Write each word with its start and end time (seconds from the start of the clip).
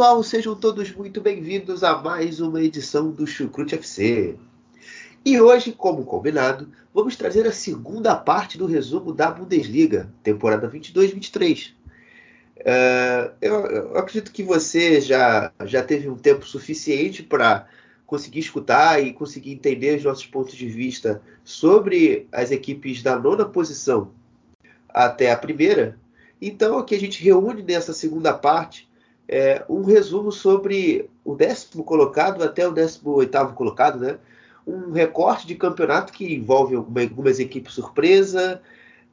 Pessoal, 0.00 0.22
sejam 0.22 0.54
todos 0.56 0.90
muito 0.92 1.20
bem-vindos 1.20 1.84
a 1.84 1.94
mais 1.98 2.40
uma 2.40 2.62
edição 2.62 3.10
do 3.10 3.26
Chucrute 3.26 3.74
FC. 3.74 4.34
E 5.22 5.38
hoje, 5.38 5.72
como 5.72 6.06
combinado, 6.06 6.72
vamos 6.94 7.16
trazer 7.16 7.46
a 7.46 7.52
segunda 7.52 8.16
parte 8.16 8.56
do 8.56 8.64
resumo 8.64 9.12
da 9.12 9.30
Bundesliga, 9.30 10.10
temporada 10.22 10.70
22-23. 10.70 11.72
Uh, 12.56 13.30
eu, 13.42 13.66
eu, 13.66 13.98
acredito 13.98 14.32
que 14.32 14.42
você 14.42 15.02
já, 15.02 15.52
já 15.66 15.82
teve 15.82 16.08
um 16.08 16.16
tempo 16.16 16.46
suficiente 16.46 17.22
para 17.22 17.68
conseguir 18.06 18.40
escutar 18.40 19.04
e 19.04 19.12
conseguir 19.12 19.52
entender 19.52 19.98
os 19.98 20.04
nossos 20.04 20.24
pontos 20.24 20.54
de 20.54 20.66
vista 20.66 21.20
sobre 21.44 22.26
as 22.32 22.50
equipes 22.50 23.02
da 23.02 23.18
nona 23.18 23.44
posição 23.44 24.12
até 24.88 25.30
a 25.30 25.36
primeira. 25.36 25.98
Então, 26.40 26.78
aqui 26.78 26.94
a 26.94 26.98
gente 26.98 27.22
reúne 27.22 27.62
nessa 27.62 27.92
segunda 27.92 28.32
parte 28.32 28.88
é, 29.32 29.64
um 29.68 29.84
resumo 29.84 30.32
sobre 30.32 31.08
o 31.24 31.36
décimo 31.36 31.84
colocado 31.84 32.42
até 32.42 32.66
o 32.66 32.72
décimo 32.72 33.12
oitavo 33.12 33.54
colocado, 33.54 34.00
né? 34.00 34.18
Um 34.66 34.90
recorte 34.90 35.46
de 35.46 35.54
campeonato 35.54 36.12
que 36.12 36.34
envolve 36.34 36.74
algumas 36.74 37.38
equipes 37.38 37.74
surpresa, 37.74 38.60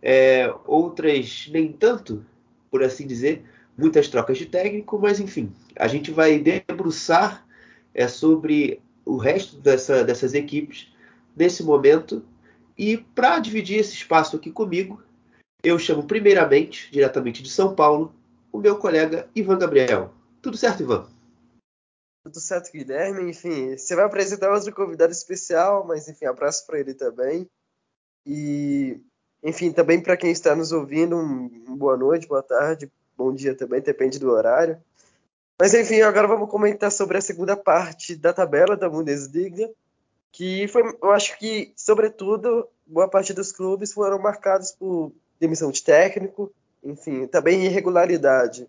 é, 0.01 0.51
outras 0.65 1.47
nem 1.53 1.71
tanto, 1.71 2.25
por 2.71 2.83
assim 2.83 3.05
dizer, 3.05 3.45
muitas 3.77 4.07
trocas 4.07 4.39
de 4.39 4.47
técnico, 4.47 4.97
mas 4.97 5.19
enfim, 5.19 5.51
a 5.75 5.88
gente 5.88 6.09
vai 6.09 6.39
debruçar 6.39 7.45
é, 7.93 8.07
sobre 8.07 8.81
o 9.05 9.17
resto 9.17 9.57
dessa, 9.57 10.03
dessas 10.03 10.33
equipes 10.33 10.91
nesse 11.35 11.61
momento. 11.61 12.25
E 12.75 12.97
para 12.97 13.38
dividir 13.38 13.77
esse 13.77 13.93
espaço 13.93 14.35
aqui 14.35 14.49
comigo, 14.49 14.99
eu 15.63 15.77
chamo 15.77 16.03
primeiramente, 16.03 16.89
diretamente 16.91 17.43
de 17.43 17.51
São 17.51 17.75
Paulo, 17.75 18.11
o 18.58 18.59
meu 18.59 18.75
colega 18.80 19.30
Ivan 19.36 19.59
Gabriel. 19.59 20.11
Tudo 20.41 20.58
certo, 20.58 20.81
Ivan? 20.81 21.08
Tudo 22.23 22.39
certo, 22.39 22.72
Guilherme. 22.72 23.30
Enfim, 23.30 23.77
você 23.77 23.95
vai 23.95 24.05
apresentar 24.05 24.52
outro 24.52 24.73
convidado 24.73 25.11
especial, 25.11 25.86
mas 25.86 26.09
enfim, 26.09 26.25
abraço 26.25 26.66
para 26.66 26.80
ele 26.80 26.95
também. 26.95 27.47
E, 28.25 29.00
enfim, 29.44 29.72
também 29.72 30.02
para 30.02 30.17
quem 30.17 30.31
está 30.31 30.55
nos 30.55 30.72
ouvindo, 30.72 31.16
um, 31.16 31.78
boa 31.78 31.95
noite, 31.95 32.28
boa 32.28 32.41
tarde, 32.41 32.91
bom 33.16 33.31
dia 33.31 33.55
também, 33.55 33.80
depende 33.80 34.17
do 34.17 34.31
horário. 34.31 34.81
Mas 35.59 35.75
enfim, 35.75 36.02
agora 36.02 36.28
vamos 36.28 36.50
comentar 36.50 36.91
sobre 36.91 37.17
a 37.17 37.22
segunda 37.22 37.55
parte 37.55 38.16
da 38.16 38.33
tabela 38.33 38.75
da 38.75 38.89
Bundesliga, 38.89 39.69
que 40.31 40.67
foi, 40.67 40.97
eu 41.02 41.11
acho 41.11 41.38
que, 41.38 41.73
sobretudo, 41.75 42.67
boa 42.88 43.08
parte 43.08 43.33
dos 43.33 43.52
clubes 43.52 43.94
foram 43.94 44.19
marcados 44.19 44.72
por 44.72 45.11
demissão 45.39 45.72
de 45.72 45.83
técnico, 45.83 46.51
enfim, 46.83 47.27
também 47.27 47.65
irregularidade. 47.65 48.67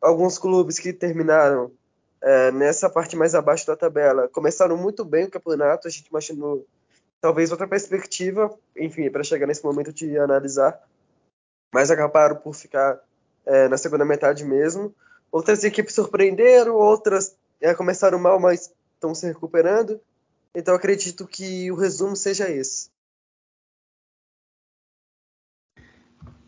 Alguns 0.00 0.38
clubes 0.38 0.78
que 0.78 0.92
terminaram 0.92 1.72
é, 2.22 2.50
nessa 2.52 2.88
parte 2.88 3.16
mais 3.16 3.34
abaixo 3.34 3.66
da 3.66 3.76
tabela 3.76 4.28
começaram 4.28 4.76
muito 4.76 5.04
bem 5.04 5.24
o 5.24 5.30
campeonato, 5.30 5.86
a 5.86 5.90
gente 5.90 6.08
imaginou 6.08 6.66
talvez 7.20 7.50
outra 7.50 7.66
perspectiva, 7.66 8.56
enfim, 8.76 9.10
para 9.10 9.24
chegar 9.24 9.46
nesse 9.46 9.64
momento 9.64 9.92
de 9.92 10.18
analisar, 10.18 10.80
mas 11.72 11.90
acabaram 11.90 12.36
por 12.36 12.54
ficar 12.54 13.00
é, 13.44 13.68
na 13.68 13.76
segunda 13.76 14.04
metade 14.04 14.44
mesmo. 14.44 14.94
Outras 15.30 15.64
equipes 15.64 15.94
surpreenderam, 15.94 16.74
outras 16.74 17.36
é, 17.60 17.74
começaram 17.74 18.18
mal, 18.18 18.38
mas 18.38 18.72
estão 18.94 19.14
se 19.14 19.26
recuperando. 19.26 20.00
Então 20.54 20.74
acredito 20.74 21.26
que 21.26 21.70
o 21.70 21.74
resumo 21.74 22.16
seja 22.16 22.50
esse. 22.50 22.90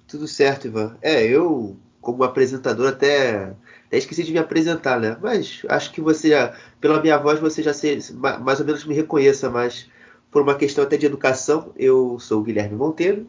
Tudo 0.08 0.26
certo, 0.26 0.66
Ivan. 0.66 0.96
É, 1.02 1.22
eu, 1.22 1.76
como 2.00 2.24
apresentador, 2.24 2.88
até, 2.88 3.54
até 3.86 3.98
esqueci 3.98 4.24
de 4.24 4.32
me 4.32 4.38
apresentar, 4.38 4.98
né? 4.98 5.18
Mas 5.20 5.62
acho 5.68 5.92
que 5.92 6.00
você, 6.00 6.32
pela 6.80 7.00
minha 7.00 7.18
voz, 7.18 7.38
você 7.38 7.62
já 7.62 7.74
se, 7.74 7.98
mais 8.14 8.58
ou 8.58 8.66
menos 8.66 8.86
me 8.86 8.94
reconheça, 8.94 9.50
mas 9.50 9.86
por 10.30 10.40
uma 10.40 10.54
questão 10.54 10.82
até 10.82 10.96
de 10.96 11.04
educação, 11.04 11.72
eu 11.76 12.18
sou 12.18 12.40
o 12.40 12.42
Guilherme 12.42 12.74
Monteiro 12.74 13.28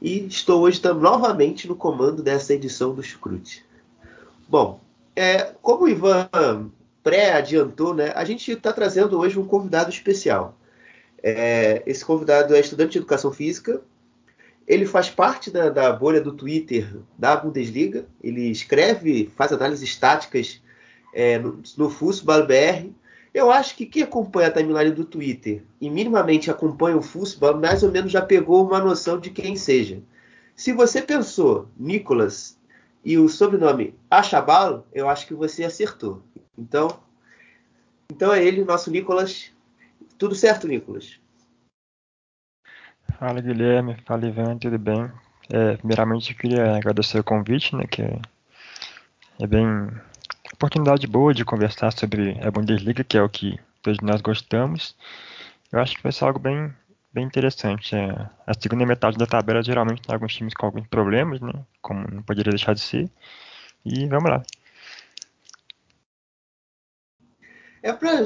e 0.00 0.26
estou 0.26 0.62
hoje 0.62 0.80
novamente 0.98 1.68
no 1.68 1.76
comando 1.76 2.22
dessa 2.22 2.54
edição 2.54 2.94
do 2.94 3.02
Chucrute. 3.02 3.64
Bom, 4.48 4.80
é, 5.14 5.54
como 5.60 5.84
o 5.84 5.88
Ivan 5.88 6.70
pré-adiantou, 7.02 7.94
né, 7.94 8.12
a 8.14 8.24
gente 8.24 8.50
está 8.50 8.72
trazendo 8.72 9.18
hoje 9.18 9.38
um 9.38 9.46
convidado 9.46 9.90
especial. 9.90 10.56
É, 11.22 11.82
esse 11.86 12.04
convidado 12.04 12.54
é 12.54 12.60
estudante 12.60 12.92
de 12.92 12.98
educação 12.98 13.32
física, 13.32 13.82
ele 14.66 14.84
faz 14.84 15.08
parte 15.08 15.50
da, 15.50 15.68
da, 15.68 15.92
bolha 15.92 16.20
do 16.20 16.32
Twitter 16.32 16.96
da 17.16 17.36
Bundesliga. 17.36 18.06
Ele 18.22 18.50
escreve, 18.50 19.30
faz 19.36 19.52
análises 19.52 19.94
táticas 19.96 20.60
é, 21.14 21.38
no, 21.38 21.62
no 21.76 21.88
Fußball 21.88 22.46
BR. 22.46 22.90
Eu 23.32 23.50
acho 23.50 23.76
que 23.76 23.86
quem 23.86 24.02
acompanha 24.02 24.48
a 24.48 24.50
timeline 24.50 24.90
do 24.90 25.04
Twitter 25.04 25.62
e 25.80 25.88
minimamente 25.88 26.50
acompanha 26.50 26.96
o 26.96 27.02
Fußball, 27.02 27.58
mais 27.58 27.82
ou 27.82 27.92
menos 27.92 28.10
já 28.10 28.22
pegou 28.22 28.66
uma 28.66 28.80
noção 28.80 29.20
de 29.20 29.30
quem 29.30 29.54
seja. 29.56 30.02
Se 30.54 30.72
você 30.72 31.02
pensou 31.02 31.68
Nicolas 31.76 32.58
e 33.04 33.18
o 33.18 33.28
sobrenome 33.28 33.94
Achabalo, 34.10 34.84
eu 34.92 35.08
acho 35.08 35.26
que 35.26 35.34
você 35.34 35.64
acertou. 35.64 36.22
Então, 36.58 36.98
então 38.10 38.32
é 38.32 38.42
ele, 38.42 38.64
nosso 38.64 38.90
Nicolas. 38.90 39.52
Tudo 40.18 40.34
certo, 40.34 40.66
Nicolas? 40.66 41.20
Fala 43.18 43.40
Guilherme, 43.40 43.96
fala 44.04 44.26
Ivan, 44.26 44.58
tudo 44.58 44.78
bem? 44.78 45.10
É, 45.48 45.78
primeiramente 45.78 46.32
eu 46.32 46.36
queria 46.36 46.76
agradecer 46.76 47.18
o 47.18 47.24
convite, 47.24 47.74
né, 47.74 47.86
que 47.86 48.02
é 48.02 49.46
bem 49.46 49.66
oportunidade 50.52 51.06
boa 51.06 51.32
de 51.32 51.42
conversar 51.42 51.92
sobre 51.92 52.38
a 52.42 52.50
Bundesliga, 52.50 53.02
que 53.02 53.16
é 53.16 53.22
o 53.22 53.28
que 53.28 53.58
todos 53.80 54.00
nós 54.00 54.20
gostamos. 54.20 54.94
Eu 55.72 55.80
acho 55.80 55.96
que 55.96 56.02
vai 56.02 56.12
ser 56.12 56.24
algo 56.24 56.38
bem, 56.38 56.70
bem 57.10 57.24
interessante. 57.24 57.96
É, 57.96 58.10
a 58.46 58.52
segunda 58.52 58.84
metade 58.84 59.16
da 59.16 59.26
tabela 59.26 59.62
geralmente 59.62 60.02
tem 60.02 60.14
alguns 60.14 60.34
times 60.34 60.52
com 60.52 60.66
alguns 60.66 60.86
problemas, 60.86 61.40
né, 61.40 61.54
como 61.80 62.06
não 62.10 62.22
poderia 62.22 62.50
deixar 62.50 62.74
de 62.74 62.80
ser. 62.80 63.10
E 63.82 64.06
vamos 64.08 64.30
lá. 64.30 64.42
É 67.82 67.94
pra, 67.94 68.24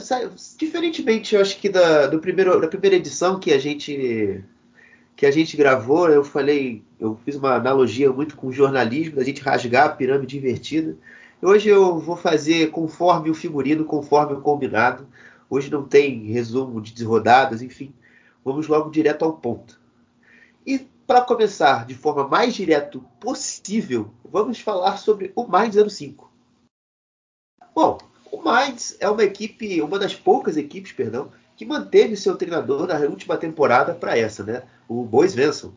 diferentemente, 0.59 1.37
eu 1.37 1.41
acho 1.41 1.59
que 1.59 1.69
da, 1.69 2.09
do 2.09 2.19
primeiro, 2.19 2.61
da 2.61 2.67
primeira 2.67 2.97
edição 2.97 3.39
que 3.39 3.53
a 3.53 3.59
gente 3.59 4.43
que 5.21 5.27
a 5.27 5.31
gente 5.31 5.55
gravou, 5.55 6.09
eu 6.09 6.25
falei, 6.25 6.83
eu 6.99 7.15
fiz 7.27 7.37
uma 7.37 7.53
analogia 7.53 8.11
muito 8.11 8.35
com 8.35 8.47
o 8.47 8.53
jornalismo, 8.53 9.17
da 9.17 9.23
gente 9.23 9.43
rasgar 9.43 9.85
a 9.85 9.89
pirâmide 9.91 10.39
invertida. 10.39 10.97
Hoje 11.43 11.69
eu 11.69 11.99
vou 11.99 12.17
fazer 12.17 12.71
conforme 12.71 13.29
o 13.29 13.35
figurino, 13.35 13.85
conforme 13.85 14.33
o 14.33 14.41
combinado. 14.41 15.07
Hoje 15.51 15.71
não 15.71 15.87
tem 15.87 16.25
resumo 16.33 16.81
de 16.81 17.05
rodadas, 17.05 17.61
enfim. 17.61 17.93
Vamos 18.43 18.67
logo 18.67 18.89
direto 18.89 19.23
ao 19.23 19.35
ponto. 19.35 19.79
E 20.67 20.79
para 21.07 21.21
começar 21.21 21.85
de 21.85 21.95
forma 21.95 22.27
mais 22.27 22.55
direto 22.55 23.05
possível, 23.21 24.11
vamos 24.25 24.59
falar 24.59 24.97
sobre 24.97 25.33
o 25.37 25.47
Mainz 25.47 25.77
05. 25.77 26.33
Bom, 27.75 27.99
o 28.33 28.39
Mainz 28.39 28.97
é 28.99 29.11
uma 29.11 29.23
equipe, 29.23 29.83
uma 29.83 29.99
das 29.99 30.15
poucas 30.15 30.57
equipes, 30.57 30.93
perdão, 30.93 31.31
que 31.59 31.67
manteve 31.67 32.17
seu 32.17 32.37
treinador 32.37 32.87
na 32.87 32.99
última 33.01 33.37
temporada 33.37 33.93
para 33.93 34.17
essa, 34.17 34.43
né? 34.43 34.63
O 34.91 35.05
Bois 35.05 35.33
Venson. 35.33 35.73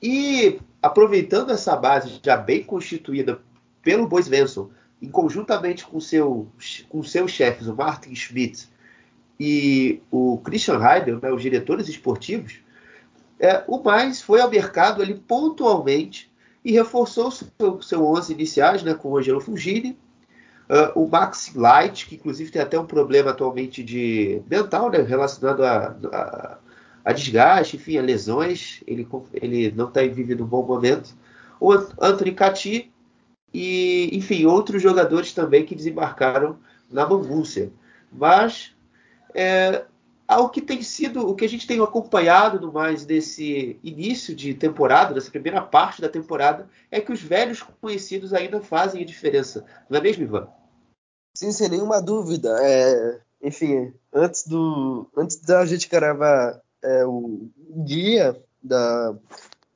E 0.00 0.60
aproveitando 0.80 1.50
essa 1.50 1.74
base 1.74 2.20
já 2.22 2.36
bem 2.36 2.62
constituída 2.62 3.40
pelo 3.82 4.06
Bois 4.06 4.28
Venson, 4.28 4.70
em 5.02 5.10
conjuntamente 5.10 5.84
com 5.84 5.98
seu 6.00 6.46
com 6.88 7.02
seus 7.02 7.32
chefes, 7.32 7.66
o 7.66 7.74
Martin 7.74 8.14
Schmidt 8.14 8.68
e 9.38 10.00
o 10.12 10.38
Christian 10.44 10.78
Heidel, 10.80 11.18
né, 11.20 11.32
os 11.32 11.42
diretores 11.42 11.88
esportivos, 11.88 12.60
é, 13.40 13.64
o 13.66 13.82
mais 13.82 14.22
foi 14.22 14.40
ao 14.40 14.48
mercado 14.48 15.02
ali 15.02 15.14
pontualmente 15.14 16.30
e 16.64 16.70
reforçou 16.70 17.32
seu, 17.32 17.82
seu 17.82 18.06
11 18.06 18.32
iniciais, 18.32 18.84
né, 18.84 18.94
com 18.94 19.10
o 19.10 19.18
Angelo 19.18 19.40
Fugini, 19.40 19.98
Uh, 20.70 21.04
o 21.04 21.06
Max 21.06 21.52
Light, 21.54 22.06
que 22.06 22.14
inclusive 22.14 22.50
tem 22.50 22.62
até 22.62 22.78
um 22.78 22.86
problema 22.86 23.32
atualmente 23.32 23.82
de 23.82 24.40
mental, 24.48 24.90
né, 24.90 25.02
relacionado 25.02 25.62
a, 25.62 25.94
a, 26.10 26.58
a 27.04 27.12
desgaste, 27.12 27.76
enfim, 27.76 27.98
a 27.98 28.02
lesões. 28.02 28.82
Ele, 28.86 29.06
ele 29.34 29.72
não 29.72 29.88
está 29.88 30.02
vivendo 30.02 30.44
um 30.44 30.48
bom 30.48 30.64
momento. 30.64 31.14
O 31.60 31.72
Anthony 31.72 32.32
Cati 32.32 32.92
e, 33.52 34.10
enfim, 34.12 34.46
outros 34.46 34.82
jogadores 34.82 35.32
também 35.32 35.64
que 35.64 35.74
desembarcaram 35.74 36.58
na 36.90 37.06
Mangúcia. 37.06 37.70
Mas 38.10 38.74
é, 39.34 39.84
ao 40.26 40.48
que 40.48 40.62
tem 40.62 40.82
sido, 40.82 41.28
o 41.28 41.34
que 41.34 41.44
a 41.44 41.48
gente 41.48 41.66
tem 41.66 41.80
acompanhado 41.80 42.58
no 42.60 42.72
mais 42.72 43.04
desse 43.04 43.78
início 43.82 44.34
de 44.34 44.54
temporada, 44.54 45.12
dessa 45.12 45.30
primeira 45.30 45.60
parte 45.60 46.00
da 46.00 46.08
temporada, 46.08 46.68
é 46.90 47.00
que 47.00 47.12
os 47.12 47.20
velhos 47.20 47.62
conhecidos 47.80 48.32
ainda 48.32 48.60
fazem 48.60 49.02
a 49.02 49.06
diferença. 49.06 49.66
Não 49.90 49.98
é 49.98 50.02
mesmo, 50.02 50.22
Ivan? 50.22 50.48
Sim, 51.36 51.52
sem 51.52 51.68
nenhuma 51.68 52.00
dúvida. 52.00 52.56
É, 52.62 53.20
enfim, 53.42 53.92
antes 54.12 54.46
do 54.46 55.06
antes 55.16 55.36
da 55.36 55.66
gente 55.66 55.88
gravar 55.88 56.61
é, 56.82 57.04
o 57.04 57.48
guia 57.84 58.40
da, 58.62 59.14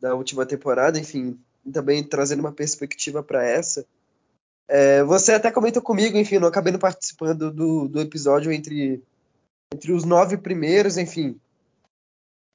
da 0.00 0.14
última 0.14 0.44
temporada, 0.44 0.98
enfim, 0.98 1.38
também 1.72 2.02
trazendo 2.02 2.40
uma 2.40 2.52
perspectiva 2.52 3.22
para 3.22 3.44
essa. 3.44 3.86
É, 4.68 5.02
você 5.04 5.32
até 5.32 5.50
comentou 5.50 5.82
comigo, 5.82 6.16
enfim, 6.16 6.38
não 6.38 6.48
acabei 6.48 6.72
não 6.72 6.78
participando 6.78 7.52
do, 7.52 7.88
do 7.88 8.00
episódio 8.00 8.50
entre 8.50 9.02
entre 9.72 9.92
os 9.92 10.04
nove 10.04 10.36
primeiros, 10.36 10.96
enfim. 10.96 11.38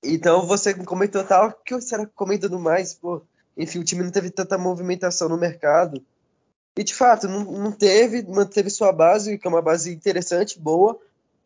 Então 0.04 0.46
você 0.46 0.74
comentou 0.74 1.24
tal, 1.24 1.52
que 1.52 1.80
será 1.82 2.06
que 2.06 2.14
comentando 2.14 2.60
mais? 2.60 2.94
Pô, 2.94 3.22
enfim, 3.58 3.80
o 3.80 3.84
time 3.84 4.04
não 4.04 4.12
teve 4.12 4.32
tanta 4.32 4.58
movimentação 4.58 5.30
no 5.30 5.38
mercado. 5.38 6.04
E 6.78 6.84
de 6.84 6.94
fato, 6.94 7.28
não, 7.28 7.44
não 7.44 7.72
teve, 7.72 8.24
manteve 8.24 8.70
sua 8.70 8.92
base, 8.92 9.38
que 9.38 9.46
é 9.46 9.50
uma 9.50 9.62
base 9.62 9.94
interessante, 9.94 10.60
boa, 10.60 11.00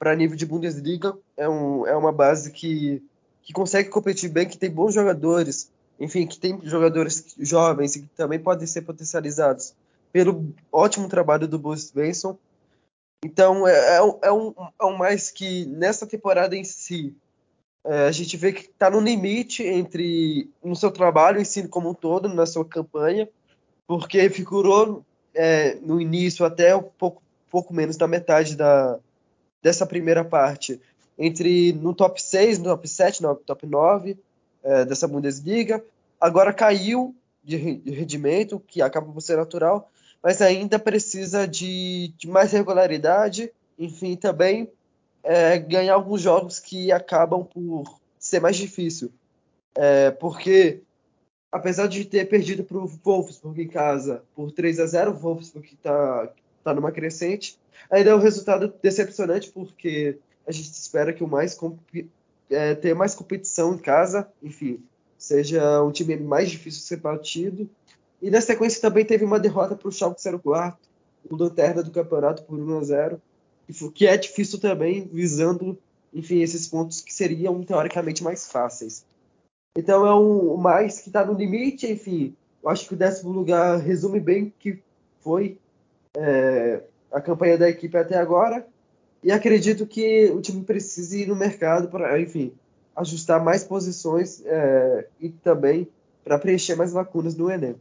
para 0.05 0.15
nível 0.15 0.37
de 0.37 0.45
Bundesliga. 0.45 1.17
É, 1.35 1.49
um, 1.49 1.87
é 1.87 1.95
uma 1.95 2.11
base 2.11 2.51
que, 2.51 3.01
que 3.41 3.51
consegue 3.51 3.89
competir 3.89 4.29
bem, 4.29 4.47
que 4.47 4.55
tem 4.55 4.69
bons 4.69 4.93
jogadores, 4.93 5.71
enfim, 5.99 6.27
que 6.27 6.37
tem 6.37 6.59
jogadores 6.61 7.33
jovens 7.39 7.95
e 7.95 8.03
que 8.03 8.09
também 8.09 8.37
podem 8.37 8.67
ser 8.67 8.83
potencializados 8.83 9.73
pelo 10.13 10.53
ótimo 10.71 11.09
trabalho 11.09 11.47
do 11.47 11.57
Bruce 11.57 11.91
Benson. 11.91 12.37
Então, 13.25 13.67
é, 13.67 13.97
é, 13.97 13.97
é, 14.25 14.31
um, 14.31 14.53
é 14.79 14.85
um 14.85 14.95
mais 14.95 15.31
que 15.31 15.65
nessa 15.65 16.05
temporada 16.05 16.55
em 16.55 16.63
si, 16.63 17.15
é, 17.83 18.05
a 18.05 18.11
gente 18.11 18.37
vê 18.37 18.53
que 18.53 18.69
está 18.69 18.91
no 18.91 18.99
limite 18.99 19.63
entre 19.63 20.51
no 20.63 20.75
seu 20.75 20.91
trabalho 20.91 21.41
em 21.41 21.45
si 21.45 21.67
como 21.67 21.89
um 21.89 21.95
todo, 21.95 22.29
na 22.29 22.45
sua 22.45 22.63
campanha, 22.63 23.27
porque 23.87 24.29
figurou 24.29 25.03
é, 25.33 25.73
no 25.81 25.99
início 25.99 26.45
até 26.45 26.75
um 26.75 26.83
pouco, 26.83 27.23
pouco 27.49 27.73
menos 27.73 27.97
da 27.97 28.07
metade 28.07 28.55
da, 28.55 28.99
dessa 29.65 29.83
primeira 29.83 30.23
parte, 30.23 30.79
entre 31.17 31.73
no 31.73 31.91
top 31.91 32.21
6, 32.21 32.59
no 32.59 32.65
top 32.65 32.87
7, 32.87 33.23
no 33.23 33.33
top 33.33 33.65
9 33.65 34.15
é, 34.63 34.85
dessa 34.85 35.07
Bundesliga. 35.07 35.83
Agora 36.21 36.53
caiu 36.53 37.15
de, 37.43 37.77
de 37.77 37.89
rendimento, 37.89 38.61
que 38.67 38.79
acaba 38.79 39.11
por 39.11 39.19
ser 39.21 39.37
natural, 39.37 39.89
mas 40.21 40.39
ainda 40.39 40.77
precisa 40.77 41.47
de, 41.47 42.13
de 42.15 42.27
mais 42.27 42.51
regularidade, 42.51 43.51
enfim, 43.79 44.15
também 44.15 44.69
é, 45.23 45.57
ganhar 45.57 45.95
alguns 45.95 46.21
jogos 46.21 46.59
que 46.59 46.91
acabam 46.91 47.43
por 47.43 47.99
ser 48.19 48.39
mais 48.39 48.57
difícil. 48.57 49.11
É, 49.75 50.11
porque, 50.11 50.83
apesar 51.51 51.87
de 51.87 52.05
ter 52.05 52.29
perdido 52.29 52.63
para 52.63 52.77
o 52.77 52.85
Wolfsburg 52.85 53.63
em 53.63 53.67
casa 53.67 54.21
por 54.35 54.51
3 54.51 54.79
a 54.79 54.85
0 54.85 55.09
o 55.09 55.15
Wolfsburg 55.15 55.73
está 55.73 56.31
tá 56.65 56.73
numa 56.73 56.91
crescente, 56.91 57.57
ainda 57.89 58.09
é 58.09 58.15
um 58.15 58.19
resultado 58.19 58.73
decepcionante, 58.81 59.51
porque 59.51 60.17
a 60.47 60.51
gente 60.51 60.71
espera 60.71 61.13
que 61.13 61.23
o 61.23 61.27
mais 61.27 61.57
é, 62.49 62.73
tenha 62.73 62.95
mais 62.95 63.13
competição 63.13 63.75
em 63.75 63.77
casa, 63.77 64.27
enfim, 64.41 64.79
seja 65.17 65.83
um 65.83 65.91
time 65.91 66.17
mais 66.17 66.49
difícil 66.49 66.81
de 66.81 66.87
ser 66.87 66.97
batido, 66.97 67.69
e 68.19 68.31
na 68.31 68.41
sequência 68.41 68.81
também 68.81 69.05
teve 69.05 69.23
uma 69.23 69.39
derrota 69.39 69.75
para 69.75 69.87
o 69.87 69.91
Schalke 69.91 70.19
04, 70.43 70.77
o 71.29 71.35
lanterna 71.35 71.83
do 71.83 71.91
campeonato 71.91 72.43
por 72.43 72.59
1 72.59 72.79
a 72.79 72.83
0, 72.83 73.21
que 73.93 74.07
é 74.07 74.17
difícil 74.17 74.59
também, 74.59 75.07
visando, 75.11 75.77
enfim, 76.11 76.41
esses 76.41 76.67
pontos 76.67 77.01
que 77.01 77.13
seriam 77.13 77.63
teoricamente 77.63 78.23
mais 78.23 78.47
fáceis. 78.47 79.05
Então 79.77 80.05
é 80.05 80.15
um 80.15 80.57
mais 80.57 80.99
que 80.99 81.09
está 81.09 81.25
no 81.25 81.33
limite, 81.33 81.91
enfim. 81.91 82.35
Eu 82.63 82.69
acho 82.69 82.87
que 82.87 82.93
o 82.93 82.97
décimo 82.97 83.31
lugar 83.31 83.77
resume 83.79 84.19
bem 84.19 84.45
o 84.45 84.53
que 84.57 84.79
foi 85.21 85.57
é, 86.15 86.81
a 87.11 87.21
campanha 87.21 87.57
da 87.57 87.69
equipe 87.69 87.97
até 87.97 88.17
agora. 88.17 88.65
E 89.23 89.31
acredito 89.31 89.87
que 89.87 90.31
o 90.31 90.41
time 90.41 90.63
precise 90.63 91.23
ir 91.23 91.27
no 91.27 91.35
mercado 91.35 91.87
para, 91.87 92.19
enfim, 92.19 92.53
ajustar 92.95 93.43
mais 93.43 93.63
posições 93.63 94.43
é, 94.45 95.07
e 95.19 95.29
também 95.29 95.87
para 96.23 96.39
preencher 96.39 96.75
mais 96.75 96.93
lacunas 96.93 97.35
no 97.35 97.49
Enem. 97.49 97.75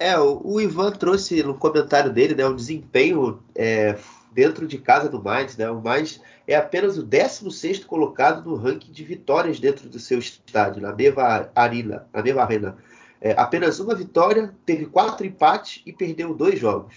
É, 0.00 0.18
o, 0.18 0.60
Ivan 0.60 0.90
trouxe 0.90 1.42
no 1.42 1.56
comentário 1.56 2.12
dele 2.12 2.34
né, 2.34 2.44
o 2.44 2.56
desempenho 2.56 3.40
é, 3.54 3.96
dentro 4.32 4.66
de 4.66 4.78
casa 4.78 5.08
do 5.08 5.22
Mainz. 5.22 5.56
Né, 5.56 5.70
o 5.70 5.80
Mainz 5.80 6.20
é 6.46 6.56
apenas 6.56 6.98
o 6.98 7.04
16 7.04 7.84
colocado 7.84 8.50
no 8.50 8.56
ranking 8.56 8.90
de 8.90 9.04
vitórias 9.04 9.60
dentro 9.60 9.88
do 9.88 10.00
seu 10.00 10.18
estádio, 10.18 10.82
na 10.82 10.92
Neva 10.92 11.50
Arena. 11.54 12.06
Na 12.12 12.20
Neva 12.20 12.42
Arena. 12.42 12.76
É, 13.24 13.34
apenas 13.38 13.78
uma 13.78 13.94
vitória, 13.94 14.52
teve 14.66 14.86
quatro 14.86 15.24
empates 15.24 15.80
e 15.86 15.92
perdeu 15.92 16.34
dois 16.34 16.58
jogos. 16.58 16.96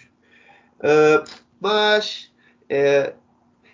Uh, 0.80 1.24
mas 1.62 2.33
é, 2.68 3.13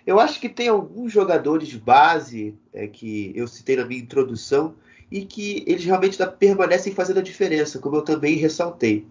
eu 0.06 0.20
acho 0.20 0.38
que 0.38 0.50
tem 0.50 0.68
alguns 0.68 1.10
jogadores 1.10 1.66
de 1.66 1.78
base 1.78 2.54
é, 2.70 2.86
que 2.86 3.32
eu 3.34 3.48
citei 3.48 3.76
na 3.76 3.86
minha 3.86 4.02
introdução 4.02 4.74
e 5.10 5.24
que 5.24 5.64
eles 5.66 5.82
realmente 5.82 6.18
permanecem 6.38 6.92
fazendo 6.92 7.20
a 7.20 7.22
diferença, 7.22 7.78
como 7.78 7.96
eu 7.96 8.02
também 8.02 8.36
ressaltei. 8.36 9.06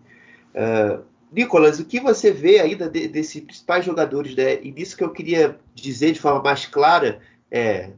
Uh, 0.53 1.03
Nicolas, 1.31 1.79
o 1.79 1.85
que 1.85 1.99
você 1.99 2.31
vê 2.31 2.59
ainda 2.59 2.87
de, 2.87 3.07
desses 3.07 3.41
principais 3.41 3.83
jogadores, 3.83 4.35
né? 4.35 4.61
E 4.61 4.71
nisso 4.71 4.95
que 4.95 5.03
eu 5.03 5.09
queria 5.09 5.57
dizer 5.73 6.11
de 6.11 6.19
forma 6.19 6.43
mais 6.43 6.67
clara 6.67 7.19
é 7.49 7.89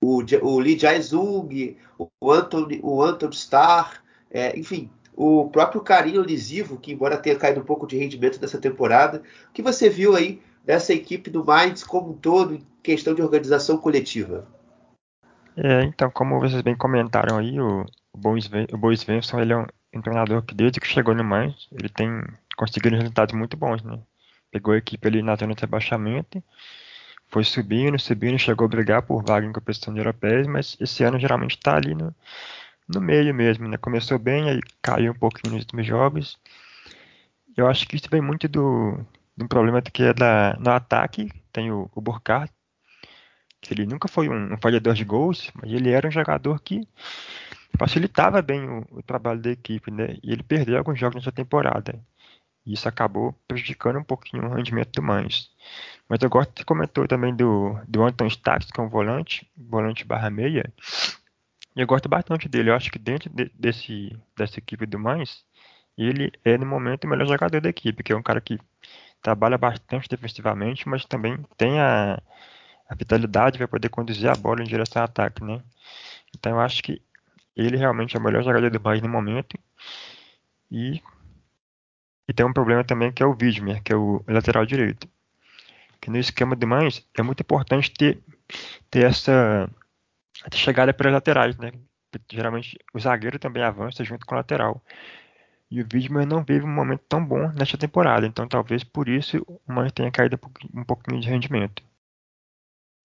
o, 0.00 0.20
o 0.42 0.58
Lee 0.58 0.76
Jae-sung, 0.76 1.76
o 1.98 2.32
Anthony, 2.32 2.80
o 2.82 3.00
Anton 3.00 3.30
Starr, 3.30 4.02
é, 4.34 4.58
enfim, 4.58 4.90
o 5.16 5.48
próprio 5.48 5.80
Carinho 5.80 6.20
Lisivo, 6.20 6.76
que 6.76 6.92
embora 6.92 7.16
tenha 7.16 7.36
caído 7.36 7.60
um 7.60 7.64
pouco 7.64 7.86
de 7.86 7.96
rendimento 7.96 8.40
dessa 8.40 8.58
temporada, 8.58 9.22
o 9.48 9.52
que 9.52 9.62
você 9.62 9.88
viu 9.88 10.16
aí 10.16 10.42
dessa 10.64 10.92
equipe 10.92 11.30
do 11.30 11.44
Mainz 11.44 11.84
como 11.84 12.10
um 12.10 12.14
todo 12.14 12.54
em 12.54 12.66
questão 12.82 13.14
de 13.14 13.22
organização 13.22 13.78
coletiva? 13.78 14.48
É, 15.56 15.84
então, 15.84 16.10
como 16.10 16.40
vocês 16.40 16.60
bem 16.62 16.76
comentaram 16.76 17.38
aí, 17.38 17.60
o, 17.60 17.86
o 18.12 18.18
Bo 18.18 18.34
ele 18.36 19.52
é 19.52 19.66
um 19.94 20.02
treinador 20.02 20.42
que 20.42 20.52
desde 20.52 20.80
que 20.80 20.86
chegou 20.88 21.14
no 21.14 21.22
Mainz, 21.22 21.68
ele 21.70 21.88
tem 21.88 22.10
conseguido 22.56 22.96
resultados 22.96 23.36
muito 23.36 23.56
bons, 23.56 23.84
né? 23.84 24.00
Pegou 24.50 24.74
a 24.74 24.78
equipe 24.78 25.06
ali 25.06 25.22
na 25.22 25.36
zona 25.36 25.54
de 25.54 25.60
rebaixamento, 25.60 26.42
foi 27.28 27.44
subindo, 27.44 27.96
subindo, 28.00 28.36
chegou 28.36 28.64
a 28.64 28.68
brigar 28.68 29.02
por 29.02 29.22
vaga 29.24 29.46
em 29.46 29.52
competição 29.52 29.96
europeia, 29.96 30.44
mas 30.48 30.76
esse 30.80 31.04
ano 31.04 31.20
geralmente 31.20 31.56
está 31.56 31.76
ali 31.76 31.94
no, 31.94 32.12
no 32.88 33.00
meio 33.00 33.34
mesmo, 33.34 33.68
né? 33.68 33.76
Começou 33.76 34.18
bem, 34.18 34.50
aí 34.50 34.60
caiu 34.82 35.12
um 35.12 35.18
pouquinho 35.18 35.54
nos 35.54 35.62
últimos 35.62 35.86
jogos. 35.86 36.38
Eu 37.56 37.66
acho 37.68 37.86
que 37.86 37.96
isso 37.96 38.08
vem 38.10 38.20
muito 38.20 38.48
do, 38.48 38.98
do 39.36 39.48
problema 39.48 39.80
que 39.82 40.02
é 40.02 40.12
da, 40.14 40.56
no 40.58 40.70
ataque, 40.70 41.30
tem 41.52 41.70
o, 41.70 41.90
o 41.94 42.00
Burkhardt, 42.00 42.52
que 43.60 43.72
ele 43.72 43.86
nunca 43.86 44.08
foi 44.08 44.28
um, 44.28 44.54
um 44.54 44.58
falhador 44.60 44.94
de 44.94 45.04
gols, 45.04 45.50
mas 45.54 45.72
ele 45.72 45.90
era 45.90 46.06
um 46.06 46.10
jogador 46.10 46.60
que 46.60 46.86
facilitava 47.78 48.42
bem 48.42 48.68
o, 48.68 48.86
o, 48.90 49.02
trabalho 49.02 49.40
da 49.40 49.50
equipe, 49.50 49.90
né? 49.90 50.16
E 50.22 50.32
ele 50.32 50.42
perdeu 50.42 50.78
alguns 50.78 50.98
jogos 50.98 51.16
nessa 51.16 51.32
temporada. 51.32 51.98
E 52.66 52.74
isso 52.74 52.88
acabou 52.88 53.32
prejudicando 53.46 53.98
um 53.98 54.04
pouquinho 54.04 54.46
o 54.46 54.54
rendimento 54.54 54.92
do 54.92 55.02
Mans. 55.02 55.50
Mas 56.08 56.20
eu 56.22 56.30
gosto 56.30 56.52
que 56.52 56.64
comentou 56.64 57.06
também 57.06 57.34
do, 57.34 57.78
do 57.88 58.02
Anton 58.04 58.26
Stacks, 58.26 58.70
que 58.70 58.80
é 58.80 58.82
um 58.82 58.88
volante, 58.88 59.50
volante 59.56 60.04
barra 60.04 60.30
meia. 60.30 60.72
E 61.76 61.80
eu 61.80 61.86
gosto 61.86 62.08
bastante 62.08 62.48
dele. 62.48 62.70
Eu 62.70 62.74
acho 62.74 62.90
que 62.90 62.98
dentro 62.98 63.30
de, 63.30 63.50
desse, 63.54 64.16
dessa 64.36 64.58
equipe 64.58 64.86
do 64.86 64.98
Mans, 64.98 65.44
ele 65.96 66.32
é 66.44 66.56
no 66.58 66.66
momento 66.66 67.04
o 67.04 67.08
melhor 67.08 67.26
jogador 67.26 67.60
da 67.60 67.68
equipe, 67.68 68.02
que 68.02 68.12
é 68.12 68.16
um 68.16 68.22
cara 68.22 68.40
que 68.40 68.58
trabalha 69.22 69.58
bastante 69.58 70.08
defensivamente, 70.08 70.88
mas 70.88 71.04
também 71.04 71.38
tem 71.56 71.80
a, 71.80 72.20
a 72.88 72.94
vitalidade 72.94 73.58
para 73.58 73.68
poder 73.68 73.88
conduzir 73.88 74.28
a 74.28 74.34
bola 74.34 74.62
em 74.62 74.66
direção 74.66 75.02
ao 75.02 75.06
ataque, 75.06 75.42
né? 75.42 75.62
Então 76.36 76.52
eu 76.52 76.60
acho 76.60 76.82
que 76.82 77.00
ele 77.56 77.76
realmente 77.76 78.16
é 78.16 78.20
o 78.20 78.22
melhor 78.22 78.42
jogador 78.42 78.70
do 78.70 78.80
país 78.80 79.00
no 79.02 79.08
momento. 79.08 79.58
E, 80.70 81.00
e 82.28 82.32
tem 82.32 82.44
um 82.44 82.52
problema 82.52 82.84
também 82.84 83.12
que 83.12 83.22
é 83.22 83.26
o 83.26 83.36
Widmer, 83.40 83.82
que 83.82 83.92
é 83.92 83.96
o 83.96 84.22
lateral 84.28 84.66
direito. 84.66 85.08
Que 86.00 86.10
no 86.10 86.18
esquema 86.18 86.56
de 86.56 86.66
mães 86.66 87.06
é 87.16 87.22
muito 87.22 87.40
importante 87.40 87.90
ter, 87.92 88.20
ter 88.90 89.06
essa, 89.06 89.70
essa 90.44 90.56
chegada 90.56 90.92
pelas 90.92 91.12
laterais, 91.12 91.56
né? 91.56 91.72
Geralmente 92.30 92.78
o 92.92 93.00
zagueiro 93.00 93.38
também 93.38 93.62
avança 93.62 94.04
junto 94.04 94.24
com 94.24 94.34
o 94.34 94.38
lateral. 94.38 94.82
E 95.70 95.82
o 95.82 95.86
Widmer 95.92 96.26
não 96.26 96.44
vive 96.44 96.64
um 96.64 96.72
momento 96.72 97.02
tão 97.08 97.24
bom 97.24 97.50
nesta 97.52 97.76
temporada, 97.76 98.26
então 98.26 98.46
talvez 98.46 98.84
por 98.84 99.08
isso 99.08 99.44
o 99.46 99.72
Mães 99.72 99.90
tenha 99.92 100.10
caído 100.10 100.38
um 100.72 100.84
pouquinho 100.84 101.20
de 101.20 101.28
rendimento. 101.28 101.82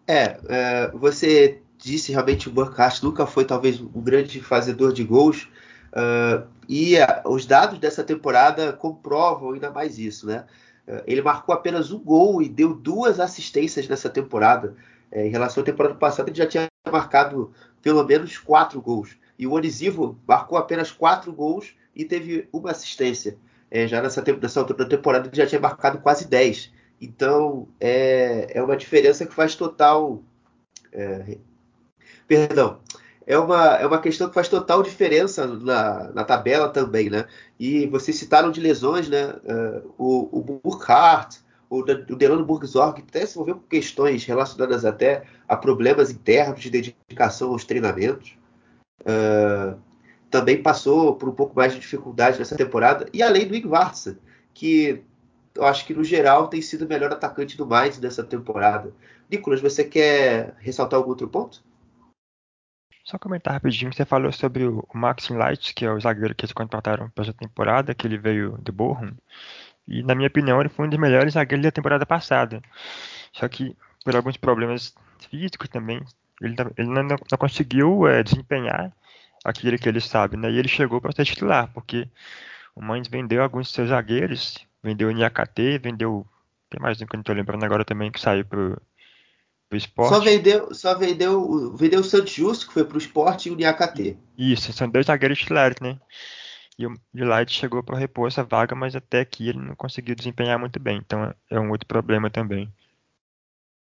É, 0.07 0.39
é, 0.47 0.91
você 0.91 1.61
disse, 1.77 2.11
realmente 2.11 2.49
o 2.49 2.51
Burkhardt 2.51 3.03
nunca 3.03 3.25
foi 3.25 3.45
talvez 3.45 3.79
um 3.79 4.01
grande 4.01 4.41
fazedor 4.41 4.93
de 4.93 5.03
gols. 5.03 5.47
Uh, 5.91 6.47
e 6.67 6.97
uh, 6.99 7.29
os 7.29 7.45
dados 7.45 7.79
dessa 7.79 8.03
temporada 8.03 8.73
comprovam 8.73 9.53
ainda 9.53 9.71
mais 9.71 9.97
isso, 9.97 10.27
né? 10.27 10.45
Uh, 10.87 11.01
ele 11.07 11.21
marcou 11.21 11.53
apenas 11.55 11.91
um 11.91 11.99
gol 11.99 12.41
e 12.41 12.49
deu 12.49 12.73
duas 12.73 13.19
assistências 13.19 13.87
nessa 13.87 14.09
temporada. 14.09 14.75
É, 15.11 15.25
em 15.25 15.29
relação 15.29 15.63
à 15.63 15.65
temporada 15.65 15.95
passada, 15.95 16.29
ele 16.29 16.37
já 16.37 16.45
tinha 16.45 16.67
marcado 16.91 17.51
pelo 17.81 18.03
menos 18.03 18.37
quatro 18.37 18.81
gols. 18.81 19.17
E 19.37 19.47
o 19.47 19.53
Onisivo 19.53 20.19
marcou 20.27 20.57
apenas 20.57 20.91
quatro 20.91 21.31
gols 21.31 21.75
e 21.95 22.05
teve 22.05 22.47
uma 22.51 22.71
assistência. 22.71 23.37
É, 23.71 23.87
já 23.87 24.01
nessa, 24.01 24.21
nessa 24.21 24.59
altura 24.59 24.79
da 24.79 24.89
temporada 24.89 25.27
ele 25.27 25.35
já 25.35 25.45
tinha 25.45 25.61
marcado 25.61 25.99
quase 25.99 26.27
10. 26.27 26.71
Então 27.01 27.67
é, 27.79 28.47
é 28.53 28.61
uma 28.61 28.75
diferença 28.75 29.25
que 29.25 29.33
faz 29.33 29.55
total. 29.55 30.21
É, 30.91 31.37
perdão. 32.27 32.79
É 33.25 33.37
uma, 33.37 33.75
é 33.75 33.85
uma 33.85 34.01
questão 34.01 34.27
que 34.27 34.33
faz 34.33 34.49
total 34.49 34.81
diferença 34.81 35.45
na, 35.45 36.11
na 36.13 36.23
tabela 36.23 36.67
também, 36.67 37.11
né? 37.11 37.27
E 37.59 37.85
vocês 37.85 38.17
citaram 38.17 38.49
de 38.49 38.59
lesões, 38.59 39.07
né? 39.07 39.35
Uh, 39.43 39.93
o, 39.99 40.39
o 40.39 40.59
Burkhardt, 40.63 41.39
o, 41.69 41.79
o 41.81 42.15
Delano 42.15 42.45
Burgzorg 42.45 43.01
até 43.01 43.25
se 43.25 43.33
envolveu 43.33 43.55
com 43.55 43.67
questões 43.67 44.25
relacionadas 44.25 44.85
até 44.85 45.23
a 45.47 45.55
problemas 45.55 46.09
internos 46.09 46.61
de 46.61 46.69
dedicação 46.69 47.51
aos 47.51 47.63
treinamentos. 47.63 48.37
Uh, 49.01 49.79
também 50.29 50.61
passou 50.61 51.15
por 51.15 51.29
um 51.29 51.33
pouco 51.33 51.55
mais 51.55 51.73
de 51.73 51.79
dificuldade 51.79 52.39
nessa 52.39 52.55
temporada. 52.55 53.07
E 53.13 53.21
além 53.21 53.47
do 53.47 53.55
Ingvartsen, 53.55 54.17
que 54.53 55.03
eu 55.55 55.65
acho 55.65 55.85
que 55.85 55.93
no 55.93 56.03
geral 56.03 56.47
tem 56.47 56.61
sido 56.61 56.85
o 56.85 56.87
melhor 56.87 57.11
atacante 57.11 57.57
do 57.57 57.65
mais 57.65 57.99
nessa 57.99 58.23
temporada. 58.23 58.93
Nicolas, 59.29 59.61
você 59.61 59.83
quer 59.83 60.55
ressaltar 60.59 60.97
algum 60.97 61.09
outro 61.09 61.27
ponto? 61.27 61.63
Só 63.03 63.17
comentar 63.17 63.53
rapidinho, 63.53 63.91
você 63.91 64.05
falou 64.05 64.31
sobre 64.31 64.65
o 64.67 64.85
Maxim 64.93 65.33
Light, 65.33 65.73
que 65.73 65.83
é 65.83 65.91
o 65.91 65.99
zagueiro 65.99 66.35
que 66.35 66.45
eles 66.45 66.53
contrataram 66.53 67.09
para 67.09 67.23
essa 67.23 67.33
temporada, 67.33 67.95
que 67.95 68.05
ele 68.05 68.19
veio 68.19 68.57
do 68.59 68.71
Bochum. 68.71 69.13
E 69.89 70.03
na 70.03 70.13
minha 70.13 70.27
opinião, 70.27 70.59
ele 70.59 70.69
foi 70.69 70.85
um 70.85 70.89
dos 70.89 70.99
melhores 70.99 71.33
zagueiros 71.33 71.63
da 71.63 71.71
temporada 71.71 72.05
passada. 72.05 72.61
Só 73.33 73.47
que 73.47 73.75
por 74.03 74.15
alguns 74.15 74.37
problemas 74.37 74.93
físicos 75.29 75.67
também, 75.69 76.01
ele, 76.41 76.55
ele 76.77 76.87
não, 76.87 77.03
não, 77.03 77.37
conseguiu 77.37 78.07
é, 78.07 78.23
desempenhar 78.23 78.93
aquilo 79.43 79.77
que 79.77 79.89
ele 79.89 79.99
sabe, 79.99 80.37
né? 80.37 80.51
E 80.51 80.57
ele 80.57 80.67
chegou 80.67 81.01
para 81.01 81.11
ser 81.11 81.25
titular, 81.25 81.69
porque 81.73 82.07
o 82.75 82.81
Mainz 82.81 83.07
vendeu 83.07 83.41
alguns 83.41 83.67
de 83.67 83.73
seus 83.73 83.89
zagueiros, 83.89 84.57
vendeu 84.83 85.09
o 85.09 85.11
Niakate, 85.11 85.77
vendeu. 85.79 86.25
Tem 86.69 86.79
mais 86.79 87.01
um 87.01 87.05
que 87.05 87.15
eu 87.15 87.17
não 87.17 87.21
estou 87.21 87.35
lembrando 87.35 87.65
agora 87.65 87.83
também 87.83 88.11
que 88.11 88.19
saiu 88.19 88.45
pro, 88.45 88.79
pro 89.67 89.77
esporte. 89.77 90.13
Só 90.13 90.19
vendeu, 90.19 90.73
só 90.73 90.95
vendeu, 90.95 91.75
vendeu 91.75 92.01
o 92.01 92.03
Santos 92.03 92.31
Justo, 92.31 92.67
que 92.67 92.73
foi 92.73 92.85
pro 92.85 92.97
esporte, 92.97 93.49
e 93.49 93.51
o 93.51 93.55
Niakate. 93.55 94.17
Isso, 94.37 94.71
são 94.71 94.87
dois 94.87 95.07
zagueiros 95.07 95.39
titulares, 95.39 95.77
né? 95.81 95.99
E 96.79 96.85
o 97.21 97.25
Light 97.25 97.51
chegou 97.51 97.83
para 97.83 97.97
repor 97.97 98.27
essa 98.27 98.41
vaga, 98.41 98.73
mas 98.73 98.95
até 98.95 99.19
aqui 99.19 99.49
ele 99.49 99.59
não 99.59 99.75
conseguiu 99.75 100.15
desempenhar 100.15 100.57
muito 100.57 100.79
bem. 100.79 100.97
Então 100.97 101.33
é 101.49 101.59
um 101.59 101.71
outro 101.71 101.85
problema 101.85 102.29
também. 102.29 102.73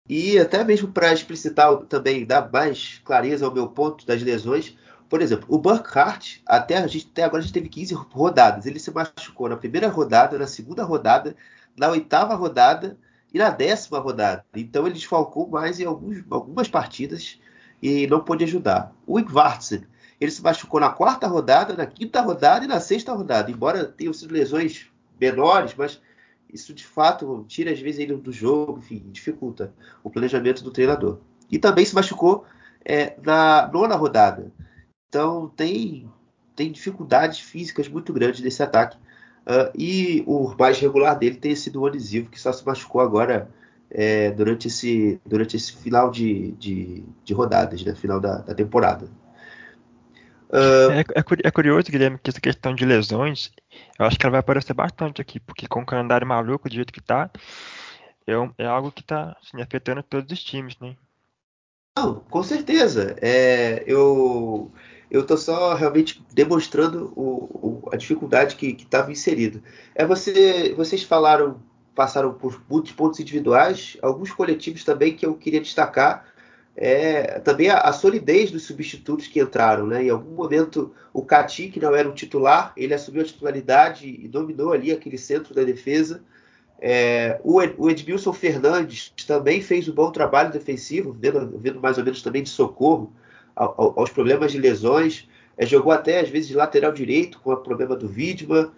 E 0.07 0.37
até 0.37 0.63
mesmo 0.63 0.91
para 0.91 1.11
explicitar 1.11 1.75
também, 1.85 2.25
dar 2.25 2.51
mais 2.51 3.01
clareza 3.03 3.43
ao 3.43 3.51
meu 3.51 3.67
ponto 3.67 4.05
das 4.05 4.21
lesões, 4.21 4.77
por 5.09 5.19
exemplo, 5.19 5.47
o 5.49 5.57
Burkhardt, 5.57 6.43
até, 6.45 6.77
a 6.77 6.85
gente, 6.85 7.09
até 7.11 7.23
agora 7.23 7.39
a 7.39 7.41
gente 7.41 7.53
teve 7.53 7.69
15 7.69 7.95
rodadas. 7.95 8.67
Ele 8.67 8.79
se 8.79 8.91
machucou 8.91 9.49
na 9.49 9.57
primeira 9.57 9.87
rodada, 9.87 10.37
na 10.37 10.45
segunda 10.45 10.83
rodada, 10.83 11.35
na 11.75 11.89
oitava 11.89 12.35
rodada 12.35 12.97
e 13.33 13.39
na 13.39 13.49
décima 13.49 13.97
rodada. 13.97 14.45
Então 14.55 14.85
ele 14.85 14.93
desfalcou 14.93 15.47
mais 15.47 15.79
em 15.79 15.85
alguns, 15.85 16.23
algumas 16.29 16.67
partidas 16.67 17.39
e 17.81 18.05
não 18.05 18.23
pôde 18.23 18.43
ajudar. 18.43 18.93
O 19.07 19.19
Ingvartsen, 19.19 19.85
ele 20.19 20.31
se 20.31 20.41
machucou 20.41 20.79
na 20.79 20.89
quarta 20.89 21.27
rodada, 21.27 21.73
na 21.73 21.85
quinta 21.85 22.21
rodada 22.21 22.65
e 22.65 22.67
na 22.67 22.79
sexta 22.79 23.13
rodada. 23.13 23.51
Embora 23.51 23.85
tenham 23.85 24.13
sido 24.13 24.33
lesões 24.33 24.87
menores, 25.19 25.73
mas 25.75 26.01
isso 26.51 26.73
de 26.73 26.85
fato 26.85 27.45
tira 27.47 27.71
às 27.71 27.79
vezes 27.79 27.99
ele 27.99 28.15
do 28.15 28.31
jogo, 28.31 28.79
enfim, 28.79 29.03
dificulta 29.11 29.73
o 30.03 30.09
planejamento 30.09 30.63
do 30.63 30.71
treinador. 30.71 31.19
E 31.51 31.59
também 31.59 31.85
se 31.85 31.93
machucou 31.93 32.45
é, 32.83 33.15
na 33.21 33.69
nona 33.71 33.95
rodada. 33.95 34.51
Então 35.09 35.49
tem, 35.49 36.09
tem 36.55 36.71
dificuldades 36.71 37.39
físicas 37.39 37.87
muito 37.87 38.13
grandes 38.13 38.41
nesse 38.41 38.63
ataque. 38.63 38.97
Uh, 39.45 39.69
e 39.77 40.23
o 40.25 40.55
mais 40.57 40.79
regular 40.79 41.17
dele 41.17 41.35
tem 41.35 41.55
sido 41.55 41.79
o 41.79 41.83
Onisivo, 41.83 42.31
que 42.31 42.39
só 42.39 42.51
se 42.51 42.65
machucou 42.65 42.99
agora 42.99 43.47
é, 43.91 44.31
durante, 44.31 44.67
esse, 44.67 45.21
durante 45.23 45.55
esse 45.55 45.73
final 45.73 46.09
de, 46.09 46.51
de, 46.53 47.03
de 47.23 47.33
rodadas, 47.33 47.83
né? 47.83 47.93
final 47.93 48.19
da, 48.19 48.39
da 48.39 48.55
temporada. 48.55 49.07
Uh... 50.49 50.91
É, 50.91 50.99
é, 50.99 51.23
é, 51.43 51.51
curioso, 51.51 51.91
Guilherme, 51.91 52.19
que 52.21 52.29
essa 52.29 52.41
questão 52.41 52.73
de 52.73 52.85
lesões, 52.85 53.51
eu 53.99 54.05
acho 54.05 54.17
que 54.17 54.25
ela 54.25 54.31
vai 54.31 54.39
aparecer 54.39 54.73
bastante 54.73 55.21
aqui, 55.21 55.39
porque 55.39 55.67
com 55.67 55.81
o 55.81 55.85
calendário 55.85 56.27
maluco 56.27 56.69
do 56.69 56.75
jeito 56.75 56.93
que 56.93 57.01
tá, 57.01 57.29
é, 58.27 58.33
é 58.57 58.65
algo 58.65 58.91
que 58.91 59.01
está 59.01 59.35
assim, 59.41 59.61
afetando 59.61 60.03
todos 60.03 60.31
os 60.31 60.43
times, 60.43 60.77
né? 60.79 60.95
Não, 61.97 62.19
com 62.19 62.43
certeza. 62.43 63.15
É, 63.21 63.83
eu 63.87 64.71
eu 65.09 65.21
estou 65.21 65.37
só 65.37 65.75
realmente 65.75 66.23
demonstrando 66.33 67.13
o, 67.15 67.83
o, 67.85 67.89
a 67.91 67.95
dificuldade 67.95 68.55
que 68.55 68.67
estava 68.67 69.11
inserido. 69.11 69.61
É 69.93 70.05
você, 70.05 70.73
vocês 70.75 71.03
falaram, 71.03 71.61
passaram 71.93 72.33
por 72.33 72.61
muitos 72.69 72.91
pontos 72.91 73.19
individuais, 73.19 73.97
alguns 74.01 74.31
coletivos 74.31 74.83
também 74.83 75.15
que 75.15 75.25
eu 75.25 75.35
queria 75.35 75.61
destacar. 75.61 76.25
É, 76.77 77.39
também 77.39 77.69
a, 77.69 77.79
a, 77.79 77.93
solidez 77.93 78.51
dos 78.51 78.63
substitutos 78.63 79.27
que 79.27 79.39
entraram, 79.39 79.87
né? 79.87 80.03
Em 80.03 80.09
algum 80.09 80.35
momento 80.35 80.93
o 81.13 81.23
Cati, 81.23 81.69
que 81.69 81.79
não 81.79 81.95
era 81.95 82.09
um 82.09 82.13
titular, 82.13 82.73
ele 82.75 82.93
assumiu 82.93 83.21
a 83.21 83.25
titularidade 83.25 84.07
e 84.07 84.27
dominou 84.27 84.73
ali 84.73 84.91
aquele 84.91 85.17
centro 85.17 85.55
da 85.55 85.63
defesa. 85.63 86.21
É, 86.77 87.39
o, 87.43 87.61
o 87.77 87.89
Edmilson 87.89 88.33
Fernandes 88.33 89.13
também 89.25 89.61
fez 89.61 89.87
um 89.87 89.93
bom 89.93 90.11
trabalho 90.11 90.51
defensivo, 90.51 91.15
vendo, 91.17 91.57
vendo 91.59 91.79
mais 91.79 91.97
ou 91.97 92.03
menos 92.03 92.21
também 92.21 92.43
de 92.43 92.49
socorro 92.49 93.13
aos 93.55 94.09
problemas 94.09 94.51
de 94.51 94.59
lesões. 94.59 95.29
É, 95.57 95.65
jogou 95.65 95.93
até 95.93 96.19
às 96.19 96.29
vezes 96.29 96.49
de 96.49 96.55
lateral 96.55 96.91
direito 96.91 97.39
com 97.39 97.53
o 97.53 97.57
problema 97.57 97.95
do 97.95 98.07
Widman. 98.07 98.69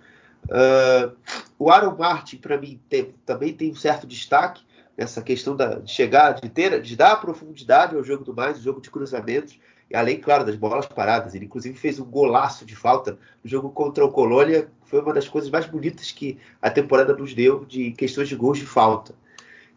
Uh, 0.45 1.11
o 1.57 1.71
Aaron 1.71 1.97
Martin, 1.97 2.37
para 2.37 2.59
mim, 2.59 2.79
tem, 2.87 3.11
também 3.25 3.51
tem 3.53 3.71
um 3.71 3.75
certo 3.75 4.05
destaque 4.05 4.61
nessa 4.97 5.21
questão 5.21 5.55
da, 5.55 5.75
de 5.75 5.91
chegar, 5.91 6.33
de 6.33 6.49
ter, 6.49 6.81
de 6.81 6.95
dar 6.95 7.17
profundidade 7.17 7.95
ao 7.95 8.03
jogo 8.03 8.23
do 8.23 8.33
mais, 8.33 8.57
o 8.57 8.61
jogo 8.61 8.81
de 8.81 8.89
cruzamentos, 8.89 9.59
e 9.89 9.95
além, 9.95 10.19
claro, 10.19 10.43
das 10.43 10.55
bolas 10.55 10.85
paradas. 10.85 11.35
Ele, 11.35 11.45
inclusive, 11.45 11.77
fez 11.77 11.99
um 11.99 12.05
golaço 12.05 12.65
de 12.65 12.75
falta 12.75 13.17
no 13.43 13.49
jogo 13.49 13.69
contra 13.69 14.03
o 14.03 14.11
Colônia, 14.11 14.69
foi 14.85 14.99
uma 14.99 15.13
das 15.13 15.29
coisas 15.29 15.49
mais 15.49 15.65
bonitas 15.65 16.11
que 16.11 16.37
a 16.61 16.69
temporada 16.69 17.15
nos 17.15 17.33
deu 17.33 17.63
de 17.63 17.91
questões 17.91 18.27
de 18.27 18.35
gols 18.35 18.57
de 18.57 18.65
falta. 18.65 19.13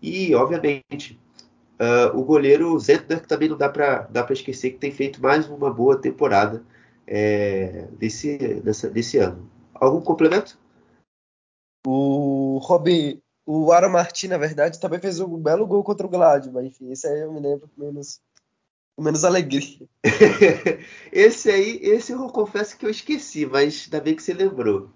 E, 0.01 0.35
obviamente, 0.35 1.19
Uh, 1.81 2.15
o 2.15 2.23
goleiro 2.23 2.79
Zentner, 2.79 3.23
que 3.23 3.27
também 3.27 3.49
não 3.49 3.57
dá 3.57 3.67
para 3.67 4.33
esquecer 4.33 4.73
que 4.73 4.77
tem 4.77 4.93
feito 4.93 5.23
mais 5.23 5.49
uma 5.49 5.73
boa 5.73 5.97
temporada 5.97 6.63
é, 7.07 7.89
desse, 7.99 8.37
dessa, 8.61 8.91
desse 8.91 9.17
ano. 9.17 9.51
Algum 9.73 10.03
complemento? 10.03 10.59
O 11.87 12.59
Robin, 12.63 13.23
o 13.53 13.73
Aaron 13.73 13.89
Martin, 13.89 14.29
na 14.29 14.39
verdade, 14.39 14.79
também 14.79 15.01
fez 15.01 15.19
um 15.19 15.37
belo 15.37 15.67
gol 15.67 15.83
contra 15.83 16.07
o 16.07 16.11
Gladbach, 16.11 16.55
mas 16.55 16.67
enfim, 16.67 16.93
esse 16.93 17.07
aí 17.07 17.21
eu 17.21 17.33
me 17.33 17.41
lembro 17.41 17.69
com 17.69 17.85
menos, 17.85 18.21
menos 18.97 19.25
alegria. 19.25 19.89
esse 21.11 21.51
aí, 21.51 21.81
esse 21.83 22.13
eu 22.13 22.29
confesso 22.29 22.79
que 22.79 22.87
eu 22.87 22.91
esqueci, 22.91 23.45
mas 23.47 23.85
ainda 23.85 24.01
bem 24.01 24.15
que 24.15 24.23
você 24.23 24.33
lembrou. 24.33 24.91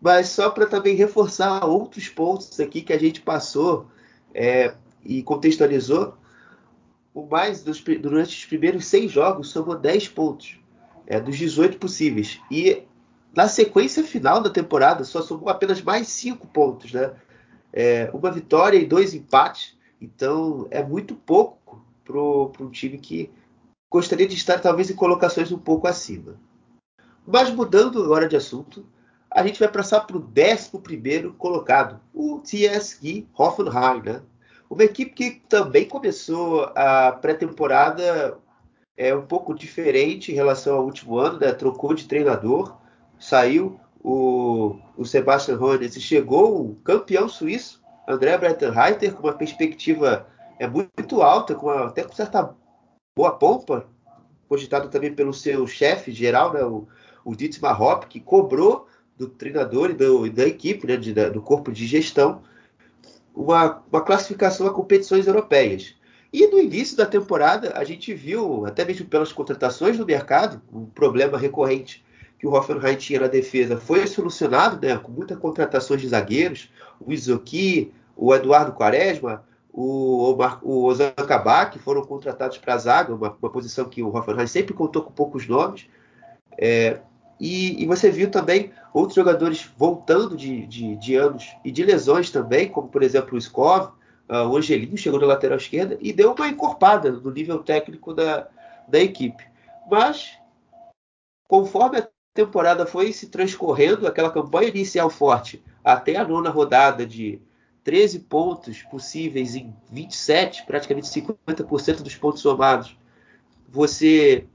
Mas 0.00 0.28
só 0.28 0.50
para 0.50 0.66
também 0.66 0.94
reforçar 0.94 1.64
outros 1.64 2.08
pontos 2.08 2.60
aqui 2.60 2.80
que 2.80 2.92
a 2.92 2.98
gente 2.98 3.20
passou, 3.20 3.88
é, 4.32 4.72
e 5.04 5.20
contextualizou, 5.24 6.14
o 7.12 7.26
mais 7.26 7.64
dos, 7.64 7.82
durante 7.82 8.36
os 8.36 8.44
primeiros 8.44 8.86
seis 8.86 9.10
jogos 9.10 9.50
somou 9.50 9.76
10 9.76 10.08
pontos 10.10 10.60
é, 11.08 11.20
dos 11.20 11.36
18 11.36 11.76
possíveis. 11.78 12.40
E 12.48 12.84
na 13.34 13.48
sequência 13.48 14.04
final 14.04 14.40
da 14.40 14.48
temporada 14.48 15.02
só 15.02 15.22
somou 15.22 15.48
apenas 15.48 15.82
mais 15.82 16.06
5 16.06 16.46
pontos. 16.46 16.92
Né? 16.92 17.12
É, 17.72 18.10
uma 18.12 18.30
vitória 18.30 18.78
e 18.78 18.86
dois 18.86 19.14
empates. 19.14 19.76
Então 20.00 20.66
é 20.70 20.82
muito 20.82 21.14
pouco 21.14 21.84
para 22.04 22.64
um 22.64 22.70
time 22.70 22.98
que 22.98 23.30
gostaria 23.90 24.26
de 24.26 24.34
estar 24.34 24.60
talvez 24.60 24.90
em 24.90 24.94
colocações 24.94 25.52
um 25.52 25.58
pouco 25.58 25.86
acima. 25.86 26.36
Mas 27.26 27.50
mudando 27.50 28.02
agora 28.02 28.28
de 28.28 28.36
assunto, 28.36 28.84
a 29.30 29.46
gente 29.46 29.60
vai 29.60 29.68
passar 29.68 30.00
para 30.00 30.16
o 30.16 30.20
11 30.20 31.28
colocado, 31.38 32.00
o 32.12 32.40
TSG 32.40 33.28
Hoffenheim, 33.36 34.02
né? 34.02 34.22
Uma 34.68 34.84
equipe 34.84 35.12
que 35.12 35.42
também 35.48 35.86
começou 35.86 36.64
a 36.74 37.12
pré-temporada 37.12 38.38
é 38.96 39.14
um 39.14 39.26
pouco 39.26 39.54
diferente 39.54 40.30
em 40.30 40.34
relação 40.34 40.76
ao 40.76 40.84
último 40.84 41.18
ano, 41.18 41.38
né? 41.38 41.52
Trocou 41.52 41.94
de 41.94 42.06
treinador, 42.06 42.76
saiu 43.18 43.80
o, 44.02 44.76
o 44.96 45.04
Sebastian 45.04 45.58
Hoeneß 45.58 45.96
e 45.96 46.00
chegou 46.00 46.60
o 46.60 46.74
campeão 46.76 47.28
suíço, 47.28 47.80
André 48.08 48.36
Breitenreiter, 48.38 49.14
com 49.14 49.26
uma 49.26 49.34
perspectiva 49.34 50.26
é 50.58 50.66
muito 50.66 51.22
alta, 51.22 51.54
com 51.54 51.66
uma, 51.66 51.86
até 51.86 52.02
com 52.02 52.14
certa 52.14 52.54
boa 53.16 53.32
pompa, 53.32 53.86
cogitado 54.48 54.88
também 54.88 55.14
pelo 55.14 55.32
seu 55.32 55.66
chefe 55.66 56.12
geral, 56.12 56.52
né, 56.52 56.62
o, 56.64 56.86
o 57.24 57.34
Dietmar 57.34 57.80
Hopp, 57.80 58.06
que 58.06 58.20
cobrou 58.20 58.86
do 59.16 59.28
treinador 59.28 59.90
e 59.90 59.94
do, 59.94 60.30
da 60.30 60.46
equipe, 60.46 60.86
né, 60.86 60.96
de, 60.96 61.12
do 61.12 61.40
corpo 61.40 61.70
de 61.70 61.86
gestão, 61.86 62.42
uma, 63.34 63.82
uma 63.90 64.02
classificação 64.02 64.66
a 64.66 64.72
competições 64.72 65.26
europeias. 65.26 65.94
E 66.32 66.46
no 66.46 66.58
início 66.58 66.96
da 66.96 67.06
temporada, 67.06 67.72
a 67.76 67.84
gente 67.84 68.14
viu, 68.14 68.64
até 68.64 68.84
mesmo 68.84 69.06
pelas 69.06 69.32
contratações 69.32 69.98
no 69.98 70.06
mercado, 70.06 70.60
um 70.72 70.86
problema 70.86 71.36
recorrente 71.36 72.04
que 72.40 72.46
o 72.46 72.54
Hoffenheim 72.54 72.96
tinha 72.96 73.20
na 73.20 73.26
defesa 73.26 73.76
foi 73.76 74.06
solucionado, 74.06 74.80
né, 74.84 74.96
com 74.96 75.12
muitas 75.12 75.38
contratações 75.38 76.00
de 76.00 76.08
zagueiros, 76.08 76.70
o 76.98 77.12
Izoki, 77.12 77.92
o 78.16 78.34
Eduardo 78.34 78.72
Quaresma, 78.72 79.44
o, 79.70 80.34
o 80.62 80.84
Ozan 80.84 81.12
foram 81.84 82.02
contratados 82.02 82.56
para 82.56 82.74
a 82.74 82.78
zaga, 82.78 83.14
uma, 83.14 83.36
uma, 83.40 83.50
posição 83.50 83.84
que 83.84 84.02
o 84.02 84.16
Hoffenheim 84.16 84.46
sempre 84.46 84.72
contou 84.72 85.02
com 85.02 85.12
poucos 85.12 85.46
nomes. 85.46 85.86
É, 86.56 86.98
e, 87.38 87.82
e, 87.82 87.86
você 87.86 88.10
viu 88.10 88.30
também 88.30 88.72
outros 88.92 89.16
jogadores 89.16 89.70
voltando 89.76 90.34
de, 90.34 90.66
de, 90.66 90.96
de, 90.96 91.16
anos 91.16 91.54
e 91.62 91.70
de 91.70 91.84
lesões 91.84 92.30
também, 92.30 92.70
como 92.70 92.88
por 92.88 93.02
exemplo 93.02 93.34
o 93.34 93.38
Skov, 93.38 93.92
uh, 94.30 94.48
o 94.48 94.56
Angelinho 94.56 94.96
chegou 94.96 95.20
na 95.20 95.26
lateral 95.26 95.58
esquerda 95.58 95.96
e 96.00 96.10
deu 96.12 96.32
uma 96.32 96.48
encorpada 96.48 97.12
no 97.12 97.30
nível 97.30 97.58
técnico 97.62 98.14
da, 98.14 98.48
da 98.88 98.98
equipe. 98.98 99.44
Mas, 99.90 100.38
conforme 101.46 101.98
a 101.98 102.08
temporada 102.34 102.86
foi 102.86 103.12
se 103.12 103.28
transcorrendo, 103.28 104.06
aquela 104.06 104.30
campanha 104.30 104.68
inicial 104.68 105.10
forte 105.10 105.62
até 105.82 106.16
a 106.16 106.26
nona 106.26 106.50
rodada 106.50 107.06
de 107.06 107.40
13 107.82 108.20
pontos 108.20 108.82
possíveis 108.82 109.54
em 109.54 109.74
27, 109.90 110.64
praticamente 110.66 111.08
50% 111.08 112.02
dos 112.02 112.14
pontos 112.14 112.42
somados. 112.42 112.96
Você. 113.68 114.46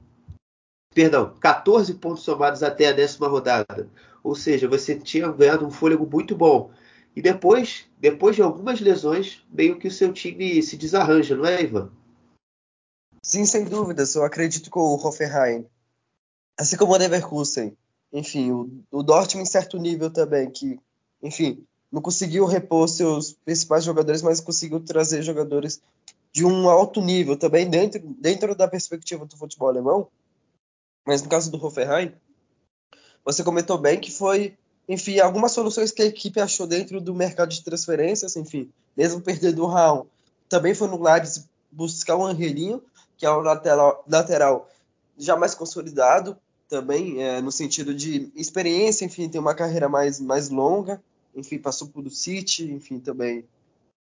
Perdão, 0.94 1.34
14 1.42 1.96
pontos 1.96 2.24
somados 2.24 2.64
até 2.64 2.88
a 2.88 2.94
décima 2.94 3.28
rodada. 3.28 3.90
Ou 4.24 4.34
seja, 4.34 4.68
você 4.68 4.98
tinha 4.98 5.30
ganhado 5.32 5.66
um 5.66 5.72
fôlego 5.72 6.08
muito 6.10 6.36
bom. 6.36 6.72
E 7.16 7.22
depois, 7.22 7.86
depois 8.00 8.36
de 8.36 8.42
algumas 8.42 8.80
lesões, 8.80 9.46
meio 9.50 9.78
que 9.78 9.88
o 9.88 9.92
seu 9.92 10.12
time 10.14 10.62
se 10.62 10.78
desarranja, 10.78 11.36
não 11.36 11.46
é, 11.46 11.62
Ivan? 11.62 11.92
Sim, 13.24 13.46
sem 13.46 13.66
dúvidas. 13.66 14.16
Eu 14.16 14.24
acredito 14.24 14.70
que 14.70 14.78
o 14.78 14.96
Hoffenheim, 14.96 15.66
assim 16.58 16.78
como 16.78 16.94
o 16.94 16.98
Leverkusen, 16.98 17.76
enfim, 18.12 18.52
o, 18.52 18.70
o 18.92 19.04
Dortmund 19.04 19.48
em 19.48 19.52
certo 19.52 19.78
nível 19.78 20.10
também, 20.10 20.50
que, 20.50 20.80
enfim, 21.22 21.66
não 21.92 22.02
conseguiu 22.02 22.46
repor 22.46 22.88
seus 22.88 23.34
principais 23.34 23.84
jogadores, 23.84 24.22
mas 24.22 24.40
conseguiu 24.40 24.80
trazer 24.80 25.22
jogadores 25.22 25.82
de 26.32 26.46
um 26.46 26.70
alto 26.70 27.02
nível 27.02 27.38
também 27.38 27.70
dentro, 27.70 28.02
dentro 28.20 28.56
da 28.56 28.68
perspectiva 28.68 29.26
do 29.26 29.38
futebol 29.38 29.70
alemão. 29.70 30.08
Mas 31.06 31.22
no 31.22 31.30
caso 31.30 31.52
do 31.52 31.64
Hoffenheim, 31.64 32.14
você 33.24 33.44
comentou 33.44 33.78
bem 33.78 34.00
que 34.00 34.12
foi, 34.12 34.58
enfim, 34.88 35.20
algumas 35.20 35.52
soluções 35.52 35.92
que 35.92 36.02
a 36.02 36.06
equipe 36.06 36.40
achou 36.40 36.68
dentro 36.68 37.00
do 37.00 37.14
mercado 37.14 37.50
de 37.50 37.64
transferências, 37.64 38.36
enfim, 38.36 38.70
mesmo 38.96 39.22
perdendo 39.22 39.64
o 39.64 39.68
Raul, 39.68 40.08
também 40.50 40.74
foi 40.74 40.88
no 40.88 41.02
Leipzig 41.02 41.46
buscar 41.72 42.16
o 42.16 42.26
Angelinho, 42.26 42.84
que 43.18 43.26
é 43.26 43.30
o 43.30 43.40
lateral, 43.42 44.04
lateral 44.08 44.70
já 45.18 45.36
mais 45.36 45.56
consolidado, 45.56 46.38
também 46.68 47.24
é, 47.24 47.42
no 47.42 47.52
sentido 47.52 47.94
de 47.94 48.32
experiência, 48.36 49.06
enfim, 49.06 49.30
tem 49.30 49.40
uma 49.40 49.56
carreira 49.56 49.88
mais, 49.88 50.20
mais 50.20 50.50
longa, 50.50 51.02
enfim, 51.36 51.58
passou 51.60 51.88
por 51.88 52.06
o 52.06 52.10
City, 52.10 52.72
enfim, 52.72 53.00
também 53.00 53.46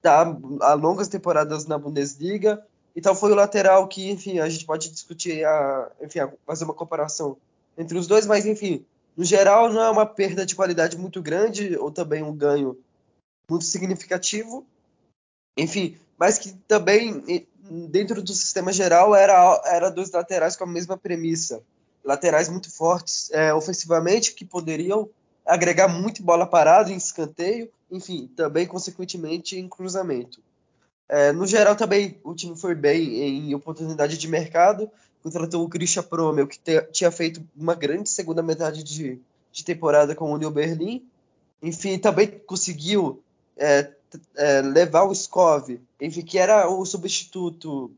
tá 0.01 0.37
há 0.61 0.75
longas 0.75 1.09
temporadas 1.09 1.67
na 1.67 1.79
Bundesliga. 1.79 2.65
Então 2.95 3.15
foi 3.15 3.33
o 3.33 3.35
lateral 3.35 3.87
que, 3.89 4.11
enfim, 4.11 4.39
a 4.39 4.49
gente 4.49 4.65
pode 4.65 4.91
discutir, 4.91 5.45
a, 5.45 5.91
enfim, 6.01 6.21
a 6.21 6.33
fazer 6.47 6.64
uma 6.64 6.75
comparação 6.75 7.37
entre 7.77 7.99
os 7.99 8.07
dois, 8.07 8.27
mas 8.27 8.47
enfim, 8.47 8.85
no 9.16 9.25
geral 9.25 9.73
não 9.73 9.83
é 9.83 9.90
uma 9.90 10.07
perda 10.07 10.47
de 10.47 10.55
qualidade 10.55 10.97
muito 10.97 11.21
grande 11.21 11.77
ou 11.77 11.90
também 11.90 12.23
um 12.23 12.35
ganho 12.35 12.79
muito 13.49 13.64
significativo. 13.64 14.64
Enfim, 15.59 15.99
mas 16.19 16.38
que 16.38 16.53
também 16.69 17.23
dentro 17.88 18.23
do 18.23 18.33
sistema 18.33 18.73
geral 18.73 19.14
era 19.14 19.61
era 19.64 19.90
dos 19.90 20.11
laterais 20.11 20.57
com 20.57 20.64
a 20.64 20.69
mesma 20.69 20.97
premissa, 20.97 21.62
laterais 22.07 22.49
muito 22.49 22.71
fortes 22.71 23.29
é, 23.33 23.53
ofensivamente 23.53 24.33
que 24.33 24.45
poderiam 24.45 25.11
agregar 25.45 25.88
muito 25.88 26.23
bola 26.23 26.47
parada 26.47 26.90
em 26.90 26.97
escanteio, 26.97 27.69
enfim, 27.90 28.31
também 28.37 28.66
consequentemente 28.66 29.59
em 29.59 29.69
cruzamento. 29.69 30.40
É, 31.09 31.33
no 31.33 31.47
geral 31.47 31.75
também 31.75 32.19
o 32.25 32.35
time 32.35 32.57
foi 32.57 32.75
bem 32.75 33.49
em 33.49 33.55
oportunidade 33.55 34.16
de 34.16 34.29
mercado, 34.29 34.90
contratou 35.23 35.64
o 35.64 35.69
Christian 35.69 36.05
Promel, 36.05 36.47
que 36.47 36.59
te, 36.59 36.81
tinha 36.92 37.11
feito 37.11 37.42
uma 37.57 37.75
grande 37.75 38.09
segunda 38.09 38.42
metade 38.42 38.85
de, 38.85 39.21
de 39.53 39.64
temporada 39.64 40.14
com 40.14 40.31
o 40.31 40.35
Union 40.35 40.51
Berlin, 40.51 41.05
enfim, 41.61 41.99
também 41.99 42.29
conseguiu 42.47 43.21
é, 43.57 43.90
é, 44.37 44.61
levar 44.62 45.05
o 45.05 45.12
Skov, 45.12 45.81
enfim, 46.01 46.23
que 46.23 46.38
era 46.38 46.69
o 46.69 46.85
substituto 46.85 47.90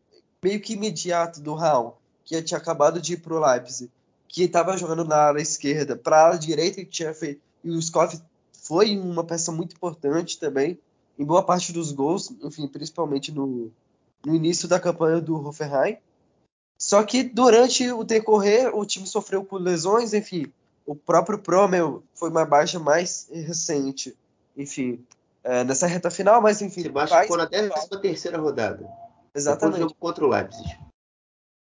meio 0.42 0.61
que 0.61 0.75
imediato 0.75 1.40
do 1.40 1.55
Raul, 1.55 1.97
que 2.25 2.40
tinha 2.42 2.59
acabado 2.59 3.01
de 3.01 3.14
ir 3.14 3.16
para 3.18 3.35
o 3.35 3.40
Leipzig 3.40 3.90
que 4.29 4.45
estava 4.45 4.77
jogando 4.77 5.05
na 5.05 5.17
área 5.17 5.41
esquerda 5.41 5.97
para 5.97 6.17
a 6.17 6.27
área 6.27 6.38
direita 6.38 6.81
e 6.81 6.85
tinha 6.85 7.14
feito. 7.14 7.41
E 7.64 7.71
o 7.71 7.81
Scott 7.81 8.23
foi 8.53 8.97
uma 8.99 9.25
peça 9.25 9.51
muito 9.51 9.75
importante 9.75 10.38
também 10.38 10.79
em 11.19 11.25
boa 11.25 11.43
parte 11.43 11.73
dos 11.73 11.91
gols, 11.91 12.31
enfim, 12.43 12.69
principalmente 12.69 13.33
no, 13.33 13.73
no 14.25 14.35
início 14.35 14.69
da 14.69 14.79
campanha 14.79 15.21
do 15.21 15.35
Hoffenheim. 15.35 15.97
Só 16.79 17.03
que 17.03 17.25
durante 17.25 17.91
o 17.91 18.05
decorrer 18.05 18.73
o 18.77 18.87
time 18.87 19.07
sofreu 19.07 19.45
por 19.45 19.61
lesões, 19.61 20.14
enfim, 20.14 20.53
o 20.87 20.95
próprio 20.95 21.38
Promel 21.38 22.05
foi 22.14 22.31
uma 22.31 22.45
baixa 22.45 22.79
mais 22.79 23.29
recente, 23.33 24.17
enfim, 24.57 25.05
é, 25.43 25.64
nessa 25.64 25.88
reta 25.88 26.11
final, 26.11 26.41
mas 26.41 26.62
enfim. 26.62 26.83
Se 26.83 26.88
machucou 26.88 27.37
na 27.37 27.47
13 27.47 27.73
terceira 28.01 28.38
rodada. 28.38 28.88
Exatamente. 29.35 29.75
Depois 29.75 29.75
do 29.75 29.88
jogo 29.88 29.95
contra 29.99 30.25
o 30.25 30.29
Leipzig. 30.29 30.88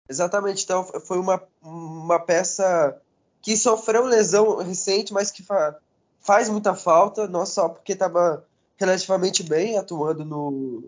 Exatamente, 0.08 0.64
então 0.64 0.84
foi 0.84 1.18
uma, 1.18 1.42
uma 1.62 2.18
peça 2.18 2.96
que 3.42 3.56
sofreu 3.56 4.04
lesão 4.04 4.56
recente, 4.58 5.12
mas 5.12 5.30
que 5.30 5.42
fa 5.42 5.76
faz 6.20 6.48
muita 6.48 6.74
falta, 6.74 7.28
não 7.28 7.46
só 7.46 7.68
porque 7.68 7.92
estava 7.92 8.44
relativamente 8.76 9.44
bem 9.44 9.78
atuando 9.78 10.24
no, 10.24 10.82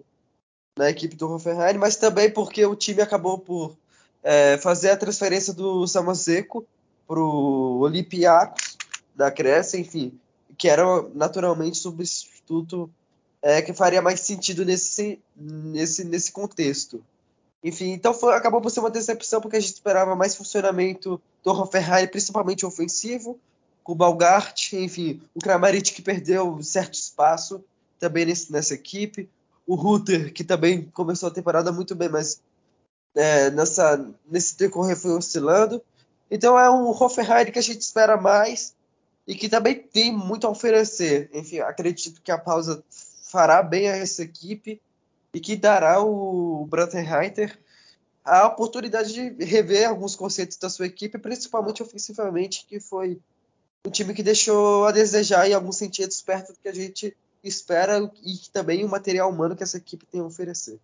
na 0.77 0.91
equipe 0.91 1.15
do 1.15 1.31
Hoffenheim, 1.33 1.79
mas 1.79 1.95
também 1.95 2.29
porque 2.29 2.67
o 2.67 2.75
time 2.75 3.01
acabou 3.03 3.39
por 3.39 3.77
é, 4.23 4.59
fazer 4.59 4.91
a 4.91 4.97
transferência 4.97 5.53
do 5.53 5.87
Samaseco 5.87 6.67
para 7.07 7.21
o 7.21 7.79
Olympiacos 7.79 8.77
da 9.15 9.31
Grécia, 9.31 9.79
enfim, 9.79 10.19
que 10.57 10.69
era 10.69 10.85
naturalmente 11.15 11.79
substituto 11.79 12.91
é, 13.41 13.63
que 13.63 13.73
faria 13.73 14.03
mais 14.03 14.21
sentido 14.21 14.65
nesse, 14.65 15.21
nesse, 15.37 16.05
nesse 16.05 16.33
contexto. 16.33 17.03
Enfim, 17.63 17.91
então 17.91 18.15
foi, 18.15 18.35
acabou 18.35 18.61
por 18.61 18.71
ser 18.71 18.81
uma 18.81 18.91
decepção 18.91 19.41
porque 19.41 19.57
a 19.57 19.61
gente 19.61 19.75
esperava 19.75 20.15
mais 20.15 20.37
funcionamento 20.37 21.21
do 21.43 21.51
Hoffenheim, 21.51 22.07
principalmente 22.07 22.65
ofensivo, 22.65 23.39
com 23.83 23.93
o 23.93 23.97
Balgart, 23.97 24.73
enfim, 24.75 25.21
o 25.35 25.41
Kramaric 25.41 25.93
que 25.93 26.03
perdeu 26.03 26.63
certo 26.63 26.95
espaço 26.95 27.65
também 27.99 28.27
nesse, 28.27 28.53
nessa 28.53 28.75
equipe, 28.75 29.29
o 29.67 29.75
Rutter 29.75 30.33
que 30.33 30.45
também 30.45 30.83
começou 30.93 31.29
a 31.29 31.33
temporada 31.33 31.73
muito 31.73 31.95
bem, 31.95 32.09
mas 32.09 32.41
é, 33.15 33.51
nessa, 33.51 34.07
nesse 34.31 34.57
decorrer 34.57 34.97
foi 34.97 35.13
oscilando. 35.13 35.83
Então 36.31 36.59
é 36.59 36.71
um 36.71 36.91
Hoffenheim 36.91 37.51
que 37.51 37.59
a 37.59 37.63
gente 37.63 37.81
espera 37.81 38.17
mais 38.17 38.75
e 39.27 39.35
que 39.35 39.49
também 39.49 39.75
tem 39.75 40.15
muito 40.15 40.47
a 40.47 40.51
oferecer. 40.51 41.29
Enfim, 41.33 41.59
acredito 41.59 42.23
que 42.23 42.31
a 42.31 42.39
pausa 42.39 42.83
fará 43.23 43.63
bem 43.63 43.89
a 43.89 43.97
essa 43.97 44.23
equipe 44.23 44.81
e 45.35 45.41
que 45.41 45.57
dará 45.57 46.03
o 46.03 46.67
Breitenreiter 46.67 47.59
a 48.25 48.47
oportunidade 48.47 49.13
de 49.13 49.45
rever 49.45 49.89
alguns 49.89 50.15
conceitos 50.15 50.59
da 50.59 50.69
sua 50.69 50.87
equipe, 50.87 51.19
principalmente 51.19 51.83
ofensivamente, 51.83 52.67
que 52.67 52.79
foi 52.79 53.19
um 53.87 53.91
time 53.91 54.13
que 54.13 54.23
deixou 54.23 54.85
a 54.85 54.93
desejar 54.93 55.49
em 55.49 55.55
alguns 55.55 55.77
sentidos 55.77 56.21
perto 56.21 56.53
do 56.53 56.59
que 56.59 56.69
a 56.69 56.75
gente 56.75 57.17
espera 57.43 58.11
e 58.23 58.51
também 58.53 58.85
o 58.85 58.89
material 58.89 59.31
humano 59.31 59.57
que 59.57 59.63
essa 59.63 59.79
equipe 59.79 60.05
tem 60.05 60.21
a 60.21 60.25
oferecer. 60.25 60.79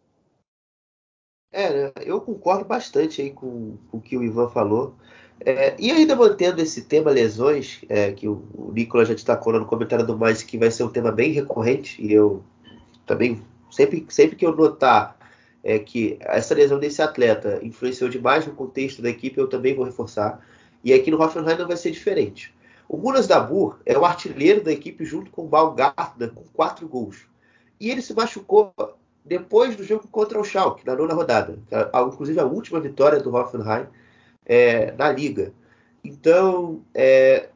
É, 1.53 1.93
eu 2.05 2.21
concordo 2.21 2.65
bastante 2.65 3.21
aí 3.21 3.31
com, 3.31 3.77
com 3.91 3.99
o 3.99 4.01
que 4.01 4.17
o 4.17 4.25
Ivan 4.25 4.49
falou. 4.49 4.97
É, 5.41 5.77
e 5.79 5.91
ainda 5.91 6.17
mantendo 6.17 6.63
esse 6.63 6.83
tema 6.83 7.11
lesões, 7.11 7.81
é, 7.89 8.13
que 8.13 8.27
o, 8.27 8.45
o 8.55 8.73
Nicolas 8.73 9.09
já 9.09 9.15
destacou 9.15 9.53
no 9.53 9.67
comentário 9.67 10.07
do 10.07 10.17
Mais, 10.17 10.43
que 10.43 10.57
vai 10.57 10.71
ser 10.71 10.85
um 10.85 10.91
tema 10.91 11.13
bem 11.13 11.33
recorrente, 11.33 12.01
e 12.03 12.13
eu 12.13 12.43
também 13.05 13.43
sempre, 13.75 14.07
sempre 14.09 14.37
que 14.37 14.47
eu 14.47 14.55
notar 14.55 15.17
é, 15.63 15.79
que 15.79 16.19
essa 16.21 16.55
lesão 16.55 16.79
desse 16.79 17.01
atleta 17.01 17.59
influenciou 17.63 18.11
demais 18.11 18.47
no 18.47 18.55
contexto 18.55 19.01
da 19.01 19.09
equipe, 19.09 19.39
eu 19.39 19.49
também 19.49 19.75
vou 19.75 19.85
reforçar. 19.85 20.41
E 20.85 20.93
aqui 20.93 21.11
no 21.11 21.21
Hoffenheim 21.21 21.57
não 21.57 21.67
vai 21.67 21.77
ser 21.77 21.91
diferente. 21.91 22.55
O 22.89 22.99
Munas 22.99 23.27
Dabur 23.27 23.79
é 23.87 23.97
o 23.97 24.05
artilheiro 24.05 24.63
da 24.63 24.71
equipe 24.71 25.05
junto 25.05 25.31
com 25.31 25.47
o 25.47 25.49
Balgarda, 25.49 26.29
com 26.29 26.45
quatro 26.53 26.87
gols. 26.87 27.27
E 27.81 27.91
ele 27.91 28.03
se 28.03 28.15
machucou 28.15 28.75
depois 29.25 29.75
do 29.75 29.83
jogo 29.83 30.07
contra 30.09 30.39
o 30.39 30.45
Schalke, 30.45 30.87
na 30.87 30.95
nona 30.95 31.15
rodada. 31.15 31.59
Inclusive 32.07 32.39
a 32.39 32.45
última 32.45 32.79
vitória 32.79 33.19
do 33.19 33.35
Hoffenheim 33.35 33.87
é, 34.45 34.93
na 34.93 35.11
Liga. 35.11 35.55
Então, 36.05 36.83
é, 36.95 37.49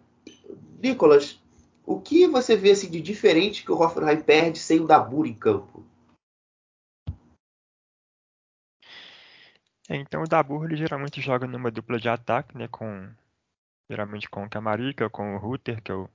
Nicolas, 0.82 1.38
o 1.84 2.00
que 2.00 2.26
você 2.26 2.56
vê 2.56 2.70
assim, 2.70 2.88
de 2.88 3.00
diferente 3.02 3.64
que 3.64 3.72
o 3.72 3.78
Hoffenheim 3.78 4.20
perde 4.20 4.58
sem 4.58 4.80
o 4.80 4.86
Dabur 4.86 5.26
em 5.26 5.34
campo? 5.34 5.84
Então 9.96 10.22
o 10.22 10.28
Dabur 10.28 10.64
ele 10.64 10.76
geralmente 10.76 11.20
joga 11.20 11.46
numa 11.46 11.70
dupla 11.70 11.98
de 11.98 12.08
ataque, 12.08 12.56
né, 12.56 12.68
com 12.68 13.08
geralmente 13.90 14.28
com 14.28 14.44
o 14.44 14.50
Camarica, 14.50 15.08
com 15.08 15.34
o 15.34 15.38
Rutter, 15.38 15.82
que 15.82 15.90
é 15.90 15.94
o 15.94 16.08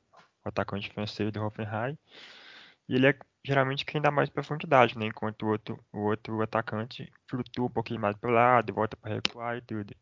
atacante 0.44 0.92
francês 0.92 1.32
do 1.32 1.44
Hoffenheim. 1.44 1.98
E 2.88 2.96
ele 2.96 3.08
é 3.08 3.18
geralmente 3.46 3.86
quem 3.86 4.02
dá 4.02 4.12
mais 4.12 4.30
profundidade, 4.30 4.98
né? 4.98 5.08
Enquanto 5.08 5.44
o 5.44 5.50
outro, 5.50 5.86
o 5.92 6.00
outro 6.02 6.42
atacante 6.42 7.12
flutua 7.28 7.66
um 7.66 7.70
pouquinho 7.70 8.00
mais 8.00 8.16
para 8.18 8.30
o 8.30 8.34
lado, 8.34 8.74
volta 8.74 8.96
para 8.98 9.16
recuar 9.16 9.58
e 9.58 9.62
tudo. 9.62 9.96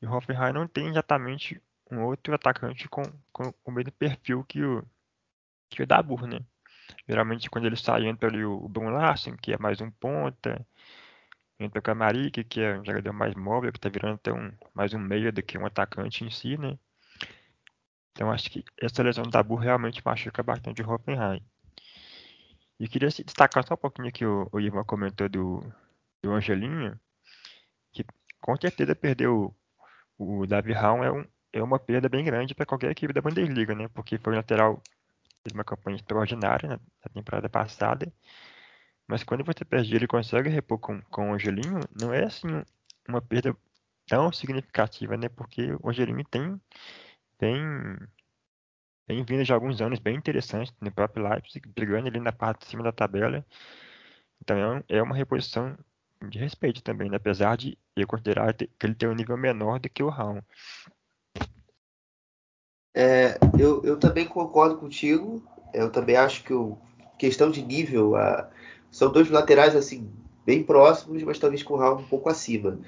E 0.00 0.06
o 0.06 0.12
Hoffenheim 0.12 0.52
não 0.52 0.66
tem 0.66 0.88
exatamente 0.88 1.60
um 1.90 2.04
outro 2.04 2.34
atacante 2.34 2.88
com, 2.88 3.02
com 3.32 3.52
o 3.64 3.70
mesmo 3.70 3.92
perfil 3.92 4.44
que 4.44 4.62
o, 4.64 4.84
que 5.70 5.82
o 5.82 5.86
Dabur, 5.86 6.26
né? 6.26 6.40
Geralmente 7.08 7.50
quando 7.50 7.66
ele 7.66 7.76
sai 7.76 8.06
entra 8.06 8.28
ali 8.28 8.44
o 8.44 8.68
Brun 8.68 8.90
Larsen, 8.90 9.36
que 9.36 9.52
é 9.52 9.58
mais 9.58 9.80
um 9.80 9.90
ponta, 9.90 10.66
entra 11.58 11.80
o 11.80 11.82
Camaric, 11.82 12.44
que 12.44 12.60
é 12.60 12.78
um 12.78 12.84
jogador 12.84 13.12
mais 13.12 13.34
móvel, 13.34 13.72
que 13.72 13.78
está 13.78 13.88
virando 13.88 14.14
até 14.14 14.32
um, 14.32 14.52
mais 14.74 14.94
um 14.94 14.98
meia 14.98 15.32
do 15.32 15.42
que 15.42 15.58
um 15.58 15.66
atacante 15.66 16.24
em 16.24 16.30
si, 16.30 16.56
né? 16.56 16.78
Então 18.12 18.30
acho 18.30 18.50
que 18.50 18.64
essa 18.80 19.02
lesão 19.02 19.24
do 19.24 19.30
Dabur 19.30 19.58
realmente 19.58 20.02
machuca 20.04 20.42
bastante 20.42 20.82
o 20.82 20.90
Hoffenheim. 20.90 21.42
E 22.80 22.88
queria 22.88 23.08
destacar 23.08 23.66
só 23.66 23.74
um 23.74 23.76
pouquinho 23.76 24.12
que 24.12 24.24
o, 24.24 24.48
o 24.52 24.60
Ivan 24.60 24.84
comentou 24.84 25.28
do, 25.28 25.60
do 26.22 26.32
Angelinho, 26.32 26.98
que 27.92 28.04
com 28.40 28.56
certeza 28.56 28.94
perdeu 28.94 29.54
o, 30.16 30.42
o 30.42 30.46
Davi 30.46 30.72
Raum 30.72 31.02
é, 31.02 31.12
um, 31.12 31.24
é 31.52 31.62
uma 31.62 31.78
perda 31.78 32.08
bem 32.08 32.24
grande 32.24 32.54
para 32.54 32.66
qualquer 32.66 32.90
equipe 32.90 33.12
da 33.12 33.20
Bundesliga, 33.20 33.74
né? 33.74 33.88
Porque 33.88 34.18
foi 34.18 34.34
lateral 34.34 34.82
fez 35.42 35.54
uma 35.54 35.64
campanha 35.64 35.96
extraordinária 35.96 36.68
na, 36.68 36.76
na 36.76 37.10
temporada 37.12 37.48
passada. 37.48 38.12
Mas 39.08 39.24
quando 39.24 39.44
você 39.44 39.64
perde 39.64 39.94
ele 39.96 40.06
consegue 40.06 40.48
repor 40.50 40.78
com, 40.78 41.00
com 41.04 41.30
o 41.30 41.34
Angelinho, 41.34 41.80
não 42.00 42.12
é 42.12 42.24
assim 42.24 42.48
uma 43.08 43.22
perda 43.22 43.56
tão 44.06 44.32
significativa, 44.32 45.16
né? 45.16 45.28
Porque 45.28 45.72
o 45.82 45.90
Angelinho 45.90 46.24
tem, 46.24 46.60
tem 47.38 47.58
tem 49.06 49.24
vindo 49.24 49.42
de 49.42 49.52
alguns 49.52 49.80
anos 49.80 49.98
bem 49.98 50.16
interessantes 50.16 50.72
no 50.80 50.92
próprio 50.92 51.26
Leipzig, 51.26 51.66
brigando 51.68 52.08
ali 52.08 52.20
na 52.20 52.30
parte 52.30 52.60
de 52.60 52.66
cima 52.66 52.82
da 52.82 52.92
tabela. 52.92 53.44
Então 54.42 54.56
é, 54.56 54.98
é 54.98 55.02
uma 55.02 55.16
reposição 55.16 55.76
de 56.28 56.38
respeito 56.38 56.82
também, 56.82 57.08
né? 57.08 57.16
apesar 57.16 57.56
de 57.56 57.78
eu 57.96 58.06
considerar 58.06 58.52
que 58.54 58.68
ele 58.84 58.94
tem 58.94 59.08
um 59.08 59.14
nível 59.14 59.36
menor 59.36 59.80
do 59.80 59.88
que 59.88 60.02
o 60.02 60.10
Raul. 60.10 60.42
É, 62.94 63.38
eu, 63.56 63.82
eu 63.84 63.98
também 63.98 64.26
concordo 64.26 64.76
contigo. 64.76 65.42
Eu 65.72 65.90
também 65.90 66.16
acho 66.16 66.44
que 66.44 66.52
o 66.52 66.76
questão 67.18 67.50
de 67.50 67.62
nível 67.62 68.14
a, 68.16 68.50
são 68.90 69.10
dois 69.12 69.30
laterais 69.30 69.76
assim 69.76 70.08
bem 70.44 70.62
próximos, 70.62 71.22
mas 71.22 71.38
talvez 71.38 71.62
com 71.62 71.74
o 71.74 71.76
Raul 71.76 71.98
um 71.98 72.04
pouco 72.04 72.28
acima. 72.28 72.78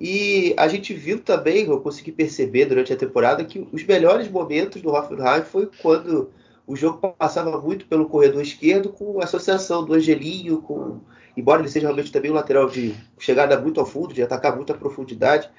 E 0.00 0.54
a 0.56 0.66
gente 0.66 0.94
viu 0.94 1.20
também, 1.20 1.66
eu 1.66 1.80
consegui 1.80 2.10
perceber 2.10 2.64
durante 2.64 2.92
a 2.92 2.96
temporada, 2.96 3.44
que 3.44 3.68
os 3.70 3.84
melhores 3.84 4.30
momentos 4.30 4.80
do 4.80 4.90
Hoffenheim 4.90 5.42
foi 5.42 5.68
quando 5.82 6.30
o 6.66 6.74
jogo 6.74 7.14
passava 7.18 7.60
muito 7.60 7.84
pelo 7.84 8.08
corredor 8.08 8.40
esquerdo 8.40 8.90
com 8.90 9.20
a 9.20 9.24
associação 9.24 9.84
do 9.84 9.92
Angelinho, 9.92 10.62
com, 10.62 11.00
embora 11.36 11.60
ele 11.60 11.68
seja 11.68 11.88
realmente 11.88 12.10
também 12.10 12.30
um 12.30 12.34
lateral 12.34 12.70
de 12.70 12.94
chegada 13.18 13.60
muito 13.60 13.78
ao 13.78 13.84
fundo, 13.84 14.14
de 14.14 14.22
atacar 14.22 14.56
muito 14.56 14.72
a 14.72 14.76
profundidade, 14.76 15.50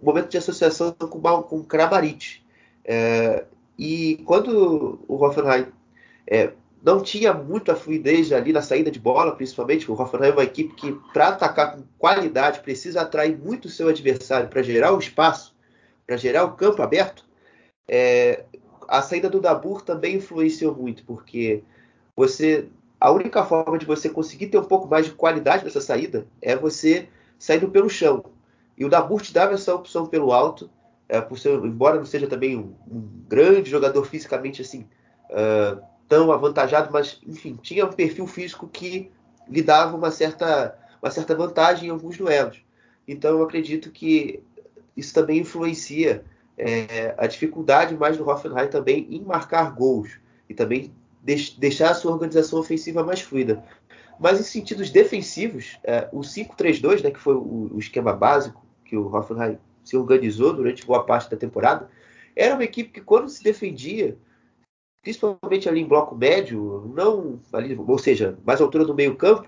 um 0.00 0.06
momento 0.06 0.30
de 0.30 0.38
associação 0.38 0.92
com, 0.92 1.20
com 1.42 1.56
o 1.58 1.64
Kramaric. 1.64 2.40
É, 2.84 3.44
e 3.78 4.22
quando 4.24 5.00
o 5.06 5.22
Hoffenheim 5.22 5.66
é, 6.26 6.52
não 6.84 7.02
tinha 7.02 7.32
muita 7.32 7.74
fluidez 7.74 8.30
ali 8.30 8.52
na 8.52 8.60
saída 8.60 8.90
de 8.90 9.00
bola, 9.00 9.34
principalmente. 9.34 9.90
O 9.90 9.94
Hoffenheim 9.94 10.28
é 10.28 10.32
uma 10.32 10.44
equipe 10.44 10.74
que, 10.74 10.92
para 11.14 11.28
atacar 11.28 11.74
com 11.74 11.82
qualidade, 11.98 12.60
precisa 12.60 13.00
atrair 13.00 13.38
muito 13.38 13.64
o 13.64 13.70
seu 13.70 13.88
adversário 13.88 14.50
para 14.50 14.62
gerar 14.62 14.92
o 14.92 14.98
espaço, 14.98 15.56
para 16.06 16.18
gerar 16.18 16.44
o 16.44 16.52
campo 16.52 16.82
aberto. 16.82 17.24
É, 17.88 18.44
a 18.86 19.00
saída 19.00 19.30
do 19.30 19.40
Dabur 19.40 19.80
também 19.80 20.16
influenciou 20.16 20.74
muito, 20.74 21.04
porque 21.04 21.64
você 22.14 22.68
a 23.00 23.10
única 23.10 23.44
forma 23.44 23.78
de 23.78 23.86
você 23.86 24.08
conseguir 24.08 24.48
ter 24.48 24.58
um 24.58 24.64
pouco 24.64 24.86
mais 24.86 25.06
de 25.06 25.12
qualidade 25.12 25.64
nessa 25.64 25.80
saída 25.80 26.26
é 26.40 26.54
você 26.54 27.08
saindo 27.38 27.70
pelo 27.70 27.88
chão. 27.88 28.24
E 28.76 28.84
o 28.84 28.90
Dabur 28.90 29.22
te 29.22 29.32
dava 29.32 29.54
essa 29.54 29.74
opção 29.74 30.06
pelo 30.06 30.32
alto, 30.32 30.70
é, 31.08 31.20
por 31.20 31.38
ser, 31.38 31.52
embora 31.64 31.96
não 31.96 32.04
seja 32.04 32.26
também 32.26 32.56
um, 32.56 32.74
um 32.90 33.08
grande 33.26 33.70
jogador 33.70 34.04
fisicamente 34.04 34.60
assim. 34.60 34.86
Uh, 35.30 35.93
tão 36.08 36.30
avantajado, 36.32 36.90
mas 36.92 37.20
enfim, 37.26 37.58
tinha 37.60 37.86
um 37.86 37.92
perfil 37.92 38.26
físico 38.26 38.68
que 38.68 39.10
lhe 39.48 39.62
dava 39.62 39.96
uma 39.96 40.10
certa, 40.10 40.76
uma 41.02 41.10
certa 41.10 41.34
vantagem 41.34 41.88
em 41.88 41.90
alguns 41.90 42.16
duelos. 42.16 42.62
Então 43.06 43.38
eu 43.38 43.42
acredito 43.42 43.90
que 43.90 44.42
isso 44.96 45.12
também 45.12 45.40
influencia 45.40 46.24
é, 46.56 47.14
a 47.18 47.26
dificuldade 47.26 47.96
mais 47.96 48.16
do 48.16 48.28
Hoffenheim 48.28 48.68
também 48.68 49.06
em 49.10 49.20
marcar 49.22 49.74
gols 49.74 50.18
e 50.48 50.54
também 50.54 50.92
deixar 51.58 51.90
a 51.90 51.94
sua 51.94 52.12
organização 52.12 52.58
ofensiva 52.58 53.02
mais 53.02 53.20
fluida. 53.20 53.64
Mas 54.18 54.38
em 54.38 54.44
sentidos 54.44 54.90
defensivos, 54.90 55.78
é, 55.82 56.08
o 56.12 56.20
5-3-2, 56.20 57.02
né, 57.02 57.10
que 57.10 57.18
foi 57.18 57.34
o, 57.34 57.70
o, 57.72 57.78
esquema 57.78 58.12
básico 58.12 58.64
que 58.84 58.96
o 58.96 59.12
Hoffenheim 59.12 59.58
se 59.82 59.96
organizou 59.96 60.52
durante 60.52 60.86
boa 60.86 61.04
parte 61.04 61.30
da 61.30 61.36
temporada, 61.36 61.90
era 62.36 62.54
uma 62.54 62.64
equipe 62.64 62.90
que 62.90 63.00
quando 63.00 63.28
se 63.28 63.42
defendia 63.42 64.16
principalmente 65.04 65.68
ali 65.68 65.80
em 65.80 65.86
bloco 65.86 66.16
médio, 66.16 66.90
não 66.96 67.38
ali, 67.52 67.76
ou 67.76 67.98
seja, 67.98 68.38
mais 68.44 68.60
altura 68.60 68.86
do 68.86 68.94
meio 68.94 69.14
campo, 69.14 69.46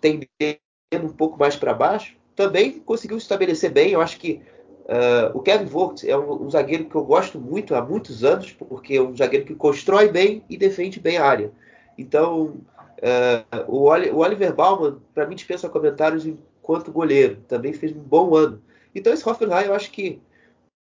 tendendo 0.00 0.60
um 1.02 1.08
pouco 1.08 1.38
mais 1.38 1.56
para 1.56 1.72
baixo, 1.72 2.14
também 2.36 2.78
conseguiu 2.80 3.16
estabelecer 3.16 3.72
bem. 3.72 3.92
Eu 3.92 4.02
acho 4.02 4.18
que 4.18 4.42
uh, 4.82 5.36
o 5.36 5.40
Kevin 5.40 5.64
Vogt 5.64 6.08
é 6.08 6.16
um, 6.16 6.44
um, 6.44 6.50
zagueiro 6.50 6.84
que 6.84 6.94
eu 6.94 7.04
gosto 7.04 7.40
muito 7.40 7.74
há 7.74 7.80
muitos 7.80 8.22
anos, 8.22 8.52
porque 8.52 8.96
é 8.96 9.02
um 9.02 9.16
zagueiro 9.16 9.46
que 9.46 9.54
constrói 9.54 10.10
bem 10.10 10.44
e 10.48 10.58
defende 10.58 11.00
bem 11.00 11.16
a 11.16 11.24
área. 11.24 11.50
Então, 11.96 12.58
uh, 12.98 13.64
o, 13.66 13.84
Oliver 13.88 14.54
Baumann, 14.54 14.98
para 15.14 15.26
mim, 15.26 15.36
dispensa 15.36 15.70
comentários 15.70 16.26
enquanto 16.26 16.92
goleiro. 16.92 17.38
Também 17.48 17.72
fez 17.72 17.96
um 17.96 18.00
bom 18.00 18.34
ano. 18.34 18.60
Então, 18.94 19.12
esse 19.12 19.26
Hoffenheim, 19.26 19.68
eu 19.68 19.74
acho 19.74 19.90
que 19.90 20.20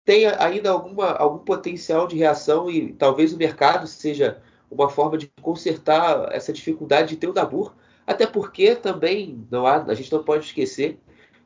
tem 0.06 0.28
ainda 0.28 0.70
alguma, 0.70 1.12
algum 1.14 1.40
potencial 1.40 2.08
de 2.08 2.16
reação 2.16 2.70
e 2.70 2.94
talvez 2.94 3.34
o 3.34 3.38
mercado 3.38 3.88
seja 3.88 4.40
uma 4.70 4.88
forma 4.88 5.18
de 5.18 5.32
consertar 5.42 6.32
essa 6.32 6.54
dificuldade 6.54 7.10
de 7.10 7.18
ter 7.18 7.28
o 7.28 7.34
Dabur, 7.34 7.74
até 8.06 8.28
porque 8.28 8.76
também 8.76 9.46
não 9.50 9.66
há, 9.66 9.78
a 9.78 9.94
gente 9.96 10.12
não 10.12 10.24
pode 10.24 10.46
esquecer 10.46 11.00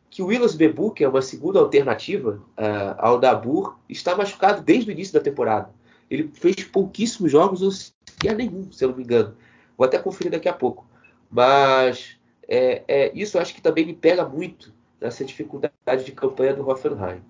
que 0.09 0.21
o 0.21 0.27
Willis 0.27 0.55
Bebu, 0.55 0.91
que 0.91 1.03
é 1.03 1.07
uma 1.07 1.21
segunda 1.21 1.59
alternativa 1.59 2.41
uh, 2.57 2.95
ao 2.97 3.19
Dabur, 3.19 3.77
está 3.87 4.15
machucado 4.15 4.61
desde 4.61 4.89
o 4.89 4.91
início 4.91 5.13
da 5.13 5.19
temporada. 5.19 5.69
Ele 6.09 6.29
fez 6.33 6.63
pouquíssimos 6.63 7.31
jogos, 7.31 7.61
ou 7.61 7.71
sequer 7.71 8.35
nenhum, 8.35 8.71
se 8.71 8.83
eu 8.83 8.89
não 8.89 8.97
me 8.97 9.03
engano. 9.03 9.35
Vou 9.77 9.85
até 9.85 9.99
conferir 9.99 10.31
daqui 10.31 10.49
a 10.49 10.53
pouco. 10.53 10.87
Mas 11.29 12.17
é, 12.47 12.83
é, 12.87 13.11
isso 13.13 13.37
acho 13.37 13.53
que 13.53 13.61
também 13.61 13.85
me 13.85 13.93
pega 13.93 14.27
muito 14.27 14.73
nessa 14.99 15.23
dificuldade 15.23 16.03
de 16.03 16.11
campanha 16.11 16.55
do 16.55 16.67
Hoffenheim. 16.67 17.21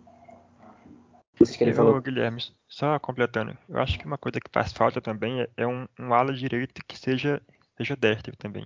Querem 1.58 1.74
falar? 1.74 2.02
Guilherme, 2.02 2.42
só 2.68 3.00
completando, 3.00 3.58
eu 3.68 3.80
acho 3.80 3.98
que 3.98 4.06
uma 4.06 4.18
coisa 4.18 4.40
que 4.40 4.50
faz 4.52 4.74
falta 4.74 5.02
também 5.02 5.42
é, 5.42 5.50
é 5.58 5.68
um, 5.68 5.88
um 6.00 6.14
ala 6.14 6.34
direito 6.34 6.82
que 6.86 6.98
seja, 6.98 7.42
seja 7.78 7.96
destro 7.96 8.36
também. 8.36 8.66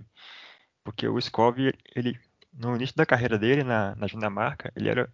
Porque 0.83 1.07
o 1.07 1.17
Skov, 1.19 1.57
ele, 1.95 2.19
no 2.51 2.75
início 2.75 2.95
da 2.95 3.05
carreira 3.05 3.37
dele 3.37 3.63
na, 3.63 3.95
na 3.95 4.07
Dinamarca, 4.07 4.71
ele 4.75 4.89
era 4.89 5.11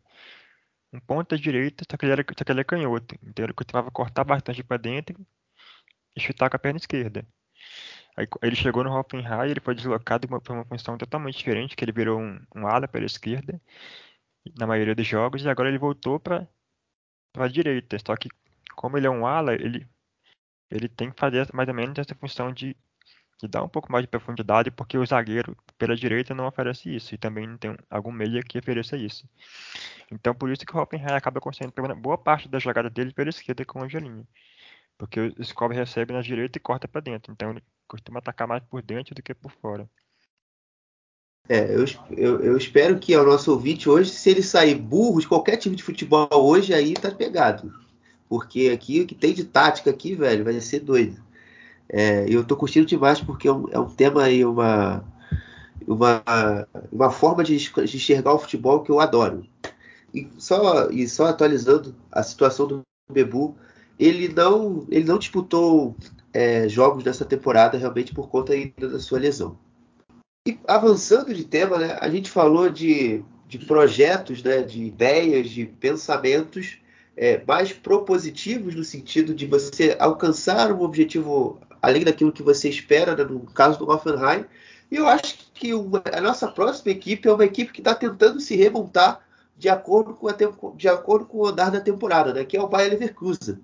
um 0.91 0.99
ponta 0.99 1.37
direita, 1.37 1.83
só 1.89 1.97
que 1.97 2.05
ele 2.05 2.13
era, 2.13 2.25
só 2.37 2.43
que 2.43 2.51
ele 2.51 2.59
era 2.59 2.65
canhoto. 2.65 3.15
Então 3.23 3.45
ele 3.45 3.53
costumava 3.53 3.91
cortar 3.91 4.23
bastante 4.23 4.63
para 4.63 4.77
dentro 4.77 5.15
e 6.15 6.19
chutar 6.19 6.49
com 6.49 6.55
a 6.55 6.59
perna 6.59 6.77
esquerda. 6.77 7.25
Aí 8.17 8.27
ele 8.41 8.55
chegou 8.55 8.83
no 8.83 8.91
Hoffenheim, 8.91 9.49
ele 9.51 9.59
foi 9.61 9.75
deslocado 9.75 10.27
para 10.27 10.53
uma 10.53 10.65
função 10.65 10.97
totalmente 10.97 11.37
diferente, 11.37 11.75
que 11.75 11.83
ele 11.83 11.91
virou 11.91 12.19
um, 12.19 12.39
um 12.55 12.67
ala 12.67 12.87
pela 12.87 13.05
esquerda 13.05 13.61
na 14.57 14.67
maioria 14.67 14.95
dos 14.95 15.05
jogos, 15.07 15.43
e 15.43 15.49
agora 15.49 15.69
ele 15.69 15.77
voltou 15.77 16.19
para 16.19 16.47
para 17.31 17.45
a 17.45 17.47
direita. 17.47 17.97
Só 18.05 18.15
que, 18.15 18.29
como 18.75 18.97
ele 18.97 19.07
é 19.07 19.09
um 19.09 19.25
ala, 19.25 19.53
ele, 19.53 19.87
ele 20.69 20.87
tem 20.89 21.11
que 21.11 21.19
fazer 21.19 21.47
mais 21.53 21.67
ou 21.67 21.75
menos 21.75 21.97
essa 21.97 22.15
função 22.15 22.51
de, 22.51 22.75
de 23.41 23.47
dar 23.47 23.63
um 23.63 23.69
pouco 23.69 23.91
mais 23.91 24.03
de 24.03 24.07
profundidade, 24.07 24.71
porque 24.71 24.97
o 24.97 25.05
zagueiro 25.05 25.55
pela 25.77 25.95
direita 25.95 26.33
não 26.35 26.47
oferece 26.47 26.93
isso, 26.93 27.15
e 27.15 27.17
também 27.17 27.47
não 27.47 27.57
tem 27.57 27.75
algum 27.89 28.11
meia 28.11 28.41
que 28.43 28.59
ofereça 28.59 28.97
isso. 28.97 29.27
Então, 30.11 30.33
por 30.33 30.49
isso 30.51 30.65
que 30.65 30.75
o 30.75 30.79
Hoppenheim 30.79 31.13
acaba 31.13 31.39
concentrando 31.39 31.95
boa 31.95 32.17
parte 32.17 32.49
da 32.49 32.59
jogada 32.59 32.89
dele 32.89 33.13
pela 33.13 33.29
esquerda 33.29 33.63
com 33.65 33.79
o 33.79 33.83
Angelini. 33.83 34.27
Porque 34.97 35.19
o 35.21 35.43
Scob 35.43 35.73
recebe 35.73 36.13
na 36.13 36.21
direita 36.21 36.57
e 36.57 36.61
corta 36.61 36.87
para 36.87 37.01
dentro. 37.01 37.31
Então, 37.31 37.51
ele 37.51 37.63
costuma 37.87 38.19
atacar 38.19 38.47
mais 38.47 38.61
por 38.63 38.81
dentro 38.81 39.15
do 39.15 39.23
que 39.23 39.33
por 39.33 39.51
fora. 39.51 39.89
É, 41.49 41.73
eu, 41.73 41.83
eu, 42.15 42.39
eu, 42.41 42.57
espero 42.57 42.99
que 42.99 43.17
o 43.17 43.25
nosso 43.25 43.51
ouvinte 43.51 43.89
hoje, 43.89 44.11
se 44.11 44.29
ele 44.29 44.43
sair 44.43 44.75
burro 44.75 45.19
de 45.19 45.27
qualquer 45.27 45.57
time 45.57 45.75
de 45.75 45.81
futebol 45.81 46.29
hoje, 46.31 46.75
aí 46.75 46.93
tá 46.93 47.09
pegado. 47.09 47.73
Porque 48.29 48.69
aqui 48.71 49.01
o 49.01 49.07
que 49.07 49.15
tem 49.15 49.33
de 49.33 49.43
tática 49.43 49.89
aqui, 49.89 50.13
velho, 50.13 50.43
vai 50.43 50.61
ser 50.61 50.81
doido. 50.81 51.19
É, 51.89 52.23
eu 52.29 52.43
tô 52.43 52.55
curtindo 52.55 52.85
demais 52.85 53.19
porque 53.19 53.47
é 53.47 53.51
um, 53.51 53.67
é 53.71 53.79
um 53.79 53.89
tema 53.89 54.29
e 54.29 54.45
uma, 54.45 55.03
uma, 55.87 56.23
uma 56.91 57.09
forma 57.09 57.43
de, 57.43 57.57
de, 57.57 57.97
enxergar 57.97 58.33
o 58.35 58.39
futebol 58.39 58.81
que 58.83 58.91
eu 58.91 58.99
adoro. 58.99 59.43
E 60.13 60.27
só, 60.37 60.91
e 60.91 61.09
só 61.09 61.25
atualizando 61.25 61.95
a 62.11 62.21
situação 62.21 62.67
do 62.67 62.81
Bebu, 63.11 63.55
ele 63.97 64.27
não, 64.27 64.85
ele 64.87 65.05
não 65.05 65.17
disputou 65.17 65.95
é, 66.31 66.69
jogos 66.69 67.03
dessa 67.03 67.25
temporada 67.25 67.75
realmente 67.75 68.13
por 68.13 68.29
conta 68.29 68.53
ainda 68.53 68.87
da 68.87 68.99
sua 68.99 69.17
lesão. 69.17 69.57
E 70.49 70.59
avançando 70.67 71.31
de 71.31 71.43
tema, 71.43 71.77
né, 71.77 71.95
a 72.01 72.09
gente 72.09 72.27
falou 72.31 72.71
de, 72.71 73.23
de 73.47 73.59
projetos, 73.59 74.41
né, 74.41 74.63
de 74.63 74.83
ideias, 74.83 75.47
de 75.47 75.67
pensamentos 75.67 76.79
é, 77.15 77.39
mais 77.45 77.71
propositivos 77.71 78.73
no 78.73 78.83
sentido 78.83 79.35
de 79.35 79.45
você 79.45 79.95
alcançar 79.99 80.71
um 80.71 80.81
objetivo 80.81 81.59
além 81.79 82.03
daquilo 82.03 82.31
que 82.31 82.41
você 82.41 82.67
espera, 82.67 83.15
né, 83.15 83.23
no 83.23 83.41
caso 83.41 83.77
do 83.77 83.91
Hoffenheim. 83.91 84.43
E 84.89 84.95
eu 84.95 85.07
acho 85.07 85.37
que 85.53 85.71
uma, 85.71 86.01
a 86.11 86.19
nossa 86.19 86.47
próxima 86.47 86.91
equipe 86.93 87.27
é 87.27 87.31
uma 87.31 87.45
equipe 87.45 87.71
que 87.71 87.81
está 87.81 87.93
tentando 87.93 88.39
se 88.39 88.55
remontar 88.55 89.21
de 89.55 89.69
acordo 89.69 90.15
com, 90.15 90.29
a, 90.29 90.35
de 90.75 90.89
acordo 90.89 91.27
com 91.27 91.37
o 91.37 91.45
andar 91.45 91.69
da 91.69 91.79
temporada, 91.79 92.33
né, 92.33 92.43
que 92.43 92.57
é 92.57 92.61
o 92.61 92.67
Bayer 92.67 92.89
Leverkusen. 92.89 93.59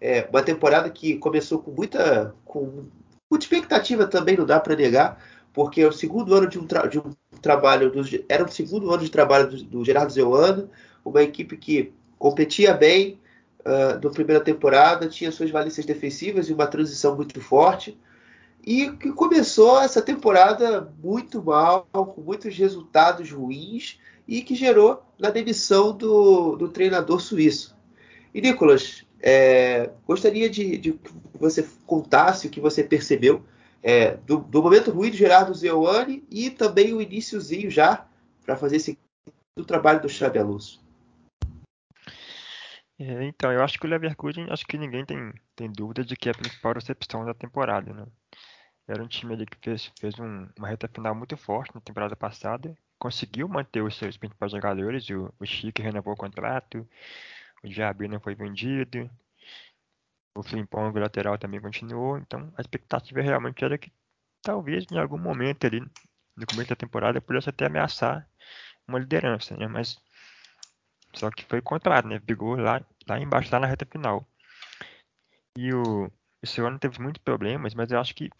É, 0.00 0.26
uma 0.30 0.42
temporada 0.42 0.88
que 0.88 1.18
começou 1.18 1.58
com 1.58 1.72
muita, 1.72 2.34
com 2.42 2.86
muita 3.30 3.44
expectativa 3.44 4.06
também, 4.06 4.34
não 4.34 4.46
dá 4.46 4.58
para 4.58 4.74
negar, 4.76 5.18
porque 5.56 5.80
é 5.80 5.88
o 5.88 5.92
segundo 5.92 6.34
ano 6.34 6.46
de 6.46 6.58
um, 6.58 6.66
de 6.66 6.98
um 6.98 7.14
trabalho, 7.40 7.90
do, 7.90 8.02
era 8.28 8.44
o 8.44 8.52
segundo 8.52 8.92
ano 8.92 9.02
de 9.02 9.10
trabalho 9.10 9.48
do, 9.48 9.64
do 9.64 9.84
Gerardo 9.86 10.12
Zeuano, 10.12 10.68
uma 11.02 11.22
equipe 11.22 11.56
que 11.56 11.94
competia 12.18 12.74
bem 12.74 13.18
uh, 13.60 13.98
na 14.04 14.10
primeira 14.10 14.44
temporada, 14.44 15.08
tinha 15.08 15.32
suas 15.32 15.50
valências 15.50 15.86
defensivas 15.86 16.50
e 16.50 16.52
uma 16.52 16.66
transição 16.66 17.16
muito 17.16 17.40
forte, 17.40 17.98
e 18.62 18.90
que 19.00 19.10
começou 19.12 19.80
essa 19.80 20.02
temporada 20.02 20.92
muito 21.02 21.42
mal, 21.42 21.88
com 21.90 22.20
muitos 22.20 22.54
resultados 22.54 23.30
ruins, 23.30 23.98
e 24.28 24.42
que 24.42 24.54
gerou 24.54 25.02
na 25.18 25.30
demissão 25.30 25.96
do, 25.96 26.56
do 26.56 26.68
treinador 26.68 27.18
suíço. 27.18 27.74
E 28.34 28.42
Nicolas, 28.42 29.06
é, 29.22 29.88
gostaria 30.06 30.50
de, 30.50 30.76
de, 30.76 30.92
que 30.92 31.10
você 31.40 31.66
contasse 31.86 32.46
o 32.46 32.50
que 32.50 32.60
você 32.60 32.84
percebeu 32.84 33.42
é, 33.82 34.16
do, 34.16 34.38
do, 34.38 34.62
momento 34.62 34.90
ruim 34.90 35.10
do 35.10 35.16
Gerardo 35.16 35.54
Zeuane 35.54 36.24
e 36.30 36.50
também 36.50 36.92
o 36.92 37.00
iníciozinho 37.00 37.70
já 37.70 38.06
para 38.44 38.56
fazer 38.56 38.76
esse 38.76 38.98
do 39.56 39.64
trabalho 39.64 40.00
do 40.00 40.08
Xabi 40.08 40.38
Alonso. 40.38 40.84
É, 42.98 43.24
então, 43.24 43.52
eu 43.52 43.62
acho 43.62 43.78
que 43.78 43.86
o 43.86 43.88
Leverkusen, 43.88 44.46
acho 44.50 44.66
que 44.66 44.78
ninguém 44.78 45.04
tem, 45.04 45.32
tem 45.54 45.70
dúvida 45.70 46.04
de 46.04 46.16
que 46.16 46.28
é 46.28 46.32
a 46.32 46.34
principal 46.34 46.74
recepção 46.74 47.24
da 47.24 47.34
temporada, 47.34 47.92
né? 47.92 48.06
Era 48.88 49.02
um 49.02 49.08
time 49.08 49.34
ali 49.34 49.46
que 49.46 49.58
fez, 49.62 49.92
fez 49.98 50.18
um, 50.18 50.48
uma 50.56 50.68
reta 50.68 50.88
final 50.88 51.14
muito 51.14 51.36
forte 51.36 51.74
na 51.74 51.80
temporada 51.80 52.14
passada, 52.14 52.76
conseguiu 52.98 53.48
manter 53.48 53.82
os 53.82 53.96
seus 53.96 54.16
principais 54.16 54.52
jogadores, 54.52 55.08
o, 55.10 55.32
o 55.38 55.44
Chique 55.44 55.82
renovou 55.82 56.14
o 56.14 56.16
contrato, 56.16 56.88
o 57.64 58.08
não 58.08 58.20
foi 58.20 58.34
vendido, 58.34 59.10
o 60.36 60.42
Flimpong, 60.42 60.96
o 60.96 61.00
lateral, 61.00 61.38
também 61.38 61.60
continuou. 61.60 62.18
Então 62.18 62.52
a 62.56 62.60
expectativa 62.60 63.20
realmente 63.20 63.64
era 63.64 63.78
que 63.78 63.92
talvez 64.42 64.86
em 64.90 64.98
algum 64.98 65.18
momento 65.18 65.66
ali 65.66 65.80
no 66.36 66.46
começo 66.46 66.70
da 66.70 66.76
temporada 66.76 67.20
pudesse 67.20 67.48
até 67.48 67.66
ameaçar 67.66 68.28
uma 68.86 68.98
liderança, 68.98 69.56
né? 69.56 69.66
Mas 69.66 69.98
só 71.14 71.30
que 71.30 71.44
foi 71.44 71.60
contrário, 71.62 72.08
né? 72.08 72.20
Pegou 72.20 72.56
lá, 72.56 72.84
lá 73.08 73.18
embaixo, 73.18 73.50
lá 73.52 73.60
na 73.60 73.66
reta 73.66 73.86
final. 73.86 74.26
E 75.56 75.72
o 75.72 76.10
esse 76.42 76.60
ano 76.60 76.78
teve 76.78 77.00
muitos 77.00 77.22
problemas, 77.22 77.74
mas 77.74 77.90
eu 77.90 77.98
acho 77.98 78.14
que 78.14 78.30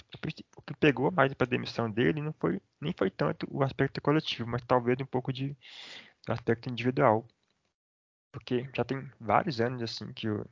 o 0.56 0.62
que 0.62 0.74
pegou 0.74 1.10
mais 1.10 1.34
para 1.34 1.46
a 1.46 1.50
demissão 1.50 1.90
dele 1.90 2.20
não 2.22 2.32
foi 2.34 2.60
nem 2.80 2.92
foi 2.96 3.10
tanto 3.10 3.48
o 3.50 3.62
aspecto 3.64 4.00
coletivo, 4.00 4.48
mas 4.48 4.62
talvez 4.64 5.00
um 5.00 5.06
pouco 5.06 5.32
de 5.32 5.56
aspecto 6.28 6.68
individual. 6.70 7.26
Porque 8.32 8.68
já 8.74 8.84
tem 8.84 9.10
vários 9.18 9.60
anos 9.60 9.82
assim 9.82 10.12
que 10.12 10.28
o 10.28 10.46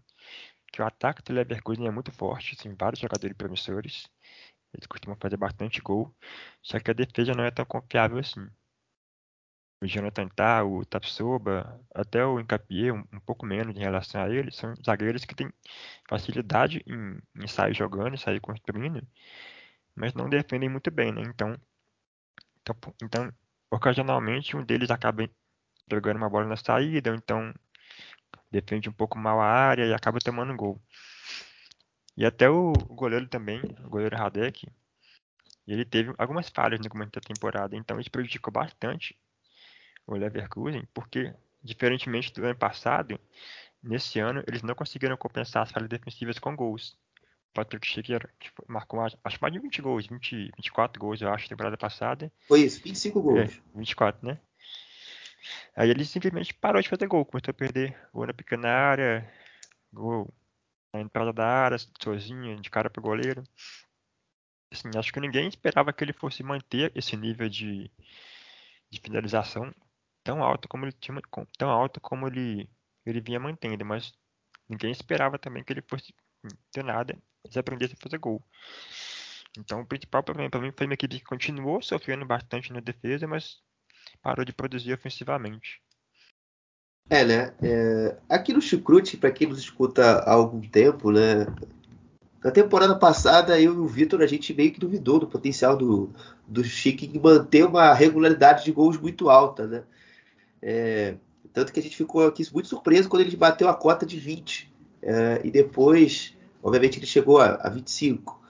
que 0.75 0.83
o 0.83 0.87
ataque 0.87 1.23
do 1.23 1.33
Leverkusen 1.33 1.87
é 1.87 1.91
muito 1.91 2.11
forte, 2.11 2.57
tem 2.57 2.75
vários 2.75 3.01
jogadores 3.01 3.37
promissores, 3.37 4.09
eles 4.73 4.87
costumam 4.89 5.17
fazer 5.21 5.37
bastante 5.37 5.81
gol, 5.81 6.13
só 6.61 6.81
que 6.81 6.91
a 6.91 6.95
defesa 6.95 7.33
não 7.33 7.45
é 7.45 7.51
tão 7.53 7.65
confiável 7.65 8.19
assim. 8.19 8.49
O 9.81 9.87
Jonathan 9.87 10.29
Tah, 10.29 10.65
o 10.65 10.85
Tapsoba, 10.85 11.81
até 11.95 12.25
o 12.25 12.41
Encapié, 12.41 12.93
um, 12.93 13.05
um, 13.13 13.21
pouco 13.21 13.47
menos 13.47 13.77
em 13.77 13.81
relação 13.81 14.21
a 14.21 14.29
ele, 14.29 14.51
são 14.51 14.75
zagueiros 14.85 15.25
que 15.25 15.35
têm 15.35 15.53
facilidade 16.09 16.83
em, 16.87 17.21
em 17.41 17.47
sair 17.47 17.75
jogando, 17.75 18.19
sair 18.19 18.41
construindo, 18.41 19.07
mas 19.95 20.13
não 20.15 20.29
defendem 20.29 20.69
muito 20.69 20.91
bem, 20.91 21.13
né? 21.13 21.23
Então, 21.23 21.57
então, 22.63 22.77
então 23.03 23.33
ocasionalmente 23.71 24.57
um 24.57 24.65
deles 24.65 24.91
acaba 24.91 25.29
jogando 25.91 26.17
uma 26.17 26.31
bola 26.31 26.47
na 26.47 26.57
saída, 26.57 27.11
ou 27.11 27.17
então 27.17 27.55
defende 28.55 28.89
um 28.89 28.93
pouco 28.93 29.19
mal 29.19 29.41
a 29.41 29.47
área 29.47 29.85
e 29.85 29.93
acaba 29.93 30.21
tomando 30.21 30.55
gol. 30.55 30.81
E 32.17 32.25
até 32.25 32.49
o 32.49 32.73
goleiro 32.73 33.27
também, 33.27 33.61
o 33.85 33.89
goleiro 33.89 34.17
Radek, 34.17 34.69
ele 35.67 35.85
teve 35.85 36.15
algumas 36.17 36.49
falhas 36.49 36.79
no 36.79 36.89
começo 36.89 37.11
da 37.11 37.21
temporada, 37.21 37.75
então 37.75 37.99
isso 37.99 38.11
prejudicou 38.11 38.53
bastante 38.53 39.17
o 40.07 40.15
Leverkusen, 40.15 40.87
porque, 40.95 41.35
diferentemente 41.63 42.33
do 42.33 42.45
ano 42.45 42.55
passado, 42.55 43.19
nesse 43.83 44.21
ano 44.21 44.45
eles 44.47 44.63
não 44.63 44.75
conseguiram 44.75 45.17
compensar 45.17 45.65
as 45.65 45.73
falhas 45.73 45.89
defensivas 45.89 46.39
com 46.39 46.55
gols. 46.55 46.97
O 47.51 47.55
Patrick 47.55 47.87
Schick 47.87 48.13
marcou 48.69 49.01
acho 49.01 49.39
mais 49.41 49.53
de 49.53 49.59
20 49.59 49.83
gols, 49.83 50.07
20, 50.07 50.53
24 50.57 51.01
gols, 51.01 51.21
eu 51.21 51.33
acho, 51.33 51.49
temporada 51.49 51.77
passada. 51.77 52.31
Foi 52.47 52.61
isso, 52.61 52.81
25 52.85 53.21
gols. 53.21 53.41
É, 53.41 53.61
24, 53.75 54.27
né? 54.27 54.39
Aí 55.77 55.91
ele 55.91 56.05
simplesmente 56.05 56.55
parou 56.55 56.81
de 56.81 56.89
fazer 56.89 57.07
gol, 57.07 57.25
começou 57.25 57.51
a 57.51 57.55
perder 57.55 57.97
gol 58.13 58.27
na 58.27 58.35
pequena 58.35 58.69
área, 58.69 59.33
gol 59.93 60.33
na 60.93 61.01
entrada 61.01 61.33
da 61.33 61.47
área, 61.47 61.79
sozinho, 62.01 62.61
de 62.61 62.71
cara 62.71 62.89
pro 62.91 63.03
goleiro. 63.03 63.43
Assim, 64.73 64.91
acho 64.97 65.13
que 65.13 65.21
ninguém 65.21 65.49
esperava 65.49 65.93
que 65.93 66.03
ele 66.03 66.13
fosse 66.13 66.43
manter 66.43 66.93
esse 66.95 67.17
nível 67.17 67.49
de, 67.49 67.91
de 68.91 69.01
finalização 69.01 69.73
tão 70.23 70.43
alto 70.43 70.69
como 70.69 70.87
ele 70.87 70.93
tinha, 70.93 71.21
tão 71.59 71.71
alto 71.71 72.01
como 72.01 72.27
ele, 72.27 72.69
ele 73.05 73.21
vinha 73.21 73.39
mantendo, 73.39 73.85
mas 73.85 74.13
ninguém 74.69 74.91
esperava 74.91 75.39
também 75.39 75.63
que 75.63 75.73
ele 75.73 75.83
fosse 75.83 76.15
ter 76.73 76.83
nada, 76.83 77.17
desaprendesse 77.45 77.95
a 77.95 78.03
fazer 78.03 78.19
gol. 78.19 78.43
Então 79.59 79.83
o 79.83 79.87
principal 79.87 80.23
problema 80.23 80.51
para 80.51 80.61
mim 80.61 80.73
foi 80.77 80.87
uma 80.87 80.95
equipe 80.95 81.19
que 81.19 81.25
continuou 81.25 81.81
sofrendo 81.83 82.25
bastante 82.25 82.73
na 82.73 82.81
defesa, 82.81 83.27
mas 83.27 83.63
parou 84.25 84.43
de 84.43 84.55
produzir 84.55 84.95
ofensivamente. 84.95 85.83
É, 87.11 87.23
né? 87.23 87.55
É, 87.63 88.17
aqui 88.27 88.55
no 88.55 88.63
Chucrute, 88.63 89.19
para 89.19 89.31
quem 89.31 89.47
nos 89.47 89.59
escuta 89.59 90.21
há 90.21 90.33
algum 90.33 90.63
tempo, 90.63 91.13
né? 91.13 91.47
Na 92.43 92.51
temporada 92.51 92.99
passada, 92.99 93.61
eu 93.61 93.75
e 93.75 93.77
o 93.77 93.87
Vitor, 93.87 94.23
a 94.23 94.27
gente 94.27 94.55
meio 94.55 94.73
que 94.73 94.81
duvidou 94.81 95.19
do 95.19 95.27
potencial 95.27 95.77
do, 95.77 96.11
do 96.49 96.65
Chique 96.65 97.07
em 97.07 97.21
manter 97.21 97.67
uma 97.67 97.93
regularidade 97.93 98.65
de 98.65 98.73
gols 98.73 98.97
muito 98.97 99.29
alta, 99.29 99.67
né? 99.67 99.83
É, 100.63 101.17
tanto 101.53 101.71
que 101.71 101.81
a 101.81 101.83
gente 101.83 101.97
ficou 101.97 102.27
aqui 102.27 102.43
muito 102.53 102.69
surpreso 102.69 103.09
quando 103.09 103.23
ele 103.23 103.37
bateu 103.37 103.69
a 103.69 103.75
cota 103.75 104.07
de 104.07 104.19
20. 104.19 104.73
É, 105.03 105.43
e 105.45 105.51
depois, 105.51 106.35
obviamente, 106.63 106.99
ele 106.99 107.07
chegou 107.07 107.39
a, 107.39 107.57
a 107.57 107.69
25. 107.69 108.43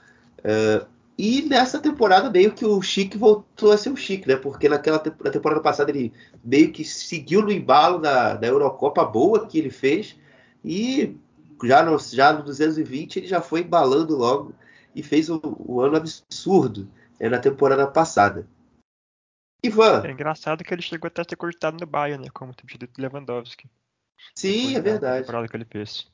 É, 0.44 0.87
e 1.16 1.42
nessa 1.42 1.81
temporada 1.81 2.29
meio 2.29 2.53
que 2.53 2.64
o 2.64 2.83
Chique 2.83 3.16
voltou 3.16 3.70
a 3.70 3.79
ser 3.79 3.90
o 3.90 3.96
Chique, 3.96 4.27
né? 4.27 4.37
Porque 4.37 4.68
naquela 4.68 5.03
na 5.22 5.31
temporada 5.31 5.61
passada 5.61 5.90
ele 5.90 6.12
meio 6.42 6.72
que 6.72 6.85
seguiu 6.85 7.42
no 7.42 7.53
embalo 7.53 7.98
da, 7.98 8.35
da 8.35 8.46
Eurocopa 8.46 9.05
boa 9.05 9.46
que 9.46 9.59
ele 9.59 9.70
fez 9.70 10.16
e 10.64 11.16
já 11.62 11.85
no, 11.85 11.96
já 11.98 12.33
no 12.33 12.42
220 12.42 13.16
ele 13.18 13.27
já 13.29 13.40
foi 13.40 13.61
embalando 13.61 14.16
logo 14.16 14.53
e 14.94 15.03
fez 15.03 15.31
o, 15.31 15.40
o 15.44 15.81
ano 15.81 15.96
absurdo 15.96 16.90
né, 17.20 17.29
na 17.29 17.38
temporada 17.38 17.87
passada. 17.87 18.48
Ivan. 19.62 20.03
É 20.05 20.11
engraçado 20.11 20.64
que 20.64 20.74
ele 20.74 20.83
chegou 20.83 21.07
até 21.07 21.22
a 21.22 21.24
ser 21.24 21.37
cortado 21.37 21.79
no 21.81 21.87
Bayern, 21.87 22.24
né? 22.24 22.31
Como 22.35 22.53
dito 22.53 23.00
Lewandowski. 23.00 23.70
Sim, 24.35 24.77
é 24.77 24.81
verdade. 24.81 25.20
temporada 25.20 25.48
que 25.48 25.57
ele 25.57 25.64
fez. 25.64 26.07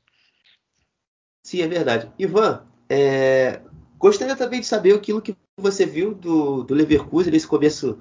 Sim, 1.45 1.63
é 1.63 1.69
verdade. 1.69 2.13
Ivan, 2.19 2.65
é, 2.89 3.61
Gostaria 4.01 4.35
também 4.35 4.61
de 4.61 4.67
saber 4.67 4.95
aquilo 4.95 5.23
que 5.23 5.37
você 5.57 5.87
viu 5.87 6.15
do, 6.15 6.65
do 6.65 6.75
Leverkusen 6.75 7.31
nesse 7.31 7.47
começo 7.47 7.99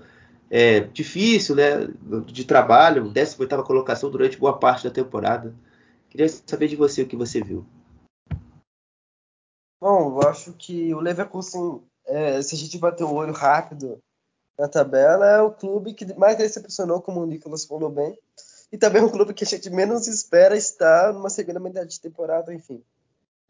é, 0.49 0.79
difícil, 0.79 1.55
né, 1.55 1.87
de 2.25 2.45
trabalho, 2.45 3.11
18ª 3.11 3.63
colocação 3.63 4.09
durante 4.09 4.37
boa 4.37 4.57
parte 4.57 4.85
da 4.85 4.89
temporada. 4.91 5.53
Queria 6.09 6.27
saber 6.27 6.69
de 6.69 6.75
você 6.75 7.01
o 7.01 7.07
que 7.07 7.15
você 7.15 7.43
viu. 7.43 7.65
Bom, 9.79 10.19
eu 10.19 10.27
acho 10.27 10.53
que 10.53 10.93
o 10.93 10.99
Leverkusen, 10.99 11.83
é, 12.07 12.41
se 12.41 12.55
a 12.55 12.57
gente 12.57 12.77
bater 12.77 13.03
o 13.03 13.13
olho 13.13 13.33
rápido 13.33 14.01
na 14.59 14.67
tabela. 14.67 15.25
É 15.25 15.41
o 15.41 15.51
clube 15.51 15.93
que 15.93 16.13
mais 16.15 16.37
decepcionou, 16.37 17.01
como 17.01 17.21
o 17.21 17.25
Nicolas 17.25 17.63
falou 17.63 17.89
bem. 17.89 18.19
E 18.71 18.77
também 18.77 19.01
é 19.01 19.05
um 19.05 19.09
clube 19.09 19.33
que 19.33 19.45
a 19.45 19.47
gente 19.47 19.69
menos 19.69 20.07
espera 20.07 20.55
estar 20.55 21.13
numa 21.13 21.29
segunda 21.29 21.59
metade 21.59 21.89
de 21.89 22.01
temporada, 22.01 22.53
enfim. 22.53 22.83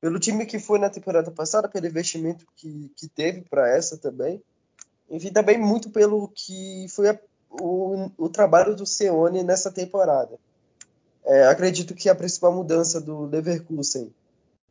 Pelo 0.02 0.20
time 0.20 0.46
que 0.46 0.60
foi 0.60 0.80
na 0.80 0.90
temporada 0.90 1.30
passada, 1.32 1.68
pelo 1.68 1.88
investimento 1.88 2.46
que, 2.56 2.92
que 2.96 3.08
teve 3.08 3.42
para 3.42 3.70
essa 3.70 3.98
também. 3.98 4.42
Enfim, 5.10 5.32
também 5.32 5.58
muito 5.58 5.90
pelo 5.90 6.28
que 6.30 6.86
foi 6.90 7.10
a, 7.10 7.20
o, 7.50 8.10
o 8.18 8.30
trabalho 8.30 8.76
do 8.76 8.86
Seone 8.86 9.44
nessa 9.44 9.72
temporada. 9.72 10.38
É, 11.26 11.48
acredito 11.48 11.94
que 11.94 12.10
a 12.10 12.16
principal 12.16 12.54
mudança 12.54 13.02
do 13.02 13.26
Leverkusen, 13.26 14.14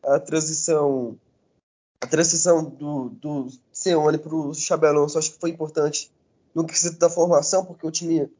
a 0.02 0.18
transição 0.18 1.18
a 2.00 2.06
transição 2.06 2.64
do, 2.64 3.08
do 3.10 3.48
Seone 3.72 4.18
para 4.18 4.34
o 4.34 4.54
Xabi 4.54 4.86
acho 4.86 5.32
que 5.32 5.40
foi 5.40 5.50
importante 5.50 6.12
no 6.54 6.64
quesito 6.64 6.98
da 6.98 7.10
formação, 7.10 7.64
porque 7.64 7.86
o 7.86 7.90
time 7.90 8.30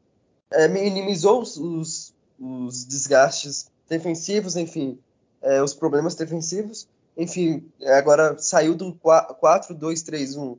é, 0.51 0.67
minimizou 0.67 1.41
os, 1.41 1.57
os, 1.57 2.13
os, 2.39 2.85
desgastes 2.85 3.69
defensivos, 3.87 4.55
enfim, 4.55 4.97
é, 5.41 5.61
os 5.61 5.73
problemas 5.73 6.15
defensivos. 6.15 6.87
Enfim, 7.17 7.69
agora 7.97 8.37
saiu 8.37 8.75
do 8.75 8.93
4-2-3-1 8.93 10.57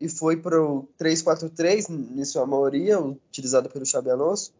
e 0.00 0.08
foi 0.08 0.36
para 0.36 0.62
o 0.62 0.88
3-4-3, 0.98 1.90
em 1.90 2.24
sua 2.24 2.46
maioria, 2.46 3.00
utilizado 3.00 3.68
pelo 3.68 3.84
Xabi 3.84 4.10
Alonso. 4.10 4.52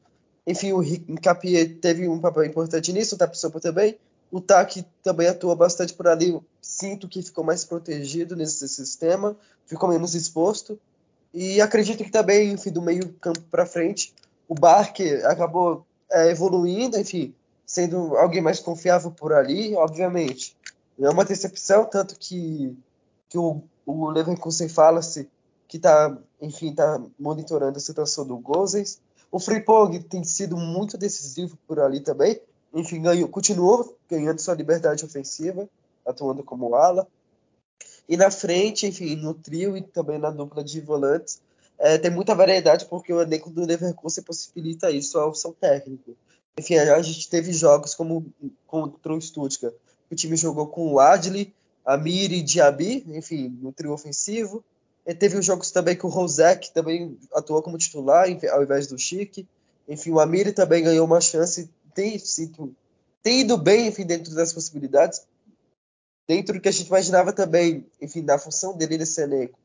Enfim, 0.47 0.73
o 0.73 0.83
Encapié 0.83 1.67
teve 1.67 2.09
um 2.09 2.19
papel 2.19 2.45
importante 2.45 2.93
nisso, 2.93 3.15
o 3.15 3.19
Tapsopa 3.19 3.61
também. 3.61 3.99
O 4.31 4.41
TAC 4.41 4.85
também 5.03 5.27
atua 5.27 5.55
bastante 5.55 5.95
por 5.95 6.07
ali. 6.07 6.39
Sinto 6.61 7.09
que 7.09 7.23
ficou 7.23 7.45
mais 7.45 7.65
protegido 7.65 8.37
nesse 8.37 8.69
sistema, 8.69 9.37
ficou 9.67 9.89
menos 9.89 10.15
exposto. 10.15 10.79
E 11.33 11.61
acredito 11.61 12.05
que 12.05 12.11
também, 12.11 12.53
enfim, 12.53 12.71
do 12.71 12.83
meio 12.83 13.13
campo 13.21 13.41
para 13.51 13.67
frente, 13.67 14.13
o 14.49 14.55
Barque 14.55 15.15
acabou 15.25 15.87
é, 16.11 16.31
evoluindo, 16.31 16.99
enfim, 16.99 17.35
sendo 17.69 18.17
alguém 18.17 18.41
mais 18.41 18.59
confiável 18.59 19.11
por 19.11 19.31
ali, 19.31 19.77
obviamente. 19.77 20.57
É 20.99 21.11
uma 21.11 21.25
decepção, 21.25 21.85
tanto 21.85 22.19
que, 22.19 22.75
que 23.29 23.37
o, 23.37 23.63
o 23.85 24.09
Leverkusen 24.09 24.71
fala-se 24.71 25.29
que 25.69 25.77
está, 25.77 26.17
enfim, 26.41 26.75
tá 26.75 27.01
monitorando 27.21 27.77
a 27.77 27.81
situação 27.81 28.27
do 28.27 28.39
Gozens. 28.39 28.99
O 29.31 29.39
Frimpong 29.39 30.01
tem 30.01 30.25
sido 30.25 30.57
muito 30.57 30.97
decisivo 30.97 31.59
por 31.69 31.79
ali 31.79 32.01
também. 32.01 32.41
Enfim, 32.73 33.03
ganhou, 33.03 33.29
continuou 33.29 33.95
ganhando 34.11 34.41
sua 34.41 34.55
liberdade 34.55 35.05
ofensiva, 35.05 35.69
atuando 36.07 36.43
como 36.43 36.75
ala. 36.75 37.07
E 38.09 38.17
na 38.17 38.31
frente, 38.31 38.87
enfim, 38.87 39.15
no 39.15 39.35
trio 39.35 39.77
e 39.77 39.83
também 39.83 40.19
na 40.19 40.31
dupla 40.31 40.65
de 40.65 40.81
volantes, 40.81 41.43
é, 41.79 41.99
tem 41.99 42.11
muita 42.11 42.35
variedade 42.35 42.87
porque 42.87 43.13
o 43.13 43.21
elenco 43.21 43.51
do 43.51 43.67
Leverkusen 43.67 44.25
possibilita 44.25 44.91
isso 44.91 45.19
ao 45.19 45.35
seu 45.35 45.53
técnico. 45.53 46.17
Enfim, 46.59 46.77
a 46.77 47.01
gente 47.03 47.29
teve 47.29 47.53
jogos 47.53 47.95
como 47.95 48.27
contra 48.67 49.15
o 49.15 49.21
Stuttgart, 49.21 49.75
o 50.11 50.15
time 50.17 50.37
jogou 50.37 50.67
com 50.67 50.93
o 50.93 50.99
Adli, 50.99 51.55
Amir 51.85 52.33
e 52.33 52.43
Diaby, 52.43 53.05
enfim, 53.09 53.57
no 53.61 53.73
trio 53.73 53.93
ofensivo. 53.93 54.65
E 55.07 55.15
teve 55.15 55.39
os 55.39 55.47
jogos 55.47 55.71
também 55.71 55.97
que 55.97 56.05
o 56.05 56.09
Rosek 56.09 56.73
também 56.73 57.17
atuou 57.33 57.63
como 57.63 57.79
titular 57.79 58.27
ao 58.51 58.63
invés 58.63 58.89
do 58.89 58.99
Chique. 58.99 59.47
Enfim, 59.89 60.11
o 60.11 60.21
Amir 60.21 60.53
também 60.53 60.83
ganhou 60.83 61.07
uma 61.07 61.21
chance, 61.21 61.71
tem, 61.95 62.21
tem 63.23 63.41
ido 63.41 63.57
bem, 63.57 63.87
enfim, 63.87 64.05
dentro 64.05 64.35
das 64.35 64.53
possibilidades. 64.53 65.23
Dentro 66.27 66.55
do 66.55 66.61
que 66.61 66.69
a 66.69 66.73
gente 66.73 66.89
imaginava 66.89 67.33
também, 67.33 67.87
enfim, 68.03 68.23
da 68.23 68.39
função 68.39 68.77
dele 68.77 68.99
nesse 68.99 69.23
elenco. 69.23 69.59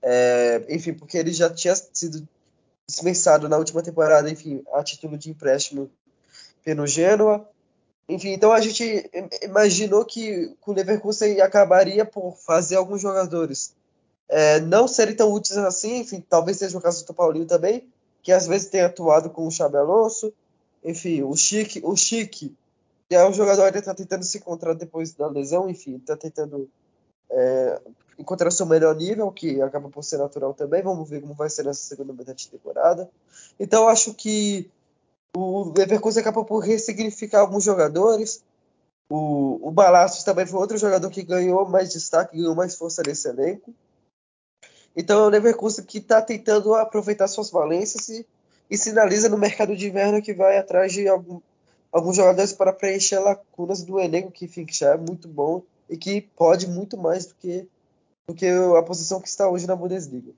É, 0.00 0.64
enfim, 0.70 0.94
porque 0.94 1.18
ele 1.18 1.32
já 1.32 1.50
tinha 1.52 1.74
sido 1.74 2.26
dispensado 2.88 3.48
na 3.48 3.58
última 3.58 3.82
temporada, 3.82 4.30
enfim, 4.30 4.62
a 4.72 4.82
título 4.82 5.18
de 5.18 5.28
empréstimo 5.28 5.90
pelo 6.66 6.84
Genoa. 6.84 7.48
Enfim, 8.08 8.30
então 8.30 8.50
a 8.50 8.60
gente 8.60 9.08
imaginou 9.40 10.04
que 10.04 10.52
o 10.66 10.72
Leverkusen 10.72 11.40
acabaria 11.40 12.04
por 12.04 12.36
fazer 12.36 12.74
alguns 12.74 13.00
jogadores 13.00 13.72
é, 14.28 14.58
não 14.60 14.88
serem 14.88 15.14
tão 15.14 15.32
úteis 15.32 15.56
assim, 15.58 15.98
enfim, 15.98 16.24
talvez 16.28 16.58
seja 16.58 16.76
o 16.76 16.80
caso 16.80 17.06
do 17.06 17.14
Paulinho 17.14 17.46
também, 17.46 17.88
que 18.20 18.32
às 18.32 18.48
vezes 18.48 18.68
tem 18.68 18.80
atuado 18.80 19.30
com 19.30 19.46
o 19.46 19.50
Xabi 19.50 19.76
Alonso, 19.76 20.32
enfim, 20.84 21.22
o 21.22 21.36
Chique, 21.36 21.80
o 21.84 21.96
Chique, 21.96 22.52
que 23.08 23.14
é 23.14 23.24
um 23.28 23.32
jogador 23.32 23.70
que 23.70 23.78
está 23.78 23.94
tentando 23.94 24.24
se 24.24 24.38
encontrar 24.38 24.74
depois 24.74 25.12
da 25.12 25.28
lesão, 25.28 25.70
enfim, 25.70 25.96
está 25.96 26.16
tentando 26.16 26.68
é, 27.30 27.80
encontrar 28.18 28.50
seu 28.50 28.66
melhor 28.66 28.96
nível, 28.96 29.30
que 29.30 29.60
acaba 29.62 29.88
por 29.88 30.02
ser 30.02 30.18
natural 30.18 30.52
também. 30.52 30.82
Vamos 30.82 31.08
ver 31.08 31.20
como 31.20 31.34
vai 31.34 31.48
ser 31.48 31.64
nessa 31.64 31.86
segunda 31.86 32.12
metade 32.12 32.44
de 32.44 32.50
temporada. 32.50 33.08
Então, 33.60 33.86
acho 33.86 34.12
que 34.14 34.68
o 35.36 35.72
Leverkusen 35.76 36.20
acaba 36.22 36.42
por 36.44 36.60
ressignificar 36.60 37.40
alguns 37.40 37.62
jogadores. 37.62 38.42
O, 39.08 39.68
o 39.68 39.74
também 40.24 40.46
foi 40.46 40.58
outro 40.58 40.78
jogador 40.78 41.10
que 41.10 41.22
ganhou 41.22 41.68
mais 41.68 41.92
destaque, 41.92 42.38
ganhou 42.38 42.54
mais 42.54 42.74
força 42.74 43.02
nesse 43.06 43.28
elenco. 43.28 43.72
Então 44.96 45.20
é 45.20 45.26
o 45.26 45.28
Leverkusen 45.28 45.84
que 45.84 45.98
está 45.98 46.22
tentando 46.22 46.74
aproveitar 46.74 47.28
suas 47.28 47.50
valências 47.50 48.08
e, 48.08 48.26
e, 48.70 48.78
sinaliza 48.78 49.28
no 49.28 49.36
mercado 49.36 49.76
de 49.76 49.86
inverno 49.86 50.22
que 50.22 50.32
vai 50.32 50.56
atrás 50.56 50.92
de 50.92 51.06
algum, 51.06 51.40
alguns 51.92 52.16
jogadores 52.16 52.54
para 52.54 52.72
preencher 52.72 53.18
lacunas 53.18 53.82
do 53.82 54.00
elenco, 54.00 54.32
que 54.32 54.46
enfim, 54.46 54.66
já 54.70 54.94
é 54.94 54.96
muito 54.96 55.28
bom 55.28 55.62
e 55.88 55.98
que 55.98 56.22
pode 56.22 56.66
muito 56.66 56.96
mais 56.96 57.26
do 57.26 57.34
que, 57.34 57.68
do 58.26 58.34
que 58.34 58.48
a 58.48 58.82
posição 58.82 59.20
que 59.20 59.28
está 59.28 59.46
hoje 59.48 59.66
na 59.66 59.76
Bundesliga. 59.76 60.32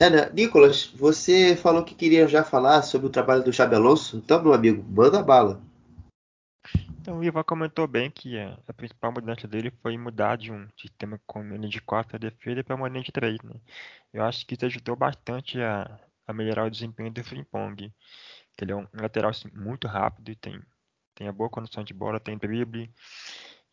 Ana, 0.00 0.30
Nicolas, 0.30 0.86
você 0.86 1.56
falou 1.56 1.84
que 1.84 1.92
queria 1.92 2.28
já 2.28 2.44
falar 2.44 2.82
sobre 2.82 3.08
o 3.08 3.10
trabalho 3.10 3.42
do 3.42 3.52
Xabi 3.52 3.74
Alonso. 3.74 4.16
Então, 4.16 4.40
meu 4.40 4.54
amigo, 4.54 4.84
manda 4.88 5.20
bala. 5.20 5.60
Então, 7.00 7.18
o 7.18 7.24
Ivan 7.24 7.42
comentou 7.42 7.84
bem 7.88 8.08
que 8.08 8.38
a, 8.38 8.56
a, 8.68 8.72
principal 8.72 9.10
mudança 9.10 9.48
dele 9.48 9.72
foi 9.82 9.98
mudar 9.98 10.36
de 10.36 10.52
um 10.52 10.68
sistema 10.80 11.20
com 11.26 11.42
linha 11.42 11.68
de 11.68 11.80
4 11.80 12.10
para 12.10 12.18
defesa 12.18 12.62
para 12.62 12.76
uma 12.76 12.88
linha 12.88 13.02
de 13.02 13.10
3. 13.10 13.42
Né? 13.42 13.54
Eu 14.12 14.22
acho 14.22 14.46
que 14.46 14.54
isso 14.54 14.66
ajudou 14.66 14.94
bastante 14.94 15.60
a, 15.60 15.98
a 16.28 16.32
melhorar 16.32 16.66
o 16.66 16.70
desempenho 16.70 17.10
do 17.10 17.24
Frimpong. 17.24 17.92
Ele 18.60 18.72
é 18.72 18.76
um 18.76 18.86
lateral 18.92 19.30
assim, 19.30 19.48
muito 19.52 19.88
rápido 19.88 20.30
e 20.30 20.36
tem, 20.36 20.60
tem 21.16 21.26
a 21.26 21.32
boa 21.32 21.50
condição 21.50 21.82
de 21.82 21.92
bola, 21.92 22.20
tem 22.20 22.38
drible. 22.38 22.88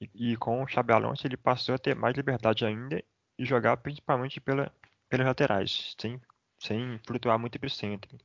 E, 0.01 0.31
e 0.31 0.38
com 0.38 0.63
o 0.63 0.67
Xabi 0.67 0.93
Alonso 0.93 1.27
ele 1.27 1.38
passou 1.38 1.75
a 1.75 1.77
ter 1.77 1.95
mais 1.95 2.15
liberdade 2.15 2.65
ainda 2.65 3.03
e 3.38 3.45
jogar 3.45 3.77
principalmente 3.77 4.39
pela, 4.39 4.71
pelas 5.10 5.28
laterais, 5.28 5.96
sem, 6.00 6.22
sem 6.60 7.00
flutuar 7.06 7.38
muito 7.39 7.60
para 7.60 7.68
o 7.68 7.70
centro. 7.70 8.18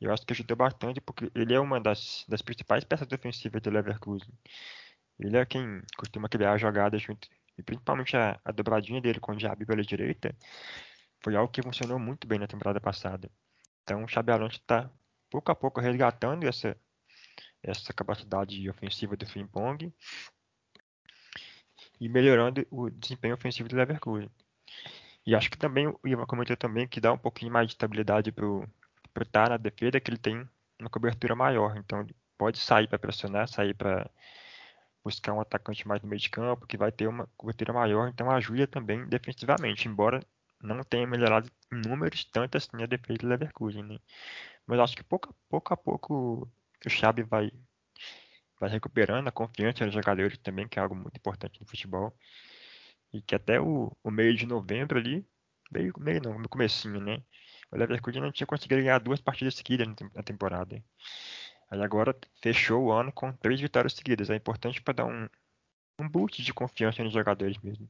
Eu 0.00 0.12
acho 0.12 0.26
que 0.26 0.32
ajudou 0.32 0.56
bastante 0.56 1.00
porque 1.00 1.30
ele 1.34 1.54
é 1.54 1.60
uma 1.60 1.80
das, 1.80 2.24
das 2.28 2.42
principais 2.42 2.84
peças 2.84 3.06
defensivas 3.08 3.62
do 3.62 3.70
Leverkusen. 3.70 4.32
Ele 5.18 5.36
é 5.36 5.46
quem 5.46 5.82
costuma 5.96 6.28
criar 6.28 6.58
jogadas 6.58 7.00
junto, 7.00 7.28
e 7.56 7.62
principalmente 7.62 8.16
a, 8.16 8.38
a 8.44 8.52
dobradinha 8.52 9.00
dele 9.00 9.20
com 9.20 9.32
o 9.32 9.36
Diaby 9.36 9.64
pela 9.64 9.82
direita 9.82 10.36
foi 11.24 11.34
algo 11.34 11.50
que 11.50 11.62
funcionou 11.62 11.98
muito 11.98 12.26
bem 12.26 12.38
na 12.38 12.46
temporada 12.46 12.80
passada. 12.80 13.30
Então 13.82 14.04
o 14.04 14.08
Xabi 14.08 14.32
Alonso 14.32 14.56
está 14.56 14.90
pouco 15.30 15.50
a 15.50 15.54
pouco 15.54 15.80
resgatando 15.80 16.46
essa, 16.46 16.76
essa 17.62 17.92
capacidade 17.92 18.68
ofensiva 18.68 19.16
do 19.16 19.26
Frimpong 19.26 19.92
e 21.98 22.08
melhorando 22.08 22.66
o 22.70 22.90
desempenho 22.90 23.34
ofensivo 23.34 23.68
do 23.68 23.76
Leverkusen. 23.76 24.30
E 25.26 25.34
acho 25.34 25.50
que 25.50 25.58
também 25.58 25.88
o 25.88 25.98
Ivan 26.04 26.24
comentou 26.24 26.56
também 26.56 26.86
que 26.86 27.00
dá 27.00 27.12
um 27.12 27.18
pouquinho 27.18 27.52
mais 27.52 27.66
de 27.66 27.72
estabilidade 27.74 28.30
para 28.32 28.46
o 28.46 28.66
Tá 29.32 29.48
na 29.48 29.56
defesa, 29.56 29.98
que 29.98 30.10
ele 30.10 30.18
tem 30.18 30.48
uma 30.78 30.90
cobertura 30.90 31.34
maior. 31.34 31.76
Então 31.76 32.00
ele 32.00 32.14
pode 32.38 32.58
sair 32.58 32.86
para 32.86 32.98
pressionar, 32.98 33.48
sair 33.48 33.74
para 33.74 34.08
buscar 35.02 35.32
um 35.32 35.40
atacante 35.40 35.86
mais 35.88 36.02
no 36.02 36.08
meio 36.08 36.20
de 36.20 36.28
campo, 36.30 36.66
que 36.66 36.76
vai 36.76 36.92
ter 36.92 37.08
uma 37.08 37.26
cobertura 37.36 37.72
maior. 37.72 38.08
Então 38.08 38.30
ajuda 38.30 38.66
também 38.66 39.06
defensivamente, 39.06 39.88
embora 39.88 40.20
não 40.62 40.82
tenha 40.84 41.06
melhorado 41.06 41.50
em 41.72 41.76
números 41.88 42.24
tanto 42.24 42.56
assim 42.56 42.82
a 42.82 42.86
defesa 42.86 43.18
do 43.18 43.28
Leverkusen. 43.28 43.82
Né? 43.82 43.98
Mas 44.66 44.80
acho 44.80 44.96
que 44.96 45.04
pouco, 45.04 45.34
pouco 45.48 45.72
a 45.74 45.76
pouco 45.76 46.48
o 46.84 46.90
Xabi 46.90 47.22
vai, 47.22 47.50
vai 48.60 48.70
recuperando 48.70 49.28
a 49.28 49.32
confiança 49.32 49.84
dos 49.84 49.94
jogadores 49.94 50.38
também, 50.38 50.68
que 50.68 50.78
é 50.78 50.82
algo 50.82 50.94
muito 50.94 51.16
importante 51.16 51.60
no 51.60 51.66
futebol. 51.66 52.14
E 53.16 53.22
que 53.22 53.34
até 53.34 53.58
o, 53.58 53.90
o 54.04 54.10
meio 54.10 54.34
de 54.34 54.46
novembro 54.46 54.98
ali, 54.98 55.26
meio, 55.72 55.92
meio 55.98 56.20
não, 56.22 56.38
no 56.38 56.48
comecinho, 56.48 57.00
né? 57.00 57.22
O 57.70 57.76
Leverkusen 57.76 58.20
não 58.20 58.30
tinha 58.30 58.46
conseguido 58.46 58.82
ganhar 58.82 58.98
duas 58.98 59.20
partidas 59.20 59.54
seguidas 59.54 59.88
na 60.14 60.22
temporada. 60.22 60.82
Aí 61.70 61.82
agora 61.82 62.14
fechou 62.42 62.84
o 62.84 62.92
ano 62.92 63.10
com 63.10 63.32
três 63.32 63.60
vitórias 63.60 63.94
seguidas. 63.94 64.28
É 64.30 64.36
importante 64.36 64.82
para 64.82 64.94
dar 64.94 65.06
um, 65.06 65.28
um 65.98 66.08
boost 66.08 66.42
de 66.42 66.52
confiança 66.52 67.02
nos 67.02 67.12
jogadores 67.12 67.58
mesmo. 67.58 67.88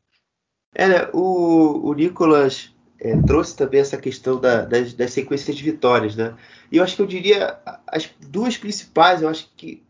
É, 0.74 0.88
né? 0.88 1.10
o, 1.12 1.88
o 1.88 1.92
Nicolas 1.92 2.74
é, 3.00 3.20
trouxe 3.22 3.56
também 3.56 3.80
essa 3.80 3.98
questão 3.98 4.40
da, 4.40 4.64
das, 4.64 4.94
das, 4.94 5.12
sequências 5.12 5.56
de 5.56 5.62
vitórias, 5.62 6.16
né? 6.16 6.36
E 6.70 6.76
eu 6.76 6.84
acho 6.84 6.96
que 6.96 7.02
eu 7.02 7.06
diria 7.06 7.60
as 7.86 8.06
duas 8.20 8.56
principais, 8.56 9.22
eu 9.22 9.28
acho 9.28 9.50
que 9.56 9.82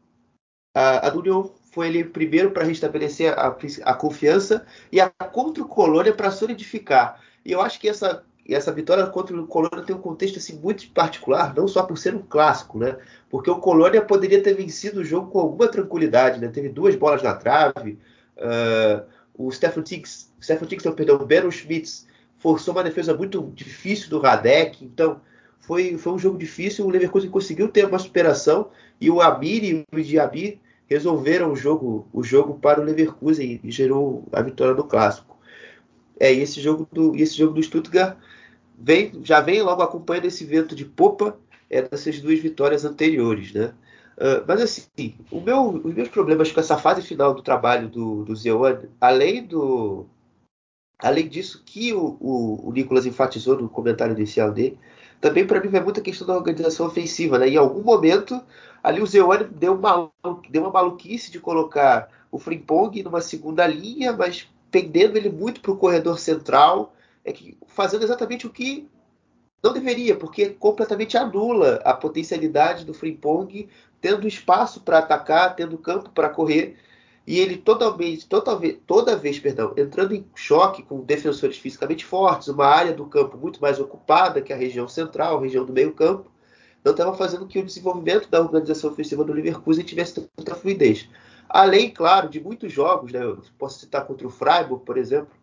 a, 0.75 1.07
a 1.07 1.11
do 1.11 1.21
União 1.21 1.55
foi 1.77 1.89
ele 1.89 2.05
primeiro 2.05 2.53
para 2.53 2.65
restabelecer 2.65 3.39
a, 3.39 3.55
a, 3.85 3.95
confiança 3.95 4.65
e 4.91 4.99
a 4.99 5.11
contra 5.11 5.63
o 5.63 5.69
Colônia 5.69 6.11
para 6.11 6.31
solidificar. 6.31 7.21
E 7.45 7.53
eu 7.53 7.61
acho 7.61 7.79
que 7.79 7.87
essa 7.87 8.25
essa 8.49 8.73
vitória 8.73 9.05
contra 9.09 9.39
o 9.39 9.47
Colônia 9.47 9.85
tem 9.85 9.95
um 9.95 10.01
contexto 10.01 10.39
assim, 10.39 10.57
muito 10.57 10.89
particular, 10.93 11.53
não 11.55 11.67
só 11.69 11.83
por 11.83 11.99
ser 11.99 12.15
um 12.15 12.23
clássico, 12.23 12.79
né? 12.79 12.97
Porque 13.29 13.51
o 13.51 13.59
Colônia 13.59 14.01
poderia 14.01 14.43
ter 14.43 14.55
vencido 14.55 15.01
o 15.01 15.05
jogo 15.05 15.31
com 15.31 15.41
alguma 15.41 15.69
tranquilidade, 15.69 16.41
né? 16.41 16.49
Teve 16.49 16.69
duas 16.69 16.95
bolas 16.95 17.23
na 17.23 17.35
trave, 17.35 17.99
uh, 18.39 19.05
o 19.37 19.51
Stefan 19.51 19.83
Tiggs, 19.83 20.31
Stefan 20.41 20.67
Tiggs, 20.67 20.89
perdão, 20.95 21.17
o 21.17 21.27
Bero 21.27 21.51
Schmitz 21.51 22.07
forçou 22.39 22.73
uma 22.73 22.85
defesa 22.85 23.13
muito 23.13 23.53
difícil 23.53 24.09
do 24.09 24.21
Radek, 24.21 24.83
então 24.85 25.21
foi, 25.61 25.99
foi 25.99 26.13
um 26.13 26.19
jogo 26.19 26.39
difícil, 26.39 26.87
o 26.87 26.89
Leverkusen 26.89 27.29
conseguiu 27.29 27.69
ter 27.69 27.85
uma 27.85 27.99
superação 27.99 28.71
e 29.01 29.11
o 29.11 29.21
Amir 29.21 29.65
e 29.65 29.85
o 29.93 30.01
Diaby 30.01 30.61
resolveram 30.87 31.53
o 31.53 31.57
jogo, 31.57 32.07
o 32.13 32.23
jogo 32.23 32.55
para 32.55 32.81
o 32.81 32.85
Leverkusen 32.85 33.61
e 33.63 33.71
gerou 33.71 34.25
a 34.33 34.41
vitória 34.41 34.75
no 34.75 34.85
clássico. 34.85 35.37
É, 36.19 36.33
esse 36.33 36.61
jogo 36.61 36.89
do, 36.91 37.15
esse 37.17 37.37
jogo 37.37 37.55
do 37.55 37.63
Stuttgart 37.63 38.17
vem, 38.79 39.13
já 39.23 39.41
vem 39.41 39.63
logo 39.63 39.83
acompanhando 39.83 40.27
esse 40.27 40.45
vento 40.45 40.75
de 40.75 40.85
popa 40.85 41.39
é, 41.69 41.83
dessas 41.83 42.21
duas 42.21 42.39
vitórias 42.39 42.85
anteriores, 42.85 43.53
né? 43.53 43.75
Uh, 44.17 44.41
mas 44.49 44.63
assim, 44.63 45.15
meu, 45.31 45.69
os 45.85 45.95
meus 45.95 46.09
problemas 46.09 46.51
com 46.51 46.59
essa 46.59 46.79
fase 46.79 47.03
final 47.03 47.35
do 47.35 47.43
trabalho 47.43 47.87
do, 47.87 48.25
do 48.25 48.35
Zewan, 48.35 48.81
além 48.99 49.45
do 49.47 50.07
além 50.99 51.29
disso 51.29 51.63
que 51.67 51.93
o, 51.93 52.17
o, 52.19 52.69
o 52.69 52.73
Nicolas 52.73 53.05
enfatizou 53.05 53.61
no 53.61 53.69
comentário 53.69 54.17
inicial 54.17 54.51
dele, 54.51 54.79
também 55.21 55.47
para 55.47 55.61
mim 55.61 55.69
vai 55.69 55.83
muita 55.83 56.01
questão 56.01 56.27
da 56.27 56.35
organização 56.35 56.87
ofensiva, 56.87 57.39
né? 57.39 57.49
Em 57.49 57.57
algum 57.57 57.83
momento 57.83 58.41
ali 58.87 59.03
o 59.03 59.07
Zewan 59.07 59.49
deu 59.51 59.75
uma, 59.75 60.13
deu 60.49 60.63
uma 60.63 60.71
maluquice 60.71 61.33
de 61.33 61.41
colocar 61.41 62.09
o 62.31 62.39
Frimpong 62.39 63.03
numa 63.03 63.21
segunda 63.21 63.67
linha, 63.67 64.13
mas 64.13 64.49
pendendo 64.71 65.17
ele 65.17 65.29
muito 65.29 65.61
para 65.61 65.73
o 65.73 65.77
corredor 65.77 66.21
central, 66.21 66.95
é 67.25 67.33
que 67.33 67.59
fazendo 67.67 68.05
exatamente 68.05 68.47
o 68.47 68.51
que 68.51 68.89
não 69.61 69.73
deveria, 69.73 70.15
porque 70.15 70.51
completamente 70.51 71.19
anula 71.19 71.81
a 71.85 71.93
potencialidade 71.95 72.85
do 72.85 72.95
Frimpong, 72.95 73.69
tendo 74.01 74.29
espaço 74.29 74.81
para 74.81 74.99
atacar, 74.99 75.57
tendo 75.57 75.77
campo 75.79 76.11
para 76.11 76.29
correr, 76.29 76.77
e 77.27 77.41
ele 77.41 77.57
totalmente, 77.57 78.25
totalmente, 78.29 78.83
toda 78.87 79.17
vez, 79.17 79.41
perdão, 79.41 79.75
entrando 79.77 80.15
em 80.15 80.25
choque 80.33 80.85
com 80.85 81.01
defensores 81.01 81.59
fisicamente 81.59 82.05
fortes, 82.05 82.47
uma 82.47 82.67
área 82.67 82.93
do 82.93 83.07
campo 83.07 83.37
muito 83.37 83.61
mais 83.61 83.81
ocupada 83.81 84.41
que 84.41 84.53
a 84.53 84.57
região 84.57 84.87
central, 84.87 85.39
a 85.39 85.41
região 85.41 85.65
do 85.65 85.73
meio 85.73 85.93
campo, 85.93 86.31
não 86.87 86.93
estava 86.93 87.17
fazendo 87.17 87.49
que 87.49 87.59
o 87.59 87.65
desenvolvimento 87.65 88.31
da 88.31 88.41
organização 88.41 88.91
ofensiva 88.91 89.25
do 89.25 89.33
Leverkusen 89.33 89.85
tivesse 89.85 90.21
tanta 90.37 90.55
fluidez. 90.55 91.09
Além, 91.49 91.91
claro, 91.91 92.29
de 92.29 92.41
muitos 92.41 92.73
jogos, 92.73 93.13
né? 93.13 93.25
Eu 93.25 93.43
posso 93.59 93.81
citar 93.81 94.07
contra 94.07 94.25
o 94.25 94.31
Freiburg, 94.31 94.85
por 94.85 94.97
exemplo, 94.97 95.35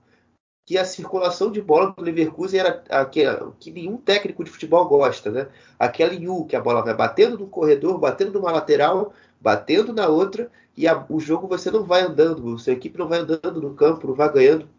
que 0.65 0.77
a 0.77 0.85
circulação 0.85 1.51
de 1.51 1.61
bola 1.61 1.91
do 1.91 2.01
Leverkusen 2.01 2.61
era 2.61 2.81
a 2.89 3.03
que, 3.05 3.25
nenhum 3.71 3.97
técnico 3.97 4.41
de 4.41 4.51
futebol 4.51 4.87
gosta, 4.87 5.29
né? 5.29 5.49
Aquela 5.77 6.13
U, 6.31 6.45
que 6.45 6.55
a 6.55 6.61
bola 6.61 6.81
vai 6.81 6.93
batendo 6.93 7.37
no 7.37 7.47
corredor, 7.47 7.99
batendo 7.99 8.31
numa 8.31 8.51
lateral, 8.51 9.13
batendo 9.41 9.91
na 9.91 10.07
outra, 10.07 10.49
e 10.77 10.87
a, 10.87 11.05
o 11.09 11.19
jogo 11.19 11.45
você 11.45 11.69
não 11.69 11.83
vai 11.83 12.03
andando, 12.03 12.57
sua 12.57 12.71
equipe 12.71 12.97
não 12.97 13.09
vai 13.09 13.19
andando 13.19 13.61
no 13.61 13.73
campo, 13.73 14.07
não 14.07 14.15
vai 14.15 14.31
ganhando 14.31 14.69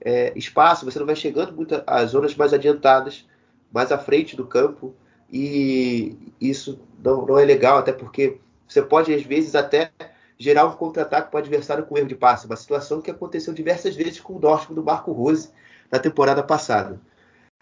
é, 0.00 0.32
espaço, 0.34 0.86
você 0.86 0.98
não 0.98 1.06
vai 1.06 1.16
chegando 1.16 1.52
muito 1.52 1.82
às 1.86 2.12
zonas 2.12 2.34
mais 2.34 2.54
adiantadas, 2.54 3.26
mais 3.70 3.92
à 3.92 3.98
frente 3.98 4.34
do 4.34 4.46
campo, 4.46 4.94
e 5.34 6.16
isso 6.40 6.78
não, 7.02 7.26
não 7.26 7.36
é 7.36 7.44
legal, 7.44 7.78
até 7.78 7.92
porque 7.92 8.38
você 8.68 8.80
pode, 8.80 9.12
às 9.12 9.24
vezes, 9.24 9.56
até 9.56 9.90
gerar 10.38 10.64
um 10.64 10.76
contra-ataque 10.76 11.28
para 11.28 11.38
o 11.38 11.40
adversário 11.40 11.84
com 11.84 11.98
erro 11.98 12.06
de 12.06 12.14
passe. 12.14 12.46
Uma 12.46 12.54
situação 12.54 13.02
que 13.02 13.10
aconteceu 13.10 13.52
diversas 13.52 13.96
vezes 13.96 14.20
com 14.20 14.36
o 14.36 14.38
Dortmund 14.38 14.76
do 14.76 14.84
Marco 14.84 15.10
Rose 15.10 15.50
na 15.90 15.98
temporada 15.98 16.40
passada. 16.40 17.00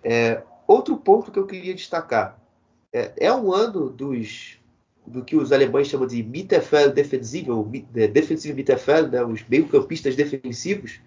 É, 0.05 0.43
outro 0.67 0.99
ponto 0.99 1.33
que 1.33 1.39
eu 1.39 1.47
queria 1.47 1.75
destacar 1.75 2.39
é, 2.93 3.13
é 3.17 3.33
um 3.33 3.55
ano 3.55 3.89
dos 3.89 4.59
do 5.07 5.25
que 5.25 5.35
os 5.35 5.51
alemães 5.51 5.89
chamam 5.89 6.07
de 6.07 6.23
Mittelfeld 6.23 6.93
defensivo, 6.93 7.73
é, 7.97 8.07
defensivo 8.07 8.55
Mittelfeld, 8.55 9.11
né, 9.11 9.25
os 9.25 9.45
meio-campistas 9.49 10.15
defensivos, 10.15 11.01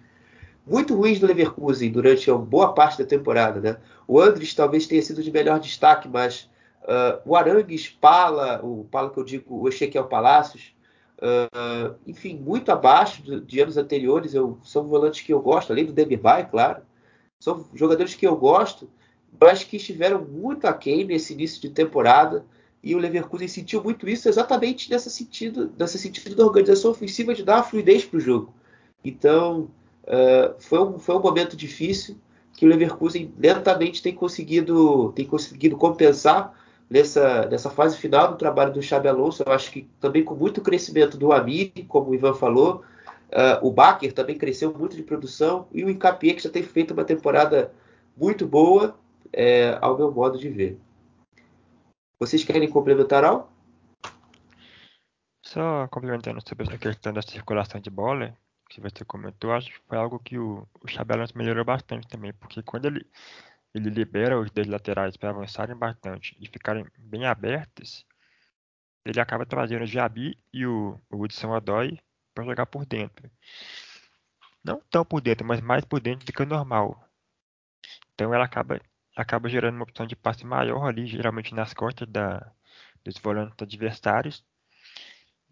muito 0.66 0.94
ruins 0.94 1.18
do 1.18 1.26
Leverkusen 1.26 1.90
durante 1.92 2.30
uma 2.30 2.38
boa 2.38 2.74
parte 2.74 2.98
da 2.98 3.06
temporada. 3.06 3.60
Né? 3.60 3.76
O 4.06 4.20
Andres 4.20 4.52
talvez 4.52 4.86
tenha 4.86 5.00
sido 5.00 5.22
de 5.22 5.30
melhor 5.30 5.60
destaque, 5.60 6.08
mas 6.08 6.50
uh, 6.86 7.20
o 7.24 7.36
Arangues, 7.36 7.88
Pala, 7.88 8.60
o 8.64 8.84
Pala 8.90 9.10
que 9.10 9.18
eu 9.18 9.24
digo, 9.24 9.62
o 9.62 9.68
Ezequiel 9.68 10.06
Palacios, 10.06 10.74
Uh, 11.18 11.94
enfim, 12.06 12.36
muito 12.36 12.70
abaixo 12.70 13.22
de, 13.22 13.40
de, 13.40 13.60
anos 13.60 13.76
anteriores. 13.76 14.34
Eu, 14.34 14.58
são 14.62 14.86
volantes 14.86 15.22
que 15.22 15.32
eu 15.32 15.40
gosto, 15.40 15.72
além 15.72 15.86
do 15.86 15.92
Demirbay, 15.92 16.46
claro. 16.46 16.82
São 17.40 17.66
jogadores 17.74 18.14
que 18.14 18.26
eu 18.26 18.36
gosto, 18.36 18.88
mas 19.40 19.64
que 19.64 19.76
estiveram 19.76 20.24
muito 20.24 20.66
aquém 20.66 21.04
nesse 21.04 21.32
início 21.32 21.60
de 21.60 21.70
temporada. 21.70 22.44
E 22.82 22.94
o 22.94 22.98
Leverkusen 22.98 23.48
sentiu 23.48 23.82
muito 23.82 24.08
isso 24.08 24.28
exatamente 24.28 24.90
nesse 24.90 25.10
sentido, 25.10 25.72
nesse 25.78 25.98
sentido 25.98 26.36
da 26.36 26.44
organização 26.44 26.90
ofensiva 26.90 27.34
de 27.34 27.42
dar 27.42 27.62
fluidez 27.62 28.04
para 28.04 28.18
o 28.18 28.20
jogo. 28.20 28.54
Então, 29.04 29.70
uh, 30.04 30.54
foi, 30.60 30.80
um, 30.80 30.98
foi 30.98 31.16
um 31.16 31.22
momento 31.22 31.56
difícil 31.56 32.16
que 32.52 32.64
o 32.64 32.68
Leverkusen 32.68 33.34
lentamente 33.38 34.02
tem 34.02 34.14
conseguido, 34.14 35.12
tem 35.12 35.26
conseguido 35.26 35.76
compensar 35.76 36.54
nessa, 36.88 37.46
nessa 37.46 37.70
fase 37.70 37.96
final 37.96 38.28
do 38.28 38.36
trabalho 38.36 38.72
do 38.72 38.82
Xabi 38.82 39.08
Alonso. 39.08 39.42
Eu 39.44 39.52
acho 39.52 39.70
que 39.70 39.88
também 40.00 40.24
com 40.24 40.34
muito 40.34 40.60
crescimento 40.60 41.16
do 41.16 41.32
Amir, 41.32 41.72
como 41.88 42.10
o 42.10 42.14
Ivan 42.14 42.34
falou, 42.34 42.84
uh, 43.30 43.66
o 43.66 43.70
Baker 43.70 44.12
também 44.12 44.38
cresceu 44.38 44.72
muito 44.72 44.96
de 44.96 45.02
produção 45.02 45.68
e 45.72 45.84
o 45.84 45.90
Incapié 45.90 46.34
que 46.34 46.42
já 46.42 46.50
tem 46.50 46.62
feito 46.62 46.94
uma 46.94 47.04
temporada 47.04 47.72
muito 48.16 48.46
boa, 48.46 48.98
é, 49.32 49.76
ao 49.82 49.96
meu 49.96 50.10
modo 50.10 50.38
de 50.38 50.48
ver. 50.48 50.78
Vocês 52.18 52.42
querem 52.42 52.70
complementar 52.70 53.24
algo? 53.24 53.48
Só 55.44 55.86
complementando 55.88 56.40
sobre 56.46 56.74
a 56.74 56.78
questão 56.78 57.12
da 57.12 57.20
circulação 57.20 57.80
de 57.80 57.90
bola, 57.90 58.34
que 58.68 58.80
você 58.80 59.04
comentou, 59.04 59.52
acho 59.52 59.70
que 59.70 59.78
foi 59.86 59.98
algo 59.98 60.18
que 60.18 60.38
o, 60.38 60.66
o 60.80 60.88
Xabi 60.88 61.14
Alonso 61.14 61.36
melhorou 61.36 61.64
bastante 61.64 62.08
também, 62.08 62.32
porque 62.32 62.62
quando 62.62 62.86
ele 62.86 63.06
ele 63.76 63.90
libera 63.90 64.40
os 64.40 64.50
dois 64.50 64.66
laterais 64.66 65.16
para 65.18 65.30
avançarem 65.30 65.76
bastante 65.76 66.34
e 66.40 66.48
ficarem 66.48 66.86
bem 66.96 67.26
abertos, 67.26 68.06
ele 69.04 69.20
acaba 69.20 69.44
trazendo 69.44 69.82
o 69.82 69.86
Jabi 69.86 70.38
e 70.50 70.66
o, 70.66 70.98
o 71.10 71.22
Hudson 71.22 71.50
Odoi 71.54 71.98
para 72.34 72.44
jogar 72.44 72.64
por 72.64 72.86
dentro. 72.86 73.30
Não 74.64 74.80
tão 74.90 75.04
por 75.04 75.20
dentro, 75.20 75.46
mas 75.46 75.60
mais 75.60 75.84
por 75.84 76.00
dentro 76.00 76.24
do 76.24 76.32
que 76.32 76.42
o 76.42 76.46
normal. 76.46 76.98
Então 78.14 78.32
ela 78.32 78.46
acaba, 78.46 78.80
acaba 79.14 79.48
gerando 79.48 79.74
uma 79.76 79.84
opção 79.84 80.06
de 80.06 80.16
passe 80.16 80.44
maior 80.46 80.86
ali, 80.86 81.06
geralmente 81.06 81.54
nas 81.54 81.74
costas 81.74 82.08
da, 82.08 82.50
dos 83.04 83.18
volantes 83.18 83.56
adversários. 83.60 84.42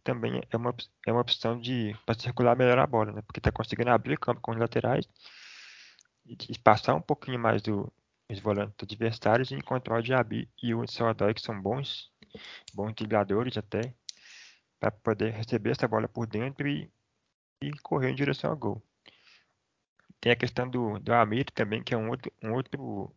Também 0.03 0.43
é 0.51 0.57
uma, 0.57 0.75
é 1.07 1.12
uma 1.12 1.20
opção 1.20 1.61
de 1.61 1.95
para 2.07 2.18
circular 2.18 2.57
melhor 2.57 2.79
a 2.79 2.87
bola, 2.87 3.12
né? 3.12 3.22
porque 3.22 3.39
está 3.39 3.53
conseguindo 3.53 3.91
abrir 3.91 4.14
o 4.14 4.20
campo 4.20 4.41
com 4.41 4.53
os 4.53 4.59
laterais 4.59 5.07
e 6.27 6.59
passar 6.59 6.95
um 6.95 7.03
pouquinho 7.03 7.39
mais 7.39 7.61
do, 7.61 7.93
os 8.35 8.41
volantes 8.41 8.76
adversários 8.82 9.51
e 9.51 9.55
encontrar 9.55 9.99
o 9.99 10.03
Diaby 10.03 10.49
e 10.62 10.74
o 10.74 10.87
Salvador, 10.87 11.35
que 11.35 11.41
são 11.41 11.61
bons, 11.61 12.11
bons 12.74 12.93
dribladores 12.95 13.57
até, 13.57 13.95
para 14.78 14.91
poder 14.91 15.32
receber 15.32 15.70
essa 15.70 15.89
bola 15.89 16.09
por 16.09 16.26
dentro 16.26 16.68
e, 16.68 16.91
e 17.62 17.70
correr 17.78 18.11
em 18.11 18.14
direção 18.14 18.51
ao 18.51 18.57
gol. 18.57 18.82
Tem 20.20 20.32
a 20.32 20.37
questão 20.37 20.68
do, 20.68 20.99
do 20.99 21.12
Amir 21.12 21.51
também, 21.51 21.82
que 21.82 21.95
é 21.95 21.97
um 21.97 22.09
outro, 22.11 22.32
um 22.43 22.53
outro 22.53 23.14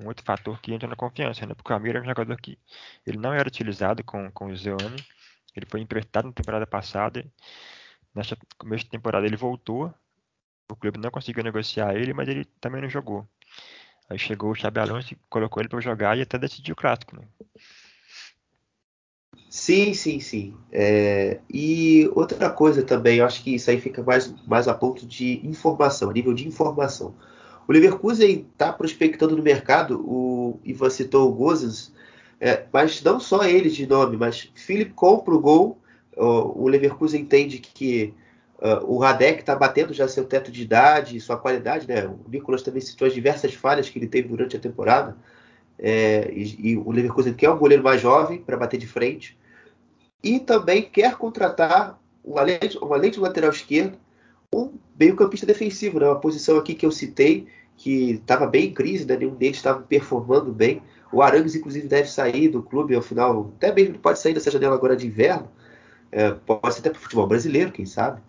um 0.00 0.06
outro 0.06 0.24
fator 0.24 0.58
que 0.60 0.72
entra 0.72 0.88
na 0.88 0.96
confiança, 0.96 1.46
né? 1.46 1.54
Porque 1.54 1.72
o 1.72 1.76
Amir 1.76 1.96
é 1.96 2.00
um 2.00 2.04
jogador 2.04 2.34
que 2.40 2.58
ele 3.06 3.18
não 3.18 3.34
era 3.34 3.46
utilizado 3.46 4.02
com, 4.02 4.30
com 4.32 4.46
o 4.46 4.56
Zeone, 4.56 5.04
ele 5.54 5.66
foi 5.66 5.80
emprestado 5.80 6.26
na 6.26 6.32
temporada 6.32 6.66
passada, 6.66 7.24
nessa 8.14 8.36
começo 8.56 8.84
de 8.84 8.90
temporada 8.90 9.26
ele 9.26 9.36
voltou, 9.36 9.92
o 10.70 10.76
clube 10.76 10.98
não 10.98 11.10
conseguiu 11.10 11.42
negociar 11.44 11.94
ele, 11.94 12.12
mas 12.14 12.28
ele 12.28 12.44
também 12.60 12.80
não 12.80 12.88
jogou. 12.88 13.28
Aí 14.08 14.18
chegou 14.18 14.50
o 14.50 14.54
Xabi 14.54 14.80
Alonso 14.80 15.14
e 15.14 15.18
colocou 15.28 15.60
ele 15.62 15.68
para 15.68 15.80
jogar 15.80 16.18
e 16.18 16.22
até 16.22 16.36
decidiu 16.36 16.72
o 16.72 16.76
clássico, 16.76 17.16
né? 17.16 17.22
Sim, 19.48 19.94
sim, 19.94 20.20
sim. 20.20 20.56
É, 20.72 21.40
e 21.52 22.10
outra 22.14 22.50
coisa 22.50 22.82
também, 22.82 23.18
eu 23.18 23.24
acho 23.24 23.42
que 23.42 23.54
isso 23.54 23.70
aí 23.70 23.80
fica 23.80 24.02
mais, 24.02 24.32
mais 24.46 24.68
a 24.68 24.74
ponto 24.74 25.06
de 25.06 25.40
informação, 25.44 26.10
a 26.10 26.12
nível 26.12 26.34
de 26.34 26.46
informação. 26.46 27.14
O 27.68 27.72
Leverkusen 27.72 28.46
está 28.52 28.72
prospectando 28.72 29.36
no 29.36 29.42
mercado, 29.42 30.00
o 30.00 30.58
Ivan 30.64 30.90
citou 30.90 31.28
o 31.28 31.34
Gozens, 31.34 31.92
é, 32.40 32.64
mas 32.72 33.02
não 33.02 33.20
só 33.20 33.44
ele 33.44 33.70
de 33.70 33.86
nome, 33.86 34.16
mas 34.16 34.50
Philip 34.54 34.92
compra 34.92 35.34
o 35.34 35.40
gol. 35.40 35.78
O, 36.16 36.64
o 36.64 36.68
Leverkusen 36.68 37.22
entende 37.22 37.58
que 37.58 38.12
Uh, 38.60 38.84
o 38.84 38.98
Radek 38.98 39.40
está 39.40 39.56
batendo 39.56 39.94
já 39.94 40.06
seu 40.06 40.26
teto 40.26 40.52
de 40.52 40.62
idade, 40.62 41.18
sua 41.18 41.38
qualidade, 41.38 41.88
né? 41.88 42.06
O 42.06 42.28
Nicolas 42.28 42.62
também 42.62 42.82
citou 42.82 43.08
as 43.08 43.14
diversas 43.14 43.54
falhas 43.54 43.88
que 43.88 43.98
ele 43.98 44.06
teve 44.06 44.28
durante 44.28 44.54
a 44.54 44.60
temporada. 44.60 45.16
É, 45.78 46.30
e, 46.30 46.72
e, 46.72 46.76
o 46.76 46.90
Leverkusen 46.90 47.32
quer 47.32 47.48
um 47.48 47.56
goleiro 47.56 47.82
mais 47.82 48.02
jovem 48.02 48.38
para 48.38 48.58
bater 48.58 48.78
de 48.78 48.86
frente. 48.86 49.38
E 50.22 50.38
também 50.38 50.82
quer 50.82 51.16
contratar, 51.16 51.98
um, 52.22 52.36
além, 52.36 52.58
um, 52.82 52.92
além 52.92 53.10
de 53.10 53.18
lateral 53.18 53.50
esquerdo, 53.50 53.96
um 54.54 54.72
meio-campista 54.98 55.46
defensivo, 55.46 55.98
né? 55.98 56.06
uma 56.06 56.20
posição 56.20 56.58
aqui 56.58 56.74
que 56.74 56.84
eu 56.84 56.92
citei, 56.92 57.46
que 57.78 58.10
estava 58.12 58.46
bem 58.46 58.66
em 58.66 58.74
crise, 58.74 59.06
né? 59.06 59.16
nenhum 59.16 59.34
deles 59.34 59.56
estava 59.56 59.80
performando 59.80 60.52
bem. 60.52 60.82
O 61.10 61.22
Arangues, 61.22 61.54
inclusive, 61.54 61.88
deve 61.88 62.10
sair 62.10 62.48
do 62.48 62.62
clube 62.62 62.94
ao 62.94 63.00
final, 63.00 63.50
até 63.56 63.72
mesmo 63.72 63.98
pode 63.98 64.18
sair 64.18 64.34
dessa 64.34 64.50
janela 64.50 64.74
agora 64.74 64.94
de 64.94 65.06
inverno, 65.06 65.50
é, 66.12 66.30
pode 66.32 66.74
ser 66.74 66.80
até 66.80 66.90
para 66.90 66.98
o 66.98 67.00
futebol 67.00 67.26
brasileiro, 67.26 67.72
quem 67.72 67.86
sabe. 67.86 68.20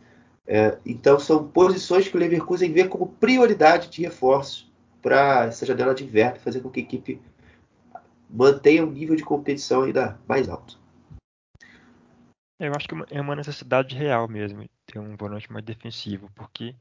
É, 0.47 0.77
então, 0.85 1.19
são 1.19 1.47
posições 1.47 2.07
que 2.07 2.15
o 2.15 2.19
Leverkusen 2.19 2.71
vê 2.71 2.87
como 2.87 3.07
prioridade 3.07 3.89
de 3.89 4.01
reforço 4.01 4.71
para 5.01 5.45
essa 5.45 5.65
janela 5.65 5.95
de 5.95 6.03
inverno, 6.03 6.39
fazer 6.39 6.61
com 6.61 6.69
que 6.69 6.79
a 6.79 6.83
equipe 6.83 7.21
mantenha 8.29 8.83
um 8.83 8.91
nível 8.91 9.15
de 9.15 9.23
competição 9.23 9.83
ainda 9.83 10.19
mais 10.27 10.47
alto. 10.47 10.79
Eu 12.59 12.71
acho 12.75 12.87
que 12.87 12.95
é 13.09 13.19
uma 13.19 13.35
necessidade 13.35 13.95
real 13.95 14.27
mesmo 14.27 14.69
ter 14.85 14.99
um 14.99 15.17
volante 15.17 15.51
mais 15.51 15.65
defensivo, 15.65 16.29
porque 16.35 16.75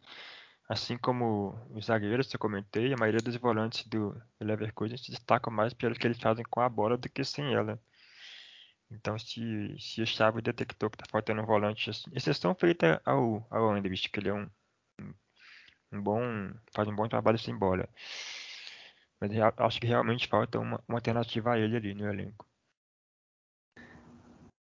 assim 0.69 0.99
como 0.99 1.59
os 1.71 1.87
zagueiros 1.87 2.29
que 2.29 2.37
eu 2.37 2.41
comentei, 2.41 2.93
a 2.93 2.97
maioria 2.99 3.21
dos 3.21 3.37
volantes 3.37 3.87
do 3.87 4.15
Leverkusen 4.39 4.99
se 4.99 5.11
destacam 5.11 5.53
mais 5.53 5.73
pelo 5.73 5.95
que 5.95 6.07
eles 6.07 6.21
fazem 6.21 6.45
com 6.51 6.61
a 6.61 6.69
bola 6.69 6.99
do 6.99 7.09
que 7.09 7.25
sem 7.25 7.55
ela. 7.55 7.81
Então, 8.91 9.19
se, 9.19 9.77
se 9.79 10.03
o 10.03 10.07
Chave 10.07 10.43
detectou 10.43 10.91
que 10.91 10.97
está 10.97 11.07
faltando 11.09 11.41
um 11.41 11.47
volante, 11.47 11.91
exceção 12.13 12.55
feita 12.55 13.01
ao, 13.05 13.47
ao 13.49 13.71
Anderlecht, 13.71 14.11
que 14.11 14.19
ele 14.19 14.29
é 14.29 14.35
um, 14.35 14.51
um 15.93 16.03
bom, 16.03 16.21
faz 16.75 16.89
um 16.89 16.97
bom 16.97 17.09
trabalho 17.09 17.39
sem 17.39 17.57
bola. 17.57 17.89
Mas 19.21 19.31
acho 19.59 19.81
que 19.81 19.87
realmente 19.87 20.27
falta 20.27 20.59
uma, 20.59 20.83
uma 20.89 20.99
alternativa 20.99 21.53
a 21.53 21.59
ele 21.59 21.77
ali 21.77 21.95
no 21.95 22.09
elenco. 22.09 22.47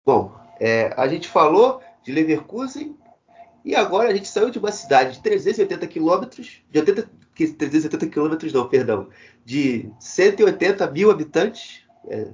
Bom, 0.05 0.36
é, 0.59 0.93
a 0.99 1.07
gente 1.07 1.28
falou 1.28 1.82
de 2.03 2.11
Leverkusen 2.11 2.97
e 3.63 3.76
agora 3.76 4.09
a 4.09 4.13
gente 4.13 4.28
saiu 4.28 4.49
de 4.49 4.59
uma 4.59 4.72
cidade 4.72 5.13
de 5.13 5.22
380 5.22 5.88
quilômetros, 5.88 6.61
de 6.70 6.80
80, 6.80 7.09
380 7.36 8.07
quilômetros 8.07 8.51
não, 8.51 8.67
perdão, 8.67 9.09
de 9.45 9.91
180 9.99 10.89
mil 10.91 11.11
habitantes, 11.11 11.84
é, 12.07 12.34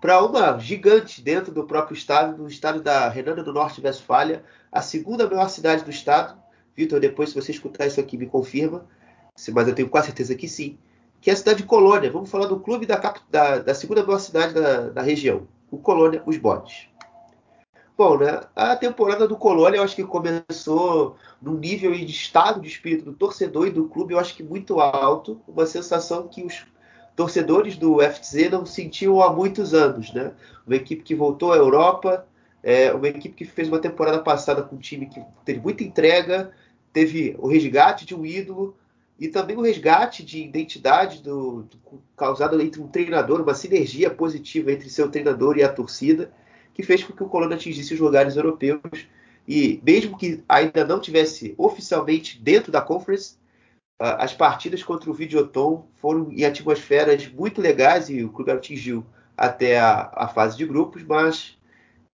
para 0.00 0.24
uma 0.24 0.58
gigante 0.58 1.20
dentro 1.20 1.52
do 1.52 1.64
próprio 1.64 1.96
estado, 1.96 2.40
no 2.40 2.48
estado 2.48 2.80
da 2.80 3.08
Renânia 3.08 3.42
do 3.42 3.52
Norte-Westfália, 3.52 4.44
a 4.70 4.80
segunda 4.80 5.28
maior 5.28 5.48
cidade 5.48 5.84
do 5.84 5.90
estado. 5.90 6.38
Vitor, 6.76 7.00
depois 7.00 7.30
se 7.30 7.34
você 7.34 7.50
escutar 7.50 7.86
isso 7.86 7.98
aqui 7.98 8.16
me 8.16 8.26
confirma, 8.26 8.86
mas 9.52 9.68
eu 9.68 9.74
tenho 9.74 9.88
quase 9.88 10.06
certeza 10.06 10.34
que 10.34 10.48
sim, 10.48 10.78
que 11.20 11.30
é 11.30 11.32
a 11.32 11.36
cidade 11.36 11.62
de 11.62 11.66
Colônia. 11.66 12.10
Vamos 12.10 12.30
falar 12.30 12.46
do 12.46 12.60
clube 12.60 12.86
da, 12.86 12.96
da, 13.28 13.58
da 13.58 13.74
segunda 13.74 14.04
maior 14.04 14.20
cidade 14.20 14.54
da, 14.54 14.90
da 14.90 15.02
região, 15.02 15.48
o 15.70 15.78
Colônia, 15.78 16.22
os 16.24 16.36
Bodes. 16.36 16.88
Bom, 17.96 18.16
né? 18.16 18.42
A 18.54 18.76
temporada 18.76 19.26
do 19.26 19.36
Colônia 19.36 19.78
eu 19.78 19.82
acho 19.82 19.96
que 19.96 20.04
começou 20.04 21.16
num 21.42 21.54
nível 21.54 21.90
de 21.90 22.04
estado 22.04 22.60
de 22.60 22.68
espírito 22.68 23.04
do 23.04 23.12
torcedor 23.12 23.66
e 23.66 23.72
do 23.72 23.88
clube, 23.88 24.14
eu 24.14 24.20
acho 24.20 24.36
que 24.36 24.42
muito 24.44 24.78
alto, 24.78 25.40
uma 25.48 25.66
sensação 25.66 26.28
que 26.28 26.44
os 26.44 26.64
torcedores 27.18 27.76
do 27.76 27.98
FZ 27.98 28.48
não 28.48 28.64
sentiam 28.64 29.20
há 29.20 29.32
muitos 29.32 29.74
anos, 29.74 30.12
né? 30.12 30.30
Uma 30.64 30.76
equipe 30.76 31.02
que 31.02 31.16
voltou 31.16 31.52
à 31.52 31.56
Europa, 31.56 32.24
é, 32.62 32.94
uma 32.94 33.08
equipe 33.08 33.34
que 33.34 33.44
fez 33.44 33.66
uma 33.66 33.80
temporada 33.80 34.20
passada 34.20 34.62
com 34.62 34.76
um 34.76 34.78
time 34.78 35.06
que 35.06 35.20
teve 35.44 35.58
muita 35.58 35.82
entrega, 35.82 36.52
teve 36.92 37.34
o 37.40 37.48
resgate 37.48 38.06
de 38.06 38.14
um 38.14 38.24
ídolo 38.24 38.76
e 39.18 39.26
também 39.26 39.56
o 39.56 39.62
resgate 39.62 40.24
de 40.24 40.44
identidade 40.44 41.20
do, 41.20 41.62
do 41.62 42.00
causado 42.16 42.60
entre 42.62 42.80
um 42.80 42.86
treinador, 42.86 43.40
uma 43.40 43.52
sinergia 43.52 44.08
positiva 44.10 44.70
entre 44.70 44.88
seu 44.88 45.10
treinador 45.10 45.58
e 45.58 45.64
a 45.64 45.68
torcida 45.68 46.30
que 46.72 46.84
fez 46.84 47.02
com 47.02 47.12
que 47.12 47.24
o 47.24 47.28
Colônia 47.28 47.56
atingisse 47.56 47.94
os 47.94 47.98
lugares 47.98 48.36
europeus. 48.36 49.08
E 49.48 49.80
mesmo 49.84 50.16
que 50.16 50.44
ainda 50.48 50.84
não 50.84 51.00
tivesse 51.00 51.52
oficialmente 51.58 52.40
dentro 52.40 52.70
da 52.70 52.80
Conference, 52.80 53.34
as 53.98 54.32
partidas 54.32 54.82
contra 54.82 55.10
o 55.10 55.14
Videoton 55.14 55.88
foram 55.96 56.30
em 56.30 56.44
atmosferas 56.44 57.26
muito 57.28 57.60
legais 57.60 58.08
e 58.08 58.22
o 58.22 58.30
clube 58.30 58.50
atingiu 58.50 59.04
até 59.36 59.78
a, 59.78 60.10
a 60.14 60.28
fase 60.28 60.56
de 60.56 60.66
grupos, 60.66 61.02
mas 61.02 61.58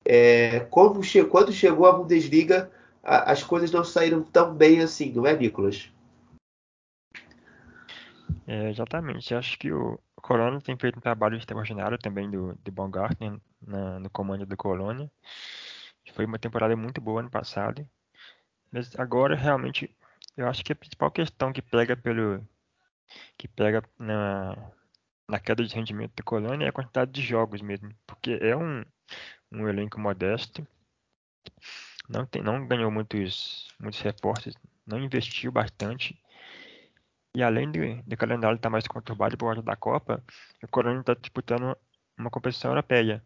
é, 0.06 0.62
quando, 0.72 1.02
che 1.04 1.24
quando, 1.24 1.52
chegou 1.52 1.88
a 1.88 1.94
Bundesliga, 1.94 2.72
a, 3.04 3.32
as 3.32 3.44
coisas 3.44 3.72
não 3.72 3.84
saíram 3.84 4.22
tão 4.24 4.54
bem 4.54 4.82
assim, 4.82 5.12
não 5.12 5.26
é, 5.26 5.36
Nicolas? 5.36 5.92
É, 8.48 8.70
exatamente. 8.70 9.34
Acho 9.34 9.58
que 9.58 9.72
o 9.72 10.00
Colônia 10.16 10.62
tem 10.62 10.78
feito 10.78 10.98
um 10.98 11.02
trabalho 11.02 11.38
extraordinário 11.38 11.98
também 11.98 12.30
do, 12.30 12.56
do 12.64 12.72
Baumgartner 12.72 13.40
na, 13.62 14.00
no 14.00 14.10
comando 14.10 14.46
do 14.46 14.58
Colônia. 14.58 15.10
Foi 16.14 16.26
uma 16.26 16.40
temporada 16.40 16.76
muito 16.76 17.00
boa 17.00 17.22
ano 17.22 17.30
passado. 17.30 17.88
Mas 18.72 18.96
agora 18.98 19.36
realmente 19.36 19.96
eu 20.42 20.48
acho 20.48 20.64
que 20.64 20.74
a 20.74 20.76
principal 20.76 21.12
questão 21.12 21.54
que 21.54 21.62
pega 21.62 21.96
pelo 21.96 22.46
que 23.38 23.48
pega 23.48 23.84
na, 24.00 24.56
na 25.28 25.40
queda 25.40 25.64
de 25.66 25.76
rendimento 25.76 26.14
do 26.16 26.24
Colônia 26.24 26.66
é 26.66 26.70
a 26.70 26.74
quantidade 26.74 27.12
de 27.12 27.22
jogos 27.22 27.62
mesmo, 27.62 27.94
porque 28.08 28.38
é 28.42 28.56
um, 28.56 28.84
um 29.52 29.68
elenco 29.68 30.00
modesto, 30.00 30.66
não 32.10 32.26
tem, 32.26 32.42
não 32.42 32.68
ganhou 32.68 32.92
muitos 32.92 33.74
muitos 33.80 34.00
reforços, 34.02 34.56
não 34.86 35.00
investiu 35.00 35.52
bastante 35.52 36.18
e 37.34 37.42
além 37.42 37.72
do, 37.72 37.80
do 38.04 38.18
calendário 38.18 38.58
estar 38.58 38.70
mais 38.70 38.88
conturbado 38.88 39.38
por 39.38 39.48
causa 39.48 39.62
da 39.62 39.76
Copa, 39.76 40.24
o 40.62 40.68
Colônia 40.68 41.00
está 41.00 41.14
disputando 41.14 41.78
uma 42.18 42.30
competição 42.30 42.72
europeia. 42.72 43.24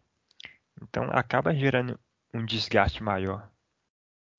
Então 0.80 1.04
acaba 1.10 1.54
gerando 1.54 1.98
um 2.32 2.44
desgaste 2.44 3.02
maior. 3.02 3.50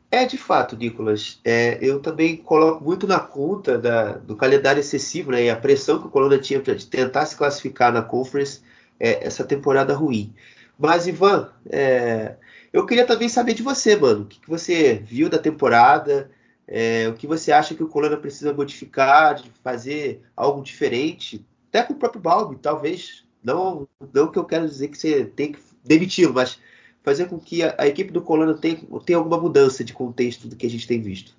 É 0.09 0.25
de 0.25 0.37
fato, 0.37 0.77
Nicolas. 0.77 1.39
É, 1.43 1.77
eu 1.81 1.99
também 1.99 2.37
coloco 2.37 2.83
muito 2.83 3.05
na 3.05 3.19
conta 3.19 3.77
da, 3.77 4.13
do 4.13 4.35
calendário 4.37 4.79
excessivo 4.79 5.31
né, 5.31 5.43
e 5.43 5.49
a 5.49 5.55
pressão 5.55 5.99
que 5.99 6.07
o 6.07 6.09
Colônia 6.09 6.39
tinha 6.39 6.61
de 6.61 6.85
tentar 6.85 7.25
se 7.25 7.35
classificar 7.35 7.91
na 7.91 8.01
Conference 8.01 8.61
é, 8.99 9.25
essa 9.25 9.43
temporada 9.43 9.93
ruim. 9.93 10.33
Mas, 10.79 11.07
Ivan, 11.07 11.51
é, 11.69 12.35
eu 12.71 12.85
queria 12.85 13.05
também 13.05 13.27
saber 13.27 13.53
de 13.53 13.63
você, 13.63 13.95
mano. 13.95 14.21
O 14.23 14.25
que, 14.25 14.39
que 14.39 14.49
você 14.49 14.93
viu 15.05 15.29
da 15.29 15.37
temporada? 15.37 16.31
É, 16.67 17.07
o 17.09 17.13
que 17.13 17.27
você 17.27 17.51
acha 17.51 17.75
que 17.75 17.83
o 17.83 17.89
Colônia 17.89 18.17
precisa 18.17 18.53
modificar, 18.53 19.35
de 19.35 19.51
fazer 19.63 20.21
algo 20.35 20.63
diferente? 20.63 21.45
Até 21.69 21.83
com 21.83 21.93
o 21.93 21.97
próprio 21.97 22.21
Balbi, 22.21 22.57
talvez. 22.57 23.25
Não, 23.43 23.87
não 24.13 24.31
que 24.31 24.39
eu 24.39 24.45
quero 24.45 24.67
dizer 24.67 24.87
que 24.87 24.97
você 24.97 25.25
tem 25.25 25.51
que 25.51 25.59
demiti-lo, 25.83 26.33
mas 26.33 26.59
fazer 27.07 27.29
com 27.29 27.39
que 27.39 27.63
a, 27.63 27.73
a 27.77 27.87
equipe 27.87 28.11
do 28.11 28.21
Colônia 28.21 28.57
tenha, 28.57 28.85
tenha 29.05 29.17
alguma 29.17 29.39
mudança 29.39 29.81
de 29.81 29.93
contexto 29.93 30.45
do 30.45 30.57
que 30.57 30.65
a 30.65 30.69
gente 30.69 30.85
tem 30.85 31.01
visto. 31.01 31.37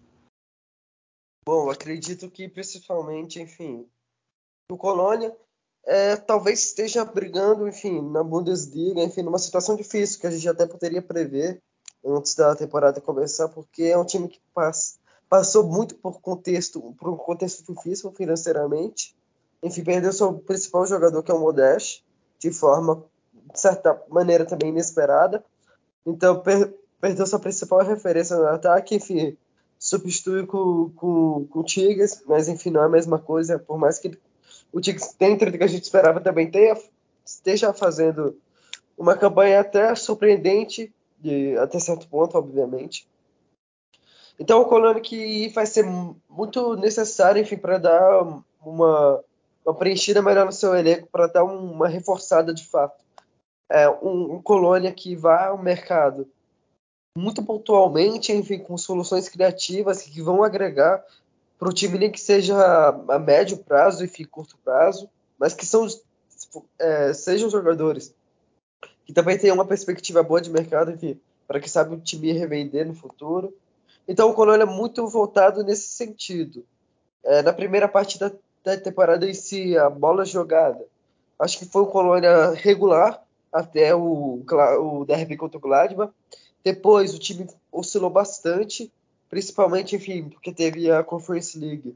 Bom, 1.47 1.69
acredito 1.69 2.31
que 2.31 2.49
principalmente, 2.49 3.39
enfim, 3.39 3.87
o 4.73 4.79
Colônia 4.79 5.37
é, 5.85 6.16
talvez 6.16 6.64
esteja 6.64 7.05
brigando, 7.05 7.69
enfim, 7.69 8.01
na 8.01 8.25
Bundesliga, 8.25 9.03
enfim, 9.03 9.21
numa 9.21 9.39
situação 9.39 9.77
difícil 9.77 10.19
que 10.19 10.27
a 10.27 10.31
gente 10.31 10.49
até 10.49 10.66
poderia 10.66 11.03
prever 11.03 11.61
antes 12.03 12.35
da 12.35 12.57
temporada 12.57 12.99
começar, 13.03 13.49
porque 13.49 13.83
é 13.83 13.99
um 13.99 14.07
time 14.07 14.27
que 14.27 14.41
passa, 14.55 14.99
passou 15.29 15.64
muito 15.64 15.97
por 15.97 16.19
contexto, 16.23 16.95
por 16.99 17.11
um 17.11 17.16
contexto 17.16 17.75
difícil 17.75 18.11
financeiramente. 18.12 19.14
Enfim, 19.62 19.85
perdeu 19.85 20.14
seu 20.14 20.33
principal 20.33 20.87
jogador, 20.87 21.23
que 21.23 21.31
é 21.31 21.35
o 21.35 21.41
Modeste, 21.41 22.03
de 22.39 22.51
forma 22.51 23.05
de 23.53 23.61
certa 23.61 24.03
maneira 24.09 24.47
também 24.47 24.71
inesperada. 24.71 25.45
Então 26.09 26.40
per 26.40 26.74
perdeu 27.00 27.26
sua 27.26 27.38
principal 27.38 27.80
referência 27.80 28.36
no 28.36 28.46
ataque, 28.48 28.96
enfim, 28.96 29.36
substitui 29.78 30.44
com, 30.44 30.90
com, 30.96 31.46
com 31.48 31.61
o 31.61 31.64
Tigres, 31.64 32.24
mas 32.26 32.48
enfim, 32.48 32.70
não 32.70 32.82
é 32.82 32.86
a 32.86 32.88
mesma 32.88 33.20
coisa, 33.20 33.56
por 33.56 33.78
mais 33.78 34.00
que 34.00 34.18
o 34.72 34.80
Tigres 34.80 35.14
dentro 35.16 35.52
do 35.52 35.56
que 35.56 35.62
a 35.62 35.68
gente 35.68 35.84
esperava 35.84 36.20
também 36.20 36.50
tenha, 36.50 36.76
esteja 37.24 37.72
fazendo 37.72 38.36
uma 38.96 39.16
campanha 39.16 39.61
até 39.61 39.94
surpreendente, 39.94 40.92
de, 41.20 41.56
até 41.59 41.78
certo 41.78 42.09
ponto, 42.09 42.36
obviamente. 42.36 43.06
Então, 44.40 44.61
o 44.61 44.64
Colônia 44.64 45.00
que 45.00 45.48
vai 45.50 45.66
ser 45.66 45.84
muito 46.28 46.74
necessário, 46.74 47.40
enfim, 47.40 47.59
para 47.59 47.78
dar 47.78 48.42
uma, 48.61 49.22
uma 49.64 49.74
preenchida 49.74 50.20
melhor 50.20 50.46
no 50.46 50.52
seu 50.52 50.74
elenco, 50.74 51.06
para 51.12 51.28
dar 51.28 51.44
uma 51.44 51.86
reforçada 51.86 52.52
de 52.52 52.66
fato 52.66 53.04
é, 53.71 53.89
um, 53.89 54.37
um 54.37 54.43
colônia 54.43 54.93
que 54.93 55.14
vá 55.14 55.47
ao 55.47 55.59
mercado 55.59 56.29
muito 57.16 57.43
pontualmente, 57.43 58.33
enfim, 58.33 58.59
com 58.59 58.79
soluções 58.79 59.29
criativas 59.29 60.03
que 60.03 60.23
vão 60.23 60.43
agregar 60.43 61.05
para 61.59 61.69
o 61.69 61.73
time 61.73 61.99
nem 61.99 62.11
que 62.11 62.21
seja 62.21 62.57
a 63.09 63.19
médio 63.19 63.59
prazo, 63.59 64.05
enfim, 64.05 64.25
curto 64.25 64.57
prazo, 64.64 65.11
mas 65.37 65.53
que 65.53 65.66
são 65.66 65.87
é, 66.79 67.12
sejam 67.12 67.51
jogadores 67.51 68.14
que 69.05 69.12
também 69.12 69.37
tenham 69.37 69.55
uma 69.55 69.66
perspectiva 69.66 70.23
boa 70.23 70.41
de 70.41 70.51
mercado, 70.51 70.93
enfim, 70.93 71.19
para 71.47 71.59
que 71.59 71.69
sabe 71.69 71.95
o 71.95 72.01
time 72.01 72.33
revender 72.33 72.87
no 72.87 72.95
futuro. 72.95 73.57
Então 74.07 74.31
o 74.31 74.35
Colônia 74.35 74.62
é 74.62 74.66
muito 74.66 75.07
voltado 75.09 75.64
nesse 75.64 75.89
sentido. 75.89 76.64
É, 77.25 77.43
na 77.43 77.53
primeira 77.53 77.89
parte 77.89 78.19
da, 78.19 78.31
da 78.62 78.77
temporada 78.77 79.29
em 79.29 79.35
si, 79.35 79.77
a 79.77 79.91
bola 79.91 80.25
jogada, 80.25 80.85
acho 81.39 81.59
que 81.59 81.64
foi 81.64 81.83
o 81.83 81.87
Colônia 81.87 82.51
regular, 82.51 83.23
até 83.53 83.94
o, 83.94 84.42
o 84.80 85.05
derby 85.05 85.36
contra 85.36 85.59
o 85.59 85.61
Gladbach. 85.61 86.12
Depois 86.62 87.14
o 87.14 87.18
time 87.18 87.46
oscilou 87.72 88.11
bastante, 88.11 88.92
principalmente, 89.30 89.96
enfim, 89.96 90.28
porque 90.28 90.53
teve 90.53 90.90
a 90.90 91.03
Conference 91.03 91.59
League. 91.59 91.94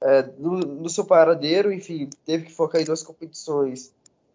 é, 0.00 0.28
no, 0.38 0.58
no, 0.58 0.88
seu 0.88 1.04
paradeiro, 1.04 1.72
enfim, 1.72 2.08
teve 2.24 2.46
que 2.46 2.52
focar 2.52 2.80
em 2.80 2.84
duas 2.84 3.02
competições, 3.02 3.92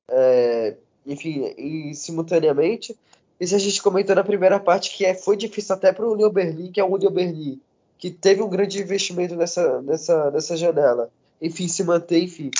é, 0.09 0.75
enfim, 1.05 1.53
em, 1.57 1.93
simultaneamente. 1.93 2.97
A 3.41 3.45
gente 3.45 3.81
comentou 3.81 4.15
na 4.15 4.23
primeira 4.23 4.59
parte 4.59 4.95
que 4.95 5.05
é, 5.05 5.13
foi 5.13 5.35
difícil 5.35 5.75
até 5.75 5.91
para 5.91 6.05
o 6.05 6.13
Union 6.13 6.29
Berlin, 6.29 6.71
que 6.71 6.79
é 6.79 6.83
o 6.83 6.93
Union 6.93 7.11
Berlin, 7.11 7.59
que 7.97 8.09
teve 8.09 8.41
um 8.41 8.49
grande 8.49 8.81
investimento 8.81 9.35
nessa, 9.35 9.81
nessa, 9.81 10.31
nessa 10.31 10.55
janela. 10.55 11.09
Enfim, 11.41 11.67
se 11.67 11.83
manter, 11.83 12.23
enfim, 12.23 12.51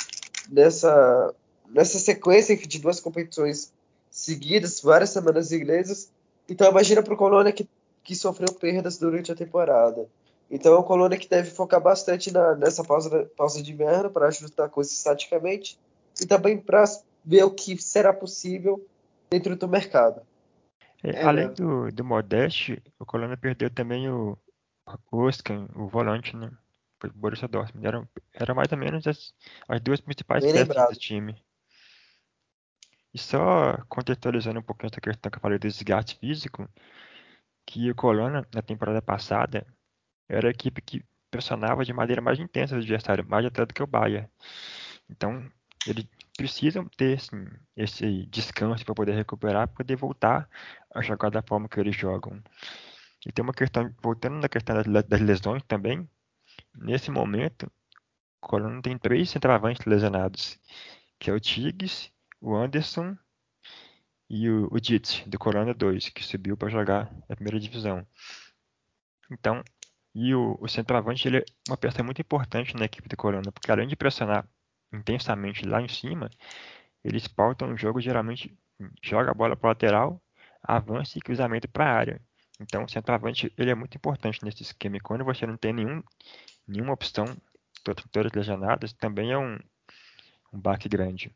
nessa, 0.50 1.34
nessa 1.70 1.98
sequência 1.98 2.52
enfim, 2.52 2.68
de 2.68 2.78
duas 2.78 3.00
competições 3.00 3.72
seguidas, 4.14 4.80
várias 4.80 5.10
semanas 5.10 5.50
inglesas. 5.50 6.08
Então 6.48 6.70
imagina 6.70 7.02
para 7.02 7.12
o 7.12 7.16
Colônia 7.16 7.52
que, 7.52 7.68
que 8.04 8.14
sofreu 8.14 8.54
perdas 8.54 8.96
durante 8.96 9.32
a 9.32 9.34
temporada. 9.34 10.06
Então 10.48 10.72
é 10.72 10.78
um 10.78 10.84
Colônia 10.84 11.18
que 11.18 11.28
deve 11.28 11.50
focar 11.50 11.80
bastante 11.80 12.30
na, 12.30 12.54
nessa 12.54 12.84
pausa, 12.84 13.28
pausa 13.36 13.60
de 13.60 13.72
inverno 13.72 14.08
para 14.08 14.28
ajustar 14.28 14.70
coisas 14.70 14.92
estaticamente 14.92 15.76
e 16.20 16.26
também 16.26 16.56
para 16.56 16.84
ver 17.24 17.42
o 17.42 17.50
que 17.50 17.76
será 17.82 18.12
possível 18.12 18.86
dentro 19.30 19.56
do 19.56 19.66
mercado. 19.66 20.22
É, 21.02 21.22
é 21.22 21.24
além 21.24 21.48
né? 21.48 21.54
do, 21.54 21.90
do 21.90 22.04
Modeste, 22.04 22.80
o 23.00 23.04
Colônia 23.04 23.36
perdeu 23.36 23.68
também 23.68 24.08
o, 24.08 24.38
o 25.10 25.22
Oscan, 25.24 25.66
o 25.74 25.88
volante, 25.88 26.36
né? 26.36 26.52
Borussia 27.16 27.48
Dortmund. 27.48 27.86
Era, 27.86 28.08
era 28.32 28.54
mais 28.54 28.70
ou 28.70 28.78
menos 28.78 29.06
as, 29.08 29.34
as 29.68 29.80
duas 29.80 30.00
principais 30.00 30.44
Bem 30.44 30.64
peças 30.64 30.88
do 30.88 30.96
time. 30.96 31.36
E 33.14 33.18
só 33.18 33.78
contextualizando 33.88 34.58
um 34.58 34.62
pouquinho 34.62 34.90
essa 34.90 35.00
questão 35.00 35.30
que 35.30 35.38
eu 35.38 35.40
falei 35.40 35.58
do 35.58 35.68
desgaste 35.68 36.18
físico, 36.18 36.68
que 37.64 37.90
o 37.90 37.94
Colônia, 37.94 38.44
na 38.52 38.60
temporada 38.60 39.00
passada, 39.00 39.64
era 40.28 40.48
a 40.48 40.50
equipe 40.50 40.82
que 40.82 41.04
pressionava 41.30 41.84
de 41.84 41.92
maneira 41.92 42.20
mais 42.20 42.38
intensa 42.40 42.74
o 42.74 42.78
adversário, 42.78 43.24
mais 43.28 43.46
até 43.46 43.64
do 43.64 43.72
que 43.72 43.82
o 43.82 43.86
Bayern. 43.86 44.28
Então, 45.08 45.48
eles 45.86 46.06
precisam 46.36 46.86
ter 46.88 47.18
assim, 47.18 47.46
esse 47.76 48.26
descanso 48.26 48.84
para 48.84 48.94
poder 48.94 49.14
recuperar, 49.14 49.68
para 49.68 49.76
poder 49.76 49.96
voltar 49.96 50.48
a 50.92 51.02
jogar 51.02 51.30
da 51.30 51.42
forma 51.42 51.68
que 51.68 51.78
eles 51.78 51.96
jogam. 51.96 52.42
E 53.26 53.32
tem 53.32 53.42
uma 53.42 53.54
questão, 53.54 53.94
voltando 54.02 54.36
na 54.36 54.48
questão 54.48 54.76
das, 54.76 55.04
das 55.04 55.20
lesões 55.20 55.62
também, 55.64 56.08
nesse 56.74 57.10
momento, 57.10 57.70
o 58.42 58.46
Colônia 58.48 58.82
tem 58.82 58.98
três 58.98 59.30
centroavantes 59.30 59.84
lesionados, 59.86 60.58
que 61.18 61.30
é 61.30 61.32
o 61.32 61.40
Tigres, 61.40 62.13
o 62.44 62.54
Anderson 62.54 63.16
e 64.28 64.50
o, 64.50 64.66
o 64.66 64.78
do 65.30 65.38
Corona 65.38 65.72
2, 65.72 66.10
que 66.10 66.22
subiu 66.22 66.58
para 66.58 66.68
jogar 66.68 67.10
a 67.26 67.34
primeira 67.34 67.58
divisão. 67.58 68.06
Então, 69.30 69.64
e 70.14 70.34
o, 70.34 70.58
o 70.60 70.68
centroavante 70.68 71.26
ele 71.26 71.38
é 71.38 71.44
uma 71.66 71.76
peça 71.76 72.02
muito 72.02 72.20
importante 72.20 72.76
na 72.76 72.84
equipe 72.84 73.08
do 73.08 73.16
Corona, 73.16 73.50
porque 73.50 73.72
além 73.72 73.88
de 73.88 73.96
pressionar 73.96 74.46
intensamente 74.92 75.64
lá 75.64 75.80
em 75.80 75.88
cima, 75.88 76.28
eles 77.02 77.26
pautam 77.26 77.72
o 77.72 77.76
jogo 77.78 78.00
geralmente 78.00 78.54
joga 79.02 79.30
a 79.30 79.34
bola 79.34 79.56
para 79.56 79.70
lateral, 79.70 80.22
avança 80.62 81.18
e 81.18 81.22
cruzamento 81.22 81.66
para 81.68 81.86
a 81.86 81.94
área. 81.94 82.22
Então, 82.60 82.84
o 82.84 82.88
centroavante 82.88 83.50
ele 83.56 83.70
é 83.70 83.74
muito 83.74 83.96
importante 83.96 84.44
nesse 84.44 84.62
esquema. 84.62 84.98
E 84.98 85.00
quando 85.00 85.24
você 85.24 85.46
não 85.46 85.56
tem 85.56 85.72
nenhum, 85.72 86.02
nenhuma 86.68 86.92
opção, 86.92 87.24
todas 87.82 88.32
lesionadas, 88.32 88.92
também 88.92 89.32
é 89.32 89.38
um, 89.38 89.58
um 90.52 90.60
baque 90.60 90.88
grande. 90.88 91.34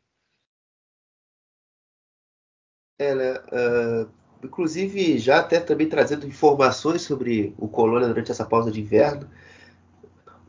É, 2.99 3.15
né? 3.15 3.39
Uh, 3.51 4.09
inclusive, 4.43 5.17
já 5.17 5.39
até 5.39 5.57
também 5.61 5.87
trazendo 5.87 6.27
informações 6.27 7.01
sobre 7.01 7.55
o 7.57 7.69
Colônia 7.69 8.09
durante 8.09 8.29
essa 8.29 8.45
pausa 8.45 8.69
de 8.69 8.81
inverno, 8.81 9.25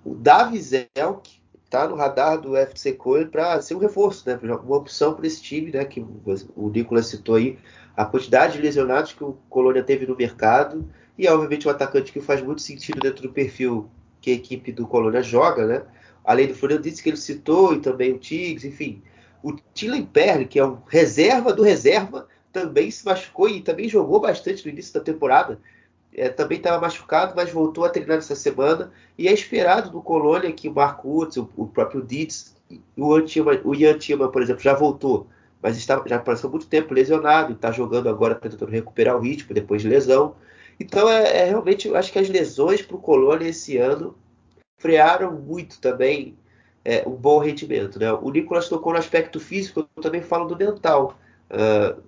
o 0.05 0.17
Davi 0.17 0.61
Zelk 0.61 1.41
está 1.65 1.87
no 1.87 1.95
radar 1.95 2.41
do 2.41 2.57
FC 2.57 2.93
Köln 2.95 3.29
para 3.29 3.63
ser 3.63 3.77
um 3.77 3.79
reforço, 3.79 4.29
né? 4.29 4.37
Uma 4.43 4.77
opção 4.77 5.15
para 5.15 5.29
esse 5.29 5.41
time, 5.41 5.71
né? 5.71 5.85
Que 5.85 6.05
o 6.57 6.69
Nicolas 6.69 7.07
citou 7.07 7.37
aí, 7.37 7.57
a 7.97 8.05
quantidade 8.05 8.55
de 8.55 8.63
lesionados 8.63 9.13
que 9.13 9.23
o 9.23 9.35
Colônia 9.49 9.85
teve 9.85 10.05
no 10.05 10.17
mercado 10.17 10.85
e, 11.17 11.29
obviamente, 11.29 11.69
um 11.69 11.71
atacante 11.71 12.11
que 12.11 12.21
faz 12.21 12.43
muito 12.43 12.63
sentido 12.63 12.99
dentro 12.99 13.23
do 13.23 13.33
perfil 13.33 13.89
que 14.21 14.33
a 14.33 14.35
equipe 14.35 14.73
do 14.73 14.89
Colônia 14.89 15.23
joga, 15.23 15.65
né? 15.65 15.83
Além 16.25 16.49
do 16.49 16.79
disse 16.81 17.01
que 17.01 17.11
ele 17.11 17.17
citou 17.17 17.75
e 17.75 17.79
também 17.79 18.13
o 18.13 18.19
Tigres, 18.19 18.65
enfim. 18.65 19.01
O 19.41 19.53
Tilen 19.73 20.05
Perle, 20.05 20.47
que 20.47 20.59
é 20.59 20.65
um 20.65 20.79
reserva 20.89 21.53
do 21.53 21.63
reserva, 21.63 22.27
também 22.53 22.91
se 22.91 23.05
machucou 23.05 23.49
e 23.49 23.61
também 23.61 23.89
jogou 23.89 24.21
bastante 24.21 24.65
no 24.65 24.73
início 24.73 24.95
da 24.95 25.01
temporada. 25.01 25.59
É, 26.13 26.29
também 26.29 26.59
estava 26.59 26.81
machucado, 26.81 27.35
mas 27.37 27.51
voltou 27.51 27.85
a 27.85 27.89
treinar 27.89 28.19
essa 28.19 28.35
semana. 28.35 28.93
E 29.17 29.29
é 29.29 29.33
esperado 29.33 29.91
do 29.91 30.03
Colônia 30.03 30.53
que 30.53 30.69
o 30.69 30.75
Marco 30.75 31.23
Utz, 31.23 31.37
o, 31.37 31.49
o 31.57 31.67
próprio 31.67 32.03
Ditz, 32.03 32.57
o, 32.97 33.15
Antima, 33.15 33.61
o 33.65 33.75
Ian 33.75 33.99
Tima, 33.99 34.29
por 34.29 34.43
exemplo, 34.43 34.63
já 34.63 34.75
voltou, 34.75 35.27
mas 35.63 35.77
está, 35.77 36.03
já 36.07 36.19
passou 36.19 36.51
muito 36.51 36.67
tempo 36.67 36.95
lesionado 36.95 37.53
está 37.53 37.73
jogando 37.73 38.09
agora, 38.09 38.35
tentando 38.35 38.71
recuperar 38.71 39.17
o 39.17 39.21
ritmo 39.21 39.55
depois 39.55 39.83
de 39.83 39.89
lesão. 39.89 40.35
Então, 40.79 41.09
é, 41.09 41.41
é 41.41 41.45
realmente, 41.45 41.89
eu 41.89 41.97
acho 41.97 42.13
que 42.13 42.19
as 42.19 42.29
lesões 42.29 42.83
para 42.83 42.97
o 42.97 43.01
Colônia 43.01 43.49
esse 43.49 43.77
ano 43.77 44.17
frearam 44.79 45.33
muito 45.33 45.81
também 45.81 46.37
é, 46.85 47.07
um 47.07 47.15
bom 47.15 47.39
rendimento. 47.39 47.99
Né? 47.99 48.11
O 48.13 48.31
Nicolas 48.31 48.69
tocou 48.69 48.93
no 48.93 48.99
aspecto 48.99 49.39
físico, 49.39 49.87
eu 49.97 50.03
também 50.03 50.23
falo 50.23 50.47
do 50.47 50.57
mental. 50.57 51.19
Uh, 51.51 52.01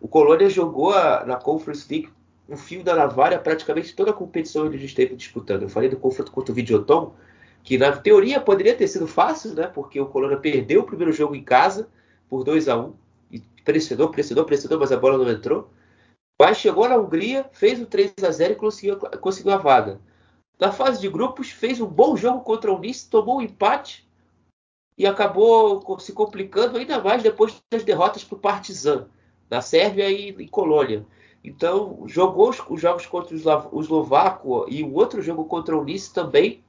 o 0.00 0.08
Colônia 0.08 0.48
jogou 0.48 0.92
a, 0.92 1.24
na 1.26 1.36
Conference 1.36 1.86
League 1.90 2.10
o 2.48 2.56
fio 2.56 2.82
da 2.82 2.96
navalha 2.96 3.38
praticamente 3.38 3.94
toda 3.94 4.10
a 4.10 4.14
competição 4.14 4.66
ele 4.66 4.84
esteve 4.84 5.14
disputando. 5.14 5.62
Eu 5.62 5.68
falei 5.68 5.88
do 5.88 5.96
confronto 5.96 6.32
contra 6.32 6.50
o 6.50 6.54
Videoton, 6.54 7.14
que 7.62 7.78
na 7.78 7.96
teoria 7.96 8.40
poderia 8.40 8.74
ter 8.74 8.88
sido 8.88 9.06
fácil, 9.06 9.54
né? 9.54 9.68
Porque 9.68 10.00
o 10.00 10.06
Colônia 10.06 10.36
perdeu 10.36 10.80
o 10.80 10.84
primeiro 10.84 11.12
jogo 11.12 11.36
em 11.36 11.44
casa 11.44 11.88
por 12.28 12.42
2 12.42 12.68
a 12.68 12.76
1 12.76 12.94
e 13.30 13.38
pressionou, 13.64 14.08
pressionou, 14.08 14.44
pressionou, 14.44 14.80
mas 14.80 14.90
a 14.90 14.96
bola 14.96 15.16
não 15.16 15.30
entrou. 15.30 15.70
Mas 16.40 16.56
chegou 16.56 16.88
na 16.88 16.96
Hungria, 16.96 17.48
fez 17.52 17.80
o 17.80 17.86
3 17.86 18.14
a 18.26 18.30
0 18.32 18.54
e 18.54 18.56
conseguiu, 18.56 18.96
conseguiu 18.96 19.52
a 19.52 19.58
vaga. 19.58 20.00
Na 20.58 20.72
fase 20.72 21.00
de 21.00 21.08
grupos, 21.08 21.50
fez 21.50 21.80
um 21.80 21.86
bom 21.86 22.16
jogo 22.16 22.40
contra 22.40 22.72
o 22.72 22.78
Nice, 22.78 23.08
tomou 23.08 23.38
um 23.38 23.42
empate 23.42 24.08
e 24.98 25.06
acabou 25.06 26.00
se 26.00 26.12
complicando 26.12 26.78
ainda 26.78 27.00
mais 27.00 27.22
depois 27.22 27.54
das 27.70 27.84
derrotas 27.84 28.24
para 28.24 28.36
o 28.36 28.40
Partizan 28.40 29.06
na 29.50 29.60
Sérvia 29.60 30.08
e 30.08 30.30
em 30.30 30.48
Colônia. 30.48 31.04
Então, 31.42 32.04
jogou 32.06 32.50
os, 32.50 32.62
os 32.68 32.80
jogos 32.80 33.06
contra 33.06 33.34
o 33.34 33.80
Eslovaco 33.80 34.66
e 34.68 34.82
o 34.82 34.94
outro 34.94 35.20
jogo 35.20 35.44
contra 35.44 35.76
o 35.76 35.84
Nice 35.84 36.12
também 36.12 36.62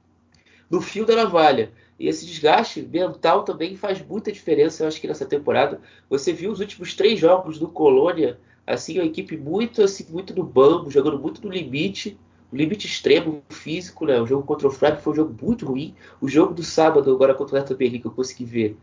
no 0.70 0.80
fio 0.80 1.04
da 1.04 1.14
navalha. 1.14 1.70
E 2.00 2.08
esse 2.08 2.24
desgaste 2.24 2.82
mental 2.82 3.44
também 3.44 3.76
faz 3.76 4.04
muita 4.04 4.32
diferença, 4.32 4.82
eu 4.82 4.88
acho 4.88 5.00
que 5.00 5.06
nessa 5.06 5.26
temporada. 5.26 5.80
Você 6.08 6.32
viu 6.32 6.50
os 6.50 6.60
últimos 6.60 6.94
três 6.94 7.20
jogos 7.20 7.58
do 7.58 7.68
Colônia, 7.68 8.40
assim, 8.66 8.98
a 8.98 9.04
equipe 9.04 9.36
muito 9.36 9.82
assim, 9.82 10.06
muito 10.10 10.34
no 10.34 10.42
banco, 10.42 10.90
jogando 10.90 11.18
muito 11.18 11.46
no 11.46 11.52
limite, 11.52 12.18
limite 12.50 12.86
extremo 12.86 13.42
físico, 13.50 14.06
né? 14.06 14.20
O 14.20 14.26
jogo 14.26 14.44
contra 14.44 14.66
o 14.66 14.70
Freiburg 14.70 15.02
foi 15.02 15.12
um 15.12 15.16
jogo 15.16 15.36
muito 15.42 15.66
ruim. 15.66 15.94
O 16.20 16.28
jogo 16.28 16.54
do 16.54 16.62
sábado, 16.62 17.12
agora 17.12 17.34
contra 17.34 17.54
o 17.54 17.58
Hertha 17.58 17.74
Berlim, 17.74 18.00
que 18.00 18.06
eu 18.06 18.10
consegui 18.10 18.44
ver. 18.44 18.76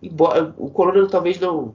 Embora, 0.00 0.54
o 0.56 0.70
Colônia 0.70 1.06
talvez 1.08 1.38
não 1.38 1.74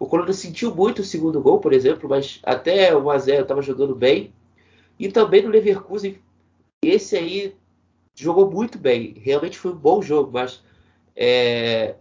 o 0.00 0.06
Colônia 0.06 0.32
sentiu 0.32 0.74
muito 0.74 1.02
o 1.02 1.04
segundo 1.04 1.42
gol, 1.42 1.60
por 1.60 1.74
exemplo, 1.74 2.08
mas 2.08 2.40
até 2.42 2.96
o 2.96 3.02
1x0 3.02 3.42
estava 3.42 3.60
jogando 3.60 3.94
bem. 3.94 4.32
E 4.98 5.12
também 5.12 5.42
no 5.42 5.50
Leverkusen, 5.50 6.18
esse 6.82 7.18
aí 7.18 7.54
jogou 8.16 8.50
muito 8.50 8.78
bem. 8.78 9.12
Realmente 9.18 9.58
foi 9.58 9.72
um 9.72 9.76
bom 9.76 10.00
jogo, 10.00 10.32
mas 10.32 10.62
é, 11.14 11.96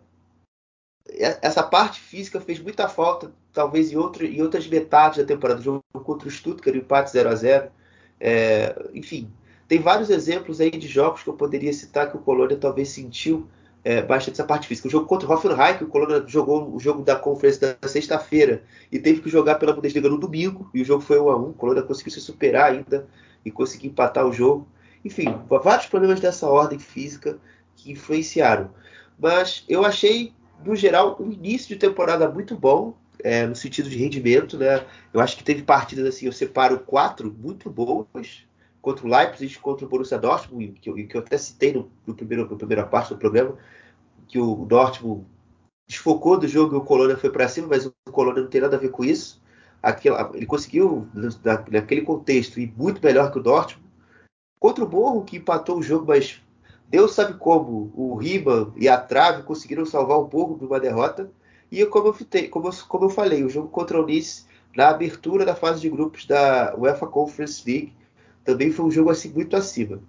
essa 1.42 1.62
parte 1.62 2.00
física 2.00 2.40
fez 2.40 2.58
muita 2.58 2.88
falta, 2.88 3.34
talvez 3.52 3.92
em, 3.92 3.98
outro, 3.98 4.26
em 4.26 4.42
outras 4.42 4.66
metades 4.66 5.18
da 5.18 5.26
temporada. 5.26 5.60
O 5.60 5.64
jogo 5.64 5.84
contra 5.92 6.30
o 6.30 6.32
Stuttgart, 6.32 6.78
o 6.78 6.80
empate 6.80 7.12
0 7.12 7.28
a 7.28 7.36
0 7.36 7.72
é, 8.18 8.90
Enfim, 8.94 9.30
tem 9.68 9.82
vários 9.82 10.10
exemplos 10.10 10.62
aí 10.62 10.72
de 10.72 10.88
jogos 10.88 11.22
que 11.22 11.30
eu 11.30 11.34
poderia 11.34 11.74
citar 11.74 12.10
que 12.10 12.16
o 12.16 12.22
Colônia 12.22 12.56
talvez 12.56 12.88
sentiu 12.88 13.46
é, 13.84 14.02
bastante 14.02 14.36
essa 14.36 14.44
parte 14.44 14.68
física. 14.68 14.88
O 14.88 14.92
jogo 14.92 15.06
contra 15.06 15.28
o 15.28 15.32
Hoffenheim, 15.32 15.78
que 15.78 15.84
o 15.84 15.88
Colônia 15.88 16.24
jogou 16.28 16.74
o 16.74 16.80
jogo 16.80 17.04
da 17.04 17.16
conferência 17.16 17.78
da 17.80 17.88
sexta-feira 17.88 18.64
e 18.92 19.00
teve 19.00 19.22
que 19.22 19.30
jogar 19.30 19.56
pela 19.56 19.74
Bundesliga 19.74 20.10
no 20.10 20.18
domingo, 20.18 20.70
e 20.74 20.82
o 20.82 20.86
jogo 20.86 21.02
foi 21.02 21.20
1 21.20 21.30
a 21.30 21.38
1 21.38 21.50
O 21.50 21.54
Colônia 21.54 21.84
conseguiu 21.84 22.12
se 22.12 22.22
superar 22.22 22.72
ainda 22.72 23.08
e 23.46 23.52
conseguir 23.52 23.88
empatar 23.88 24.26
o 24.26 24.34
jogo. 24.34 24.68
Enfim, 25.04 25.34
vários 25.48 25.88
problemas 25.88 26.20
dessa 26.20 26.48
ordem 26.48 26.78
física 26.78 27.38
que 27.76 27.92
influenciaram. 27.92 28.70
Mas 29.18 29.64
eu 29.68 29.86
achei, 29.86 30.34
no 30.64 30.76
geral, 30.76 31.18
um 31.20 31.32
início 31.32 31.70
de 31.70 31.76
temporada 31.78 32.30
muito 32.30 32.56
bom, 32.56 32.94
é, 33.24 33.46
no 33.46 33.56
sentido 33.56 33.90
de 33.90 33.98
rendimento. 33.98 34.58
Né? 34.58 34.84
Eu 35.14 35.22
acho 35.22 35.38
que 35.38 35.44
teve 35.44 35.64
partidas 35.64 36.06
assim, 36.06 36.26
eu 36.26 36.32
separo 36.34 36.80
quatro 36.80 37.34
muito 37.38 37.70
boas, 37.70 38.46
contra 38.82 39.06
o 39.06 39.10
Leipzig, 39.10 39.60
contra 39.60 39.86
o 39.86 39.90
Borussia 39.90 40.18
Dortmund, 40.18 40.74
que 40.80 40.90
eu, 40.90 40.96
que 40.96 41.16
eu 41.16 41.22
até 41.22 41.38
citei 41.38 41.74
no, 41.74 41.92
no 42.06 42.14
primeiro, 42.14 42.50
na 42.50 42.56
primeira 42.56 42.86
parte 42.86 43.10
do 43.10 43.18
programa, 43.18 43.58
que 44.28 44.40
o 44.40 44.66
Dortmund 44.66 45.26
desfocou 45.88 46.38
do 46.38 46.48
jogo 46.48 46.76
e 46.76 46.78
o 46.78 46.84
Colônia 46.84 47.18
foi 47.18 47.32
para 47.32 47.48
cima, 47.48 47.68
mas 47.68 47.86
o 47.86 47.94
Colônia 48.12 48.44
não 48.44 48.50
tem 48.50 48.62
nada 48.62 48.76
a 48.76 48.80
ver 48.80 48.90
com 48.90 49.04
isso. 49.04 49.42
Aquela, 49.82 50.30
ele 50.34 50.46
conseguiu, 50.46 51.08
naquele 51.72 52.02
contexto, 52.02 52.60
ir 52.60 52.74
muito 52.78 53.04
melhor 53.04 53.32
que 53.32 53.40
o 53.40 53.44
Dortmund. 53.44 53.88
Contra 54.60 54.84
o 54.84 54.90
Morro, 54.90 55.24
que 55.24 55.38
empatou 55.38 55.78
o 55.78 55.82
jogo, 55.82 56.06
mas 56.08 56.42
Deus 56.90 57.14
sabe 57.14 57.36
como 57.36 57.92
o 57.96 58.16
Riba 58.16 58.74
e 58.76 58.90
a 58.90 58.98
Trave 58.98 59.44
conseguiram 59.44 59.86
salvar 59.86 60.20
um 60.20 60.28
pouco 60.28 60.60
de 60.60 60.66
uma 60.66 60.80
derrota. 60.80 61.32
E 61.72 61.86
como 61.86 62.08
eu, 62.08 62.14
fitei, 62.14 62.48
como, 62.48 62.68
eu, 62.68 62.74
como 62.88 63.06
eu 63.06 63.10
falei, 63.10 63.44
o 63.44 63.50
jogo 63.50 63.70
contra 63.70 64.02
o 64.02 64.06
Nice 64.06 64.46
na 64.76 64.90
abertura 64.90 65.46
da 65.46 65.56
fase 65.56 65.82
de 65.82 65.90
grupos 65.90 66.26
da 66.26 66.76
UEFA 66.76 67.08
Conference 67.08 67.64
League 67.66 67.94
também 68.44 68.72
foi 68.72 68.86
um 68.86 68.92
jogo 68.92 69.10
assim 69.10 69.30
muito 69.30 69.56
acima. 69.56 70.02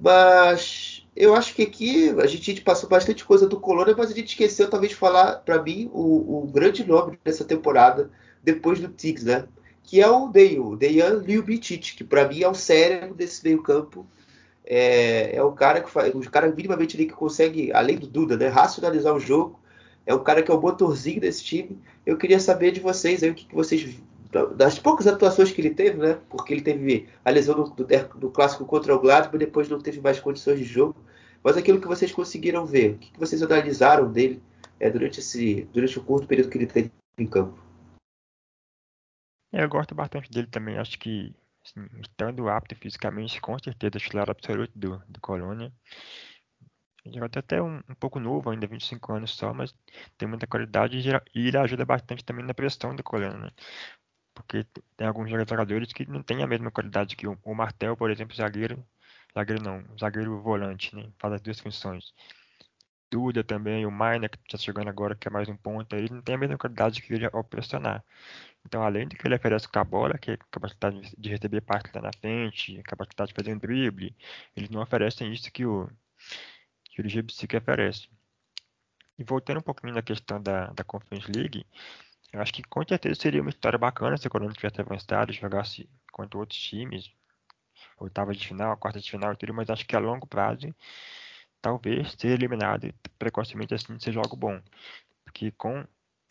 Mas 0.00 1.06
eu 1.14 1.34
acho 1.34 1.54
que 1.54 1.62
aqui 1.62 2.10
a 2.20 2.26
gente 2.26 2.60
passou 2.60 2.88
bastante 2.88 3.24
coisa 3.24 3.46
do 3.48 3.60
Colônia, 3.60 3.94
mas 3.96 4.10
a 4.10 4.14
gente 4.14 4.28
esqueceu 4.28 4.68
talvez 4.68 4.90
de 4.90 4.96
falar, 4.96 5.36
para 5.36 5.62
mim, 5.62 5.90
o, 5.92 6.42
o, 6.42 6.46
grande 6.46 6.86
nome 6.86 7.18
dessa 7.24 7.44
temporada, 7.44 8.10
depois 8.42 8.80
do 8.80 8.88
Tiggs, 8.88 9.24
né? 9.24 9.46
Que 9.82 10.00
é 10.00 10.08
o 10.08 10.28
Dale, 10.28 10.58
o 10.58 10.76
Dejan 10.76 11.22
Ljubicic, 11.26 11.96
que 11.96 12.04
para 12.04 12.28
mim 12.28 12.42
é 12.42 12.48
o 12.48 12.54
cérebro 12.54 13.14
desse 13.14 13.42
meio 13.44 13.62
campo 13.62 14.06
é, 14.66 15.36
é 15.36 15.42
o 15.42 15.52
cara 15.52 15.80
que 15.80 15.88
faz, 15.88 16.12
o 16.12 16.30
cara 16.30 16.52
minimamente 16.52 16.96
ali 16.96 17.06
que 17.06 17.12
consegue, 17.12 17.72
além 17.72 17.96
do 17.96 18.08
Duda, 18.08 18.36
né, 18.36 18.48
racionalizar 18.48 19.14
o 19.14 19.20
jogo. 19.20 19.60
É 20.04 20.12
o 20.14 20.20
cara 20.20 20.42
que 20.42 20.50
é 20.50 20.54
o 20.54 20.60
motorzinho 20.60 21.20
desse 21.20 21.44
time. 21.44 21.78
Eu 22.04 22.16
queria 22.16 22.38
saber 22.40 22.72
de 22.72 22.80
vocês 22.80 23.22
aí 23.22 23.30
o 23.30 23.34
que, 23.34 23.46
que 23.46 23.54
vocês 23.54 23.96
das 24.44 24.78
poucas 24.78 25.06
atuações 25.06 25.50
que 25.50 25.60
ele 25.60 25.70
teve, 25.70 25.98
né? 25.98 26.18
Porque 26.28 26.52
ele 26.52 26.62
teve 26.62 27.08
a 27.24 27.30
lesão 27.30 27.54
do, 27.54 27.70
do, 27.70 28.18
do 28.18 28.30
clássico 28.30 28.64
contra 28.64 28.94
o 28.94 29.00
Gladbach, 29.00 29.36
depois 29.38 29.68
não 29.68 29.80
teve 29.80 30.00
mais 30.00 30.20
condições 30.20 30.58
de 30.58 30.64
jogo. 30.64 30.96
Mas 31.42 31.56
aquilo 31.56 31.80
que 31.80 31.86
vocês 31.86 32.12
conseguiram 32.12 32.66
ver, 32.66 32.92
o 32.92 32.98
que, 32.98 33.12
que 33.12 33.18
vocês 33.18 33.42
analisaram 33.42 34.10
dele 34.10 34.42
é, 34.80 34.90
durante 34.90 35.20
esse 35.20 35.68
durante 35.72 35.98
o 35.98 36.02
curto 36.02 36.26
período 36.26 36.50
que 36.50 36.58
ele 36.58 36.66
teve 36.66 36.90
em 37.18 37.26
campo? 37.26 37.58
Eu 39.52 39.68
gosto 39.68 39.94
bastante 39.94 40.30
dele 40.30 40.48
também. 40.48 40.76
Acho 40.76 40.98
que 40.98 41.34
Assim, 41.66 41.84
estando 42.00 42.48
apto 42.48 42.76
fisicamente, 42.76 43.40
com 43.40 43.58
certeza 43.58 43.98
titular 43.98 44.30
absoluto 44.30 44.72
do, 44.78 45.02
do 45.08 45.20
Colônia. 45.20 45.72
É 47.04 47.38
até 47.38 47.62
um, 47.62 47.78
um 47.88 47.94
pouco 47.94 48.18
novo, 48.18 48.50
ainda 48.50 48.66
25 48.66 49.12
anos 49.12 49.30
só, 49.36 49.54
mas 49.54 49.72
tem 50.18 50.28
muita 50.28 50.46
qualidade 50.46 50.98
e 50.98 51.46
ele 51.46 51.56
ajuda 51.56 51.84
bastante 51.84 52.24
também 52.24 52.44
na 52.44 52.54
pressão 52.54 52.96
do 52.96 53.02
Colônia, 53.02 53.38
né? 53.38 53.50
Porque 54.36 54.64
tem 54.96 55.06
alguns 55.06 55.30
jogadores 55.30 55.92
que 55.94 56.06
não 56.06 56.22
têm 56.22 56.42
a 56.42 56.46
mesma 56.46 56.70
qualidade 56.70 57.16
que 57.16 57.26
o, 57.26 57.54
Martel, 57.54 57.96
por 57.96 58.10
exemplo, 58.10 58.36
zagueiro, 58.36 58.86
zagueiro 59.34 59.62
não, 59.62 59.82
zagueiro 59.98 60.40
volante, 60.42 60.94
né? 60.94 61.10
Faz 61.18 61.34
as 61.34 61.40
duas 61.40 61.58
funções. 61.58 62.14
Duda 63.10 63.42
também, 63.42 63.86
o 63.86 63.90
Maina, 63.90 64.28
que 64.28 64.36
está 64.46 64.58
chegando 64.58 64.88
agora, 64.88 65.14
que 65.16 65.26
é 65.26 65.30
mais 65.30 65.48
um 65.48 65.56
ponto, 65.56 65.96
ele 65.96 66.12
não 66.12 66.20
tem 66.20 66.34
a 66.34 66.38
mesma 66.38 66.58
qualidade 66.58 67.00
que 67.00 67.14
ele 67.14 67.24
ao 67.32 67.42
pressionar. 67.42 68.04
Então, 68.66 68.82
além 68.82 69.08
de 69.08 69.16
que 69.16 69.26
ele 69.26 69.36
oferece 69.36 69.66
com 69.68 69.78
a 69.78 69.84
bola, 69.84 70.18
que 70.18 70.32
é 70.32 70.38
capacidade 70.50 71.14
de 71.16 71.30
receber 71.30 71.62
parte 71.62 71.90
lá 71.94 72.02
na 72.02 72.10
frente, 72.20 72.82
capacidade 72.82 73.30
de 73.30 73.34
fazer 73.34 73.54
um 73.54 73.58
drible, 73.58 74.14
eles 74.54 74.68
não 74.68 74.82
oferecem 74.82 75.32
isso 75.32 75.50
que 75.50 75.64
o, 75.64 75.88
que 76.84 77.00
o 77.00 77.08
Gibsic 77.08 77.56
oferece. 77.56 78.08
E 79.18 79.24
voltando 79.24 79.58
um 79.58 79.62
pouquinho 79.62 79.94
na 79.94 80.02
questão 80.02 80.42
da, 80.42 80.66
da 80.72 80.84
Conference 80.84 81.30
League, 81.32 81.64
eu 82.36 82.42
acho 82.42 82.52
que 82.52 82.62
com 82.62 82.86
certeza 82.86 83.14
seria 83.18 83.40
uma 83.40 83.48
história 83.50 83.78
bacana 83.78 84.16
se 84.18 84.26
o 84.26 84.30
Corinthians 84.30 84.58
tivesse 84.58 84.80
avançado, 84.80 85.32
jogasse 85.32 85.88
contra 86.12 86.38
outros 86.38 86.58
times, 86.60 87.10
oitava 87.98 88.34
de 88.34 88.46
final, 88.46 88.76
quarta 88.76 89.00
de 89.00 89.10
final 89.10 89.32
e 89.32 89.36
tudo, 89.36 89.54
mas 89.54 89.70
acho 89.70 89.86
que 89.86 89.96
a 89.96 89.98
longo 89.98 90.26
prazo, 90.26 90.74
talvez 91.62 92.12
ser 92.12 92.28
eliminado 92.28 92.92
precocemente 93.18 93.74
assim 93.74 93.98
seja 93.98 94.20
algo 94.20 94.36
bom. 94.36 94.60
Porque 95.24 95.50
com 95.52 95.82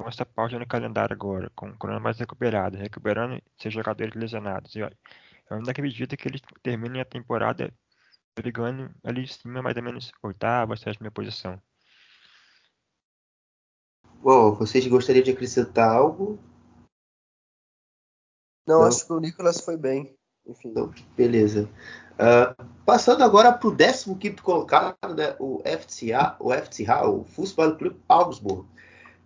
essa 0.05 0.25
pausa 0.25 0.59
no 0.59 0.67
calendário 0.67 1.13
agora, 1.13 1.49
com 1.55 1.69
o 1.69 1.77
Corona 1.77 1.99
mais 1.99 2.19
recuperado, 2.19 2.77
recuperando 2.77 3.41
seus 3.57 3.73
jogadores 3.73 4.13
lesionados. 4.13 4.75
Eu 4.75 4.91
ainda 5.49 5.71
acredito 5.71 6.15
que 6.15 6.27
eles 6.27 6.41
terminem 6.61 7.01
a 7.01 7.05
temporada 7.05 7.73
brigando 8.35 8.93
ali 9.03 9.23
em 9.23 9.27
cima, 9.27 9.61
mais 9.61 9.75
ou 9.77 9.83
menos 9.83 10.11
oitava, 10.21 10.75
sétima 10.75 11.09
posição. 11.09 11.59
Bom, 14.25 14.55
vocês 14.55 14.87
gostariam 14.87 15.23
de 15.23 15.29
acrescentar 15.29 15.87
algo? 15.87 16.39
Não, 18.67 18.79
Não. 18.79 18.87
acho 18.87 19.05
que 19.05 19.13
o 19.13 19.19
Nicolas 19.19 19.61
foi 19.61 19.77
bem. 19.77 20.17
Enfim. 20.47 20.69
Então, 20.69 20.91
beleza. 21.15 21.69
Uh, 22.13 22.65
passando 22.83 23.23
agora 23.23 23.53
para 23.53 23.67
o 23.67 23.75
15 23.77 24.41
colocado, 24.41 25.15
né, 25.15 25.35
o 25.39 25.61
FCA, 25.63 26.35
o 26.39 26.51
FCA, 26.51 27.07
o 27.07 27.23
Fußball 27.23 27.77
Club 27.77 27.97
Augsburg. 28.09 28.67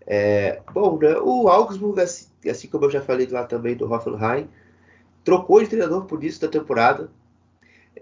É, 0.06 0.62
bom, 0.74 0.98
né, 0.98 1.16
o 1.18 1.48
Augsburg, 1.48 2.02
assim, 2.02 2.28
assim, 2.50 2.68
como 2.68 2.84
eu 2.84 2.92
já 2.92 3.02
falei 3.02 3.26
lá 3.28 3.46
também 3.46 3.78
do 3.78 3.90
Hoffenheim, 3.90 4.50
trocou 5.24 5.64
de 5.64 5.70
treinador 5.70 6.08
por 6.08 6.22
isso 6.26 6.42
da 6.42 6.50
temporada. 6.50 7.10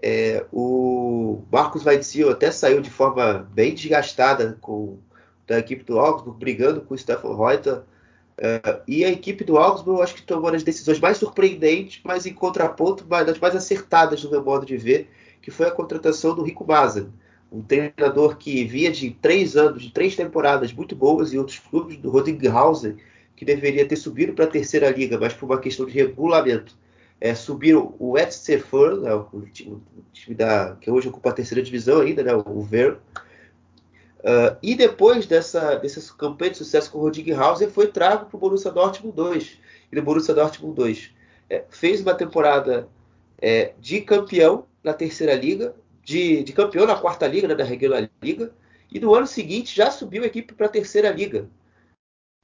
É, 0.02 0.44
o 0.52 1.44
Marcos 1.52 1.86
Weitzel 1.86 2.30
até 2.30 2.50
saiu 2.50 2.80
de 2.80 2.90
forma 2.90 3.48
bem 3.52 3.72
desgastada 3.72 4.58
com 4.60 4.98
da 5.48 5.58
equipe 5.58 5.82
do 5.82 5.98
Augsburg, 5.98 6.38
brigando 6.38 6.80
com 6.82 6.94
o 6.94 6.98
Stefan 6.98 7.36
Reuter. 7.36 7.80
É, 8.36 8.80
e 8.86 9.04
a 9.04 9.10
equipe 9.10 9.42
do 9.42 9.58
Augsburg, 9.58 9.98
eu 9.98 10.04
acho 10.04 10.14
que 10.14 10.22
tomou 10.22 10.54
as 10.54 10.62
decisões 10.62 11.00
mais 11.00 11.16
surpreendentes, 11.16 12.00
mas 12.04 12.24
em 12.24 12.32
contraponto, 12.32 13.02
das 13.02 13.38
mais 13.40 13.56
acertadas 13.56 14.22
no 14.22 14.30
meu 14.30 14.44
modo 14.44 14.64
de 14.64 14.76
ver, 14.76 15.10
que 15.42 15.50
foi 15.50 15.66
a 15.66 15.72
contratação 15.72 16.36
do 16.36 16.44
Rico 16.44 16.64
Mazan 16.64 17.10
um 17.50 17.62
treinador 17.62 18.36
que 18.36 18.64
via 18.64 18.90
de 18.90 19.10
três 19.10 19.56
anos, 19.56 19.82
de 19.82 19.90
três 19.90 20.14
temporadas 20.14 20.72
muito 20.72 20.94
boas 20.94 21.32
em 21.32 21.38
outros 21.38 21.58
clubes, 21.58 21.96
do 21.96 22.10
Rodinghausen, 22.10 22.96
que 23.34 23.44
deveria 23.44 23.86
ter 23.86 23.96
subido 23.96 24.32
para 24.32 24.44
a 24.44 24.48
terceira 24.48 24.90
liga, 24.90 25.18
mas 25.18 25.32
por 25.32 25.46
uma 25.46 25.60
questão 25.60 25.86
de 25.86 25.92
regulamento, 25.92 26.76
é, 27.20 27.34
subiram 27.34 27.94
o 27.98 28.18
FC 28.18 28.58
Fur, 28.58 29.00
né, 29.00 29.14
o, 29.14 29.40
time, 29.52 29.72
o 29.72 30.02
time 30.12 30.36
da, 30.36 30.76
que 30.80 30.90
hoje 30.90 31.08
ocupa 31.08 31.30
a 31.30 31.32
terceira 31.32 31.62
divisão 31.62 32.00
ainda, 32.00 32.22
né, 32.22 32.34
o 32.34 32.62
Ver. 32.62 32.98
Uh, 34.20 34.56
e 34.62 34.74
depois 34.74 35.26
dessa, 35.26 35.76
dessa 35.76 36.14
campanha 36.14 36.50
de 36.50 36.58
sucesso 36.58 36.90
com 36.90 36.98
o 36.98 37.02
Rodinghausen, 37.02 37.68
foi 37.68 37.86
trago 37.86 38.26
para 38.26 38.36
o 38.36 38.40
Borussia 38.40 38.70
Dortmund 38.70 39.14
2. 39.14 39.58
E 39.92 39.96
no 39.96 40.02
Borussia 40.02 40.34
Dortmund 40.34 40.74
2 40.74 41.14
é, 41.48 41.64
fez 41.70 42.00
uma 42.00 42.14
temporada 42.14 42.88
é, 43.40 43.74
de 43.78 44.00
campeão 44.00 44.66
na 44.82 44.92
terceira 44.92 45.34
liga, 45.34 45.74
de, 46.02 46.42
de 46.42 46.52
campeão 46.52 46.86
na 46.86 46.96
quarta 46.96 47.26
liga, 47.26 47.46
né, 47.46 47.54
da 47.54 47.64
regular 47.64 48.10
liga, 48.22 48.52
e 48.90 48.98
no 48.98 49.14
ano 49.14 49.26
seguinte 49.26 49.76
já 49.76 49.90
subiu 49.90 50.24
a 50.24 50.26
equipe 50.26 50.54
para 50.54 50.66
a 50.66 50.70
terceira 50.70 51.10
liga. 51.10 51.48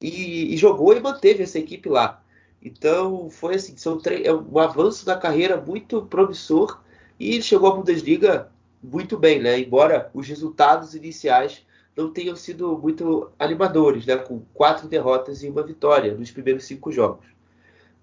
E, 0.00 0.54
e, 0.54 0.56
jogou 0.56 0.94
e 0.94 1.00
manteve 1.00 1.42
essa 1.42 1.58
equipe 1.58 1.88
lá. 1.88 2.22
Então 2.62 3.28
foi 3.30 3.56
assim, 3.56 3.76
são 3.76 4.00
é 4.22 4.32
um 4.32 4.58
avanço 4.58 5.04
da 5.04 5.16
carreira 5.16 5.56
muito 5.60 6.02
promissor 6.06 6.82
e 7.18 7.40
chegou 7.42 7.70
à 7.70 7.76
Bundesliga 7.76 8.50
muito 8.84 9.18
bem, 9.18 9.40
né? 9.40 9.58
Embora 9.58 10.10
os 10.12 10.28
resultados 10.28 10.94
iniciais 10.94 11.64
não 11.96 12.12
tenham 12.12 12.36
sido 12.36 12.76
muito 12.76 13.30
animadores, 13.38 14.04
né? 14.04 14.16
Com 14.16 14.42
quatro 14.52 14.86
derrotas 14.88 15.42
e 15.42 15.48
uma 15.48 15.62
vitória 15.62 16.14
nos 16.14 16.30
primeiros 16.30 16.64
cinco 16.64 16.92
jogos. 16.92 17.26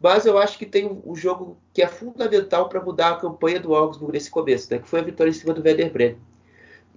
Mas 0.01 0.25
eu 0.25 0.37
acho 0.37 0.57
que 0.57 0.65
tem 0.65 0.99
um 1.05 1.15
jogo 1.15 1.57
que 1.71 1.83
é 1.83 1.87
fundamental 1.87 2.67
para 2.67 2.81
mudar 2.81 3.11
a 3.11 3.17
campanha 3.17 3.59
do 3.59 3.75
Augsburg 3.75 4.13
nesse 4.13 4.31
começo, 4.31 4.67
né? 4.71 4.79
que 4.79 4.89
foi 4.89 4.99
a 4.99 5.03
vitória 5.03 5.29
em 5.29 5.33
cima 5.33 5.53
do 5.53 5.61
Werder 5.61 5.93
Bremen. 5.93 6.17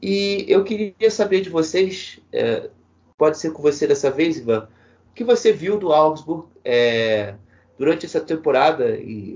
E 0.01 0.47
eu 0.49 0.64
queria 0.64 1.11
saber 1.11 1.43
de 1.43 1.51
vocês, 1.51 2.18
é, 2.32 2.70
pode 3.18 3.39
ser 3.39 3.53
com 3.53 3.61
você 3.61 3.87
dessa 3.87 4.11
vez, 4.11 4.39
Ivan, 4.39 4.68
o 5.11 5.14
que 5.14 5.22
você 5.22 5.53
viu 5.53 5.78
do 5.78 5.93
Augsburg 5.93 6.49
é, 6.64 7.35
durante 7.78 8.07
essa 8.07 8.20
temporada 8.20 8.97
e, 8.97 9.35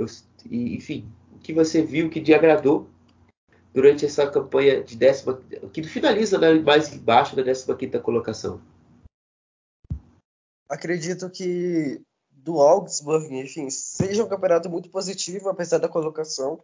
e, 0.51 0.77
enfim, 0.77 1.07
o 1.35 1.39
que 1.39 1.53
você 1.53 1.83
viu 1.83 2.09
que 2.09 2.23
te 2.23 2.33
agradou 2.33 2.89
durante 3.79 4.05
essa 4.05 4.29
campanha 4.29 4.83
de 4.83 4.97
décima, 4.97 5.41
que 5.73 5.85
finaliza 5.85 6.37
né, 6.37 6.53
mais 6.55 6.93
embaixo 6.93 7.37
da 7.37 7.45
15 7.45 7.77
quinta 7.77 8.01
colocação? 8.01 8.61
Acredito 10.69 11.31
que 11.31 12.03
do 12.29 12.61
Augsburg, 12.61 13.33
enfim, 13.33 13.71
seja 13.71 14.25
um 14.25 14.29
campeonato 14.29 14.69
muito 14.69 14.91
positivo, 14.91 15.49
apesar 15.49 15.79
da 15.79 15.89
colocação. 15.89 16.61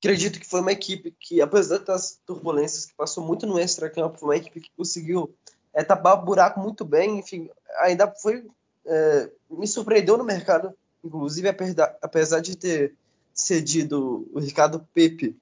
Acredito 0.00 0.38
que 0.38 0.46
foi 0.46 0.60
uma 0.60 0.72
equipe 0.72 1.16
que, 1.18 1.40
apesar 1.40 1.78
das 1.78 2.20
turbulências 2.26 2.84
que 2.84 2.94
passou 2.94 3.24
muito 3.24 3.46
no 3.46 3.58
extra-campo, 3.58 4.18
foi 4.18 4.28
uma 4.28 4.36
equipe 4.36 4.60
que 4.60 4.70
conseguiu 4.76 5.34
é, 5.72 5.82
tapar 5.82 6.18
o 6.18 6.26
buraco 6.26 6.60
muito 6.60 6.84
bem, 6.84 7.20
enfim, 7.20 7.48
ainda 7.78 8.06
foi. 8.20 8.46
É, 8.84 9.30
me 9.48 9.66
surpreendeu 9.66 10.18
no 10.18 10.24
mercado, 10.24 10.76
inclusive, 11.02 11.48
apesar 12.02 12.40
de 12.40 12.54
ter 12.54 12.94
cedido 13.32 14.28
o 14.34 14.38
Ricardo 14.38 14.86
Pepe 14.92 15.40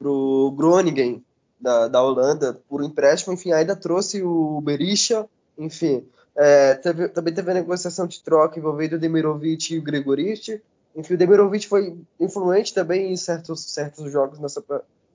pro 0.00 0.52
Groningen 0.56 1.22
da, 1.60 1.86
da 1.86 2.02
Holanda 2.02 2.58
por 2.68 2.80
um 2.80 2.86
empréstimo, 2.86 3.34
enfim, 3.34 3.52
ainda 3.52 3.76
trouxe 3.76 4.22
o 4.22 4.60
Berisha, 4.62 5.28
enfim, 5.58 6.04
é, 6.34 6.74
teve, 6.74 7.08
também 7.08 7.34
teve 7.34 7.50
a 7.50 7.54
negociação 7.54 8.06
de 8.06 8.22
troca 8.22 8.58
envolvendo 8.58 8.94
o 8.94 8.98
Demirovic 8.98 9.74
e 9.74 9.78
o 9.78 9.82
Gregorich. 9.82 10.62
Enfim, 10.96 11.14
o 11.14 11.18
Demirovic 11.18 11.68
foi 11.68 11.96
influente 12.18 12.72
também 12.72 13.12
em 13.12 13.16
certos, 13.16 13.72
certos 13.72 14.10
jogos 14.10 14.38
nessa, 14.38 14.64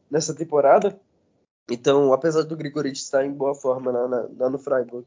nessa 0.09 0.35
temporada. 0.35 0.97
Então, 1.69 2.13
apesar 2.13 2.43
do 2.43 2.55
Gregorich 2.55 2.99
estar 2.99 3.25
em 3.25 3.31
boa 3.31 3.55
forma 3.55 3.91
lá, 3.91 4.07
na, 4.07 4.29
lá 4.37 4.49
no 4.49 4.59
Freiburg, 4.59 5.05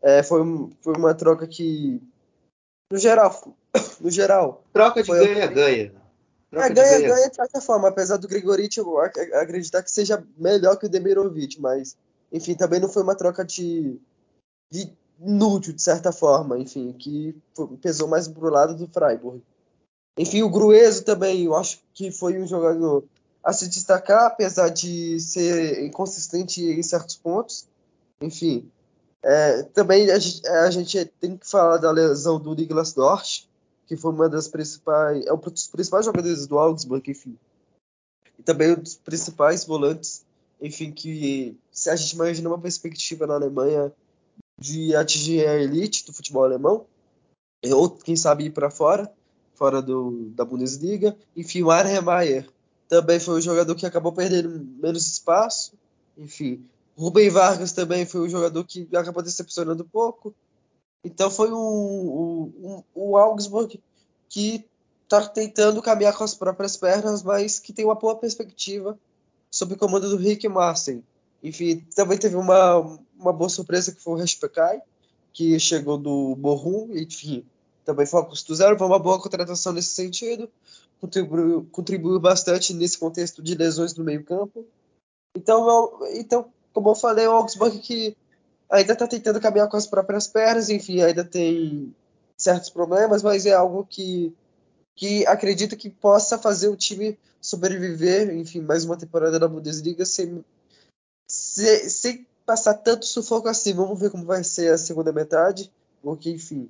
é, 0.00 0.22
foi, 0.22 0.40
foi 0.80 0.94
uma 0.96 1.14
troca 1.14 1.46
que, 1.46 2.00
no 2.90 2.98
geral, 2.98 3.54
no 4.00 4.10
geral... 4.10 4.64
Troca 4.72 5.02
de 5.02 5.10
ganha-ganha. 5.10 5.99
É, 6.52 6.68
ganha, 6.68 7.00
ganha 7.00 7.28
de 7.28 7.36
certa 7.36 7.60
forma, 7.60 7.88
apesar 7.88 8.16
do 8.16 8.26
Gregorich 8.26 8.80
acreditar 9.34 9.82
que 9.82 9.90
seja 9.90 10.24
melhor 10.36 10.76
que 10.76 10.86
o 10.86 10.88
Demirovic, 10.88 11.60
mas, 11.60 11.96
enfim, 12.32 12.54
também 12.54 12.80
não 12.80 12.88
foi 12.88 13.02
uma 13.04 13.14
troca 13.14 13.44
de, 13.44 13.96
de 14.70 14.92
inútil, 15.20 15.72
de 15.72 15.82
certa 15.82 16.10
forma, 16.10 16.58
enfim, 16.58 16.92
que 16.92 17.36
pesou 17.80 18.08
mais 18.08 18.26
pro 18.26 18.50
lado 18.50 18.74
do 18.74 18.88
Freiburg. 18.88 19.42
Enfim, 20.18 20.42
o 20.42 20.50
Grueso 20.50 21.04
também, 21.04 21.44
eu 21.44 21.54
acho 21.54 21.80
que 21.94 22.10
foi 22.10 22.38
um 22.38 22.46
jogador 22.46 23.04
a 23.42 23.52
se 23.52 23.68
destacar, 23.68 24.26
apesar 24.26 24.68
de 24.68 25.18
ser 25.20 25.84
inconsistente 25.84 26.62
em 26.62 26.82
certos 26.82 27.16
pontos. 27.16 27.66
Enfim, 28.20 28.70
é, 29.22 29.62
também 29.62 30.10
a 30.10 30.18
gente, 30.18 30.46
a 30.46 30.70
gente, 30.70 31.04
tem 31.20 31.36
que 31.36 31.48
falar 31.48 31.78
da 31.78 31.90
lesão 31.90 32.38
do 32.38 32.54
Niklas 32.54 32.92
Dort, 32.92 33.44
que 33.90 33.96
foi 33.96 34.12
uma 34.12 34.28
das 34.28 34.46
principais, 34.46 35.26
é 35.26 35.32
um 35.32 35.36
dos 35.36 35.66
principais 35.66 36.04
jogadores 36.04 36.46
do 36.46 36.56
Augsburg, 36.56 37.10
enfim. 37.10 37.36
E 38.38 38.42
também 38.44 38.70
um 38.70 38.76
dos 38.76 38.94
principais 38.94 39.64
volantes, 39.64 40.24
enfim, 40.62 40.92
que 40.92 41.58
se 41.72 41.90
a 41.90 41.96
gente 41.96 42.12
imagina 42.12 42.48
uma 42.48 42.60
perspectiva 42.60 43.26
na 43.26 43.34
Alemanha 43.34 43.92
de 44.60 44.94
atingir 44.94 45.44
a 45.44 45.60
elite 45.60 46.06
do 46.06 46.12
futebol 46.12 46.44
alemão, 46.44 46.86
ou 47.66 47.90
quem 47.90 48.14
sabe 48.14 48.44
ir 48.44 48.50
para 48.50 48.70
fora, 48.70 49.12
fora 49.54 49.82
do, 49.82 50.30
da 50.36 50.44
Bundesliga. 50.44 51.16
Enfim, 51.36 51.64
o 51.64 51.70
Arnheimer 51.72 52.48
também 52.88 53.18
foi 53.18 53.38
um 53.38 53.40
jogador 53.40 53.74
que 53.74 53.86
acabou 53.86 54.12
perdendo 54.12 54.50
menos 54.80 55.04
espaço. 55.04 55.72
Enfim, 56.16 56.64
Rubem 56.96 57.28
Vargas 57.28 57.72
também 57.72 58.06
foi 58.06 58.20
um 58.20 58.28
jogador 58.28 58.62
que 58.62 58.88
acabou 58.94 59.20
decepcionando 59.20 59.82
um 59.82 59.88
pouco. 59.88 60.32
Então 61.04 61.30
foi 61.30 61.50
um, 61.52 62.52
um, 62.62 62.84
um 62.94 63.16
Augsburg 63.16 63.80
que 64.28 64.64
está 65.04 65.26
tentando 65.26 65.82
caminhar 65.82 66.16
com 66.16 66.24
as 66.24 66.34
próprias 66.34 66.76
pernas, 66.76 67.22
mas 67.22 67.58
que 67.58 67.72
tem 67.72 67.84
uma 67.84 67.94
boa 67.94 68.16
perspectiva 68.16 68.98
sob 69.50 69.74
o 69.74 69.78
comando 69.78 70.08
do 70.08 70.16
Rick 70.16 70.48
Marsen. 70.48 71.02
Enfim, 71.42 71.84
também 71.94 72.18
teve 72.18 72.36
uma, 72.36 72.76
uma 73.18 73.32
boa 73.32 73.48
surpresa 73.48 73.92
que 73.92 74.00
foi 74.00 74.12
o 74.12 74.16
Respekai, 74.16 74.80
que 75.32 75.58
chegou 75.58 75.96
do 75.96 76.36
Bochum, 76.36 76.90
enfim, 76.92 77.44
também 77.84 78.06
foi 78.06 78.20
a 78.20 78.24
custo 78.24 78.54
zero, 78.54 78.78
foi 78.78 78.86
uma 78.86 78.98
boa 78.98 79.20
contratação 79.20 79.72
nesse 79.72 79.94
sentido, 79.94 80.48
contribuiu, 81.00 81.66
contribuiu 81.72 82.20
bastante 82.20 82.74
nesse 82.74 82.98
contexto 82.98 83.42
de 83.42 83.54
lesões 83.54 83.94
no 83.96 84.04
meio 84.04 84.22
campo. 84.22 84.64
Então, 85.34 85.68
eu, 85.68 86.08
então 86.14 86.52
como 86.72 86.90
eu 86.90 86.94
falei, 86.94 87.26
o 87.26 87.32
Augsburg 87.32 87.78
que 87.78 88.16
ainda 88.70 88.92
está 88.92 89.06
tentando 89.06 89.40
caminhar 89.40 89.68
com 89.68 89.76
as 89.76 89.86
próprias 89.86 90.26
pernas, 90.26 90.70
enfim, 90.70 91.02
ainda 91.02 91.24
tem 91.24 91.94
certos 92.36 92.70
problemas, 92.70 93.22
mas 93.22 93.44
é 93.44 93.52
algo 93.52 93.84
que, 93.84 94.32
que 94.94 95.26
acredito 95.26 95.76
que 95.76 95.90
possa 95.90 96.38
fazer 96.38 96.68
o 96.68 96.76
time 96.76 97.18
sobreviver, 97.40 98.32
enfim, 98.34 98.60
mais 98.60 98.84
uma 98.84 98.96
temporada 98.96 99.38
na 99.38 99.48
Bundesliga 99.48 100.04
sem, 100.04 100.44
sem, 101.26 101.88
sem 101.88 102.26
passar 102.46 102.74
tanto 102.74 103.06
sufoco 103.06 103.48
assim. 103.48 103.74
Vamos 103.74 103.98
ver 103.98 104.10
como 104.10 104.24
vai 104.24 104.44
ser 104.44 104.72
a 104.72 104.78
segunda 104.78 105.12
metade, 105.12 105.70
porque, 106.02 106.30
enfim, 106.30 106.68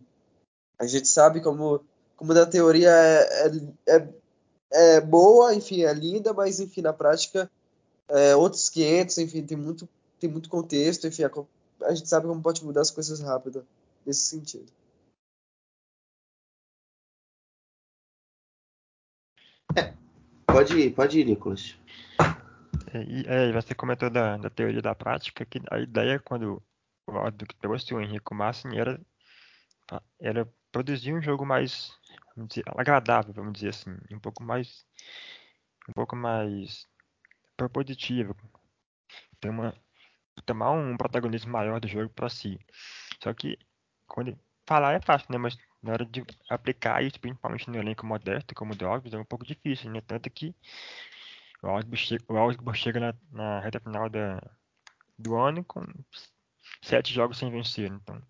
a 0.79 0.87
gente 0.87 1.09
sabe 1.09 1.41
como, 1.41 1.85
como 2.17 2.33
na 2.33 2.47
teoria 2.47 2.91
é, 2.91 3.47
é, 3.47 3.97
é, 3.97 4.09
é 4.73 5.01
boa, 5.01 5.55
enfim, 5.55 5.83
é 5.83 5.93
linda, 5.93 6.33
mas 6.33 6.61
enfim, 6.61 6.81
na 6.81 6.93
prática 6.93 7.51
é, 8.09 8.35
outros 8.35 8.71
500, 8.71 9.19
enfim, 9.19 9.43
tem 9.43 9.57
muito, 9.57 9.89
tem 10.19 10.31
muito 10.31 10.49
contexto, 10.49 11.07
enfim, 11.07 11.25
a, 11.25 11.31
a 11.83 11.95
gente 11.95 12.09
sabe 12.09 12.27
como 12.27 12.43
pode 12.43 12.65
mudar 12.65 12.81
as 12.81 12.91
coisas 12.91 13.21
rápido 13.21 13.67
nesse 14.07 14.21
sentido. 14.21 14.71
É, 19.77 19.95
pode 20.47 20.77
ir, 20.79 20.95
pode 20.95 21.21
ir, 21.21 21.25
Nicolas. 21.25 21.77
É, 23.27 23.53
você 23.53 23.75
comentou 23.75 24.11
da, 24.11 24.37
da 24.37 24.51
teoria 24.51 24.83
da 24.83 24.95
prática, 24.95 25.45
que 25.45 25.61
a 25.71 25.79
ideia 25.79 26.19
quando 26.19 26.63
o 27.07 27.47
que 27.47 27.57
trouxe 27.57 27.95
o 27.95 28.01
Henrique 28.01 28.35
Massin 28.35 28.77
era, 28.77 29.01
era 30.21 30.49
produzir 30.73 31.13
um 31.13 31.23
jogo 31.23 31.45
mais 31.45 31.93
dizer, 32.37 32.65
agradável, 32.67 33.33
vamos 33.35 33.53
dizer 33.55 33.71
assim, 33.71 33.97
um 34.11 34.19
pouco 34.19 34.43
mais 34.43 34.85
um 35.89 35.93
pouco 35.93 36.15
mais 36.15 36.87
propositivo, 37.57 38.37
ter 39.41 39.49
uma 39.49 39.75
tomar 40.43 40.71
um 40.73 40.97
protagonismo 40.97 41.53
maior 41.53 41.81
do 41.81 41.89
jogo 41.89 42.11
para 42.11 42.29
si. 42.29 42.59
Só 43.23 43.33
que 43.35 43.59
quando 44.07 44.39
falar 44.67 44.95
é 44.95 45.01
fácil, 45.01 45.29
né, 45.31 45.39
mas 45.39 45.57
na 45.83 45.93
hora 45.93 46.05
de 46.05 46.25
aplicar 46.49 47.03
isso, 47.03 47.19
principalmente 47.21 47.69
no 47.71 47.79
elenco 47.79 48.07
modesto 48.07 48.55
como 48.55 48.73
o 48.73 48.77
Dogs, 48.77 49.15
é 49.15 49.19
um 49.19 49.25
pouco 49.25 49.47
difícil, 49.47 49.91
né? 49.91 50.01
Tanto 50.03 50.29
que 50.31 50.55
o 51.63 51.69
Augsburg 51.69 52.79
chega, 52.79 53.01
na, 53.01 53.15
na 53.33 53.61
reta 53.61 53.81
final 53.81 54.09
da, 54.09 54.41
do 55.19 55.37
ano 55.37 55.65
com 55.65 55.85
sete 56.83 57.13
jogos 57.13 57.39
sem 57.39 57.51
vencer. 57.51 57.91
Então, 57.91 58.21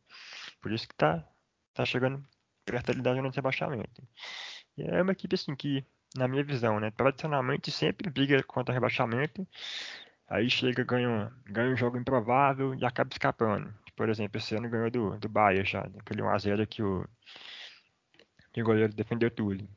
por 0.61 0.73
isso 0.73 0.89
que 0.89 0.95
tá, 0.95 1.27
tá 1.75 1.85
chegando 1.85 2.25
perto 2.65 2.95
da 3.03 3.15
zona 3.15 3.31
de 3.31 3.37
rebaixamento. 3.37 4.03
E 4.77 4.83
é 4.83 5.03
uma 5.03 5.13
equipe 5.13 5.35
assim 5.35 5.55
que, 5.55 5.85
na 6.17 6.29
minha 6.29 6.45
visão, 6.45 6.81
né, 6.81 6.91
tradicionalmente 6.91 7.71
sempre 7.71 8.11
briga 8.11 8.43
contra 8.45 8.75
rebaixamento, 8.75 9.47
aí 10.31 10.49
chega, 10.49 10.85
ganha, 10.85 11.33
ganha 11.47 11.73
um 11.73 11.77
jogo 11.77 11.99
improvável 11.99 12.75
e 12.75 12.85
acaba 12.85 13.11
escapando. 13.13 13.75
Por 13.97 14.09
exemplo, 14.09 14.39
esse 14.39 14.55
ano 14.55 14.71
ganhou 14.71 14.91
do, 14.91 15.19
do 15.19 15.29
Bahia 15.29 15.65
já, 15.65 15.81
aquele 15.99 16.23
1x0 16.23 16.67
que 16.67 16.83
o, 16.83 17.07
que 18.53 18.63
o 18.63 18.65
goleiro 18.65 18.95
defendeu 18.95 19.31
tudo. 19.31 19.69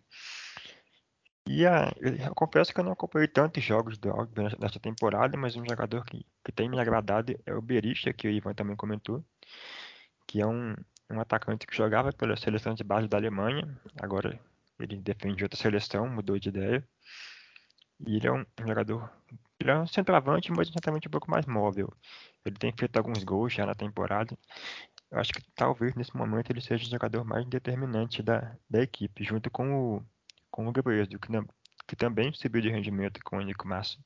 E 1.45 1.65
a, 1.65 1.91
eu, 1.99 2.15
eu 2.15 2.35
confesso 2.35 2.73
que 2.73 2.79
eu 2.79 2.83
não 2.83 2.93
acompanhei 2.93 3.27
tantos 3.27 3.63
jogos 3.63 3.97
do 3.97 4.09
Augsburg 4.09 4.55
nessa 4.59 4.79
temporada, 4.79 5.37
mas 5.37 5.55
um 5.57 5.65
jogador 5.67 6.05
que, 6.05 6.25
que 6.43 6.51
tem 6.51 6.69
me 6.69 6.79
agradado 6.79 7.37
é 7.45 7.53
o 7.53 7.61
Berisha, 7.61 8.13
que 8.13 8.27
o 8.27 8.31
Ivan 8.31 8.53
também 8.53 8.75
comentou, 8.77 9.25
que 10.25 10.39
é 10.39 10.47
um, 10.47 10.73
um 11.11 11.19
atacante 11.19 11.67
que 11.67 11.75
jogava 11.75 12.13
pela 12.13 12.37
seleção 12.37 12.73
de 12.73 12.83
base 12.83 13.07
da 13.07 13.17
Alemanha, 13.17 13.67
agora 14.01 14.39
ele 14.79 14.97
defende 14.97 15.43
outra 15.43 15.59
seleção, 15.59 16.07
mudou 16.07 16.39
de 16.39 16.49
ideia. 16.49 16.87
E 18.05 18.17
ele 18.17 18.27
é 18.27 18.31
um 18.31 18.45
jogador, 18.59 19.09
ele 19.63 19.71
é 19.71 19.77
um 19.77 19.87
centroavante, 19.87 20.51
mas 20.51 20.67
centroavante 20.67 21.07
um 21.07 21.11
pouco 21.11 21.31
mais 21.31 21.45
móvel. 21.45 21.91
Ele 22.45 22.55
tem 22.55 22.73
feito 22.77 22.97
alguns 22.97 23.23
gols 23.23 23.53
já 23.53 23.65
na 23.65 23.73
temporada. 23.73 24.37
Eu 25.09 25.19
acho 25.19 25.31
que 25.31 25.41
talvez 25.55 25.95
nesse 25.95 26.15
momento 26.15 26.51
ele 26.51 26.61
seja 26.61 26.85
o 26.85 26.89
jogador 26.89 27.23
mais 27.23 27.45
determinante 27.45 28.21
da, 28.21 28.55
da 28.69 28.81
equipe, 28.81 29.23
junto 29.23 29.49
com 29.49 29.95
o, 29.95 30.03
com 30.51 30.67
o 30.67 30.71
Gabriel, 30.71 31.07
que, 31.07 31.17
que 31.87 31.95
também 31.95 32.33
subiu 32.33 32.61
de 32.61 32.69
rendimento 32.69 33.21
com 33.23 33.37
o 33.37 33.41
Nico 33.41 33.67
Massa. 33.67 33.97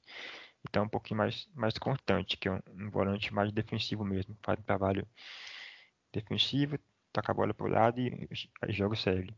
Então 0.70 0.84
um 0.84 0.90
pouquinho 0.90 1.18
mais, 1.18 1.48
mais 1.56 1.78
constante, 1.78 2.38
que 2.38 2.48
é 2.48 2.52
um, 2.52 2.62
um 2.74 2.90
volante 2.92 3.34
mais 3.34 3.52
defensivo 3.52 4.06
mesmo. 4.06 4.38
Faz 4.44 4.60
um 4.60 4.64
trabalho 4.64 5.08
defensivo, 6.14 6.78
toca 7.12 7.32
a 7.32 7.36
bola 7.36 7.54
pro 7.54 7.68
lado 7.68 8.00
e 8.00 8.30
aí 8.62 8.74
jogo 8.74 8.96
segue. 8.96 9.36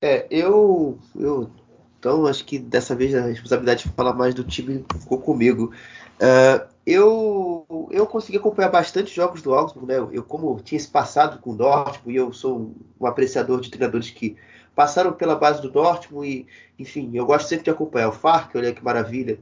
É, 0.00 0.26
eu, 0.30 0.98
eu. 1.14 1.54
Então, 2.02 2.26
acho 2.26 2.44
que 2.44 2.58
dessa 2.58 2.96
vez 2.96 3.14
a 3.14 3.20
responsabilidade 3.20 3.84
de 3.84 3.90
falar 3.90 4.12
mais 4.12 4.34
do 4.34 4.42
time 4.42 4.84
ficou 4.98 5.18
comigo. 5.18 5.72
Uh, 6.14 6.66
eu, 6.84 7.88
eu 7.92 8.04
consegui 8.08 8.38
acompanhar 8.38 8.70
bastante 8.70 9.14
jogos 9.14 9.40
do 9.40 9.54
Augsburg, 9.54 9.86
né? 9.86 10.08
Eu, 10.10 10.24
como 10.24 10.60
tinha 10.60 10.76
esse 10.76 10.88
passado 10.88 11.38
com 11.38 11.52
o 11.52 11.56
Dortmund, 11.56 12.12
e 12.12 12.16
eu 12.16 12.32
sou 12.32 12.74
um 13.00 13.06
apreciador 13.06 13.60
de 13.60 13.70
treinadores 13.70 14.10
que 14.10 14.36
passaram 14.74 15.12
pela 15.12 15.36
base 15.36 15.62
do 15.62 15.70
Dortmund, 15.70 16.28
e, 16.28 16.46
enfim, 16.76 17.08
eu 17.14 17.24
gosto 17.24 17.46
sempre 17.46 17.66
de 17.66 17.70
acompanhar 17.70 18.08
o 18.08 18.12
Fark, 18.12 18.52
olha 18.56 18.74
que 18.74 18.82
maravilha. 18.82 19.38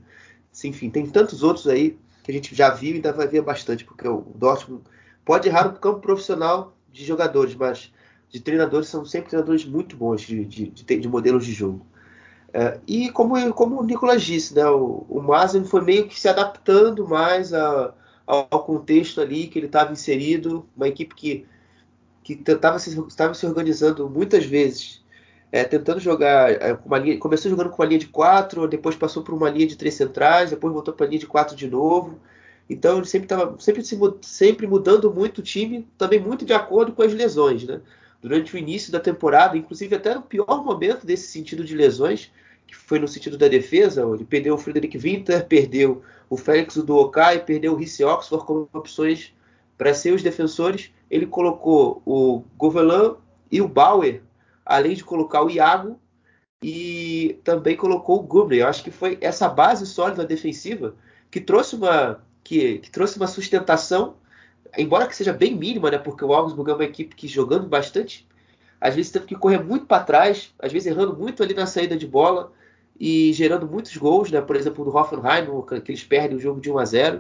Enfim, 0.62 0.90
tem 0.90 1.06
tantos 1.06 1.42
outros 1.42 1.66
aí 1.66 1.98
que 2.22 2.30
a 2.30 2.34
gente 2.34 2.54
já 2.54 2.68
viu 2.68 2.90
e 2.90 2.94
ainda 2.96 3.11
vai 3.11 3.26
ver 3.26 3.40
bastante, 3.40 3.86
porque 3.86 4.06
o 4.06 4.20
Dortmund 4.34 4.82
pode 5.24 5.48
errar 5.48 5.64
no 5.64 5.78
campo 5.78 6.00
profissional 6.00 6.76
de 6.92 7.06
jogadores, 7.06 7.54
mas 7.54 7.90
de 8.28 8.38
treinadores 8.38 8.88
são 8.88 9.02
sempre 9.06 9.30
treinadores 9.30 9.64
muito 9.64 9.96
bons 9.96 10.20
de, 10.20 10.44
de, 10.44 10.66
de, 10.68 10.98
de 10.98 11.08
modelos 11.08 11.46
de 11.46 11.54
jogo. 11.54 11.86
É, 12.53 12.80
e 12.86 13.11
como, 13.11 13.53
como 13.55 13.80
o 13.80 13.84
Nicolas 13.84 14.22
disse, 14.22 14.55
né, 14.55 14.66
o, 14.68 15.07
o 15.09 15.64
foi 15.66 15.82
meio 15.82 16.09
que 16.09 16.18
se 16.18 16.28
adaptando 16.28 17.07
mais 17.07 17.55
a, 17.55 17.94
ao 18.26 18.64
contexto 18.64 19.20
ali 19.20 19.46
que 19.46 19.59
ele 19.59 19.66
estava 19.66 19.92
inserido, 19.92 20.66
uma 20.76 20.88
equipe 20.88 21.14
que 21.14 21.46
que 22.22 22.53
estava 22.53 22.78
se, 22.78 22.90
se 23.34 23.46
organizando 23.46 24.09
muitas 24.09 24.44
vezes, 24.44 25.03
é, 25.51 25.64
tentando 25.64 25.98
jogar 26.01 26.51
é, 26.51 26.78
uma 26.84 26.98
linha, 26.98 27.18
começou 27.18 27.51
jogando 27.51 27.70
com 27.70 27.82
uma 27.82 27.88
linha 27.88 27.98
de 27.98 28.07
quatro, 28.07 28.68
depois 28.68 28.94
passou 28.94 29.22
por 29.22 29.34
uma 29.34 29.51
linha 29.51 29.66
de 29.66 29.76
três 29.76 29.94
centrais, 29.94 30.51
depois 30.51 30.72
voltou 30.72 30.94
para 30.94 31.07
a 31.07 31.09
linha 31.09 31.20
de 31.20 31.26
quatro 31.26 31.57
de 31.57 31.68
novo. 31.68 32.20
Então 32.68 32.98
ele 32.98 33.07
sempre 33.07 33.24
estava 33.24 33.59
sempre, 33.59 33.82
sempre 34.22 34.66
mudando 34.66 35.12
muito 35.12 35.38
o 35.38 35.42
time, 35.42 35.88
também 35.98 36.20
muito 36.20 36.44
de 36.44 36.53
acordo 36.53 36.92
com 36.92 37.03
as 37.03 37.12
lesões, 37.12 37.64
né? 37.64 37.80
Durante 38.20 38.54
o 38.54 38.58
início 38.58 38.92
da 38.92 39.00
temporada, 39.00 39.56
inclusive 39.56 39.94
até 39.96 40.14
no 40.14 40.22
pior 40.22 40.64
momento 40.64 41.06
desse 41.06 41.28
sentido 41.28 41.64
de 41.64 41.74
lesões, 41.74 42.30
que 42.66 42.76
foi 42.76 42.98
no 42.98 43.08
sentido 43.08 43.36
da 43.36 43.48
defesa, 43.48 44.02
ele 44.14 44.24
perdeu 44.24 44.54
o 44.54 44.58
Frederick 44.58 44.96
Winter, 44.96 45.44
perdeu 45.48 46.02
o 46.28 46.36
Félix 46.36 46.76
Duokai, 46.76 47.44
perdeu 47.44 47.72
o 47.72 47.76
Rhys 47.76 47.98
Oxford 48.00 48.44
como 48.46 48.68
opções 48.72 49.32
para 49.76 49.94
ser 49.94 50.12
os 50.12 50.22
defensores. 50.22 50.92
Ele 51.10 51.26
colocou 51.26 52.02
o 52.06 52.44
Govelan 52.56 53.16
e 53.50 53.60
o 53.60 53.66
Bauer, 53.66 54.22
além 54.64 54.94
de 54.94 55.02
colocar 55.02 55.42
o 55.42 55.50
Iago, 55.50 55.98
e 56.62 57.40
também 57.42 57.76
colocou 57.76 58.20
o 58.20 58.22
Gubney. 58.22 58.60
Eu 58.60 58.68
acho 58.68 58.84
que 58.84 58.90
foi 58.90 59.18
essa 59.20 59.48
base 59.48 59.86
sólida 59.86 60.24
defensiva 60.24 60.94
que 61.30 61.40
trouxe 61.40 61.74
uma, 61.74 62.22
que, 62.44 62.78
que 62.78 62.90
trouxe 62.90 63.16
uma 63.16 63.26
sustentação, 63.26 64.16
embora 64.76 65.06
que 65.06 65.16
seja 65.16 65.32
bem 65.32 65.54
mínima, 65.54 65.90
né? 65.90 65.98
Porque 65.98 66.24
o 66.24 66.32
Augsburg 66.32 66.70
é 66.70 66.74
uma 66.74 66.84
equipe 66.84 67.14
que 67.14 67.28
jogando 67.28 67.66
bastante, 67.66 68.26
às 68.80 68.94
vezes 68.94 69.12
teve 69.12 69.26
que 69.26 69.34
correr 69.34 69.62
muito 69.62 69.86
para 69.86 70.02
trás, 70.02 70.54
às 70.58 70.72
vezes 70.72 70.86
errando 70.86 71.16
muito 71.16 71.42
ali 71.42 71.54
na 71.54 71.66
saída 71.66 71.96
de 71.96 72.06
bola 72.06 72.52
e 72.98 73.32
gerando 73.32 73.66
muitos 73.66 73.96
gols, 73.96 74.30
né? 74.30 74.40
Por 74.40 74.56
exemplo, 74.56 74.84
do 74.84 74.94
Hoffenheim, 74.96 75.46
que 75.84 75.90
eles 75.90 76.04
perdem 76.04 76.36
o 76.36 76.40
jogo 76.40 76.60
de 76.60 76.70
1 76.70 76.78
a 76.78 76.84
0. 76.84 77.18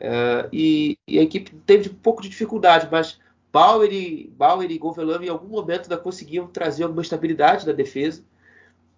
Uh, 0.00 0.48
e, 0.52 0.98
e, 1.06 1.18
a 1.18 1.22
equipe 1.22 1.54
teve 1.64 1.88
um 1.88 1.94
pouco 1.94 2.20
de 2.20 2.28
dificuldade, 2.28 2.88
mas 2.90 3.18
Bauer 3.52 3.92
e, 3.92 4.28
Bauer 4.36 4.68
e 4.68 4.76
Govelam 4.76 5.22
em 5.22 5.28
algum 5.28 5.48
momento 5.48 5.82
ainda 5.82 5.96
conseguiam 5.96 6.48
trazer 6.48 6.82
alguma 6.82 7.02
estabilidade 7.02 7.66
na 7.66 7.72
defesa. 7.72 8.24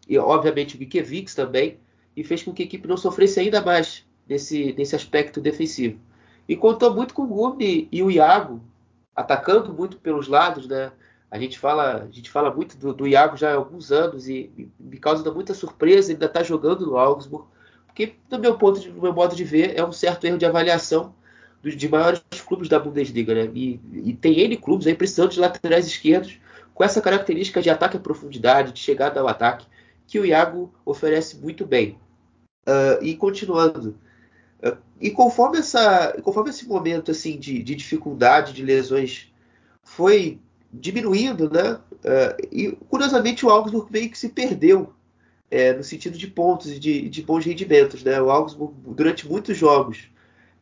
E 0.09 0.17
obviamente 0.19 0.77
o 0.77 0.79
Gikiewicz 0.79 1.35
também. 1.35 1.79
E 2.17 2.25
fez 2.25 2.43
com 2.43 2.53
que 2.53 2.63
a 2.63 2.67
equipe 2.67 2.89
não 2.89 2.97
sofresse 2.97 3.39
ainda 3.39 3.61
mais 3.61 4.07
nesse, 4.27 4.73
nesse 4.73 4.97
aspecto 4.97 5.41
defensivo. 5.41 6.01
E 6.49 6.57
contou 6.57 6.95
muito 6.95 7.13
com 7.13 7.23
o 7.23 7.27
Gumi 7.27 7.89
e 7.91 8.03
o 8.03 8.11
Iago, 8.11 8.61
atacando 9.15 9.73
muito 9.73 9.97
pelos 9.99 10.29
lados, 10.29 10.69
né? 10.69 10.93
A 11.31 11.39
gente 11.39 11.59
fala, 11.59 12.05
a 12.05 12.11
gente 12.11 12.31
fala 12.31 12.55
muito 12.55 12.77
do, 12.77 12.95
do 12.95 13.07
Iago 13.07 13.37
já 13.37 13.51
há 13.51 13.55
alguns 13.55 13.91
anos 13.91 14.29
e, 14.29 14.71
me 14.79 14.99
causa 14.99 15.29
muita 15.33 15.55
surpresa 15.55 16.09
ele 16.11 16.15
ainda 16.15 16.27
estar 16.27 16.41
tá 16.41 16.45
jogando 16.45 16.87
no 16.87 16.97
Augsburg, 16.97 17.47
porque 17.87 18.15
do 18.29 18.39
meu 18.39 18.57
ponto 18.57 18.79
de, 18.79 18.91
do 18.91 19.03
meu 19.03 19.13
modo 19.13 19.35
de 19.35 19.43
ver 19.43 19.77
é 19.77 19.85
um 19.85 19.91
certo 19.91 20.25
erro 20.25 20.39
de 20.39 20.47
avaliação 20.47 21.15
dos 21.63 21.77
de 21.77 21.89
maiores 21.89 22.23
clubes 22.47 22.69
da 22.69 22.79
Bundesliga, 22.79 23.35
né? 23.35 23.51
E, 23.55 23.81
e 23.93 24.13
tem 24.15 24.39
N 24.39 24.57
clubes 24.57 24.87
aí 24.87 24.95
precisando 24.95 25.31
de 25.31 25.41
laterais 25.41 25.87
esquerdos 25.87 26.39
com 26.73 26.85
essa 26.85 27.01
característica 27.01 27.61
de 27.61 27.71
ataque 27.71 27.97
à 27.97 28.01
profundidade, 28.01 28.73
de 28.73 28.79
chegada 28.79 29.19
ao 29.19 29.27
ataque, 29.27 29.67
que 30.07 30.21
o 30.21 30.27
Iago 30.27 30.73
oferece 30.85 31.39
muito 31.39 31.67
bem. 31.67 31.99
Uh, 32.69 33.03
e 33.03 33.17
continuando, 33.17 33.97
e 35.01 35.11
conforme, 35.11 35.59
essa, 35.59 36.17
conforme 36.23 36.51
esse 36.51 36.67
momento 36.67 37.11
assim 37.11 37.39
de, 37.39 37.63
de 37.63 37.75
dificuldade, 37.75 38.53
de 38.53 38.63
lesões 38.63 39.31
foi 39.83 40.41
diminuindo, 40.73 41.51
né? 41.51 41.75
Uh, 41.97 42.49
e 42.51 42.73
curiosamente 42.89 43.45
o 43.45 43.51
Augsburg 43.51 43.91
meio 43.93 44.11
que 44.11 44.19
se 44.19 44.29
perdeu 44.29 44.93
é, 45.51 45.73
no 45.73 45.85
sentido 45.85 46.17
de 46.19 46.27
pontos 46.27 46.71
e 46.71 46.79
de, 46.79 47.09
de, 47.09 47.23
bons 47.23 47.45
rendimentos, 47.45 48.03
né? 48.03 48.21
O 48.21 48.31
Augsburg 48.31 48.75
durante 48.87 49.29
muitos 49.29 49.57
jogos 49.57 50.11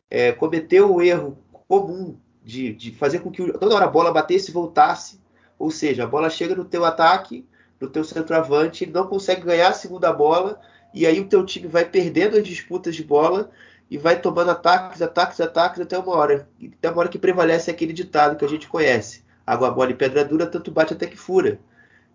é, 0.09 0.31
cometeu 0.31 0.93
o 0.93 1.01
erro 1.01 1.37
comum 1.67 2.17
de, 2.43 2.73
de, 2.73 2.91
fazer 2.91 3.19
com 3.19 3.31
que 3.31 3.51
toda 3.53 3.75
hora 3.75 3.85
a 3.85 3.89
bola 3.89 4.11
batesse 4.11 4.51
e 4.51 4.53
voltasse, 4.53 5.19
ou 5.57 5.71
seja, 5.71 6.03
a 6.03 6.07
bola 6.07 6.29
chega 6.29 6.55
no 6.55 6.65
teu 6.65 6.85
ataque, 6.85 7.45
no 7.79 7.89
teu 7.89 8.03
centroavante, 8.03 8.83
ele 8.83 8.91
não 8.91 9.07
consegue 9.07 9.41
ganhar 9.41 9.69
a 9.69 9.73
segunda 9.73 10.13
bola 10.13 10.61
e 10.93 11.05
aí 11.05 11.19
o 11.19 11.27
teu 11.27 11.45
time 11.45 11.67
vai 11.67 11.85
perdendo 11.85 12.37
as 12.37 12.47
disputas 12.47 12.95
de 12.95 13.03
bola 13.03 13.49
e 13.89 13.97
vai 13.97 14.19
tomando 14.19 14.51
ataques, 14.51 15.01
ataques, 15.01 15.39
ataques 15.39 15.79
até 15.79 15.97
uma 15.97 16.13
hora, 16.13 16.49
até 16.77 16.89
uma 16.89 16.99
hora 16.99 17.09
que 17.09 17.19
prevalece 17.19 17.69
aquele 17.69 17.93
ditado 17.93 18.35
que 18.35 18.45
a 18.45 18.47
gente 18.47 18.67
conhece 18.67 19.25
água 19.45 19.71
mole 19.71 19.93
e 19.93 19.95
pedra 19.95 20.25
dura, 20.25 20.47
tanto 20.47 20.71
bate 20.71 20.93
até 20.93 21.05
que 21.05 21.17
fura. 21.17 21.59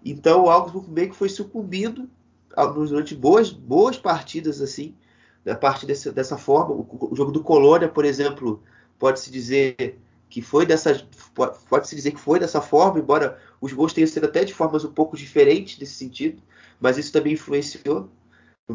Então 0.04 0.44
o 0.44 0.50
Augsburg 0.50 0.90
meio 0.90 1.10
que 1.10 1.16
foi 1.16 1.28
sucumbindo 1.28 2.08
durante 2.74 3.14
boas, 3.14 3.50
boas 3.50 3.96
partidas 3.96 4.60
assim, 4.60 4.94
da 5.44 5.54
parte 5.54 5.86
desse, 5.86 6.10
dessa 6.10 6.36
forma. 6.36 6.74
O, 6.74 7.10
o, 7.12 7.16
jogo 7.16 7.30
do 7.30 7.42
Colônia, 7.42 7.88
por 7.88 8.04
exemplo, 8.04 8.62
pode-se 8.98 9.30
dizer 9.30 9.98
que 10.28 10.42
foi 10.42 10.64
dessa 10.66 11.06
pode-se 11.68 11.94
dizer 11.94 12.12
que 12.12 12.20
foi 12.20 12.38
dessa 12.38 12.60
forma, 12.60 12.98
embora 12.98 13.38
os 13.60 13.72
gols 13.72 13.92
tenham 13.92 14.06
sido 14.06 14.24
até 14.24 14.44
de 14.44 14.54
formas 14.54 14.84
um 14.84 14.92
pouco 14.92 15.16
diferentes 15.16 15.78
nesse 15.78 15.94
sentido, 15.94 16.42
mas 16.80 16.98
isso 16.98 17.12
também 17.12 17.34
influenciou. 17.34 18.08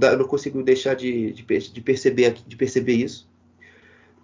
Eu 0.01 0.17
não 0.17 0.27
consigo 0.27 0.61
deixar 0.63 0.95
de, 0.95 1.31
de, 1.33 1.43
de 1.43 1.81
perceber 1.81 2.33
de 2.33 2.55
perceber 2.55 2.93
isso. 2.93 3.29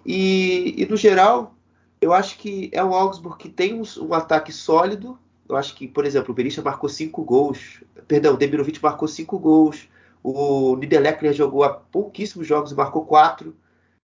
E, 0.05 0.75
e 0.81 0.85
no 0.85 0.97
geral, 0.97 1.55
eu 1.99 2.13
acho 2.13 2.37
que 2.37 2.69
é 2.73 2.83
um 2.83 2.93
Augsburg 2.93 3.37
que 3.37 3.49
tem 3.49 3.73
um, 3.73 3.83
um 4.01 4.13
ataque 4.13 4.51
sólido. 4.51 5.17
Eu 5.47 5.55
acho 5.55 5.75
que, 5.75 5.87
por 5.87 6.05
exemplo, 6.05 6.31
o 6.31 6.33
Berisha 6.33 6.61
marcou 6.61 6.89
cinco 6.89 7.23
gols. 7.23 7.83
Perdão, 8.07 8.33
o 8.33 8.37
Demirovic 8.37 8.81
marcou 8.81 9.07
cinco 9.07 9.37
gols. 9.37 9.87
O 10.23 10.75
Niederlechner 10.75 11.33
jogou 11.33 11.63
há 11.63 11.69
pouquíssimos 11.69 12.47
jogos 12.47 12.71
e 12.71 12.75
marcou 12.75 13.05
quatro. 13.05 13.55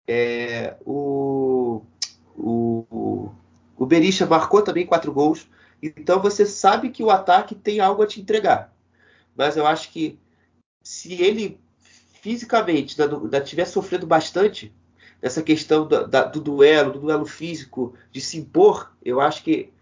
É, 0.07 0.77
o, 0.85 1.83
o, 2.37 3.31
o 3.77 3.87
Berisha 3.87 4.27
marcou 4.27 4.63
também 4.63 4.87
quatro 4.87 5.13
gols. 5.13 5.49
Então 5.83 6.21
você 6.23 6.47
sabe 6.47 6.91
que 6.91 7.03
o 7.03 7.11
ataque 7.11 7.55
tem 7.55 7.81
algo 7.81 8.03
a 8.03 8.07
te 8.07 8.21
entregar. 8.21 8.73
Mas 9.37 9.57
eu 9.57 9.67
acho 9.67 9.91
que 9.91 10.19
se 10.83 11.22
ele 11.22 11.61
fisicamente 12.20 13.01
ainda 13.01 13.41
tiver 13.41 13.64
sofrendo 13.64 14.07
bastante, 14.07 14.72
essa 15.20 15.43
questão 15.43 15.87
do, 15.87 16.07
da, 16.07 16.24
do 16.24 16.41
duelo, 16.41 16.93
do 16.93 17.01
duelo 17.01 17.24
físico, 17.24 17.95
de 18.11 18.20
se 18.20 18.39
impor, 18.39 18.93
eu 19.05 19.20
acho 19.20 19.45
que 19.45 19.72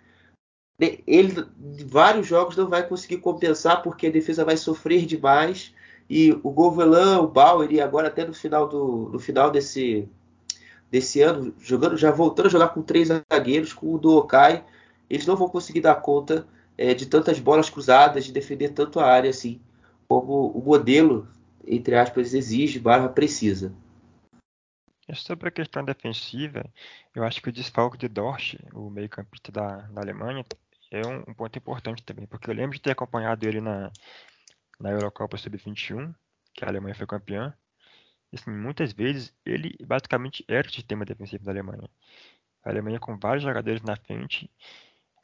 ele 1.06 1.46
em 1.78 1.86
vários 1.86 2.26
jogos 2.26 2.56
não 2.56 2.68
vai 2.68 2.86
conseguir 2.86 3.18
compensar 3.18 3.82
porque 3.82 4.06
a 4.06 4.10
defesa 4.10 4.44
vai 4.44 4.56
sofrer 4.56 5.04
demais. 5.04 5.74
E 6.08 6.32
o 6.42 6.50
Govelan, 6.50 7.20
o 7.20 7.28
Bauer 7.28 7.70
e 7.70 7.80
agora 7.80 8.08
até 8.08 8.26
no 8.26 8.34
final 8.34 8.68
do 8.68 9.10
no 9.12 9.18
final 9.18 9.50
desse 9.50 10.08
desse 10.90 11.20
ano 11.20 11.54
jogando 11.60 11.96
já 11.96 12.10
voltando 12.10 12.46
a 12.46 12.50
jogar 12.50 12.68
com 12.68 12.82
três 12.82 13.08
zagueiros 13.08 13.72
com 13.72 13.94
o 13.94 13.98
Dookai 13.98 14.64
eles 15.08 15.24
não 15.24 15.36
vão 15.36 15.48
conseguir 15.48 15.80
dar 15.80 15.94
conta 15.96 16.48
é, 16.76 16.94
de 16.94 17.06
tantas 17.06 17.38
bolas 17.38 17.70
cruzadas 17.70 18.24
de 18.24 18.32
defender 18.32 18.70
tanto 18.70 18.98
a 18.98 19.06
área 19.06 19.30
assim 19.30 19.60
como 20.10 20.48
o 20.48 20.60
modelo 20.60 21.28
entre 21.64 21.94
aspas 21.94 22.34
exige 22.34 22.80
barra 22.80 23.08
precisa 23.08 23.72
Sobre 25.14 25.48
a 25.48 25.52
questão 25.52 25.84
defensiva, 25.84 26.64
eu 27.14 27.24
acho 27.24 27.40
que 27.40 27.48
o 27.48 27.52
desfalque 27.52 27.96
de 27.96 28.08
Dorsch, 28.08 28.56
o 28.72 28.90
meio-campista 28.90 29.50
da, 29.50 29.78
da 29.82 30.00
Alemanha, 30.00 30.44
é 30.90 31.04
um, 31.04 31.18
um, 31.28 31.34
ponto 31.34 31.56
importante 31.56 32.02
também, 32.04 32.26
porque 32.26 32.48
eu 32.48 32.54
lembro 32.54 32.76
de 32.76 32.82
ter 32.82 32.92
acompanhado 32.92 33.46
ele 33.46 33.60
na, 33.60 33.90
na 34.78 34.90
Eurocopa 34.90 35.36
Sub-21, 35.36 36.14
que 36.54 36.64
a 36.64 36.68
Alemanha 36.68 36.94
foi 36.94 37.08
campeã. 37.08 37.52
Assim, 38.32 38.52
muitas 38.52 38.92
vezes 38.92 39.34
ele 39.44 39.76
basicamente 39.84 40.44
era 40.46 40.66
o 40.66 40.72
sistema 40.72 41.04
defensivo 41.04 41.44
da 41.44 41.50
Alemanha. 41.50 41.90
A 42.64 42.70
Alemanha 42.70 43.00
com 43.00 43.18
vários 43.18 43.42
jogadores 43.42 43.82
na 43.82 43.96
frente. 43.96 44.48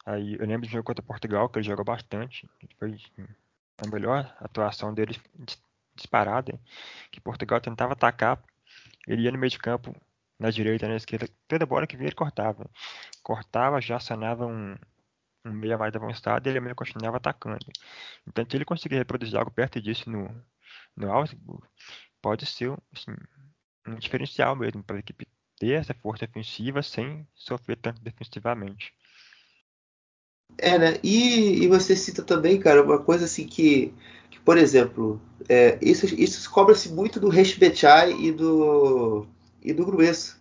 Aí 0.05 0.35
eu 0.35 0.47
lembro 0.47 0.67
de 0.67 0.73
jogo 0.73 0.85
contra 0.85 1.05
Portugal, 1.05 1.49
que 1.49 1.61
ele 1.61 1.67
jogou 1.67 1.85
bastante. 1.85 2.49
Foi 2.77 2.93
assim, 2.93 3.27
a 3.79 3.89
melhor 3.89 4.35
atuação 4.41 4.93
dele 4.93 5.21
disparada, 5.95 6.59
que 7.11 7.21
Portugal 7.21 7.61
tentava 7.61 7.93
atacar 7.93 8.43
ele 9.07 9.23
ia 9.23 9.33
no 9.33 9.39
meio 9.39 9.51
de 9.51 9.59
campo, 9.59 9.95
na 10.39 10.51
direita, 10.51 10.89
na 10.89 10.97
esquerda, 10.97 11.29
toda 11.47 11.65
bola 11.65 11.87
que 11.87 11.97
vinha 11.97 12.09
ele 12.09 12.17
cortava. 12.17 12.69
Cortava, 13.23 13.81
já 13.81 14.01
sanava 14.01 14.47
um, 14.47 14.77
um 15.45 15.53
meia 15.53 15.79
mais 15.79 15.95
avançado 15.95 16.49
e 16.49 16.51
ele 16.51 16.61
mesmo 16.61 16.75
continuava 16.75 17.19
atacando. 17.19 17.65
Então, 18.27 18.45
se 18.45 18.57
ele 18.57 18.65
conseguir 18.65 18.97
reproduzir 18.97 19.39
algo 19.39 19.51
perto 19.51 19.81
disso 19.81 20.11
no, 20.11 20.29
no 20.97 21.11
Augsburg, 21.13 21.67
pode 22.21 22.45
ser 22.47 22.77
assim, 22.93 23.15
um 23.87 23.95
diferencial 23.95 24.57
mesmo 24.57 24.83
para 24.83 24.97
a 24.97 25.01
equipe 25.01 25.27
ter 25.57 25.73
essa 25.73 25.95
força 25.95 26.25
ofensiva 26.25 26.83
sem 26.83 27.27
sofrer 27.35 27.77
tanto 27.77 28.03
defensivamente. 28.03 28.93
É, 30.59 30.79
né? 30.79 30.99
E, 31.03 31.65
e 31.65 31.69
você 31.69 31.95
cita 31.95 32.23
também, 32.23 32.59
cara, 32.59 32.83
uma 32.83 32.99
coisa 32.99 33.27
assim 33.27 33.47
que 33.47 33.93
por 34.47 34.57
exemplo, 34.57 35.21
é, 35.49 35.77
isso, 35.83 36.07
isso 36.07 36.49
cobra-se 36.49 36.89
muito 36.91 37.19
do 37.19 37.29
Reshbechai 37.29 38.13
e 38.13 38.31
do, 38.31 39.27
e 39.61 39.73
do 39.73 39.85
Grueso. 39.85 40.37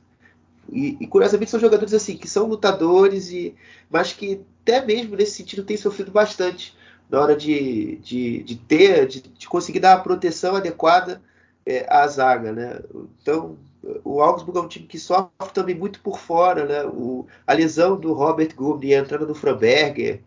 E, 0.71 0.95
e, 0.99 1.07
curiosamente 1.07 1.49
são 1.49 1.59
jogadores 1.59 1.91
assim 1.91 2.15
que 2.15 2.27
são 2.27 2.45
lutadores, 2.45 3.31
e, 3.31 3.55
mas 3.89 4.13
que 4.13 4.41
até 4.61 4.85
mesmo 4.85 5.15
nesse 5.15 5.31
sentido 5.31 5.63
têm 5.63 5.75
sofrido 5.75 6.11
bastante 6.11 6.77
na 7.09 7.19
hora 7.19 7.35
de, 7.35 7.95
de, 7.97 8.43
de 8.43 8.55
ter, 8.55 9.07
de, 9.07 9.21
de, 9.21 9.47
conseguir 9.47 9.79
dar 9.79 9.93
a 9.93 9.99
proteção 9.99 10.55
adequada 10.55 11.19
é, 11.65 11.87
à 11.89 12.05
zaga. 12.07 12.51
Né? 12.51 12.79
Então, 13.23 13.57
o 14.03 14.21
Augsburg 14.21 14.59
é 14.59 14.61
um 14.61 14.67
time 14.67 14.87
que 14.87 14.99
sofre 14.99 15.31
também 15.53 15.75
muito 15.75 15.99
por 16.01 16.19
fora. 16.19 16.65
Né? 16.65 16.85
O, 16.85 17.27
a 17.45 17.53
lesão 17.53 17.99
do 17.99 18.13
Robert 18.13 18.55
Gubni 18.55 18.89
e 18.89 18.95
a 18.95 18.99
entrada 18.99 19.25
do 19.25 19.35
Framberger 19.35 20.21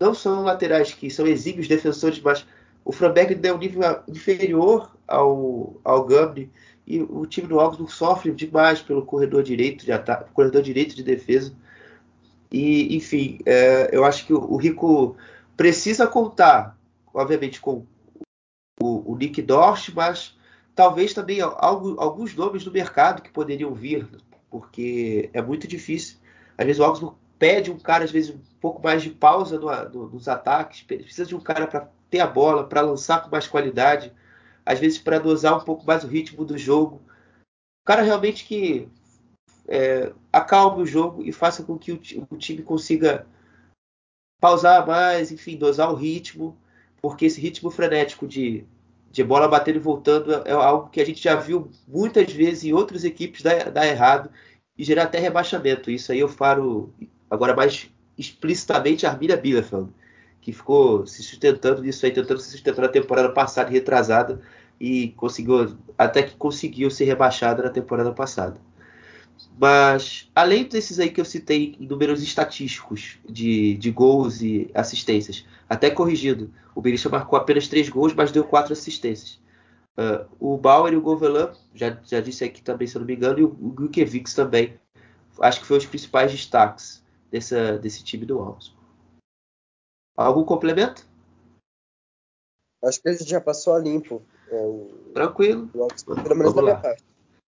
não 0.00 0.14
são 0.14 0.42
laterais 0.42 0.92
que 0.92 1.10
são 1.10 1.26
exímios 1.26 1.68
defensores, 1.68 2.20
mas 2.20 2.46
o 2.84 2.92
Framberg 2.92 3.38
é 3.46 3.52
um 3.52 3.58
nível 3.58 3.82
inferior 4.08 4.90
ao, 5.06 5.80
ao 5.84 6.04
Gambri 6.04 6.50
e 6.86 7.00
o 7.00 7.24
time 7.24 7.46
do 7.46 7.58
Augsburg 7.58 7.90
sofre 7.90 8.30
demais 8.32 8.82
pelo 8.82 9.06
corredor 9.06 9.42
direito 9.42 9.84
de 9.84 9.92
ataque, 9.92 10.30
corredor 10.32 10.60
direito 10.62 10.94
de 10.94 11.02
defesa. 11.02 11.54
E, 12.52 12.94
enfim, 12.94 13.38
é, 13.46 13.88
eu 13.90 14.04
acho 14.04 14.26
que 14.26 14.34
o, 14.34 14.38
o, 14.38 14.56
Rico 14.56 15.16
precisa 15.56 16.06
contar, 16.06 16.78
obviamente, 17.12 17.60
com 17.60 17.86
o, 18.80 19.12
o 19.12 19.16
Nick 19.16 19.40
Dorst, 19.40 19.90
mas 19.94 20.36
talvez 20.74 21.14
também 21.14 21.40
algo, 21.40 22.00
alguns 22.00 22.34
nomes 22.34 22.64
do 22.64 22.72
mercado 22.72 23.22
que 23.22 23.30
poderiam 23.30 23.72
vir, 23.72 24.08
porque 24.50 25.30
é 25.32 25.40
muito 25.40 25.66
difícil. 25.66 26.18
Às 26.56 26.66
vezes 26.66 26.80
o 26.80 26.84
Augsburg 26.84 27.16
pede 27.38 27.70
um 27.70 27.78
cara, 27.78 28.04
às 28.04 28.10
vezes, 28.10 28.30
um 28.34 28.40
pouco 28.60 28.82
mais 28.82 29.02
de 29.02 29.10
pausa 29.10 29.58
no, 29.58 29.70
no, 29.90 30.08
nos 30.10 30.28
ataques, 30.28 30.82
precisa 30.82 31.26
de 31.26 31.34
um 31.34 31.40
cara 31.40 31.66
para 31.66 31.88
ter 32.10 32.20
a 32.20 32.26
bola, 32.26 32.66
para 32.66 32.80
lançar 32.80 33.22
com 33.22 33.30
mais 33.30 33.46
qualidade, 33.46 34.12
às 34.64 34.78
vezes 34.78 34.98
para 34.98 35.18
dosar 35.18 35.56
um 35.56 35.64
pouco 35.64 35.84
mais 35.84 36.04
o 36.04 36.08
ritmo 36.08 36.44
do 36.44 36.56
jogo. 36.56 37.02
Um 37.06 37.86
cara 37.86 38.02
realmente 38.02 38.44
que 38.44 38.88
é, 39.66 40.12
acalme 40.32 40.82
o 40.82 40.86
jogo 40.86 41.22
e 41.22 41.32
faça 41.32 41.62
com 41.62 41.78
que 41.78 41.92
o, 41.92 42.00
o, 42.30 42.36
time 42.36 42.62
consiga 42.62 43.26
pausar 44.40 44.86
mais, 44.86 45.32
enfim, 45.32 45.56
dosar 45.56 45.90
o 45.90 45.96
ritmo, 45.96 46.56
porque 47.00 47.26
esse 47.26 47.40
ritmo 47.40 47.70
frenético 47.70 48.26
de, 48.26 48.66
de 49.14 49.22
bola 49.22 49.46
batendo 49.46 49.76
e 49.76 49.78
voltando 49.78 50.34
é, 50.34 50.42
é 50.46 50.52
algo 50.52 50.90
que 50.90 51.00
a 51.00 51.06
gente 51.06 51.22
já 51.22 51.36
viu 51.36 51.70
muitas 51.86 52.32
vezes 52.32 52.64
em 52.64 52.72
outras 52.72 53.04
equipes 53.04 53.42
dar, 53.42 53.70
dar 53.70 53.86
errado 53.86 54.28
e 54.76 54.82
gerar 54.82 55.04
até 55.04 55.20
rebaixamento. 55.20 55.88
Isso 55.88 56.10
aí 56.10 56.18
eu 56.18 56.28
falo 56.28 56.92
agora 57.30 57.54
mais 57.54 57.88
explicitamente 58.18 59.06
a 59.06 59.10
Arminia 59.10 59.36
Bielefeld, 59.36 59.88
que 60.40 60.52
ficou 60.52 61.06
se 61.06 61.22
sustentando 61.22 61.80
nisso 61.80 62.04
aí, 62.04 62.10
tentando 62.10 62.40
se 62.40 62.50
sustentar 62.50 62.82
na 62.82 62.88
temporada 62.88 63.30
passada 63.30 63.70
e 63.70 63.74
retrasada 63.74 64.40
e 64.80 65.10
conseguiu 65.10 65.76
até 65.96 66.24
que 66.24 66.34
conseguiu 66.34 66.90
ser 66.90 67.04
rebaixada 67.04 67.62
na 67.62 67.70
temporada 67.70 68.12
passada. 68.12 68.60
Mas, 69.56 70.28
além 70.34 70.64
desses 70.64 70.98
aí 70.98 71.10
que 71.10 71.20
eu 71.20 71.24
citei 71.24 71.76
em 71.78 71.86
números 71.86 72.22
estatísticos 72.22 73.18
de, 73.24 73.76
de 73.76 73.90
gols 73.90 74.42
e 74.42 74.68
assistências, 74.74 75.46
até 75.68 75.90
corrigido, 75.90 76.52
o 76.74 76.80
Berisha 76.80 77.08
marcou 77.08 77.38
apenas 77.38 77.68
três 77.68 77.88
gols, 77.88 78.12
mas 78.12 78.32
deu 78.32 78.42
quatro 78.44 78.72
assistências. 78.72 79.40
Uh, 79.96 80.26
o 80.40 80.58
Bauer 80.58 80.92
e 80.92 80.96
o 80.96 81.00
Govelan, 81.00 81.52
já, 81.72 81.96
já 82.04 82.20
disse 82.20 82.42
aqui 82.42 82.60
também, 82.60 82.88
se 82.88 82.96
eu 82.96 83.00
não 83.00 83.06
me 83.06 83.14
engano, 83.14 83.38
e 83.38 83.44
o, 83.44 83.48
o 83.48 84.34
também, 84.34 84.78
acho 85.40 85.60
que 85.60 85.66
foram 85.66 85.78
os 85.78 85.86
principais 85.86 86.32
destaques 86.32 87.04
dessa, 87.30 87.78
desse 87.78 88.02
time 88.02 88.26
do 88.26 88.40
Augsburg. 88.40 88.82
Algum 90.16 90.44
complemento? 90.44 91.06
Acho 92.82 93.00
que 93.00 93.08
a 93.08 93.12
gente 93.12 93.30
já 93.30 93.40
passou 93.40 93.74
a 93.74 93.78
limpo. 93.78 94.20
É, 94.48 94.56
o, 94.56 95.12
tranquilo. 95.14 95.70
O 95.72 95.84
Augsburg, 95.84 96.22
pelo 96.24 96.36
menos 96.36 96.52
da 96.54 96.62
minha 96.62 96.76
parte. 96.76 97.04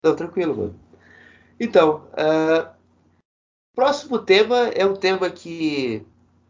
Não, 0.03 0.15
tranquilo, 0.15 0.55
mano. 0.55 0.92
Então, 1.59 2.07
uh, 2.13 2.69
próximo 3.75 4.19
tema 4.19 4.69
é 4.69 4.85
um 4.85 4.95
tema 4.95 5.29
que 5.29 6.05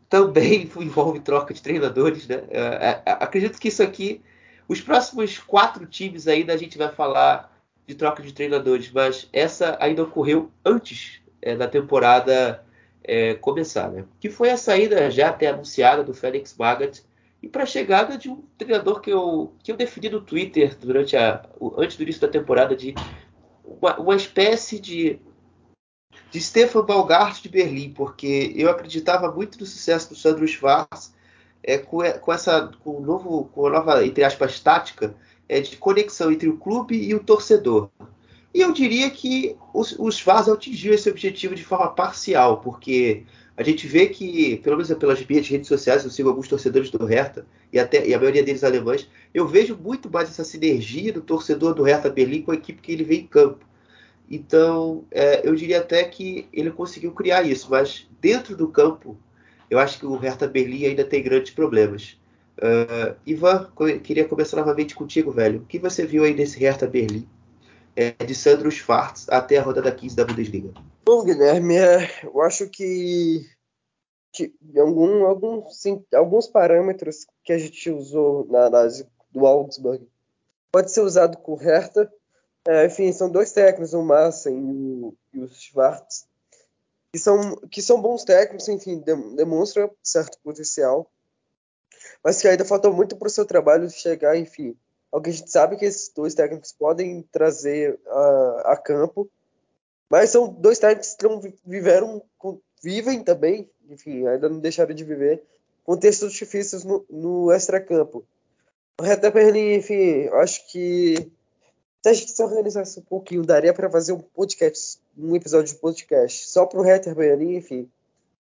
também 0.10 0.70
envolve 0.78 1.20
troca 1.20 1.54
de 1.54 1.62
treinadores, 1.62 2.28
né? 2.28 2.38
Uh, 2.38 3.02
acredito 3.06 3.60
que 3.60 3.68
isso 3.68 3.84
aqui, 3.84 4.22
os 4.68 4.82
próximos 4.82 5.40
quatro 5.40 5.86
times 5.86 6.28
ainda 6.28 6.54
a 6.54 6.58
gente 6.58 6.78
vai 6.78 6.90
falar 6.90 7.52
de 7.86 7.96
troca 7.96 8.24
de 8.24 8.34
treinadores, 8.34 8.92
mas 8.92 9.28
essa 9.34 9.78
ainda 9.80 10.04
ocorreu 10.04 10.50
antes 10.64 11.22
é, 11.42 11.56
da 11.56 11.68
temporada 11.68 12.64
é, 13.04 13.34
começar, 13.36 13.90
né? 13.90 14.06
Que 14.20 14.30
foi 14.30 14.50
a 14.50 14.58
saída 14.58 15.12
já 15.12 15.30
até 15.30 15.48
anunciada 15.48 16.04
do 16.04 16.14
Félix 16.14 16.56
Magath 16.58 17.02
e 17.42 17.48
para 17.50 17.64
a 17.64 17.66
chegada 17.66 18.18
de 18.18 18.30
um 18.30 18.42
treinador 18.58 19.02
que 19.02 19.12
eu, 19.12 19.54
que 19.62 19.72
eu 19.72 19.76
defini 19.76 20.10
no 20.10 20.22
Twitter 20.22 20.78
durante 20.80 21.18
a, 21.18 21.46
antes 21.78 21.98
do 21.98 22.04
início 22.04 22.22
da 22.22 22.30
temporada 22.30 22.74
de 22.74 22.96
uma, 23.64 23.98
uma 24.00 24.16
espécie 24.16 24.80
de, 24.80 25.20
de 26.32 26.42
Stefan 26.42 26.86
Balgart 26.86 27.42
de 27.42 27.50
Berlim, 27.50 27.92
porque 27.92 28.54
eu 28.56 28.70
acreditava 28.70 29.32
muito 29.32 29.60
no 29.60 29.66
sucesso 29.66 30.10
do 30.10 30.16
Sandro 30.16 30.48
Schwarz 30.48 31.14
é, 31.64 31.78
com, 31.78 32.00
com, 32.20 32.34
essa 32.34 32.72
com, 32.84 33.00
novo, 33.00 33.46
com 33.54 33.68
a 33.68 33.72
nova, 33.72 34.06
entre 34.06 34.24
aspas, 34.24 34.60
tática 34.60 35.16
é, 35.48 35.62
de 35.62 35.78
conexão 35.78 36.32
entre 36.32 36.50
o 36.50 36.58
clube 36.58 36.96
e 36.96 37.16
o 37.16 37.24
torcedor. 37.24 37.90
E 38.54 38.62
eu 38.62 38.72
diria 38.72 39.10
que 39.10 39.56
os, 39.74 39.96
os 39.98 40.28
atingiu 40.28 40.94
esse 40.94 41.10
objetivo 41.10 41.56
de 41.56 41.64
forma 41.64 41.90
parcial, 41.90 42.62
porque 42.62 43.26
a 43.56 43.62
gente 43.62 43.88
vê 43.88 44.08
que, 44.08 44.58
pelo 44.58 44.78
menos 44.78 44.92
pelas 44.96 45.24
minhas 45.26 45.48
redes 45.48 45.68
sociais, 45.68 46.04
eu 46.04 46.10
sigo 46.10 46.30
alguns 46.30 46.48
torcedores 46.48 46.90
do 46.90 47.06
Hertha, 47.06 47.46
e, 47.72 47.80
até, 47.80 48.06
e 48.08 48.14
a 48.14 48.18
maioria 48.18 48.44
deles 48.44 48.64
alemães, 48.64 49.08
eu 49.34 49.48
vejo 49.48 49.78
muito 49.78 50.10
mais 50.10 50.30
essa 50.30 50.44
sinergia 50.44 51.14
do 51.14 51.22
torcedor 51.22 51.74
do 51.74 51.84
Hertha 51.84 52.10
Berlim 52.10 52.42
com 52.42 52.52
a 52.52 52.56
equipe 52.56 52.82
que 52.82 52.92
ele 52.92 53.04
vê 53.04 53.18
em 53.18 53.28
campo. 53.28 53.64
Então, 54.30 55.06
é, 55.12 55.48
eu 55.48 55.54
diria 55.54 55.80
até 55.80 56.04
que 56.04 56.48
ele 56.52 56.72
conseguiu 56.72 57.12
criar 57.12 57.44
isso, 57.44 57.68
mas 57.70 58.08
dentro 58.20 58.56
do 58.56 58.68
campo, 58.70 59.18
eu 59.70 59.78
acho 59.78 60.00
que 60.00 60.06
o 60.06 60.16
Hertha 60.16 60.48
Berlim 60.48 60.86
ainda 60.86 61.04
tem 61.04 61.22
grandes 61.22 61.52
problemas. 61.52 62.18
Uh, 62.58 63.16
Ivan, 63.26 63.68
queria 64.04 64.26
começar 64.26 64.58
novamente 64.58 64.94
contigo, 64.96 65.32
velho. 65.32 65.62
O 65.62 65.66
que 65.66 65.80
você 65.80 66.06
viu 66.06 66.24
aí 66.24 66.34
nesse 66.34 66.60
Hertha 66.60 66.88
Berlim? 66.88 67.28
É, 67.96 68.12
de 68.12 68.34
Sandro 68.34 68.72
Schwartz 68.72 69.28
até 69.30 69.58
a 69.58 69.62
rodada 69.62 69.92
15 69.92 70.16
da 70.16 70.26
Bundesliga. 70.26 70.72
Bom, 71.06 71.22
Guilherme, 71.22 71.76
é, 71.76 72.10
eu 72.24 72.42
acho 72.42 72.70
que, 72.70 73.46
algum, 74.78 75.26
algum, 75.26 75.70
sim, 75.70 76.02
alguns 76.14 76.48
parâmetros 76.48 77.28
que 77.44 77.52
a 77.52 77.58
gente 77.58 77.90
usou 77.90 78.46
na 78.46 78.68
análise 78.68 79.06
do 79.30 79.46
Augsburg 79.46 80.08
pode 80.72 80.92
ser 80.92 81.02
usado 81.02 81.38
com 81.40 81.54
o 81.54 81.58
Hertha. 81.58 82.10
É, 82.66 82.86
enfim, 82.86 83.12
são 83.12 83.30
dois 83.30 83.52
técnicos, 83.52 83.94
o 83.94 84.02
Massa 84.02 84.50
e 84.50 84.54
o, 84.54 85.14
e 85.34 85.40
o 85.42 85.50
Schwartz, 85.50 86.26
que 87.12 87.20
são, 87.20 87.58
que 87.70 87.82
são 87.82 88.02
bons 88.02 88.24
técnicos, 88.24 88.70
enfim, 88.70 89.04
demonstram 89.36 89.92
certo 90.02 90.40
potencial, 90.42 91.12
mas 92.24 92.42
que 92.42 92.48
ainda 92.48 92.64
faltou 92.64 92.94
muito 92.94 93.18
para 93.18 93.28
o 93.28 93.32
seu 93.32 93.46
trabalho 93.46 93.90
chegar, 93.90 94.38
enfim, 94.38 94.74
ao 95.12 95.22
que 95.22 95.30
a 95.30 95.34
gente 95.34 95.52
sabe 95.52 95.76
que 95.76 95.84
esses 95.84 96.08
dois 96.08 96.34
técnicos 96.34 96.72
podem 96.72 97.24
trazer 97.24 98.00
a, 98.08 98.72
a 98.72 98.78
campo 98.78 99.30
mas 100.14 100.30
são 100.30 100.48
dois 100.48 100.78
técnicos 100.78 101.16
que 101.16 101.56
viveram, 101.66 102.22
vivem 102.84 103.24
também, 103.24 103.68
enfim, 103.90 104.28
ainda 104.28 104.48
não 104.48 104.60
deixaram 104.60 104.94
de 104.94 105.04
viver, 105.04 105.42
contextos 105.84 106.34
difíceis 106.34 106.84
no, 106.84 107.04
no 107.10 107.52
extracampo. 107.52 108.24
O 109.02 109.04
Hertha 109.04 109.32
Berlim, 109.32 109.74
enfim, 109.74 110.28
acho 110.34 110.72
que 110.72 111.16
se 112.04 112.10
a 112.10 112.14
gente 112.14 112.30
se 112.30 112.44
organizasse 112.44 113.00
um 113.00 113.02
pouquinho, 113.02 113.42
daria 113.42 113.74
para 113.74 113.90
fazer 113.90 114.14
um 114.14 114.20
podcast, 114.20 115.00
um 115.18 115.36
episódio 115.36 115.74
de 115.74 115.80
podcast 115.80 116.48
só 116.48 116.68
para 116.68 116.80
o 116.80 116.84
Hertha 116.84 117.16
Berlim, 117.16 117.56
enfim, 117.56 117.90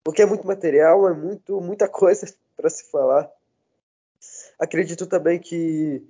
porque 0.02 0.22
é 0.22 0.26
muito 0.26 0.44
material, 0.44 1.08
é 1.08 1.14
muito, 1.14 1.60
muita 1.60 1.86
coisa 1.86 2.34
para 2.56 2.68
se 2.68 2.90
falar. 2.90 3.30
Acredito 4.58 5.06
também 5.06 5.38
que 5.38 6.02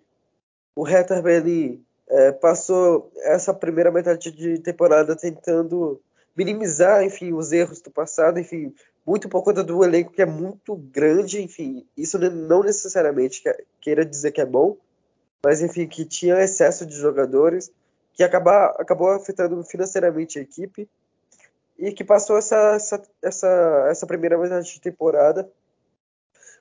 o 0.75 0.85
Hertha 0.85 1.21
Berlim 1.21 1.84
é, 2.09 2.33
passou 2.33 3.11
essa 3.23 3.53
primeira 3.55 3.91
metade 3.91 4.31
de 4.31 4.59
temporada 4.59 5.17
tentando 5.17 6.01
minimizar, 6.37 7.05
enfim, 7.05 7.33
os 7.33 7.53
erros 7.53 7.81
do 7.81 7.91
passado, 7.91 8.39
enfim, 8.39 8.75
muito 9.07 9.29
por 9.29 9.43
conta 9.43 9.63
do 9.63 9.85
elenco 9.85 10.13
que 10.13 10.23
é 10.23 10.27
muito 10.27 10.77
grande, 10.77 11.41
enfim, 11.41 11.87
isso 11.97 12.19
não 12.19 12.63
necessariamente 12.63 13.43
queira 13.81 14.05
dizer 14.05 14.33
que 14.33 14.41
é 14.41 14.47
bom, 14.47 14.77
mas 15.45 15.61
enfim, 15.63 15.87
que 15.87 16.05
tinha 16.05 16.43
excesso 16.43 16.85
de 16.85 16.95
jogadores, 16.97 17.71
que 18.15 18.23
acaba, 18.23 18.67
acabou 18.79 19.11
afetando 19.11 19.63
financeiramente 19.65 20.39
a 20.39 20.43
equipe 20.43 20.89
e 21.79 21.93
que 21.93 22.05
passou 22.05 22.39
essa, 22.39 22.75
essa, 22.75 23.03
essa, 23.23 23.87
essa 23.91 24.07
primeira 24.07 24.39
metade 24.39 24.73
de 24.73 24.81
temporada 24.81 25.49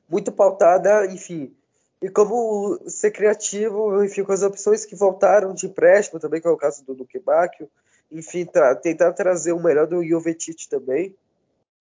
muito 0.10 0.32
pautada, 0.32 1.06
enfim, 1.06 1.56
e 2.04 2.10
como 2.10 2.78
ser 2.90 3.12
criativo, 3.12 4.04
enfim, 4.04 4.26
com 4.26 4.34
as 4.34 4.44
opções 4.44 4.84
que 4.84 4.94
voltaram 4.94 5.54
de 5.54 5.68
empréstimo 5.68 6.20
também, 6.20 6.42
que 6.42 6.48
é 6.48 6.52
o 6.52 6.58
caso 6.58 6.84
do 6.84 6.94
Duque 6.94 7.18
Bacchio, 7.18 7.72
enfim, 8.12 8.44
tra 8.44 8.76
tentar 8.76 9.14
trazer 9.14 9.54
o 9.54 9.64
melhor 9.64 9.88
do 9.88 10.06
Jovetic 10.06 10.68
também, 10.70 11.16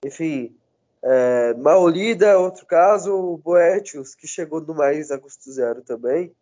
enfim, 0.04 0.56
é, 1.02 1.54
Maolida, 1.54 2.38
outro 2.38 2.64
caso, 2.66 3.12
o 3.12 3.36
Boetius, 3.36 4.14
que 4.14 4.28
chegou 4.28 4.60
no 4.60 4.72
mais 4.72 5.10
a 5.10 5.18
custo 5.18 5.50
zero 5.50 5.82
também, 5.82 6.32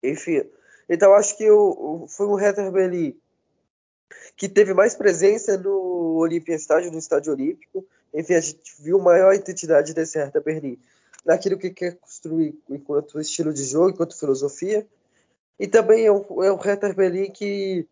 enfim, 0.00 0.48
então 0.88 1.12
acho 1.14 1.36
que 1.36 1.50
o, 1.50 2.04
o, 2.04 2.06
foi 2.06 2.28
um 2.28 2.36
Hertha 2.36 2.70
Berlim 2.70 3.18
que 4.36 4.48
teve 4.48 4.72
mais 4.72 4.94
presença 4.94 5.58
no 5.58 6.18
Olympia 6.18 6.54
Estádio, 6.54 6.92
no 6.92 6.98
Estádio 6.98 7.32
Olímpico, 7.32 7.84
enfim, 8.14 8.34
a 8.34 8.40
gente 8.40 8.72
viu 8.78 9.00
maior 9.00 9.34
identidade 9.34 9.92
desse 9.92 10.16
Hertha 10.16 10.40
Berlim 10.40 10.78
naquilo 11.28 11.58
que 11.58 11.68
quer 11.68 11.94
construir 11.96 12.58
enquanto 12.70 13.20
estilo 13.20 13.52
de 13.52 13.62
jogo, 13.62 13.90
enquanto 13.90 14.18
filosofia. 14.18 14.86
E 15.60 15.68
também 15.68 16.06
é 16.06 16.10
o, 16.10 16.42
é 16.42 16.50
o 16.50 16.56
Hertha 16.56 16.94
que, 17.34 17.86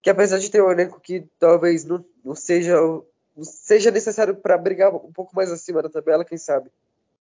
que, 0.00 0.08
apesar 0.08 0.38
de 0.38 0.50
ter 0.50 0.62
um 0.62 0.70
elenco 0.70 0.98
que 0.98 1.26
talvez 1.38 1.84
não, 1.84 2.02
não 2.24 2.34
seja, 2.34 2.80
não 2.80 3.44
seja 3.44 3.90
necessário 3.90 4.34
para 4.34 4.56
brigar 4.56 4.94
um 4.94 5.12
pouco 5.12 5.36
mais 5.36 5.52
acima 5.52 5.82
da 5.82 5.90
tabela, 5.90 6.24
quem 6.24 6.38
sabe? 6.38 6.70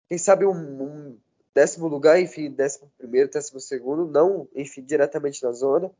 Quem 0.07 0.17
sabe 0.17 0.45
um, 0.45 0.53
um 0.53 1.17
décimo 1.53 1.89
lugar, 1.89 2.17
enfim, 2.17 2.49
décimo 2.49 2.89
primeiro, 2.97 3.29
décimo 3.29 3.59
segundo, 3.59 4.05
não, 4.05 4.47
enfim, 4.55 4.81
diretamente 4.81 5.43
na 5.43 5.51
zona. 5.51 5.91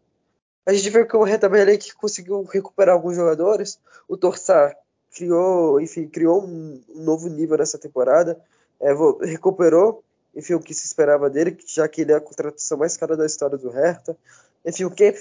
A 0.65 0.71
gente 0.71 0.89
vê 0.89 1.03
que 1.05 1.17
o 1.17 1.23
Hertha 1.23 1.49
Berlim 1.49 1.77
que 1.77 1.93
conseguiu 1.93 2.43
recuperar 2.43 2.95
alguns 2.95 3.17
jogadores, 3.17 3.77
o 4.07 4.15
Torçar 4.15 4.77
criou, 5.13 5.81
enfim, 5.81 6.07
criou 6.07 6.41
um, 6.41 6.81
um 6.95 7.03
novo 7.03 7.27
nível 7.27 7.57
nessa 7.57 7.77
temporada 7.77 8.39
é, 8.81 8.93
recuperou, 9.25 10.03
enfim, 10.35 10.53
o 10.55 10.59
que 10.59 10.73
se 10.73 10.85
esperava 10.85 11.29
dele, 11.29 11.57
já 11.65 11.87
que 11.87 12.01
ele 12.01 12.11
é 12.11 12.15
a 12.15 12.21
contratação 12.21 12.77
mais 12.77 12.97
cara 12.97 13.15
da 13.15 13.25
história 13.25 13.57
do 13.57 13.69
Hertha. 13.69 14.17
Enfim, 14.65 14.85
o 14.85 14.91
Kemp 14.91 15.15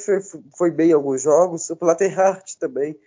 foi, 0.56 0.70
bem 0.70 0.90
em 0.90 0.92
alguns 0.92 1.22
jogos, 1.22 1.68
o 1.70 1.76
Plattenhart 1.76 2.56
também, 2.58 2.98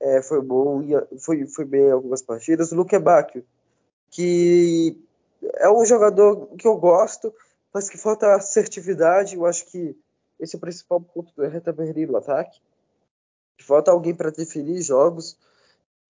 é, 0.00 0.22
foi 0.22 0.40
bom, 0.40 0.82
foi, 1.18 1.46
foi 1.46 1.64
bem 1.64 1.82
em 1.82 1.90
algumas 1.92 2.22
partidas. 2.22 2.72
O 2.72 2.76
Luque 2.76 2.98
Bacchio, 2.98 3.44
que 4.10 4.96
é 5.56 5.70
um 5.70 5.84
jogador 5.84 6.48
que 6.56 6.66
eu 6.66 6.76
gosto, 6.76 7.32
mas 7.72 7.88
que 7.88 7.98
falta 7.98 8.34
assertividade. 8.34 9.36
Eu 9.36 9.46
acho 9.46 9.66
que 9.66 9.96
esse 10.38 10.56
é 10.56 10.58
o 10.58 10.60
principal 10.60 11.00
ponto 11.00 11.32
do 11.34 11.42
Hertha 11.42 11.72
Berlim 11.72 12.06
no 12.06 12.16
ataque. 12.16 12.60
Falta 13.60 13.90
alguém 13.90 14.14
para 14.14 14.30
definir 14.30 14.80
jogos. 14.80 15.36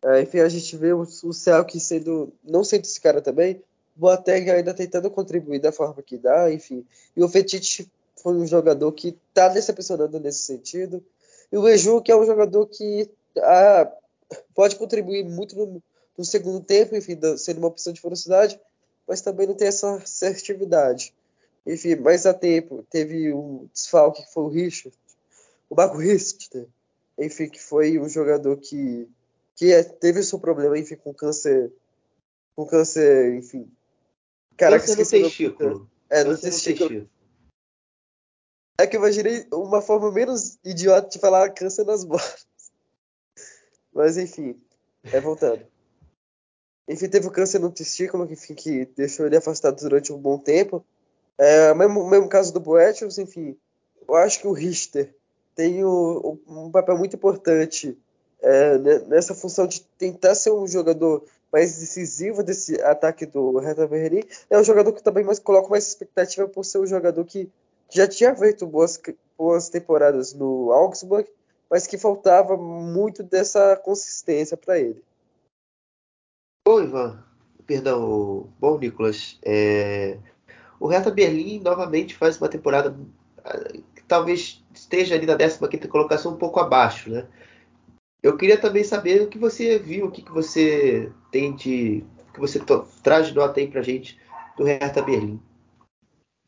É, 0.03 0.23
enfim, 0.23 0.39
a 0.39 0.49
gente 0.49 0.77
vê 0.77 0.93
o, 0.93 1.01
o 1.01 1.33
Celtic 1.33 1.81
sendo, 1.81 2.33
não 2.43 2.65
sendo 2.65 2.85
esse 2.85 3.01
cara 3.01 3.21
também, 3.21 3.63
Boateng 3.97 4.51
ainda 4.51 4.75
tentando 4.75 5.11
contribuir 5.11 5.61
da 5.61 5.73
forma 5.73 6.03
que 6.03 6.17
dá, 6.17 6.53
enfim. 6.53 6.87
E 7.17 7.23
o 7.23 7.29
Fetich 7.29 7.91
foi 8.23 8.35
um 8.35 8.47
jogador 8.47 8.93
que 8.93 9.17
está 9.29 9.49
decepcionando 9.49 10.21
nesse 10.21 10.41
sentido. 10.41 11.03
E 11.51 11.57
o 11.57 11.67
Eju, 11.69 12.01
que 12.03 12.13
é 12.13 12.17
um 12.17 12.25
jogador 12.25 12.67
que 12.67 13.11
ah, 13.39 13.91
pode 14.55 14.77
contribuir 14.77 15.25
muito 15.25 15.57
no, 15.57 15.83
no, 16.17 16.25
segundo 16.25 16.61
tempo, 16.61 16.97
enfim, 16.97 17.19
sendo 17.37 17.59
uma 17.59 17.69
opção 17.69 17.93
de 17.93 18.01
velocidade, 18.01 18.61
mas 19.07 19.21
também 19.21 19.47
não 19.47 19.55
tem 19.55 19.69
essa 19.69 19.97
assertividade. 19.97 21.15
Enfim, 21.67 21.97
mais 21.97 22.25
a 22.27 22.33
tempo, 22.33 22.85
teve 22.91 23.33
um 23.33 23.69
desfalque 23.73 24.23
que 24.23 24.33
foi 24.33 24.45
o 24.45 24.49
Richard, 24.49 24.97
o 25.69 25.75
Marco 25.75 25.99
Richter, 25.99 26.67
enfim, 27.19 27.49
que 27.49 27.61
foi 27.61 27.99
um 27.99 28.09
jogador 28.09 28.57
que, 28.57 29.09
que 29.55 29.73
é, 29.73 29.83
teve 29.83 30.21
o 30.21 30.25
seu 30.25 30.39
problema, 30.39 30.79
enfim, 30.79 30.97
com 30.97 31.13
câncer, 31.13 31.71
com 32.57 32.65
câncer, 32.65 33.35
enfim. 33.35 33.71
Caraca, 34.61 34.85
câncer 34.85 35.19
no 35.19 35.25
testículo. 35.25 35.91
É, 36.11 36.23
no 36.23 36.37
testículo. 36.37 37.11
É 38.79 38.87
que 38.87 38.95
eu 38.95 39.01
imaginei 39.01 39.47
uma 39.51 39.81
forma 39.81 40.13
menos 40.13 40.59
idiota 40.63 41.09
de 41.09 41.19
falar 41.19 41.49
câncer 41.55 41.83
nas 41.87 42.05
bolas. 42.05 42.47
Mas 43.91 44.19
enfim, 44.19 44.61
é 45.05 45.19
voltando. 45.19 45.67
Enfim, 46.87 47.09
teve 47.09 47.27
o 47.27 47.31
câncer 47.31 47.59
no 47.59 47.73
testículo, 47.73 48.31
enfim, 48.31 48.55
que 48.55 48.85
deixou 48.85 49.25
ele 49.25 49.37
afastado 49.39 49.81
durante 49.81 50.13
um 50.13 50.19
bom 50.19 50.37
tempo. 50.37 50.85
É, 51.39 51.73
mesmo, 51.73 52.07
mesmo 52.11 52.29
caso 52.29 52.53
do 52.53 52.61
Boetius, 52.61 53.17
enfim, 53.17 53.57
eu 54.07 54.15
acho 54.15 54.41
que 54.41 54.47
o 54.47 54.53
Richter 54.53 55.15
tem 55.55 55.83
o, 55.83 56.39
um 56.47 56.71
papel 56.71 56.99
muito 56.99 57.17
importante 57.17 57.99
é, 58.41 58.77
nessa 59.07 59.35
função 59.35 59.67
de 59.67 59.81
tentar 59.97 60.35
ser 60.35 60.51
um 60.51 60.67
jogador 60.67 61.25
mais 61.53 61.79
decisivo 61.79 62.43
desse 62.43 62.81
ataque 62.83 63.27
do 63.27 63.59
Hertha 63.59 63.87
Berlin. 63.87 64.23
É 64.49 64.59
um 64.59 64.65
jogador 64.65 64.93
que 64.93 65.03
também 65.03 65.25
mais, 65.25 65.39
coloca 65.39 65.69
mais 65.69 65.87
expectativa 65.87 66.49
por 66.49 66.65
ser 66.65 66.79
um 66.79 66.87
jogador 66.87 67.25
que 67.25 67.51
já 67.91 68.07
tinha 68.07 68.35
feito 68.35 68.67
boas, 68.67 69.01
boas 69.37 69.69
temporadas 69.69 70.33
no 70.33 70.71
Augsburg, 70.71 71.29
mas 71.69 71.87
que 71.87 71.99
faltava 71.99 72.57
muito 72.57 73.23
dessa 73.23 73.77
consistência 73.77 74.57
para 74.57 74.79
ele. 74.79 75.03
Bom, 76.67 76.83
Ivan, 76.83 77.25
perdão, 77.67 78.53
bom, 78.59 78.79
Nicolas, 78.79 79.39
é... 79.45 80.19
o 80.79 80.87
Hertha 80.87 81.11
Berlim 81.11 81.61
novamente 81.61 82.17
faz 82.17 82.37
uma 82.39 82.49
temporada 82.49 82.97
que 83.95 84.03
talvez 84.05 84.63
esteja 84.75 85.15
ali 85.15 85.27
na 85.27 85.37
15 85.37 85.89
colocação 85.89 86.35
um 86.35 86.37
pouco 86.37 86.61
abaixo, 86.61 87.11
né? 87.11 87.27
Eu 88.23 88.37
queria 88.37 88.61
também 88.61 88.85
saber 88.85 89.23
o 89.23 89.29
que 89.29 89.39
você 89.39 89.79
viu, 89.79 90.07
o 90.07 90.11
que, 90.11 90.23
que 90.23 90.31
você 90.31 91.13
tem 91.31 91.55
de. 91.55 92.05
o 92.29 92.33
que 92.33 92.41
você 92.41 92.61
traz 93.03 93.29
de 93.29 93.35
nota 93.35 93.61
aí 93.61 93.69
pra 93.69 93.83
gente 93.83 94.21
do 94.57 94.65
Hertha 94.65 95.03
Berlim. 95.03 95.41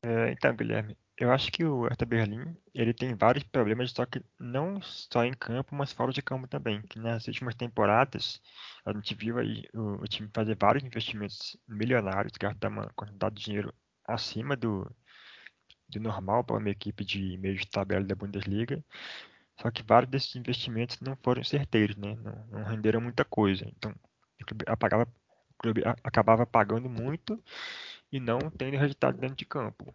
É, 0.03 0.32
então, 0.32 0.55
Guilherme, 0.55 0.97
eu 1.16 1.31
acho 1.31 1.51
que 1.51 1.65
o 1.65 1.85
Hertha 1.85 2.05
Berlim 2.05 2.57
ele 2.74 2.93
tem 2.93 3.15
vários 3.15 3.44
problemas, 3.44 3.93
só 3.93 4.05
que 4.05 4.23
não 4.39 4.82
só 4.82 5.24
em 5.24 5.32
campo, 5.32 5.74
mas 5.74 5.93
fora 5.93 6.12
de 6.12 6.20
campo 6.20 6.47
também. 6.47 6.82
Que 6.82 6.99
nas 6.99 7.27
últimas 7.27 7.55
temporadas 7.55 8.40
a 8.85 8.93
gente 8.93 9.15
viu 9.15 9.39
aí 9.39 9.65
o, 9.73 10.03
o 10.03 10.09
time 10.09 10.28
fazer 10.35 10.57
vários 10.59 10.85
investimentos 10.85 11.57
milionários, 11.69 12.32
gastar 12.39 12.69
uma 12.69 12.90
quantidade 12.94 13.36
de 13.36 13.44
dinheiro 13.44 13.73
acima 14.07 14.57
do, 14.57 14.90
do 15.89 16.01
normal 16.01 16.44
para 16.44 16.57
uma 16.57 16.70
equipe 16.70 17.05
de 17.05 17.39
meio 17.39 17.57
de 17.57 17.66
tabela 17.66 18.05
da 18.05 18.15
Bundesliga. 18.15 18.85
Só 19.61 19.70
que 19.70 19.83
vários 19.83 20.11
desses 20.11 20.35
investimentos 20.35 21.01
não 21.01 21.16
foram 21.16 21.45
certeiros, 21.45 21.97
né? 21.97 22.16
não, 22.16 22.47
não 22.47 22.65
renderam 22.65 23.01
muita 23.01 23.24
coisa. 23.24 23.66
Então 23.77 23.93
o 24.41 24.45
clube, 24.45 24.65
apagava, 24.66 25.05
o 25.05 25.55
clube 25.59 25.83
acabava 26.03 26.47
pagando 26.47 26.89
muito 26.89 27.43
e 28.11 28.19
não 28.19 28.39
tendo 28.51 28.77
resultado 28.77 29.19
dentro 29.19 29.37
de 29.37 29.45
campo. 29.45 29.95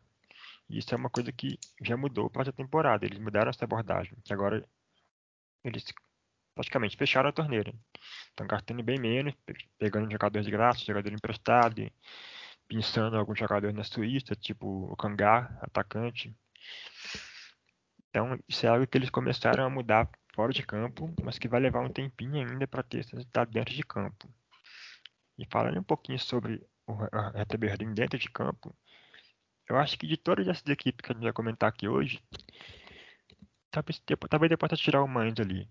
Isso 0.70 0.94
é 0.94 0.98
uma 0.98 1.10
coisa 1.10 1.32
que 1.32 1.58
já 1.82 1.96
mudou 1.96 2.30
para 2.30 2.44
essa 2.44 2.54
temporada. 2.54 3.06
Eles 3.06 3.20
mudaram 3.20 3.50
essa 3.50 3.64
abordagem. 3.64 4.14
Que 4.24 4.34
agora 4.34 4.68
eles 5.64 5.86
praticamente 6.54 6.98
fecharam 6.98 7.30
a 7.30 7.34
torneira. 7.34 7.74
Estão 8.30 8.48
gastando 8.48 8.84
bem 8.84 9.00
menos, 9.00 9.34
pegando 9.78 10.12
jogadores 10.12 10.46
de 10.46 10.52
graça, 10.52 10.84
jogador 10.84 11.12
emprestado, 11.14 11.90
pensando 12.68 13.16
em 13.16 13.20
alguns 13.20 13.40
jogadores 13.40 13.76
na 13.76 13.84
Suíça, 13.84 14.36
tipo 14.36 14.92
o 14.92 14.96
Kangar, 14.98 15.58
atacante. 15.62 16.36
Então, 18.18 18.40
isso 18.50 18.66
é 18.66 18.70
algo 18.70 18.88
que 18.88 18.98
eles 18.98 19.12
começaram 19.12 19.64
a 19.64 19.70
mudar 19.70 20.10
fora 20.34 20.52
de 20.52 20.64
campo, 20.64 21.14
mas 21.22 21.38
que 21.38 21.48
vai 21.48 21.60
levar 21.60 21.82
um 21.82 21.90
tempinho 21.90 22.50
ainda 22.50 22.66
para 22.66 22.82
ter 22.82 23.06
resultado 23.06 23.52
dentro 23.52 23.76
de 23.76 23.84
campo. 23.84 24.28
E 25.38 25.46
falando 25.46 25.80
um 25.80 25.84
pouquinho 25.84 26.18
sobre 26.18 26.66
o 26.88 26.94
Hertha 26.96 27.60
Berlim 27.60 27.94
dentro 27.94 28.18
de 28.18 28.28
campo, 28.32 28.76
eu 29.70 29.78
acho 29.78 30.00
que 30.00 30.08
de 30.08 30.18
todas 30.18 30.48
essas 30.48 30.66
equipes 30.68 31.06
que 31.06 31.12
a 31.12 31.14
gente 31.14 31.26
vai 31.26 31.32
comentar 31.32 31.70
aqui 31.70 31.88
hoje, 31.88 32.20
talvez, 33.70 34.02
depois 34.50 34.72
de 34.72 34.78
tirar 34.78 35.04
o 35.04 35.08
Mainz 35.08 35.40
ali. 35.40 35.70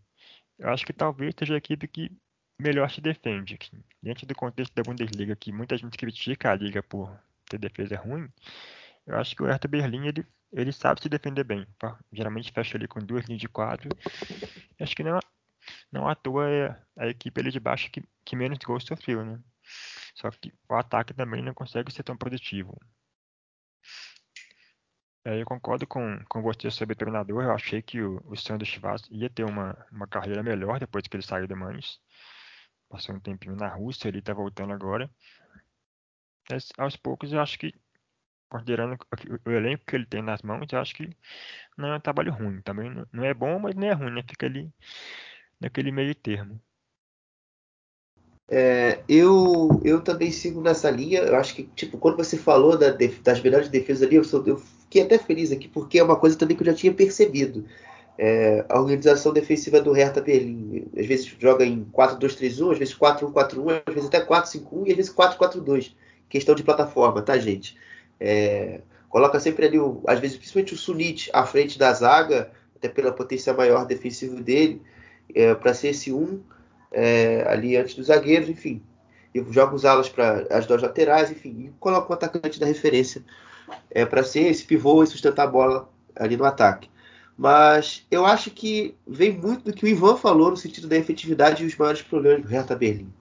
Eu 0.57 0.71
acho 0.71 0.87
que 0.87 0.93
talvez 0.93 1.35
seja 1.37 1.55
a 1.55 1.59
equipe 1.59 1.89
que 1.89 2.13
melhor 2.61 2.89
se 2.91 3.01
defende. 3.01 3.59
Dentro 4.01 4.25
do 4.25 4.37
contexto 4.37 4.73
da 4.73 4.85
Bundesliga, 4.85 5.35
que 5.35 5.51
muita 5.51 5.77
gente 5.77 5.99
critica 5.99 6.53
a 6.53 6.55
liga 6.55 6.81
por 6.81 7.13
ter 7.47 7.59
defesa 7.59 7.97
ruim, 7.97 8.31
eu 9.05 9.17
acho 9.17 9.35
que 9.35 9.43
o 9.43 9.47
Hertha 9.47 9.67
Berlim 9.67 10.07
ele, 10.07 10.25
ele 10.53 10.73
sabe 10.73 11.03
se 11.03 11.09
defender 11.09 11.45
bem. 11.45 11.67
Tá? 11.79 11.99
Geralmente 12.13 12.53
fecha 12.53 12.77
ali 12.77 12.89
com 12.89 13.01
duas 13.01 13.25
linhas 13.27 13.41
de 13.41 13.49
quatro. 13.49 13.89
Acho 14.81 14.97
que 14.97 15.03
não, 15.03 15.19
não 15.91 16.09
à 16.09 16.15
toa 16.15 16.49
é 16.51 16.83
a 16.97 17.07
equipe 17.09 17.41
ali 17.41 17.51
de 17.51 17.61
baixo 17.61 17.91
que, 17.91 18.03
que 18.25 18.37
menos 18.37 18.59
gols 18.59 18.85
sofreu, 18.85 19.25
né? 19.25 19.41
Só 20.15 20.31
que 20.31 20.53
o 20.69 20.75
ataque 20.75 21.13
também 21.13 21.43
não 21.43 21.53
consegue 21.55 21.93
ser 21.93 22.03
tão 22.03 22.17
produtivo. 22.17 22.79
É, 25.25 25.41
eu 25.41 25.45
concordo 25.45 25.87
com, 25.87 26.25
com 26.29 26.41
você 26.41 26.71
sobre 26.71 26.93
o 26.93 26.97
treinador. 26.97 27.43
Eu 27.43 27.53
achei 27.53 27.83
que 27.83 28.01
o, 28.01 28.23
o 28.27 28.37
Sandro 28.37 28.65
Chivas 28.65 29.03
ia 29.11 29.29
ter 29.29 29.45
uma, 29.45 29.77
uma 29.91 30.07
carreira 30.07 30.43
melhor 30.43 30.79
depois 30.79 31.07
que 31.07 31.17
ele 31.17 31.27
saiu 31.27 31.49
do 31.49 31.57
Mães. 31.57 32.01
Passou 32.89 33.15
um 33.15 33.21
tempinho 33.21 33.57
na 33.57 33.69
Rússia, 33.69 34.09
ele 34.09 34.21
está 34.21 34.33
voltando 34.33 34.73
agora. 34.73 35.11
Mas, 36.49 36.69
aos 36.79 36.97
poucos, 36.97 37.33
eu 37.33 37.41
acho 37.41 37.59
que, 37.59 37.75
considerando 38.49 38.97
o, 39.45 39.51
elenco 39.51 39.85
que 39.87 39.97
ele 39.97 40.07
tem 40.07 40.23
nas 40.23 40.43
mãos, 40.43 40.73
acho 40.73 40.95
que 40.95 41.11
não 41.77 41.93
é 41.93 41.97
um 41.97 42.01
trabalho 42.01 42.33
ruim. 42.33 42.61
Também 42.63 42.91
não, 42.91 43.07
não 43.13 43.25
é 43.25 43.35
bom, 43.35 43.59
mas 43.59 43.75
nem 43.75 43.91
é 43.91 43.93
ruim, 43.93 44.13
né? 44.13 44.23
Fica 44.29 44.47
ali 44.47 44.71
naquele 45.61 45.91
meio 45.93 46.15
termo. 46.15 46.61
É, 48.49 49.01
eu, 49.09 49.81
eu 49.85 50.01
também 50.03 50.31
sigo 50.31 50.61
nessa 50.61 50.91
linha. 50.91 51.21
Eu 51.21 51.37
acho 51.37 51.55
que, 51.55 51.65
tipo, 51.75 51.99
quando 51.99 52.17
você 52.17 52.37
falou 52.37 52.79
da, 52.79 52.91
das 53.23 53.41
melhores 53.43 53.69
defesas 53.69 54.07
ali, 54.07 54.17
eu, 54.17 54.25
sou, 54.25 54.47
eu 54.47 54.57
fiquei 54.57 55.03
até 55.03 55.19
feliz 55.19 55.51
aqui, 55.51 55.69
porque 55.69 55.99
é 55.99 56.03
uma 56.03 56.17
coisa 56.17 56.39
também 56.39 56.57
que 56.57 56.63
eu 56.63 56.67
já 56.67 56.75
tinha 56.75 56.93
percebido. 56.93 57.65
É, 58.19 58.65
a 58.69 58.81
organização 58.81 59.33
defensiva 59.33 59.81
do 59.81 59.93
Hertha 59.93 60.23
Berlim. 60.23 60.89
Às 60.97 61.07
vezes 61.07 61.27
joga 61.39 61.65
em 61.65 61.85
4-2-3-1, 61.93 62.73
às 62.73 62.79
vezes 62.79 62.95
4-1-4-1, 62.95 63.83
às 63.85 63.95
vezes 63.95 64.09
até 64.09 64.25
4-5-1 64.25 64.87
e 64.87 64.91
às 64.91 64.97
vezes 64.97 65.15
4-4-2. 65.15 65.95
Questão 66.29 66.55
de 66.55 66.63
plataforma, 66.63 67.23
tá, 67.23 67.37
gente? 67.39 67.77
É, 68.19 68.81
coloca 69.09 69.39
sempre 69.41 69.67
ali, 69.67 69.79
o, 69.79 70.03
às 70.07 70.19
vezes, 70.19 70.37
principalmente 70.37 70.75
o 70.75 70.79
Sunit 70.79 71.31
à 71.33 71.45
frente 71.45 71.79
da 71.79 71.93
zaga, 71.93 72.51
até 72.77 72.89
pela 72.89 73.13
potência 73.13 73.53
maior 73.53 73.87
defensivo 73.87 74.43
dele, 74.43 74.83
é, 75.35 75.55
para 75.55 75.75
ser 75.75 75.89
esse 75.89 76.13
1 76.13 76.41
é, 76.93 77.45
ali 77.49 77.77
antes 77.77 77.95
dos 77.95 78.07
zagueiros, 78.07 78.49
enfim. 78.49 78.83
E 79.35 79.45
joga 79.51 79.75
os 79.75 79.85
alas 79.85 80.09
para 80.09 80.47
as 80.51 80.67
duas 80.67 80.83
laterais, 80.83 81.31
enfim, 81.31 81.67
e 81.67 81.73
coloca 81.79 82.11
o 82.11 82.15
atacante 82.15 82.59
da 82.59 82.67
referência 82.67 83.23
é, 83.91 84.05
para 84.05 84.23
ser 84.23 84.47
esse 84.47 84.65
pivô 84.65 85.03
e 85.03 85.07
sustentar 85.07 85.45
a 85.45 85.47
bola 85.47 85.89
ali 86.15 86.37
no 86.37 86.45
ataque. 86.45 86.89
Mas 87.37 88.07
eu 88.11 88.25
acho 88.25 88.51
que 88.51 88.95
vem 89.07 89.33
muito 89.33 89.65
do 89.65 89.73
que 89.73 89.85
o 89.85 89.89
Ivan 89.89 90.17
falou 90.17 90.51
no 90.51 90.57
sentido 90.57 90.89
da 90.89 90.97
efetividade 90.97 91.63
e 91.63 91.67
os 91.67 91.77
maiores 91.77 92.01
problemas 92.01 92.43
do 92.43 92.49
Hertha 92.49 92.75
Berlim. 92.75 93.13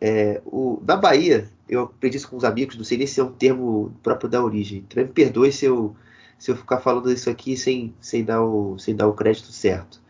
É, 0.00 0.40
o, 0.44 0.82
na 0.86 0.96
Bahia, 0.96 1.48
eu 1.68 1.82
aprendi 1.82 2.16
isso 2.16 2.28
com 2.28 2.36
os 2.36 2.44
amigos, 2.44 2.76
não 2.76 2.84
sei 2.84 2.98
nem 2.98 3.06
se 3.06 3.20
é 3.20 3.24
um 3.24 3.32
termo 3.32 3.92
próprio 4.02 4.28
da 4.28 4.42
origem. 4.42 4.84
Me 4.94 5.04
perdoe 5.04 5.52
se 5.52 5.66
eu, 5.66 5.94
se 6.38 6.50
eu 6.50 6.56
ficar 6.56 6.78
falando 6.80 7.10
isso 7.10 7.30
aqui 7.30 7.56
sem, 7.56 7.94
sem, 8.00 8.24
dar 8.24 8.42
o, 8.42 8.78
sem 8.78 8.94
dar 8.94 9.06
o 9.06 9.14
crédito 9.14 9.52
certo. 9.52 10.00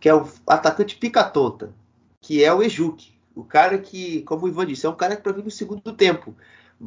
Que 0.00 0.08
é 0.08 0.14
o 0.14 0.26
atacante 0.46 0.96
pica-tonta, 0.96 1.72
que 2.20 2.42
é 2.42 2.52
o 2.52 2.62
Ejuque. 2.62 3.12
O 3.34 3.44
cara 3.44 3.78
que, 3.78 4.22
como 4.22 4.44
o 4.44 4.48
Ivan 4.48 4.66
disse, 4.66 4.86
é 4.86 4.88
um 4.88 4.94
cara 4.94 5.16
que 5.16 5.22
para 5.22 5.32
vir 5.32 5.44
no 5.44 5.50
segundo 5.50 5.92
tempo. 5.92 6.34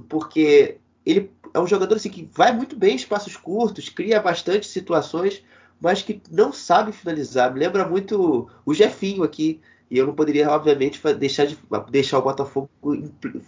Porque 0.10 0.78
ele 1.06 1.32
é 1.53 1.60
um 1.60 1.68
jogador 1.68 1.95
assim, 1.95 2.10
que 2.10 2.30
vai 2.34 2.53
muito 2.53 2.76
bem 2.76 2.94
em 2.94 2.98
espaços 2.98 3.38
curtos, 3.38 3.90
cria 3.90 4.20
bastante 4.20 4.68
situações, 4.68 5.44
mas 5.80 6.02
que 6.02 6.22
não 6.30 6.52
sabe 6.52 6.91
finalizar. 6.91 7.53
Me 7.53 7.60
lembra 7.60 7.88
muito 7.88 8.49
o 8.66 8.74
Jefinho 8.74 9.24
aqui, 9.24 9.62
E 9.90 9.98
eu 9.98 10.07
não 10.07 10.14
poderia, 10.14 10.49
obviamente, 10.49 11.02
deixar, 11.14 11.45
de, 11.45 11.57
deixar 11.90 12.20
o 12.20 12.24
Botafogo 12.24 12.70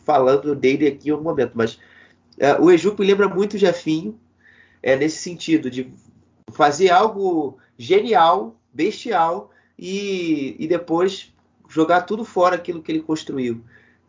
falando 0.05 0.55
dele 0.55 0.88
aqui 0.88 1.09
em 1.09 1.11
algum 1.11 1.23
momento. 1.23 1.53
Mas 1.55 1.80
é, 2.38 2.53
o 2.59 2.69
Ejuco 2.69 3.01
lembra 3.01 3.27
muito 3.27 3.55
o 3.55 3.57
Jefinho, 3.57 4.19
é, 4.81 4.95
nesse 4.95 5.18
sentido, 5.18 5.69
de 5.69 5.91
fazer 6.51 6.89
algo 6.89 7.57
genial, 7.77 8.55
bestial, 8.72 9.51
e, 9.77 10.55
e 10.57 10.68
depois 10.68 11.34
jogar 11.68 12.01
tudo 12.01 12.23
fora 12.23 12.55
aquilo 12.55 12.81
que 12.81 12.91
ele 12.91 13.01
construiu. 13.01 13.64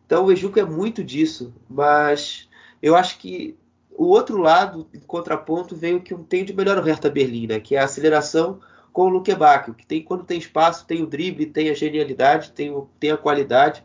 Então 0.05 0.25
o 0.25 0.31
Ejuco 0.31 0.59
é 0.59 0.65
muito 0.65 1.03
disso, 1.03 1.53
mas 1.69 2.49
eu 2.81 2.95
acho 2.95 3.19
que 3.19 3.55
o 3.91 4.05
outro 4.05 4.37
lado, 4.37 4.87
em 4.93 4.99
contraponto, 4.99 5.75
vem 5.75 5.95
o 5.95 6.01
que 6.01 6.15
tem 6.15 6.45
de 6.45 6.53
melhor 6.53 6.77
o 6.77 6.81
Hertha 6.81 7.09
Berlim, 7.09 7.47
né? 7.47 7.59
que 7.59 7.75
é 7.75 7.79
a 7.79 7.83
aceleração 7.83 8.59
com 8.99 9.05
o 9.05 9.07
Luque 9.07 9.33
Bacchio, 9.33 9.73
que 9.73 9.85
tem, 9.85 10.03
quando 10.03 10.25
tem 10.25 10.37
espaço, 10.37 10.85
tem 10.85 11.01
o 11.01 11.07
drible, 11.07 11.45
tem 11.45 11.69
a 11.69 11.73
genialidade, 11.73 12.51
tem, 12.51 12.69
o, 12.69 12.89
tem 12.99 13.11
a 13.11 13.15
qualidade. 13.15 13.81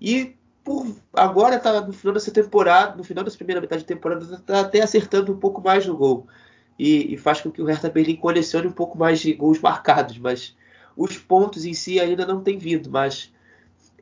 E 0.00 0.36
por 0.64 0.86
agora 1.12 1.56
está 1.56 1.82
no 1.82 1.92
final 1.92 2.14
dessa 2.14 2.30
temporada, 2.30 2.96
no 2.96 3.04
final 3.04 3.22
dessa 3.22 3.36
primeira 3.36 3.60
metade 3.60 3.82
de 3.82 3.86
temporada, 3.86 4.24
está 4.24 4.60
até 4.60 4.80
acertando 4.80 5.30
um 5.30 5.36
pouco 5.36 5.60
mais 5.60 5.86
no 5.86 5.94
gol. 5.94 6.26
E, 6.78 7.12
e, 7.12 7.18
faz 7.18 7.42
com 7.42 7.50
que 7.50 7.60
o 7.60 7.66
Hertha 7.66 7.90
Berlim 7.90 8.16
colecione 8.16 8.66
um 8.66 8.72
pouco 8.72 8.96
mais 8.96 9.20
de 9.20 9.34
gols 9.34 9.60
marcados, 9.60 10.16
mas 10.16 10.56
os 10.96 11.18
pontos 11.18 11.66
em 11.66 11.74
si 11.74 12.00
ainda 12.00 12.24
não 12.24 12.42
têm 12.42 12.56
vindo. 12.56 12.90
Mas 12.90 13.30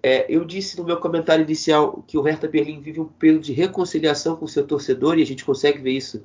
é, 0.01 0.27
eu 0.33 0.45
disse 0.45 0.79
no 0.79 0.85
meu 0.85 0.99
comentário 0.99 1.43
inicial 1.43 2.05
que 2.07 2.17
o 2.17 2.23
Hertha 2.23 2.47
Berlim 2.47 2.81
vive 2.81 3.01
um 3.01 3.07
período 3.07 3.43
de 3.43 3.53
reconciliação 3.53 4.37
com 4.37 4.45
o 4.45 4.49
seu 4.49 4.65
torcedor 4.65 5.19
e 5.19 5.23
a 5.23 5.27
gente 5.27 5.45
consegue 5.45 5.81
ver 5.81 5.91
isso 5.91 6.25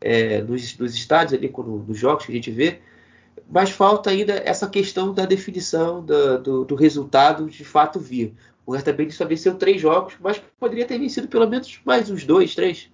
é, 0.00 0.40
nos, 0.40 0.78
nos 0.78 0.94
estádios 0.94 1.34
ali, 1.34 1.52
nos 1.86 1.98
jogos 1.98 2.24
que 2.24 2.32
a 2.32 2.34
gente 2.34 2.50
vê. 2.50 2.80
Mas 3.48 3.70
falta 3.70 4.10
ainda 4.10 4.34
essa 4.44 4.68
questão 4.68 5.12
da 5.12 5.26
definição 5.26 6.04
do, 6.04 6.38
do, 6.38 6.64
do 6.64 6.74
resultado 6.74 7.48
de 7.48 7.64
fato 7.64 8.00
vir. 8.00 8.34
O 8.66 8.72
Hertha 8.72 8.92
Berlim 8.92 9.12
só 9.12 9.26
venceu 9.26 9.54
três 9.56 9.80
jogos, 9.80 10.14
mas 10.20 10.42
poderia 10.58 10.86
ter 10.86 10.98
vencido 10.98 11.28
pelo 11.28 11.48
menos 11.48 11.80
mais 11.84 12.10
uns 12.10 12.24
dois, 12.24 12.54
três. 12.54 12.90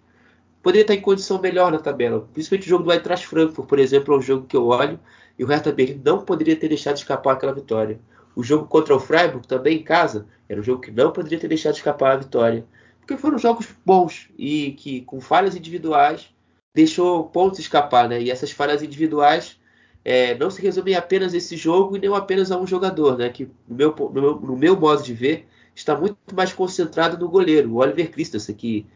Poderia 0.63 0.83
estar 0.83 0.95
em 0.95 1.01
condição 1.01 1.41
melhor 1.41 1.71
na 1.71 1.79
tabela. 1.79 2.29
Principalmente 2.33 2.67
o 2.67 2.69
jogo 2.69 2.85
do 2.85 2.93
Eintracht 2.93 3.27
Frankfurt, 3.27 3.69
por 3.69 3.79
exemplo, 3.79 4.15
é 4.15 4.19
um 4.19 4.23
jogo 4.23 4.47
que 4.47 4.57
eu 4.57 4.67
olho 4.67 4.99
e 5.39 5.45
o 5.45 5.47
Hertha 5.47 5.73
Berlim 5.73 6.03
não 6.05 6.25
poderia 6.25 6.57
ter 6.57 6.69
deixado 6.69 6.97
escapar 6.97 7.35
aquela 7.35 7.55
vitória. 7.55 8.01
O 8.35 8.43
jogo 8.43 8.67
contra 8.67 8.95
o 8.95 9.01
Freiburg, 9.01 9.47
também 9.47 9.79
em 9.79 9.83
casa, 9.83 10.27
era 10.49 10.61
um 10.61 10.63
jogo 10.63 10.81
que 10.81 10.91
não 10.91 11.13
poderia 11.13 11.39
ter 11.39 11.49
deixado 11.49 11.75
escapar 11.75 12.13
a 12.13 12.17
vitória. 12.17 12.67
Porque 12.99 13.17
foram 13.17 13.39
jogos 13.39 13.67
bons 13.85 14.29
e 14.39 14.73
que, 14.73 15.01
com 15.03 15.21
falhas 15.21 15.57
individuais, 15.57 16.33
deixou 16.75 17.25
pontos 17.25 17.59
escapar. 17.59 18.09
Né? 18.09 18.23
E 18.23 18.31
essas 18.31 18.51
falhas 18.51 18.83
individuais 18.83 19.60
é, 20.05 20.35
não 20.37 20.51
se 20.51 20.61
resumem 20.63 20.95
apenas 20.95 21.35
a 21.35 21.37
esse 21.37 21.57
jogo 21.57 21.97
e 21.97 22.01
nem 22.01 22.15
apenas 22.15 22.51
a 22.51 22.59
um 22.59 22.67
jogador, 22.67 23.19
né? 23.19 23.29
que, 23.29 23.49
no 23.69 23.77
meu, 23.77 23.95
no 23.95 24.21
meu, 24.21 24.41
no 24.41 24.57
meu 24.57 24.79
modo 24.79 25.03
de 25.03 25.15
ver, 25.15 25.47
está 25.75 25.97
muito 25.97 26.17
mais 26.35 26.53
concentrado 26.53 27.19
no 27.19 27.29
goleiro, 27.29 27.73
o 27.73 27.77
Oliver 27.77 28.11
Christensen, 28.11 28.55
que 28.55 28.87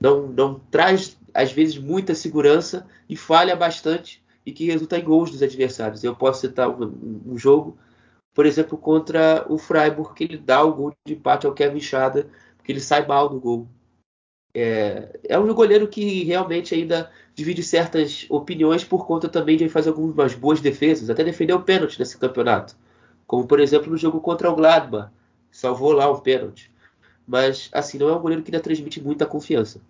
não, 0.00 0.26
não 0.26 0.60
traz, 0.70 1.16
às 1.32 1.52
vezes, 1.52 1.78
muita 1.78 2.14
segurança 2.14 2.86
e 3.08 3.16
falha 3.16 3.56
bastante 3.56 4.22
e 4.46 4.52
que 4.52 4.66
resulta 4.66 4.98
em 4.98 5.04
gols 5.04 5.30
dos 5.30 5.42
adversários. 5.42 6.04
Eu 6.04 6.14
posso 6.14 6.42
citar 6.42 6.68
um, 6.68 7.22
um 7.26 7.38
jogo 7.38 7.78
por 8.34 8.44
exemplo, 8.44 8.76
contra 8.76 9.46
o 9.48 9.56
Freiburg, 9.56 10.12
que 10.12 10.24
ele 10.24 10.36
dá 10.36 10.62
o 10.64 10.74
gol 10.74 10.92
de 11.06 11.14
empate 11.14 11.46
ao 11.46 11.54
Kevin 11.54 11.80
Schada, 11.80 12.28
porque 12.56 12.72
ele 12.72 12.80
sai 12.80 13.06
mal 13.06 13.28
do 13.28 13.40
gol. 13.40 13.68
É, 14.54 15.18
é 15.28 15.38
um 15.38 15.52
goleiro 15.52 15.88
que 15.88 16.22
realmente 16.22 16.74
ainda 16.74 17.10
divide 17.34 17.62
certas 17.62 18.26
opiniões 18.30 18.84
por 18.84 19.06
conta 19.06 19.28
também 19.28 19.56
de 19.56 19.68
fazer 19.68 19.88
algumas 19.88 20.34
boas 20.34 20.60
defesas, 20.60 21.10
até 21.10 21.24
defendeu 21.24 21.56
o 21.56 21.62
pênalti 21.62 21.98
nesse 21.98 22.16
campeonato, 22.16 22.76
como 23.26 23.46
por 23.46 23.58
exemplo 23.58 23.90
no 23.90 23.96
jogo 23.96 24.20
contra 24.20 24.48
o 24.48 24.54
Gladbach, 24.54 25.10
salvou 25.50 25.92
lá 25.92 26.10
um 26.10 26.20
pênalti. 26.20 26.70
Mas 27.26 27.68
assim, 27.72 27.98
não 27.98 28.08
é 28.08 28.16
um 28.16 28.20
goleiro 28.20 28.42
que 28.42 28.50
ainda 28.50 28.62
transmite 28.62 29.02
muita 29.02 29.26
confiança. 29.26 29.80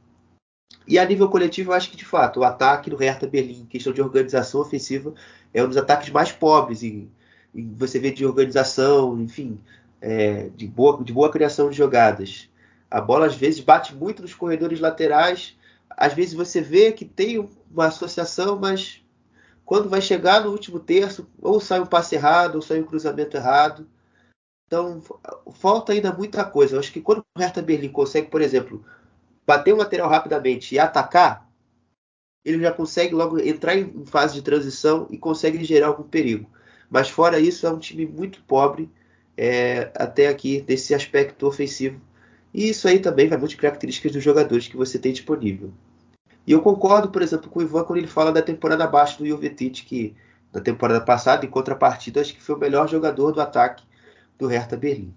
E 0.86 0.98
a 0.98 1.04
nível 1.04 1.28
coletivo, 1.28 1.70
eu 1.70 1.74
acho 1.74 1.90
que 1.90 1.96
de 1.96 2.04
fato 2.04 2.40
o 2.40 2.44
ataque 2.44 2.88
do 2.88 2.96
Hertha 2.96 3.26
Berlim, 3.26 3.66
questão 3.66 3.92
de 3.92 4.00
organização 4.00 4.60
ofensiva, 4.60 5.14
é 5.52 5.62
um 5.62 5.68
dos 5.68 5.76
ataques 5.76 6.10
mais 6.10 6.32
pobres 6.32 6.82
e 6.82 7.08
você 7.54 7.98
vê 7.98 8.10
de 8.10 8.26
organização, 8.26 9.20
enfim, 9.20 9.58
é, 10.00 10.50
de, 10.56 10.66
boa, 10.66 11.02
de 11.02 11.12
boa 11.12 11.30
criação 11.30 11.70
de 11.70 11.76
jogadas. 11.76 12.48
A 12.90 13.00
bola 13.00 13.26
às 13.26 13.34
vezes 13.34 13.60
bate 13.60 13.94
muito 13.94 14.22
nos 14.22 14.34
corredores 14.34 14.80
laterais, 14.80 15.56
às 15.90 16.12
vezes 16.12 16.34
você 16.34 16.60
vê 16.60 16.92
que 16.92 17.04
tem 17.04 17.48
uma 17.70 17.86
associação, 17.86 18.58
mas 18.58 19.04
quando 19.64 19.88
vai 19.88 20.00
chegar 20.00 20.44
no 20.44 20.50
último 20.50 20.78
terço, 20.78 21.26
ou 21.40 21.60
sai 21.60 21.80
um 21.80 21.86
passe 21.86 22.14
errado, 22.14 22.56
ou 22.56 22.62
sai 22.62 22.80
um 22.80 22.84
cruzamento 22.84 23.36
errado. 23.36 23.86
Então, 24.66 25.02
falta 25.54 25.92
ainda 25.92 26.12
muita 26.12 26.44
coisa. 26.44 26.74
Eu 26.76 26.80
acho 26.80 26.92
que 26.92 27.00
quando 27.00 27.18
o 27.18 27.40
Hertha 27.40 27.62
Berlim 27.62 27.88
consegue, 27.88 28.28
por 28.28 28.40
exemplo, 28.40 28.84
bater 29.46 29.72
o 29.72 29.76
lateral 29.76 30.08
rapidamente 30.08 30.74
e 30.74 30.78
atacar, 30.78 31.48
ele 32.44 32.60
já 32.60 32.72
consegue 32.72 33.14
logo 33.14 33.38
entrar 33.38 33.74
em 33.74 34.04
fase 34.04 34.34
de 34.34 34.42
transição 34.42 35.06
e 35.10 35.16
consegue 35.16 35.64
gerar 35.64 35.88
algum 35.88 36.02
perigo. 36.02 36.50
Mas 36.90 37.08
fora 37.08 37.38
isso, 37.40 37.66
é 37.66 37.70
um 37.70 37.78
time 37.78 38.04
muito 38.04 38.42
pobre 38.42 38.90
é, 39.36 39.90
até 39.94 40.28
aqui 40.28 40.60
desse 40.60 40.94
aspecto 40.94 41.46
ofensivo. 41.46 42.00
E 42.54 42.68
isso 42.68 42.86
aí 42.86 43.00
também 43.00 43.28
vai 43.28 43.36
muito 43.36 43.50
de 43.50 43.56
características 43.56 44.12
dos 44.12 44.22
jogadores 44.22 44.68
que 44.68 44.76
você 44.76 44.96
tem 44.96 45.12
disponível. 45.12 45.74
E 46.46 46.52
eu 46.52 46.62
concordo, 46.62 47.10
por 47.10 47.20
exemplo, 47.20 47.50
com 47.50 47.58
o 47.58 47.62
Ivan 47.62 47.84
quando 47.84 47.98
ele 47.98 48.06
fala 48.06 48.30
da 48.30 48.40
temporada 48.40 48.84
abaixo 48.84 49.18
do 49.18 49.26
Jovetic, 49.26 49.84
que 49.84 50.16
na 50.52 50.60
temporada 50.60 51.04
passada, 51.04 51.44
em 51.44 51.50
contrapartida, 51.50 52.20
acho 52.20 52.32
que 52.32 52.40
foi 52.40 52.54
o 52.54 52.58
melhor 52.58 52.88
jogador 52.88 53.32
do 53.32 53.40
ataque 53.40 53.84
do 54.38 54.46
Hertha 54.46 54.76
Berlim. 54.76 55.12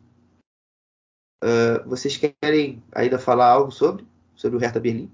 Uh, 1.43 1.87
vocês 1.87 2.17
querem 2.17 2.81
ainda 2.91 3.19
falar 3.19 3.51
algo 3.51 3.69
sobre, 3.69 4.03
sobre 4.35 4.57
o 4.57 4.59
Hertha 4.59 4.79
Berlim? 4.79 5.11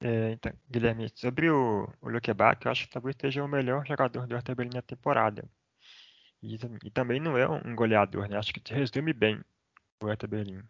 É, 0.00 0.32
então, 0.32 0.52
Guilherme, 0.70 1.10
sobre 1.14 1.50
o, 1.50 1.86
o 2.00 2.10
eu 2.10 2.70
acho 2.70 2.86
que 2.86 2.92
talvez 2.92 3.16
seja 3.20 3.44
o 3.44 3.48
melhor 3.48 3.86
jogador 3.86 4.26
do 4.26 4.34
Hertha 4.34 4.54
Berlim 4.54 4.76
na 4.76 4.82
temporada. 4.82 5.44
E, 6.42 6.58
e, 6.82 6.90
também 6.90 7.20
não 7.20 7.36
é 7.36 7.46
um 7.46 7.74
goleador, 7.74 8.28
né? 8.28 8.38
Acho 8.38 8.52
que 8.54 8.72
resume 8.72 9.12
bem 9.12 9.42
Hertha 10.02 10.26
Berlim. 10.26 10.62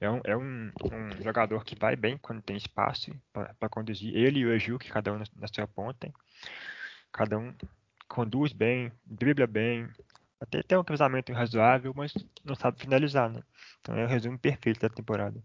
É 0.00 0.10
um, 0.10 0.20
é 0.24 0.36
um, 0.36 0.70
um 0.92 1.22
jogador 1.22 1.64
que 1.64 1.78
vai 1.78 1.96
bem 1.96 2.18
quando 2.18 2.42
tem 2.42 2.56
espaço 2.56 3.10
para 3.32 3.68
conduzir. 3.68 4.14
Ele 4.14 4.40
e 4.40 4.46
o 4.46 4.52
Eju, 4.52 4.78
que 4.78 4.90
cada 4.90 5.12
um 5.12 5.18
na, 5.18 5.24
na 5.36 5.46
sua 5.48 5.66
ponta. 5.66 6.12
Cada 7.10 7.38
um 7.38 7.54
conduz 8.08 8.52
bem, 8.52 8.92
dribla 9.06 9.46
bem, 9.46 9.88
até 10.40 10.62
tem 10.62 10.76
um 10.76 10.84
cruzamento 10.84 11.32
razoável, 11.32 11.92
mas 11.96 12.12
não 12.44 12.54
sabe 12.54 12.80
finalizar, 12.80 13.30
né? 13.30 13.42
Então 13.80 13.96
é 13.96 14.04
o 14.04 14.08
resumo 14.08 14.38
perfeito 14.38 14.80
da 14.80 14.88
temporada. 14.88 15.42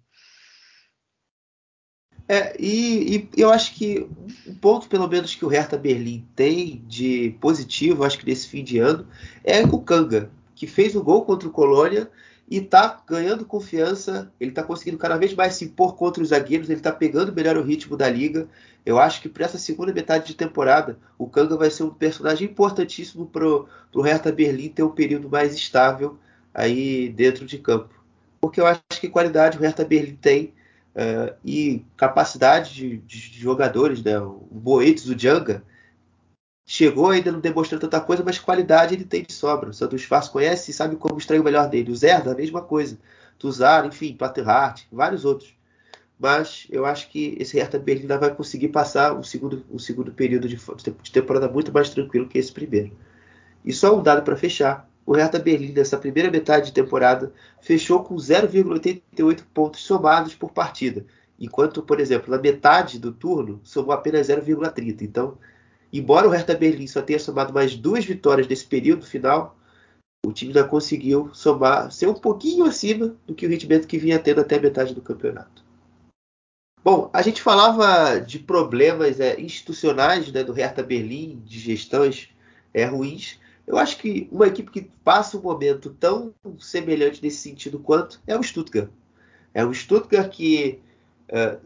É, 2.28 2.56
e, 2.62 3.16
e, 3.16 3.30
eu 3.38 3.50
acho 3.50 3.74
que 3.74 4.08
o 4.46 4.54
ponto, 4.56 4.88
pelo 4.88 5.08
menos, 5.08 5.34
que 5.34 5.46
o 5.46 5.48
Hertha 5.48 5.78
Berlim 5.78 6.28
tem 6.36 6.84
de 6.86 7.36
positivo, 7.40 8.04
acho 8.04 8.20
que 8.20 8.26
nesse 8.26 8.48
fim 8.48 8.64
de 8.64 8.78
ano, 8.78 9.08
é 9.44 9.64
o 9.64 9.82
Kanga, 9.82 10.30
que 10.54 10.68
fez 10.68 10.96
o 10.96 11.04
gol 11.04 11.26
contra 11.26 11.48
o 11.48 11.52
Colônia 11.52 12.12
e 12.50 12.58
está 12.58 13.02
ganhando 13.08 13.46
confiança. 13.46 14.32
Ele 14.40 14.50
está 14.50 14.64
conseguindo 14.64 14.98
cada 14.98 15.18
vez 15.18 15.34
mais 15.36 15.54
se 15.54 15.66
impor 15.66 15.96
contra 15.96 16.24
os 16.24 16.30
zagueiros, 16.30 16.70
ele 16.70 16.80
está 16.80 16.92
pegando 16.92 17.32
melhor 17.32 17.56
o 17.58 17.64
ritmo 17.64 17.96
da 17.96 18.10
liga. 18.10 18.48
Eu 18.86 18.98
acho 18.98 19.22
que 19.22 19.30
para 19.30 19.46
essa 19.46 19.60
segunda 19.60 19.94
metade 19.94 20.26
de 20.26 20.34
temporada, 20.34 20.98
o 21.18 21.28
Kanga 21.28 21.56
vai 21.56 21.70
ser 21.70 21.84
um 21.84 21.92
personagem 21.92 22.50
importantíssimo 22.50 23.28
para 23.28 23.46
o 23.46 24.02
Hertha 24.02 24.32
Berlim 24.32 24.70
ter 24.70 24.84
um 24.84 24.90
período 24.90 25.30
mais 25.30 25.54
estável 25.54 26.18
aí 26.54 27.10
dentro 27.10 27.46
de 27.46 27.60
campo. 27.60 27.94
Porque 28.42 28.60
eu 28.60 28.66
acho 28.66 28.82
que 29.00 29.08
qualidade 29.08 29.58
o 29.58 29.62
Hertha 29.62 29.86
Berlim 29.86 30.16
tem 30.16 30.54
Uh, 30.90 31.32
e 31.46 31.86
capacidade 31.96 32.74
de, 32.74 32.98
de, 32.98 33.40
jogadores, 33.40 34.04
né? 34.04 34.20
o 34.20 34.48
Boetes, 34.52 35.08
o 35.08 35.16
Djanga, 35.16 35.64
chegou 36.72 37.10
ainda 37.10 37.32
não 37.32 37.40
demonstrando 37.40 37.82
tanta 37.82 38.00
coisa, 38.00 38.24
mas 38.24 38.38
qualidade 38.38 38.94
ele 38.94 39.04
tem 39.04 39.24
de 39.24 39.34
sobra. 39.34 39.72
O 39.72 39.74
Santos 39.74 40.04
Faz 40.04 40.30
conhece 40.30 40.70
e 40.70 40.74
sabe 40.74 40.96
como 40.98 41.18
extrair 41.18 41.40
o 41.40 41.44
melhor 41.44 41.68
dele. 41.68 41.92
O 41.92 41.96
Zerda, 41.96 42.32
a 42.32 42.36
mesma 42.36 42.62
coisa. 42.62 42.96
Tuzar, 43.40 43.88
enfim, 43.88 44.14
Platterhart, 44.14 44.84
vários 44.92 45.26
outros. 45.26 45.52
Mas 46.20 46.68
eu 46.70 46.86
acho 46.86 47.10
que 47.10 47.36
esse 47.40 47.58
Hertha 47.58 47.80
Berlim 47.80 48.06
vai 48.06 48.36
conseguir 48.36 48.68
passar 48.68 49.18
um 49.18 49.24
segundo, 49.24 49.66
um 49.72 49.80
segundo 49.80 50.12
período 50.12 50.48
de, 50.48 50.58
de 50.58 51.12
temporada 51.12 51.50
muito 51.50 51.74
mais 51.74 51.90
tranquilo 51.90 52.28
que 52.28 52.38
esse 52.38 52.52
primeiro. 52.52 52.92
E 53.66 53.74
só 53.74 53.98
um 53.98 54.04
dado 54.04 54.22
para 54.22 54.38
fechar 54.38 54.88
o 55.08 55.14
Hertha 55.14 55.40
Berlim 55.40 55.72
nessa 55.72 55.98
primeira 55.98 56.30
metade 56.30 56.68
de 56.68 56.74
temporada 56.74 57.34
fechou 57.60 58.04
com 58.04 58.16
0,88 58.16 59.42
pontos 59.52 59.82
somados 59.82 60.36
por 60.36 60.52
partida, 60.52 61.04
enquanto, 61.40 61.82
por 61.82 62.00
exemplo, 62.00 62.30
na 62.30 62.40
metade 62.40 63.00
do 63.00 63.12
turno 63.12 63.60
somou 63.64 63.92
apenas 63.92 64.28
0,30. 64.28 65.02
Então, 65.02 65.36
embora 65.92 66.28
o 66.28 66.32
Hertha 66.32 66.56
Berlim 66.56 66.88
só 66.88 67.02
tenha 67.02 67.20
somado 67.20 67.54
mais 67.54 67.76
duas 67.76 68.06
vitórias 68.06 68.48
nesse 68.48 68.66
período 68.66 69.06
final, 69.06 69.58
o 70.26 70.34
time 70.34 70.52
ainda 70.52 70.68
conseguiu 70.68 71.30
somar, 71.34 71.92
ser 71.92 72.08
um 72.08 72.14
pouquinho 72.14 72.66
acima 72.66 73.16
do 73.26 73.34
que 73.34 73.46
o 73.46 73.50
rendimento 73.50 73.88
que 73.88 73.98
vinha 73.98 74.20
tendo 74.20 74.42
até 74.42 74.58
a 74.58 74.62
metade 74.62 74.94
do 74.94 75.02
campeonato. 75.02 75.64
Bom, 76.84 77.10
a 77.14 77.22
gente 77.22 77.42
falava 77.42 78.20
de 78.20 78.40
problemas 78.40 79.20
é, 79.20 79.40
institucionais 79.40 80.32
né, 80.32 80.44
do 80.44 80.54
Hertha 80.54 80.82
Berlim, 80.82 81.42
de 81.46 81.60
gestões 81.60 82.30
é, 82.74 82.86
ruins, 82.86 83.40
Eu 83.68 83.78
acho 83.78 83.98
que 83.98 84.28
uma 84.32 84.48
equipe 84.48 84.72
que 84.72 84.90
passa 85.04 85.38
um 85.38 85.42
momento 85.42 85.92
tão 86.00 86.34
semelhante 86.58 87.22
nesse 87.22 87.38
sentido 87.38 87.80
quanto 87.80 88.22
é 88.26 88.38
o 88.38 88.42
Stuttgart. 88.42 88.90
É 89.54 89.64
o 89.64 89.74
Stuttgart 89.74 90.32
que 90.32 90.80
uh, 91.30 91.60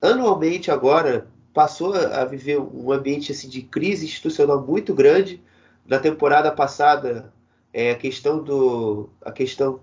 anualmente 0.00 0.70
agora 0.70 1.26
passou 1.54 1.94
a 1.94 2.24
viver 2.24 2.58
um 2.58 2.90
ambiente 2.90 3.30
assim, 3.30 3.48
de 3.48 3.62
crise 3.62 4.04
institucional 4.04 4.60
muito 4.60 4.92
grande. 4.92 5.40
Na 5.86 6.00
temporada 6.00 6.50
passada, 6.50 7.32
é, 7.72 7.92
a 7.92 7.94
questão 7.94 8.42
do 8.42 9.08
a 9.22 9.30
questão 9.30 9.80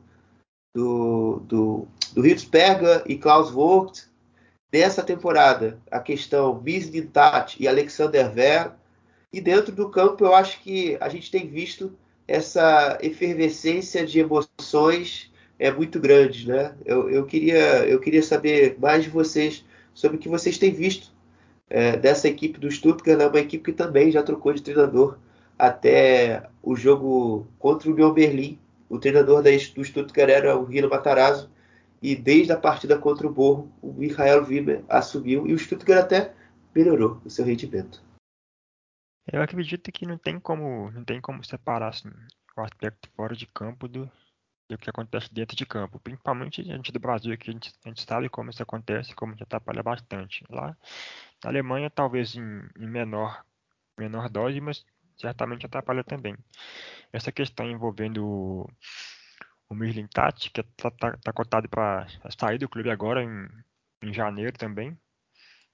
do, 0.75 1.41
do, 1.45 1.87
do 2.13 2.27
Hitzberger 2.27 3.03
e 3.05 3.17
Klaus 3.17 3.49
Vogt. 3.49 4.03
Nessa 4.71 5.01
temporada, 5.01 5.79
a 5.89 5.99
questão 5.99 6.61
Mislintat 6.61 7.55
e 7.59 7.67
Alexander 7.67 8.29
Ver. 8.31 8.71
E 9.33 9.39
dentro 9.39 9.73
do 9.73 9.89
campo, 9.89 10.25
eu 10.25 10.35
acho 10.35 10.59
que 10.61 10.97
a 10.99 11.07
gente 11.07 11.31
tem 11.31 11.47
visto 11.47 11.97
essa 12.27 12.97
efervescência 13.01 14.05
de 14.05 14.19
emoções 14.19 15.31
é 15.57 15.71
muito 15.71 15.99
grande, 15.99 16.47
né? 16.47 16.75
Eu, 16.83 17.09
eu, 17.09 17.25
queria, 17.25 17.85
eu 17.85 17.99
queria 17.99 18.23
saber 18.23 18.77
mais 18.79 19.03
de 19.03 19.09
vocês 19.09 19.63
sobre 19.93 20.17
o 20.17 20.19
que 20.19 20.27
vocês 20.27 20.57
têm 20.57 20.73
visto 20.73 21.11
é, 21.71 21.95
dessa 21.95 22.27
equipe 22.27 22.59
do 22.59 22.69
Stuttgart, 22.69 23.21
é 23.21 23.27
uma 23.27 23.39
equipe 23.39 23.71
que 23.71 23.77
também 23.77 24.11
já 24.11 24.21
trocou 24.21 24.51
de 24.51 24.61
treinador 24.61 25.17
até 25.57 26.49
o 26.61 26.75
jogo 26.75 27.47
contra 27.57 27.89
o 27.89 27.93
União 27.93 28.13
Berlim. 28.13 28.59
O 28.89 28.99
treinador 28.99 29.41
do 29.41 29.85
Stuttgart 29.85 30.29
era 30.29 30.57
o 30.57 30.65
Rino 30.65 30.89
Matarazzo 30.89 31.49
e 32.01 32.13
desde 32.13 32.51
a 32.51 32.57
partida 32.57 32.97
contra 32.97 33.25
o 33.25 33.31
Borro, 33.31 33.71
o 33.81 33.93
Michael 33.93 34.43
Wimmer 34.43 34.83
assumiu 34.89 35.47
e 35.47 35.53
o 35.53 35.57
Stuttgart 35.57 36.03
até 36.03 36.33
melhorou 36.75 37.21
o 37.23 37.29
seu 37.29 37.45
rendimento. 37.45 38.03
Eu 39.31 39.41
acredito 39.41 39.89
que 39.93 40.05
não 40.05 40.17
tem 40.17 40.41
como, 40.41 40.91
não 40.91 41.05
tem 41.05 41.21
como 41.21 41.41
separar 41.41 41.89
assim, 41.89 42.09
o 42.57 42.61
aspecto 42.61 43.09
fora 43.15 43.33
de 43.33 43.47
campo 43.47 43.87
do, 43.87 44.11
do 44.69 44.77
que 44.77 44.89
acontece 44.89 45.33
dentro 45.33 45.55
de 45.55 45.65
campo. 45.65 46.01
Principalmente 46.01 46.59
a 46.59 46.75
gente 46.75 46.91
do 46.91 46.99
Brasil 46.99 47.31
aqui, 47.31 47.49
a 47.49 47.53
gente, 47.53 47.71
a 47.85 47.87
gente 47.87 48.03
sabe 48.03 48.27
como 48.27 48.49
isso 48.49 48.61
acontece, 48.61 49.15
como 49.15 49.37
já 49.37 49.43
atrapalha 49.43 49.81
bastante. 49.81 50.43
Lá 50.49 50.75
na 51.43 51.49
Alemanha, 51.49 51.89
talvez 51.89 52.35
em, 52.35 52.61
em 52.79 52.87
menor, 52.87 53.43
menor 53.97 54.29
dose, 54.29 54.59
mas 54.61 54.85
certamente 55.17 55.65
atrapalha 55.65 56.03
também. 56.03 56.35
Essa 57.11 57.31
questão 57.31 57.69
envolvendo 57.69 58.25
o, 58.25 58.69
o 59.69 59.75
Mirlin 59.75 60.07
Tati, 60.07 60.51
que 60.51 60.61
está 60.61 60.91
tá, 60.91 61.17
tá 61.17 61.33
cotado 61.33 61.69
para 61.69 62.07
sair 62.37 62.57
do 62.57 62.69
clube 62.69 62.89
agora 62.89 63.23
em, 63.23 63.47
em 64.01 64.13
janeiro 64.13 64.57
também, 64.57 64.97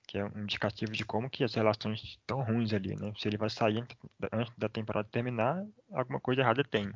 que 0.08 0.18
é 0.18 0.26
um 0.26 0.44
indicativo 0.44 0.92
de 0.94 1.04
como 1.04 1.30
que 1.30 1.44
as 1.44 1.54
relações 1.54 2.02
estão 2.02 2.42
ruins 2.42 2.74
ali, 2.74 2.96
né? 2.96 3.12
Se 3.18 3.28
ele 3.28 3.38
vai 3.38 3.50
sair 3.50 3.86
antes 4.32 4.54
da 4.58 4.70
temporada 4.70 5.08
terminar, 5.10 5.66
alguma 5.92 6.20
coisa 6.20 6.42
errada 6.42 6.64
tem. 6.64 6.92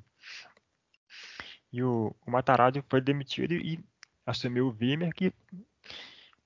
E 1.73 1.83
o, 1.83 2.15
o 2.25 2.31
Matarazzo 2.31 2.83
foi 2.89 3.01
demitido 3.01 3.53
e 3.53 3.83
assumiu 4.25 4.67
o 4.67 4.77
Wimmer, 4.79 5.13
que 5.13 5.33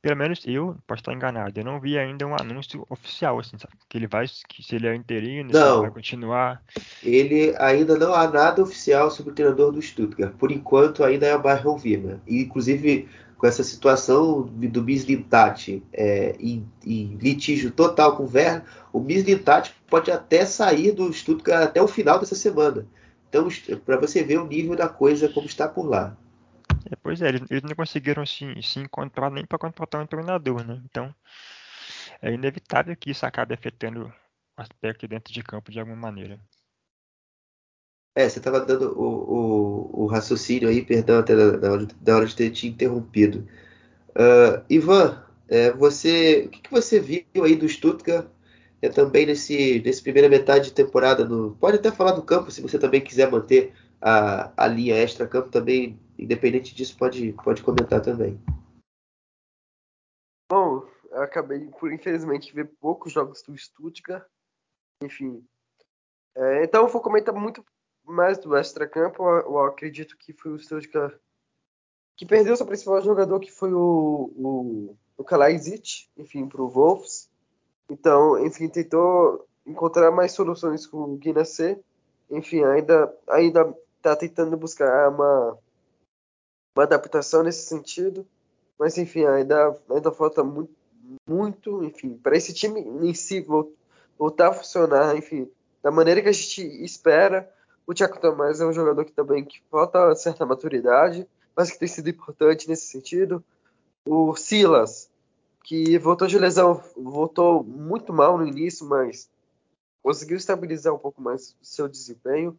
pelo 0.06 0.18
menos 0.18 0.44
eu 0.46 0.78
posso 0.86 1.00
estar 1.00 1.14
enganado, 1.14 1.60
eu 1.60 1.66
não 1.66 1.80
vi 1.80 1.98
ainda 1.98 2.28
um 2.28 2.36
anúncio 2.36 2.86
oficial, 2.92 3.40
assim, 3.40 3.58
sabe? 3.58 3.74
Que 3.90 3.98
ele 3.98 4.06
vai, 4.06 4.28
que 4.48 4.62
se 4.62 4.76
ele 4.76 4.86
é 4.86 4.94
interino, 4.94 5.50
se 5.50 5.58
ele 5.58 5.82
vai 5.82 5.90
continuar. 5.90 6.64
Ele 7.02 7.56
ainda 7.58 7.98
não 7.98 8.14
há 8.14 8.30
nada 8.30 8.62
oficial 8.62 9.10
sobre 9.10 9.32
o 9.32 9.36
treinador 9.36 9.72
do 9.72 9.82
Stuttgart. 9.82 10.32
Por 10.36 10.52
enquanto 10.52 11.04
ainda 11.04 11.26
é 11.26 11.36
o 11.36 11.42
Wimmer. 11.76 12.20
E 12.28 12.44
inclusive 12.44 13.10
com 13.36 13.48
essa 13.48 13.64
situação 13.64 14.44
do 14.44 14.84
Mislintat 14.84 15.82
é, 15.92 16.36
em, 16.40 16.64
em, 16.86 17.18
litígio 17.20 17.72
total 17.72 18.16
com 18.16 18.26
o 18.26 18.32
Werner, 18.32 18.62
o 18.94 19.00
Mislintat 19.00 19.74
pode 19.90 20.12
até 20.12 20.46
sair 20.46 20.92
do 20.92 21.12
Stuttgart 21.12 21.64
até 21.64 21.82
o 21.82 21.88
final 21.88 22.20
dessa 22.20 22.36
semana. 22.36 22.86
Então, 23.28 23.48
para 23.84 23.98
você 23.98 24.22
ver 24.22 24.38
o 24.38 24.46
nível 24.46 24.76
da 24.76 24.88
coisa 24.88 25.28
como 25.28 25.48
está 25.48 25.68
por 25.68 25.90
lá. 25.90 26.16
É, 26.92 26.96
pois 26.96 27.22
é, 27.22 27.30
eles, 27.30 27.64
não 27.64 27.76
conseguiram 27.76 28.26
se, 28.26 28.62
se 28.62 28.80
encontrar 28.80 29.32
nem 29.32 29.46
para 29.46 29.58
contratar 29.58 30.02
um 30.02 30.08
treinador, 30.08 30.64
né? 30.64 30.82
Então, 30.86 31.14
é 32.22 32.32
inevitável 32.32 32.96
que 32.96 33.12
isso 33.12 33.26
acabe 33.26 33.54
afetando 33.54 34.06
o 34.06 34.62
aspecto 34.62 35.08
dentro 35.08 35.34
de 35.34 35.44
campo 35.44 35.72
de 35.72 35.80
alguma 35.80 35.98
maneira. 35.98 36.40
É, 38.16 38.30
você 38.30 38.40
estava 38.40 38.62
dando 38.62 38.98
o, 38.98 40.00
o, 40.00 40.04
o, 40.04 40.06
raciocínio 40.06 40.70
aí, 40.70 40.86
perdão 40.86 41.20
até 41.20 41.36
da, 41.36 41.58
da 42.00 42.16
hora 42.16 42.26
de 42.26 42.36
ter 42.36 42.50
te 42.50 42.68
interrompido. 42.68 43.46
Uh, 44.12 44.64
Ivan, 44.70 45.22
é, 45.50 45.72
você, 45.72 46.46
o 46.46 46.50
que, 46.50 46.62
que, 46.62 46.72
você 46.72 47.00
viu 47.00 47.26
aí 47.44 47.56
do 47.56 47.68
Stuttgart 47.68 48.28
é, 48.82 48.88
também 48.90 49.26
nesse, 49.26 49.82
nesse 49.84 50.02
primeira 50.02 50.30
metade 50.30 50.66
de 50.66 50.74
temporada? 50.74 51.26
No, 51.26 51.56
pode 51.60 51.78
até 51.78 51.92
falar 51.92 52.14
do 52.14 52.24
campo, 52.24 52.52
se 52.52 52.62
você 52.62 52.80
também 52.80 53.02
quiser 53.02 53.30
manter 53.30 53.74
a, 54.02 54.52
a 54.56 54.68
linha 54.68 54.96
extra-campo 54.96 55.50
também, 55.50 56.00
independente 56.18 56.74
disso, 56.74 56.98
pode, 56.98 57.34
pode 57.44 57.64
comentar 57.64 58.02
também. 58.02 58.40
Bom, 60.50 60.88
eu 61.12 61.22
acabei, 61.22 61.68
por 61.80 61.92
infelizmente, 61.92 62.54
ver 62.54 62.72
poucos 62.80 63.12
jogos 63.12 63.42
do 63.42 63.58
Stuttgart. 63.58 64.26
Enfim. 65.02 65.46
É, 66.36 66.64
então 66.64 66.84
eu 66.84 66.88
vou 66.88 67.02
comentar 67.02 67.34
muito 67.34 67.66
mais 68.04 68.38
do 68.38 68.56
extra-campo, 68.56 69.24
eu 69.24 69.60
acredito 69.60 70.16
que 70.18 70.32
foi 70.34 70.52
o 70.52 70.60
Stuttgart 70.60 71.18
que 72.16 72.26
perdeu 72.26 72.56
seu 72.56 72.66
principal 72.66 73.02
jogador, 73.02 73.40
que 73.40 73.52
foi 73.52 73.74
o, 73.74 74.32
o, 74.38 74.98
o 75.18 75.26
enfim, 76.18 76.48
para 76.48 76.62
o 76.62 76.70
Wolves. 76.70 77.30
Então, 77.90 78.44
enfim, 78.46 78.70
tentou 78.70 79.46
encontrar 79.66 80.12
mais 80.12 80.32
soluções 80.32 80.88
com 80.88 80.98
o 80.98 81.18
Guinassi. 81.18 81.78
Enfim, 82.30 82.64
ainda 82.64 83.14
ainda 83.28 83.76
está 83.98 84.16
tentando 84.16 84.56
buscar 84.56 85.10
uma, 85.10 85.58
uma 86.76 86.84
adaptação 86.84 87.44
nesse 87.44 87.66
sentido. 87.66 88.26
Mas, 88.78 88.98
enfim, 88.98 89.26
ainda, 89.26 89.78
ainda 89.90 90.12
falta 90.12 90.44
muito, 90.44 90.74
muito 91.28 91.84
enfim, 91.84 92.18
para 92.18 92.36
esse 92.36 92.54
time 92.54 92.82
em 92.82 93.14
si 93.14 93.46
voltar 94.18 94.50
a 94.50 94.54
funcionar, 94.54 95.16
enfim, 95.16 95.50
da 95.82 95.92
maneira 95.92 96.22
que 96.22 96.30
a 96.30 96.32
gente 96.32 96.62
espera 96.84 97.50
o 97.88 97.94
Thiago 97.94 98.20
Tomás 98.20 98.60
é 98.60 98.66
um 98.66 98.74
jogador 98.74 99.06
que 99.06 99.12
também 99.12 99.46
que 99.46 99.62
falta 99.70 100.16
certa 100.16 100.46
maturidade, 100.46 101.28
mas 101.56 101.70
que 101.70 101.78
tem 101.78 101.88
sido 101.88 102.10
importante 102.10 102.68
nesse 102.68 102.88
sentido. 102.88 103.44
O 104.04 104.36
Silas, 104.36 105.10
que 105.64 105.98
voltou 106.00 106.28
de 106.28 106.40
lesão, 106.40 106.82
voltou 106.98 107.64
muito 107.64 108.12
mal 108.12 108.38
no 108.38 108.48
início, 108.48 108.88
mas 108.88 109.30
conseguiu 110.02 110.38
estabilizar 110.38 110.94
um 110.94 110.98
pouco 110.98 111.22
mais 111.22 111.56
o 111.62 111.66
seu 111.66 111.88
desempenho. 111.88 112.58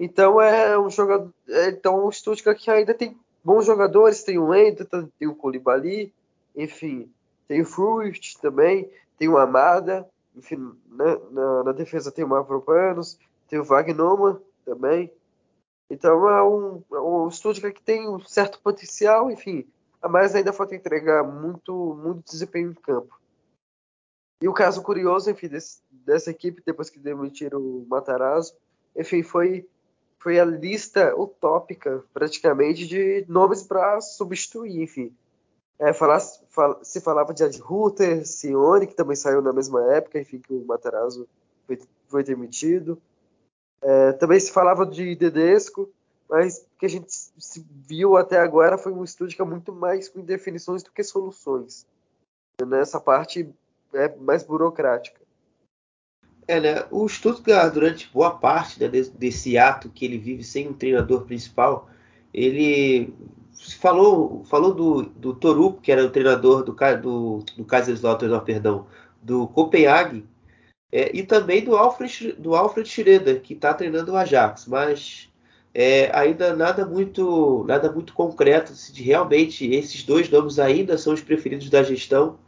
Então 0.00 0.40
é 0.40 0.78
um 0.78 0.88
jogador, 0.88 1.30
é, 1.46 1.68
então 1.68 2.06
um 2.06 2.10
Stuttgart 2.10 2.58
que 2.58 2.70
ainda 2.70 2.94
tem 2.94 3.20
bons 3.44 3.66
jogadores, 3.66 4.24
tem 4.24 4.38
o 4.38 4.50
Anderton, 4.50 5.10
tem 5.18 5.28
o 5.28 5.34
Colibali, 5.34 6.10
enfim, 6.56 7.12
tem 7.46 7.60
o 7.60 7.66
Fruit 7.66 8.40
também, 8.40 8.90
tem 9.18 9.28
o 9.28 9.36
Amada, 9.36 10.08
enfim, 10.34 10.74
na, 10.88 11.18
na, 11.30 11.64
na 11.64 11.72
defesa 11.72 12.10
tem 12.10 12.24
o 12.24 12.28
Mavropanos, 12.28 13.18
tem 13.46 13.58
o 13.58 13.64
Wagner 13.64 14.40
também. 14.64 15.12
Então 15.90 16.26
é 16.30 16.42
um, 16.42 16.82
é 16.92 16.98
um 16.98 17.28
estúdio 17.28 17.70
que 17.70 17.82
tem 17.82 18.08
um 18.08 18.20
certo 18.20 18.58
potencial, 18.60 19.30
enfim, 19.30 19.66
mas 20.08 20.34
ainda 20.34 20.50
falta 20.50 20.74
entregar 20.74 21.22
muito, 21.22 21.74
muito 22.02 22.24
desempenho 22.24 22.70
em 22.70 22.74
campo. 22.74 23.20
E 24.42 24.48
o 24.48 24.54
caso 24.54 24.82
curioso, 24.82 25.30
enfim, 25.30 25.48
desse, 25.48 25.82
dessa 25.90 26.30
equipe, 26.30 26.62
depois 26.64 26.88
que 26.88 26.98
demitiram 26.98 27.60
o 27.60 27.86
Matarazzo, 27.86 28.54
enfim, 28.96 29.22
foi, 29.22 29.68
foi 30.20 30.38
a 30.38 30.44
lista 30.44 31.16
utópica, 31.16 32.04
praticamente, 32.12 32.86
de 32.86 33.24
nomes 33.26 33.62
para 33.62 34.00
substituir, 34.00 34.82
enfim. 34.82 35.12
É, 35.78 35.94
falar, 35.94 36.20
fal, 36.50 36.78
se 36.84 37.00
falava 37.00 37.32
de 37.32 37.42
Ad 37.42 37.58
Ruther, 37.58 38.26
Sione, 38.26 38.86
que 38.86 38.94
também 38.94 39.16
saiu 39.16 39.40
na 39.40 39.52
mesma 39.52 39.82
época, 39.94 40.20
enfim, 40.20 40.38
que 40.38 40.52
o 40.52 40.64
Matarazzo 40.66 41.26
foi, 41.66 41.80
foi 42.06 42.22
demitido. 42.22 43.00
É, 43.80 44.12
também 44.12 44.38
se 44.38 44.52
falava 44.52 44.84
de 44.84 45.16
Dedesco, 45.16 45.90
mas 46.28 46.58
o 46.58 46.78
que 46.78 46.84
a 46.84 46.90
gente 46.90 47.08
viu 47.88 48.18
até 48.18 48.38
agora 48.38 48.76
foi 48.76 48.92
um 48.92 49.02
estúdio 49.02 49.36
que 49.36 49.42
é 49.42 49.44
muito 49.44 49.72
mais 49.72 50.06
com 50.06 50.20
definições 50.20 50.82
do 50.82 50.92
que 50.92 51.02
soluções. 51.02 51.86
Nessa 52.62 53.00
parte 53.00 53.48
é 53.94 54.14
mais 54.16 54.42
burocrática. 54.42 55.20
É, 56.50 56.58
né? 56.58 56.84
O 56.90 57.08
Stuttgart, 57.08 57.72
durante 57.72 58.10
boa 58.12 58.32
parte 58.32 58.80
né, 58.80 58.88
desse, 58.88 59.56
ato 59.56 59.88
que 59.88 60.04
ele 60.04 60.18
vive 60.18 60.42
sem 60.42 60.66
um 60.66 60.72
treinador 60.72 61.22
principal, 61.22 61.88
ele 62.34 63.14
falou, 63.78 64.42
falou 64.46 64.74
do, 64.74 65.02
do 65.02 65.32
Torup, 65.32 65.80
que 65.80 65.92
era 65.92 66.04
o 66.04 66.10
treinador 66.10 66.64
do, 66.64 66.72
do, 67.00 67.44
do 67.56 67.64
Kaiserslautern, 67.64 68.44
perdão, 68.44 68.88
do 69.22 69.46
Copenhague, 69.46 70.26
é, 70.90 71.16
e 71.16 71.22
também 71.22 71.62
do 71.62 71.76
Alfred, 71.76 72.32
do 72.32 72.56
Alfred 72.56 72.90
que 73.44 73.54
está 73.54 73.72
treinando 73.72 74.10
o 74.10 74.16
Ajax, 74.16 74.66
mas 74.66 75.30
é, 75.72 76.10
ainda 76.12 76.56
nada 76.56 76.84
muito, 76.84 77.64
nada 77.68 77.92
muito 77.92 78.12
concreto 78.12 78.74
se 78.74 78.92
de 78.92 79.04
realmente 79.04 79.72
esses 79.72 80.02
dois 80.02 80.28
nomes 80.28 80.58
ainda 80.58 80.98
são 80.98 81.14
os 81.14 81.20
preferidos 81.20 81.70
da 81.70 81.84
gestão 81.84 82.40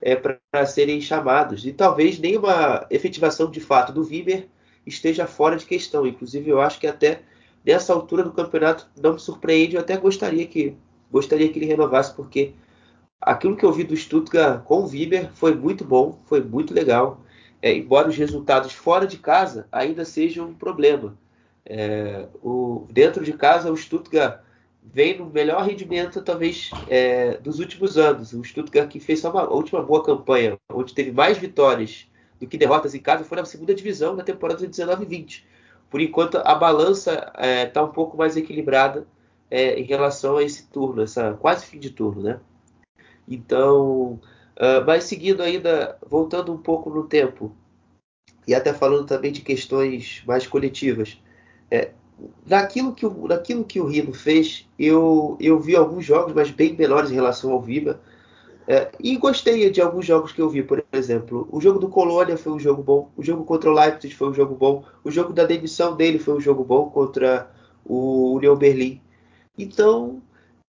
é, 0.00 0.16
para 0.16 0.66
serem 0.66 1.00
chamados. 1.00 1.66
E 1.66 1.72
talvez 1.72 2.18
nenhuma 2.18 2.86
efetivação 2.90 3.50
de 3.50 3.60
fato 3.60 3.92
do 3.92 4.04
Vimer 4.04 4.48
esteja 4.86 5.26
fora 5.26 5.56
de 5.56 5.64
questão. 5.64 6.06
Inclusive, 6.06 6.50
eu 6.50 6.60
acho 6.60 6.78
que 6.78 6.86
até 6.86 7.22
nessa 7.64 7.92
altura 7.92 8.22
do 8.22 8.32
campeonato 8.32 8.88
não 9.00 9.14
me 9.14 9.20
surpreende. 9.20 9.76
Eu 9.76 9.80
até 9.80 9.96
gostaria 9.96 10.46
que 10.46 10.76
gostaria 11.10 11.48
que 11.48 11.58
ele 11.58 11.66
renovasse, 11.66 12.14
porque 12.14 12.52
aquilo 13.20 13.56
que 13.56 13.64
eu 13.64 13.72
vi 13.72 13.84
do 13.84 13.96
Stuttgart 13.96 14.62
com 14.64 14.80
o 14.80 14.88
Weber 14.88 15.30
foi 15.32 15.54
muito 15.54 15.84
bom, 15.84 16.20
foi 16.26 16.42
muito 16.42 16.74
legal. 16.74 17.20
É, 17.62 17.74
embora 17.74 18.08
os 18.08 18.16
resultados 18.16 18.72
fora 18.72 19.06
de 19.06 19.18
casa 19.18 19.66
ainda 19.72 20.04
sejam 20.04 20.48
um 20.48 20.54
problema. 20.54 21.16
É, 21.64 22.26
o, 22.42 22.86
dentro 22.90 23.24
de 23.24 23.32
casa, 23.32 23.72
o 23.72 23.76
Stuttgart 23.76 24.40
vem 24.92 25.18
no 25.18 25.26
melhor 25.26 25.64
rendimento, 25.64 26.22
talvez, 26.22 26.70
é, 26.88 27.38
dos 27.38 27.58
últimos 27.58 27.98
anos. 27.98 28.32
O 28.32 28.42
Stuttgart 28.44 28.88
que 28.88 29.00
fez 29.00 29.20
só 29.20 29.30
uma 29.30 29.48
última 29.48 29.82
boa 29.82 30.02
campanha, 30.02 30.56
onde 30.72 30.94
teve 30.94 31.12
mais 31.12 31.38
vitórias 31.38 32.08
do 32.40 32.46
que 32.46 32.58
derrotas 32.58 32.94
em 32.94 33.00
casa, 33.00 33.24
foi 33.24 33.36
na 33.36 33.44
segunda 33.44 33.74
divisão 33.74 34.14
na 34.14 34.22
temporada 34.22 34.66
de 34.66 34.68
19-20. 34.68 35.44
Por 35.90 36.00
enquanto, 36.00 36.38
a 36.38 36.54
balança 36.54 37.12
está 37.12 37.32
é, 37.36 37.66
tá 37.66 37.82
um 37.82 37.92
pouco 37.92 38.16
mais 38.16 38.36
equilibrada 38.36 39.06
é, 39.50 39.78
em 39.78 39.84
relação 39.84 40.36
a 40.36 40.42
esse 40.42 40.66
turno, 40.68 41.02
essa 41.02 41.34
quase 41.34 41.66
fim 41.66 41.78
de 41.78 41.90
turno, 41.90 42.22
né? 42.22 42.40
Então, 43.28 44.20
uh, 44.56 44.84
mas 44.86 45.04
seguindo 45.04 45.42
ainda, 45.42 45.98
voltando 46.08 46.52
um 46.52 46.58
pouco 46.58 46.90
no 46.90 47.04
tempo, 47.04 47.54
e 48.46 48.54
até 48.54 48.72
falando 48.72 49.06
também 49.06 49.32
de 49.32 49.40
questões 49.40 50.22
mais 50.26 50.46
coletivas, 50.46 51.20
é, 51.70 51.92
naquilo, 52.46 52.94
que 52.94 53.06
o, 53.06 53.28
naquilo 53.28 53.64
que 53.64 53.80
o 53.80 53.86
Rino 53.86 54.12
fez, 54.12 54.66
eu, 54.78 55.36
eu 55.40 55.58
vi 55.60 55.76
alguns 55.76 56.04
jogos, 56.04 56.32
mas 56.32 56.50
bem 56.50 56.74
menores 56.74 57.10
em 57.10 57.14
relação 57.14 57.52
ao 57.52 57.60
Viva, 57.60 58.00
é, 58.68 58.90
e 58.98 59.16
gostei 59.16 59.70
de 59.70 59.80
alguns 59.80 60.04
jogos 60.04 60.32
que 60.32 60.40
eu 60.40 60.50
vi, 60.50 60.62
por 60.62 60.84
exemplo, 60.92 61.46
o 61.52 61.60
jogo 61.60 61.78
do 61.78 61.88
Colônia 61.88 62.36
foi 62.36 62.52
um 62.52 62.58
jogo 62.58 62.82
bom, 62.82 63.10
o 63.16 63.22
jogo 63.22 63.44
contra 63.44 63.70
o 63.70 63.72
Leipzig 63.72 64.12
foi 64.14 64.28
um 64.28 64.34
jogo 64.34 64.56
bom, 64.56 64.84
o 65.04 65.10
jogo 65.10 65.32
da 65.32 65.44
demissão 65.44 65.94
dele 65.94 66.18
foi 66.18 66.34
um 66.34 66.40
jogo 66.40 66.64
bom 66.64 66.90
contra 66.90 67.48
o 67.84 68.34
União 68.34 68.56
Berlim. 68.56 69.00
Então, 69.56 70.20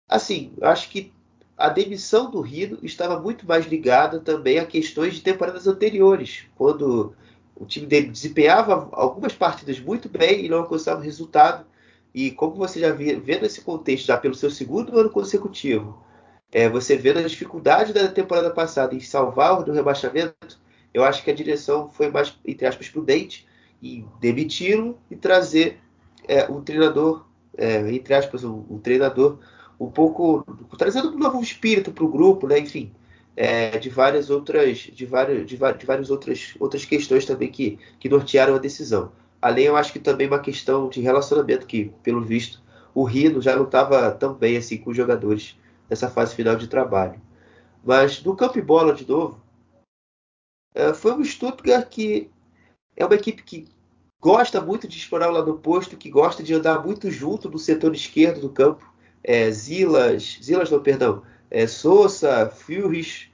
assim, 0.09 0.53
acho 0.62 0.89
que 0.89 1.12
a 1.59 1.69
demissão 1.69 2.31
do 2.31 2.41
Rino 2.41 2.79
estava 2.83 3.21
muito 3.21 3.47
mais 3.47 3.67
ligada 3.67 4.21
também 4.21 4.59
a 4.59 4.65
questões 4.65 5.15
de 5.15 5.21
temporadas 5.21 5.67
anteriores, 5.67 6.45
quando 6.57 7.12
o 7.61 7.66
time 7.66 7.87
dele 7.87 8.09
desempenhava 8.09 8.89
algumas 8.93 9.35
partidas 9.35 9.78
muito 9.78 10.09
bem 10.09 10.47
e 10.47 10.49
não 10.49 10.61
alcançava 10.61 11.03
resultado. 11.03 11.66
E 12.15 12.31
como 12.31 12.55
você 12.55 12.81
já 12.81 12.91
vê, 12.91 13.15
vendo 13.16 13.45
esse 13.45 13.61
contexto 13.61 14.07
já 14.07 14.16
pelo 14.16 14.35
seu 14.35 14.51
segundo 14.51 14.99
ano 14.99 15.11
consecutivo, 15.11 16.03
é, 16.51 16.70
você 16.70 16.97
vendo 16.97 17.19
a 17.19 17.23
dificuldade 17.23 17.93
da 17.93 18.09
temporada 18.09 18.51
passada 18.51 18.95
em 18.95 19.01
salvar 19.01 19.62
do 19.62 19.73
rebaixamento, 19.73 20.59
eu 20.93 21.05
acho 21.05 21.23
que 21.23 21.31
a 21.31 21.35
direção 21.35 21.91
foi 21.91 22.11
mais, 22.11 22.35
entre 22.47 22.66
aspas, 22.66 22.89
prudente 22.89 23.47
em 23.82 24.09
demiti-lo 24.19 24.99
e 25.11 25.15
trazer 25.15 25.78
é, 26.27 26.51
um 26.51 26.62
treinador, 26.62 27.27
é, 27.59 27.78
entre 27.93 28.15
aspas, 28.15 28.43
um, 28.43 28.65
um 28.70 28.78
treinador 28.78 29.39
um 29.78 29.91
pouco 29.91 30.45
trazendo 30.78 31.11
um 31.11 31.19
novo 31.19 31.43
espírito 31.43 31.93
para 31.93 32.05
o 32.05 32.09
grupo, 32.09 32.47
né? 32.47 32.59
Enfim, 32.59 32.91
é, 33.43 33.79
de 33.79 33.89
várias 33.89 34.29
outras, 34.29 34.77
de 34.77 35.07
várias, 35.07 35.47
de, 35.47 35.57
de 35.57 35.87
várias 35.87 36.11
outras, 36.11 36.55
outras 36.61 36.85
questões 36.85 37.25
também 37.25 37.51
que, 37.51 37.79
que 37.99 38.07
nortearam 38.07 38.55
a 38.55 38.59
decisão. 38.59 39.12
Além, 39.41 39.65
eu 39.65 39.77
acho 39.77 39.95
que 39.95 39.99
também 39.99 40.27
uma 40.27 40.41
questão 40.41 40.91
de 40.91 41.01
relacionamento 41.01 41.67
que, 41.67 41.91
pelo 42.03 42.21
visto, 42.21 42.62
o 42.95 43.03
Rino 43.03 43.41
já 43.41 43.57
não 43.57 43.65
estava 43.65 44.11
tão 44.11 44.35
bem 44.35 44.59
assim 44.59 44.77
com 44.77 44.91
os 44.91 44.97
jogadores 44.97 45.59
nessa 45.89 46.11
fase 46.11 46.35
final 46.35 46.55
de 46.55 46.69
trabalho. 46.69 47.19
Mas 47.83 48.23
no 48.23 48.37
campo 48.37 48.59
e 48.59 48.62
bola 48.62 48.93
de 48.93 49.09
novo, 49.09 49.43
é, 50.75 50.93
foi 50.93 51.15
um 51.15 51.25
Stuttgart 51.25 51.89
que 51.89 52.31
é 52.95 53.07
uma 53.07 53.15
equipe 53.15 53.43
que 53.43 53.67
gosta 54.21 54.61
muito 54.61 54.87
de 54.87 54.99
explorar 54.99 55.31
o 55.31 55.33
lado 55.33 55.51
oposto, 55.51 55.97
que 55.97 56.11
gosta 56.11 56.43
de 56.43 56.53
andar 56.53 56.85
muito 56.85 57.11
junto 57.11 57.49
do 57.49 57.59
setor 57.59 57.95
esquerdo 57.95 58.43
do 58.43 58.51
campo 58.51 58.85
é, 59.25 59.51
Zilas, 59.51 60.39
Zilas 60.43 60.71
não, 60.71 60.83
perdão, 60.83 61.23
é, 61.51 61.67
Sousa, 61.67 62.51
Furris, 62.51 63.30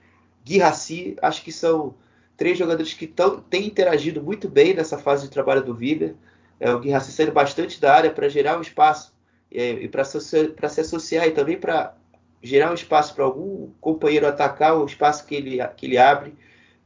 Guirassi, 0.47 1.17
acho 1.21 1.43
que 1.43 1.51
são 1.51 1.95
três 2.37 2.57
jogadores 2.57 2.95
que 2.95 3.07
tão, 3.07 3.41
têm 3.41 3.67
interagido 3.67 4.23
muito 4.23 4.49
bem 4.49 4.75
nessa 4.75 4.97
fase 4.97 5.25
de 5.25 5.31
trabalho 5.31 5.65
do 5.65 5.75
Viber. 5.75 6.15
É, 6.61 6.73
o 6.73 6.79
Guirassi 6.79 7.11
saindo 7.11 7.33
bastante 7.33 7.81
da 7.81 7.93
área 7.93 8.11
para 8.11 8.29
gerar 8.29 8.57
um 8.57 8.61
espaço 8.61 9.13
é, 9.51 9.73
e 9.73 9.89
para 9.89 10.05
se 10.05 10.81
associar 10.81 11.27
e 11.27 11.33
também 11.33 11.59
para 11.59 11.97
gerar 12.41 12.71
um 12.71 12.75
espaço 12.75 13.13
para 13.13 13.25
algum 13.25 13.71
companheiro 13.81 14.27
atacar 14.27 14.79
o 14.79 14.87
espaço 14.87 15.27
que 15.27 15.35
ele, 15.35 15.59
que 15.77 15.87
ele 15.87 15.99
abre. 15.99 16.35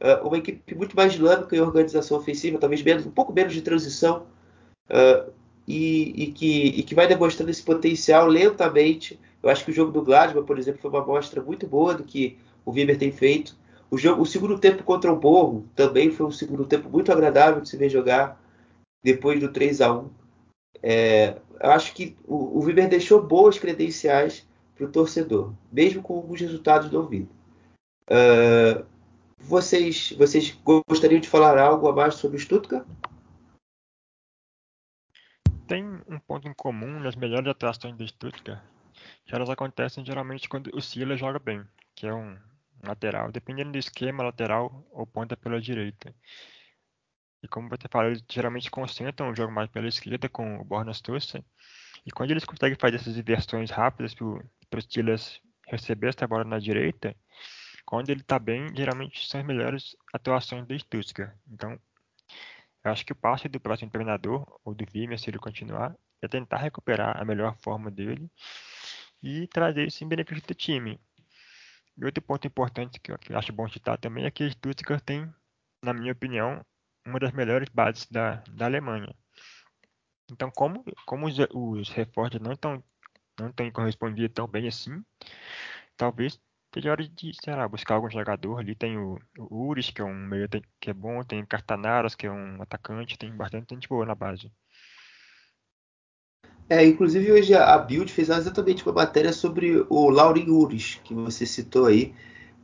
Uh, 0.01 0.27
uma 0.27 0.39
equipe 0.39 0.75
muito 0.75 0.97
mais 0.97 1.13
dinâmica 1.13 1.55
em 1.55 1.61
organização 1.61 2.17
ofensiva, 2.17 2.57
talvez 2.59 2.83
menos, 2.83 3.05
um 3.05 3.11
pouco 3.11 3.35
menos 3.35 3.53
de 3.53 3.61
transição. 3.61 4.27
Uh, 4.89 5.31
e, 5.69 6.25
e, 6.25 6.33
que, 6.33 6.67
e 6.69 6.83
que 6.83 6.95
vai 6.95 7.07
demonstrando 7.07 7.51
esse 7.51 7.63
potencial 7.63 8.27
lentamente. 8.27 9.21
Eu 9.43 9.49
acho 9.49 9.65
que 9.65 9.71
o 9.71 9.75
jogo 9.75 9.93
do 9.93 10.03
Gladbach, 10.03 10.47
por 10.47 10.59
exemplo, 10.59 10.81
foi 10.81 10.91
uma 10.91 11.03
amostra 11.03 11.41
muito 11.41 11.67
boa 11.67 11.95
do 11.95 12.03
que 12.03 12.39
o 12.71 12.75
Weber 12.75 12.99
tem 12.99 13.13
feito. 13.13 13.57
O, 13.91 13.99
jogo, 13.99 14.23
o 14.23 14.27
segundo 14.27 14.59
tempo 14.59 14.85
contra 14.85 15.13
o 15.13 15.19
Borro 15.19 15.67
também 15.75 16.11
foi 16.11 16.27
um 16.27 16.31
segundo 16.31 16.65
tempo 16.65 16.89
muito 16.89 17.11
agradável 17.11 17.61
de 17.61 17.69
se 17.69 17.77
ver 17.77 17.89
jogar 17.89 18.41
depois 19.03 19.41
do 19.41 19.53
3 19.53 19.81
a 19.81 19.93
1 19.93 20.11
é, 20.83 21.37
Eu 21.61 21.71
acho 21.71 21.93
que 21.95 22.17
o, 22.25 22.59
o 22.59 22.65
Weber 22.65 22.89
deixou 22.89 23.23
boas 23.23 23.59
credenciais 23.59 24.47
para 24.75 24.87
o 24.87 24.91
torcedor, 24.91 25.53
mesmo 25.73 26.03
com 26.03 26.15
alguns 26.15 26.41
resultados 26.41 26.91
não 26.91 27.07
vindo. 27.07 27.29
Uh, 28.09 28.85
vocês, 29.39 30.13
vocês 30.17 30.59
gostariam 30.89 31.21
de 31.21 31.29
falar 31.29 31.59
algo 31.59 31.89
a 31.89 31.95
mais 31.95 32.15
sobre 32.15 32.37
o 32.37 32.41
Stuttgart? 32.41 32.87
tem 35.71 35.85
um 36.09 36.19
ponto 36.19 36.49
em 36.49 36.53
comum 36.53 36.99
nas 36.99 37.15
melhores 37.15 37.47
atuações 37.47 37.97
do 37.97 38.05
Stuttgart, 38.05 38.61
que 39.25 39.33
elas 39.33 39.49
acontecem 39.49 40.05
geralmente 40.05 40.49
quando 40.49 40.69
o 40.75 40.81
Silas 40.81 41.21
joga 41.21 41.39
bem, 41.39 41.65
que 41.95 42.09
é 42.09 42.13
um 42.13 42.37
lateral, 42.83 43.31
dependendo 43.31 43.73
do 43.73 43.79
esquema, 43.79 44.25
lateral 44.25 44.87
ou 44.91 45.07
ponta 45.07 45.37
pela 45.37 45.61
direita. 45.61 46.15
E 47.43 47.49
como 47.49 47.69
você 47.69 47.89
falou, 47.89 48.09
eles 48.09 48.23
geralmente 48.31 48.71
concentram 48.71 49.31
o 49.31 49.35
jogo 49.35 49.53
mais 49.53 49.71
pela 49.71 49.89
esquerda 49.89 50.29
com 50.29 50.59
o 50.59 50.65
Bornas 50.65 51.01
Tussa. 51.01 51.43
E 52.05 52.11
quando 52.11 52.31
eles 52.31 52.45
conseguem 52.45 52.79
fazer 52.79 52.97
essas 52.97 53.17
inversões 53.17 53.71
rápidas 53.71 54.15
para 54.15 54.27
o 54.79 54.83
Silas 54.83 55.41
receber 55.67 56.09
essa 56.09 56.27
bola 56.27 56.45
na 56.45 56.59
direita, 56.59 57.17
quando 57.85 58.11
ele 58.11 58.21
está 58.21 58.39
bem, 58.39 58.69
geralmente 58.75 59.27
são 59.27 59.41
as 59.41 59.47
melhores 59.47 59.97
atuações 60.13 60.67
do 60.67 60.79
Stuttgart. 60.79 61.35
Então, 61.51 61.79
eu 62.85 62.91
acho 62.91 63.05
que 63.05 63.13
o 63.13 63.17
passo 63.17 63.49
do 63.49 63.61
próximo 63.61 63.91
treinador, 63.91 64.47
ou 64.65 64.75
do 64.75 64.85
Vime, 64.91 65.19
se 65.19 65.29
ele 65.29 65.39
continuar, 65.39 65.95
é 66.23 66.29
tentar 66.29 66.59
recuperar 66.59 67.21
a 67.21 67.25
melhor 67.25 67.57
forma 67.59 67.91
dele 67.91 68.31
e 69.23 69.47
trazer 69.49 69.87
isso 69.87 70.03
em 70.05 70.09
benefício 70.09 70.47
do 70.47 70.55
time. 70.55 71.01
E 71.97 72.05
outro 72.05 72.23
ponto 72.23 72.47
importante 72.47 73.01
que 73.01 73.13
eu 73.13 73.19
acho 73.35 73.53
bom 73.53 73.69
citar 73.69 73.99
também 73.99 74.25
é 74.25 74.31
que 74.31 74.51
Stuttgart 74.51 75.03
tem, 75.05 75.33
na 75.85 75.93
minha 75.93 76.13
opinião, 76.13 76.65
uma 77.07 77.19
das 77.19 77.33
melhores 77.33 77.69
bases 77.69 78.07
da, 78.07 78.37
da 78.51 78.67
Alemanha. 78.67 79.15
Então, 80.31 80.51
como, 80.51 80.85
como 81.07 81.27
os, 81.27 81.37
os 81.53 81.89
reforços 81.91 82.41
não 82.41 82.53
estão 82.53 82.83
não 83.39 83.51
têm 83.51 83.73
correspondido 83.73 84.29
tão 84.35 84.47
bem 84.47 84.69
assim, 84.69 85.03
talvez 85.97 86.39
Seja 86.73 86.93
hora 86.93 87.09
de, 87.09 87.33
sei 87.43 87.55
lá, 87.57 87.67
buscar 87.67 87.95
algum 87.95 88.09
jogador 88.09 88.61
ali. 88.61 88.77
Tem 88.77 88.97
o, 88.97 89.19
o 89.39 89.67
Uris, 89.69 89.91
que 89.91 90.01
é 90.01 90.05
um 90.05 90.15
meio 90.15 90.49
que 90.81 90.91
é 90.91 90.93
bom, 90.95 91.23
tem 91.25 91.45
Cartanaras, 91.45 92.15
que 92.15 92.27
é 92.27 92.31
um 92.31 92.63
atacante, 92.63 93.19
tem 93.19 93.37
bastante 93.37 93.75
gente 93.75 93.89
boa 93.89 94.07
na 94.07 94.15
base. 94.15 94.53
É, 96.71 96.87
inclusive 96.87 97.33
hoje 97.33 97.53
a 97.53 97.77
Build 97.77 98.13
fez 98.13 98.29
exatamente 98.29 98.87
uma 98.87 98.95
matéria 98.95 99.33
sobre 99.33 99.85
o 99.89 100.09
Laurin 100.09 100.49
Uris, 100.49 101.01
que 101.03 101.13
você 101.13 101.45
citou 101.45 101.87
aí, 101.87 102.15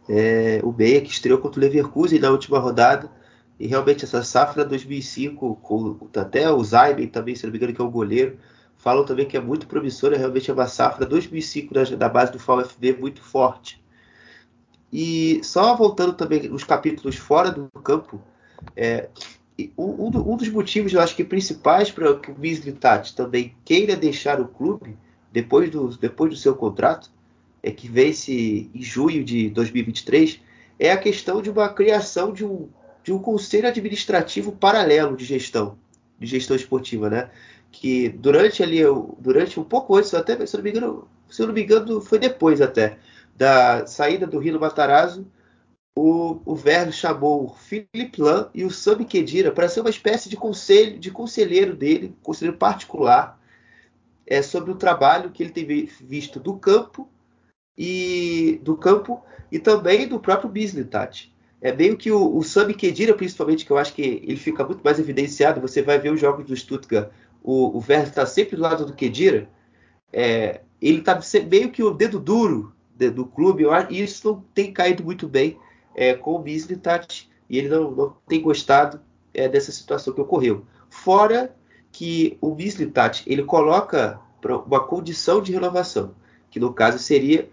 é, 0.09 0.61
o 0.62 0.70
Meia 0.70 1.01
que 1.01 1.11
estreou 1.11 1.41
contra 1.41 1.59
o 1.59 1.65
Leverkusen 1.65 2.20
na 2.20 2.31
última 2.31 2.61
rodada. 2.61 3.11
E 3.59 3.66
realmente 3.66 4.05
essa 4.05 4.23
safra 4.23 4.65
2005, 4.65 5.57
com 5.57 6.09
até 6.16 6.49
o 6.49 6.62
Zayben 6.62 7.09
também, 7.09 7.35
se 7.35 7.45
não 7.45 7.51
me 7.51 7.59
engano, 7.59 7.74
que 7.74 7.81
é 7.81 7.85
o 7.85 7.91
goleiro, 7.91 8.39
falam 8.77 9.05
também 9.05 9.27
que 9.27 9.37
é 9.37 9.41
muito 9.41 9.66
promissora. 9.66 10.16
Realmente 10.16 10.53
é 10.53 10.55
uma 10.55 10.69
safra 10.69 11.05
2005 11.05 11.74
da, 11.74 11.83
da 11.83 12.09
base 12.09 12.31
do 12.31 12.39
VfB 12.39 12.93
muito 12.93 13.20
forte. 13.20 13.83
E 14.93 15.41
só 15.43 15.74
voltando 15.74 16.12
também 16.12 16.49
os 16.53 16.62
capítulos 16.62 17.16
fora 17.16 17.51
do 17.51 17.69
campo, 17.83 18.23
é, 18.77 19.09
um, 19.77 20.07
um, 20.09 20.37
dos 20.37 20.49
motivos, 20.49 20.93
eu 20.93 21.01
acho 21.01 21.16
que 21.16 21.24
principais 21.24 21.91
para 21.91 22.15
que 22.16 22.31
o 22.31 22.39
Mislitat 22.39 23.15
também 23.15 23.55
queira 23.65 23.97
deixar 23.97 24.41
o 24.41 24.49
clube 24.49 24.97
depois 25.33 25.70
do, 25.70 25.89
depois 25.97 26.31
do 26.31 26.37
seu 26.37 26.55
contrato, 26.55 27.11
é 27.62 27.70
que 27.70 27.89
vence 27.89 28.70
em 28.74 28.83
junho 28.83 29.24
de 29.24 29.51
2023, 29.51 30.41
é 30.78 30.93
a 30.93 30.97
questão 30.97 31.41
de 31.41 31.51
uma 31.51 31.69
criação 31.69 32.33
de 32.33 32.45
um, 32.45 32.69
de 33.03 33.12
um 33.12 33.19
conselho 33.19 33.69
administrativo 33.69 34.53
paralelo 34.53 35.16
de 35.16 35.24
gestão, 35.24 35.78
de 36.19 36.27
gestão 36.27 36.55
esportiva, 36.55 37.09
né? 37.09 37.31
Que 37.73 38.09
durante 38.09 38.62
ali, 38.62 38.81
durante 39.19 39.59
um 39.59 39.65
pouco 39.65 39.97
antes, 39.97 40.15
até 40.15 40.35
se 40.47 40.55
eu 40.55 40.59
não 40.59 40.65
me 40.65 40.70
engano, 40.70 41.09
se 41.28 41.43
eu 41.43 41.47
não 41.47 41.55
me 41.55 41.62
engano, 41.62 42.01
foi 42.01 42.19
depois 42.19 42.61
até 42.61 42.99
da 43.35 43.87
saída 43.87 44.27
do 44.27 44.39
Rino 44.39 44.61
Matarazzo, 44.61 45.27
o, 45.97 46.39
o 46.44 46.55
Verne 46.55 46.93
chamou 46.93 47.47
o 47.47 47.48
Philip 47.48 48.20
Lam 48.20 48.51
e 48.55 48.64
o 48.64 48.70
Sami 48.70 49.06
Khedira 49.06 49.51
para 49.51 49.66
ser 49.66 49.81
uma 49.81 49.89
espécie 49.89 50.28
de 50.28 50.36
conselho, 50.36 50.98
de 50.98 51.10
conselheiro 51.10 51.74
dele, 51.74 52.14
conselheiro 52.23 52.59
particular, 52.59 53.40
é, 54.27 54.43
sobre 54.43 54.70
o 54.70 54.77
trabalho 54.77 55.31
que 55.31 55.43
ele 55.43 55.51
tem 55.51 55.89
visto 56.02 56.39
do 56.39 56.55
campo 56.59 57.09
e 57.78 58.60
do 58.62 58.77
campo 58.77 59.24
e 59.51 59.59
também 59.59 60.06
do 60.06 60.20
próprio 60.20 60.51
Bislitat. 60.51 61.35
É 61.62 61.73
meio 61.73 61.97
que 61.97 62.12
o, 62.12 62.36
o 62.36 62.43
Sami 62.43 62.74
Khedira, 62.74 63.14
principalmente, 63.14 63.64
que 63.64 63.70
eu 63.70 63.78
acho 63.78 63.94
que 63.94 64.02
ele 64.02 64.36
fica 64.36 64.62
muito 64.64 64.82
mais 64.85 64.98
evidenciado. 64.98 65.62
Você 65.62 65.81
vai 65.81 65.98
ver 65.98 66.12
os 66.12 66.20
jogos 66.20 66.44
do 66.44 66.55
Stuttgart, 66.55 67.10
o, 67.43 67.74
o 67.74 67.81
Verne 67.81 68.09
está 68.09 68.27
sempre 68.27 68.56
do 68.56 68.62
lado 68.62 68.85
do 68.85 68.93
Khedira. 68.93 69.48
É, 70.12 70.60
ele 70.78 70.98
está 70.98 71.18
meio 71.48 71.70
que 71.70 71.82
o 71.82 71.94
dedo 71.94 72.20
duro 72.20 72.74
do 72.94 73.24
clube, 73.24 73.64
e 73.90 74.02
isso 74.02 74.28
não 74.28 74.40
tem 74.55 74.73
caído 74.73 75.02
muito 75.02 75.27
bem 75.27 75.59
é, 75.97 76.12
com 76.12 76.36
o 76.36 76.43
Mislitat 76.43 77.28
e 77.48 77.59
ele 77.59 77.68
não, 77.68 77.90
não 77.90 78.16
tem 78.28 78.43
gostado 78.43 79.01
é, 79.32 79.48
dessa 79.48 79.73
situação 79.73 80.12
que 80.12 80.20
ocorreu. 80.20 80.66
Fora 80.90 81.56
que 81.90 82.36
o 82.40 82.55
Mislitat 82.55 83.24
ele 83.27 83.43
coloca 83.43 84.20
uma 84.66 84.81
condição 84.81 85.40
de 85.40 85.52
renovação, 85.52 86.14
que 86.51 86.60
no 86.60 86.73
caso 86.73 86.98
seria 86.98 87.48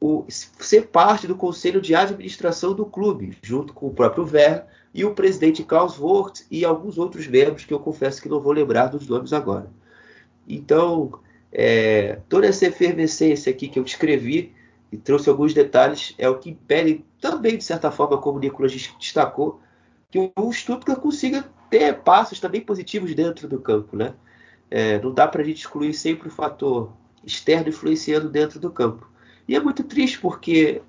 o, 0.00 0.24
ser 0.28 0.86
parte 0.86 1.26
do 1.26 1.34
conselho 1.34 1.80
de 1.80 1.94
administração 1.94 2.72
do 2.72 2.86
clube, 2.86 3.36
junto 3.42 3.74
com 3.74 3.88
o 3.88 3.92
próprio 3.92 4.24
Ver 4.24 4.64
e 4.94 5.04
o 5.04 5.14
presidente 5.14 5.62
Klaus 5.62 5.96
Vogt 5.96 6.46
e 6.50 6.64
alguns 6.64 6.96
outros 6.96 7.26
membros 7.26 7.64
que 7.64 7.74
eu 7.74 7.80
confesso 7.80 8.22
que 8.22 8.28
não 8.28 8.40
vou 8.40 8.52
lembrar 8.52 8.86
dos 8.86 9.06
nomes 9.06 9.32
agora. 9.32 9.70
Então, 10.48 11.12
é, 11.52 12.20
toda 12.28 12.46
essa 12.46 12.66
efervescência 12.66 13.50
aqui 13.50 13.68
que 13.68 13.78
eu 13.78 13.84
descrevi 13.84 14.54
e 14.92 14.96
trouxe 14.96 15.28
alguns 15.28 15.54
detalhes, 15.54 16.14
é 16.18 16.28
o 16.28 16.38
que 16.38 16.50
impede 16.50 17.04
também, 17.20 17.56
de 17.56 17.64
certa 17.64 17.90
forma, 17.90 18.18
como 18.18 18.38
o 18.38 18.40
Nicolas 18.40 18.72
destacou, 18.72 19.60
que 20.10 20.32
o 20.36 20.52
Stuttgart 20.52 21.00
consiga 21.00 21.44
ter 21.68 22.00
passos 22.00 22.40
também 22.40 22.60
positivos 22.60 23.14
dentro 23.14 23.46
do 23.46 23.60
campo. 23.60 23.96
Né? 23.96 24.14
É, 24.70 25.00
não 25.00 25.12
dá 25.12 25.28
para 25.28 25.42
a 25.42 25.44
gente 25.44 25.58
excluir 25.58 25.94
sempre 25.94 26.28
o 26.28 26.32
fator 26.32 26.92
externo 27.24 27.68
influenciando 27.68 28.28
dentro 28.28 28.58
do 28.58 28.70
campo. 28.70 29.08
E 29.46 29.54
é 29.54 29.60
muito 29.60 29.84
triste 29.84 30.18
porque 30.18 30.82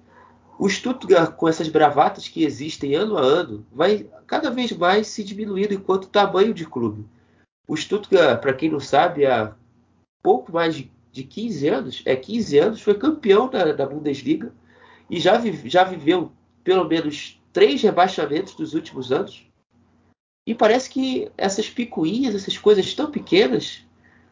o 0.57 0.69
Stuttgart, 0.69 1.35
com 1.35 1.47
essas 1.47 1.67
bravatas 1.67 2.27
que 2.27 2.43
existem 2.43 2.95
ano 2.95 3.17
a 3.17 3.21
ano, 3.21 3.65
vai 3.71 4.07
cada 4.27 4.49
vez 4.49 4.71
mais 4.71 5.07
se 5.07 5.23
diminuindo 5.23 5.73
enquanto 5.73 6.07
tamanho 6.07 6.53
de 6.53 6.65
clube. 6.65 7.05
O 7.67 7.75
Stuttgart, 7.75 8.39
para 8.41 8.53
quem 8.53 8.69
não 8.69 8.79
sabe, 8.79 9.25
há 9.25 9.55
pouco 10.21 10.51
mais 10.51 10.75
de 10.75 10.91
de 11.11 11.23
15 11.23 11.67
anos, 11.67 12.01
é 12.05 12.15
15 12.15 12.57
anos, 12.57 12.81
foi 12.81 12.95
campeão 12.95 13.49
da, 13.49 13.71
da 13.71 13.85
Bundesliga 13.85 14.53
e 15.09 15.19
já, 15.19 15.39
já 15.65 15.83
viveu 15.83 16.31
pelo 16.63 16.85
menos 16.85 17.41
três 17.51 17.81
rebaixamentos 17.81 18.55
dos 18.55 18.73
últimos 18.73 19.11
anos. 19.11 19.45
E 20.47 20.55
parece 20.55 20.89
que 20.89 21.31
essas 21.37 21.69
picuinhas, 21.69 22.33
essas 22.33 22.57
coisas 22.57 22.93
tão 22.93 23.11
pequenas, 23.11 23.85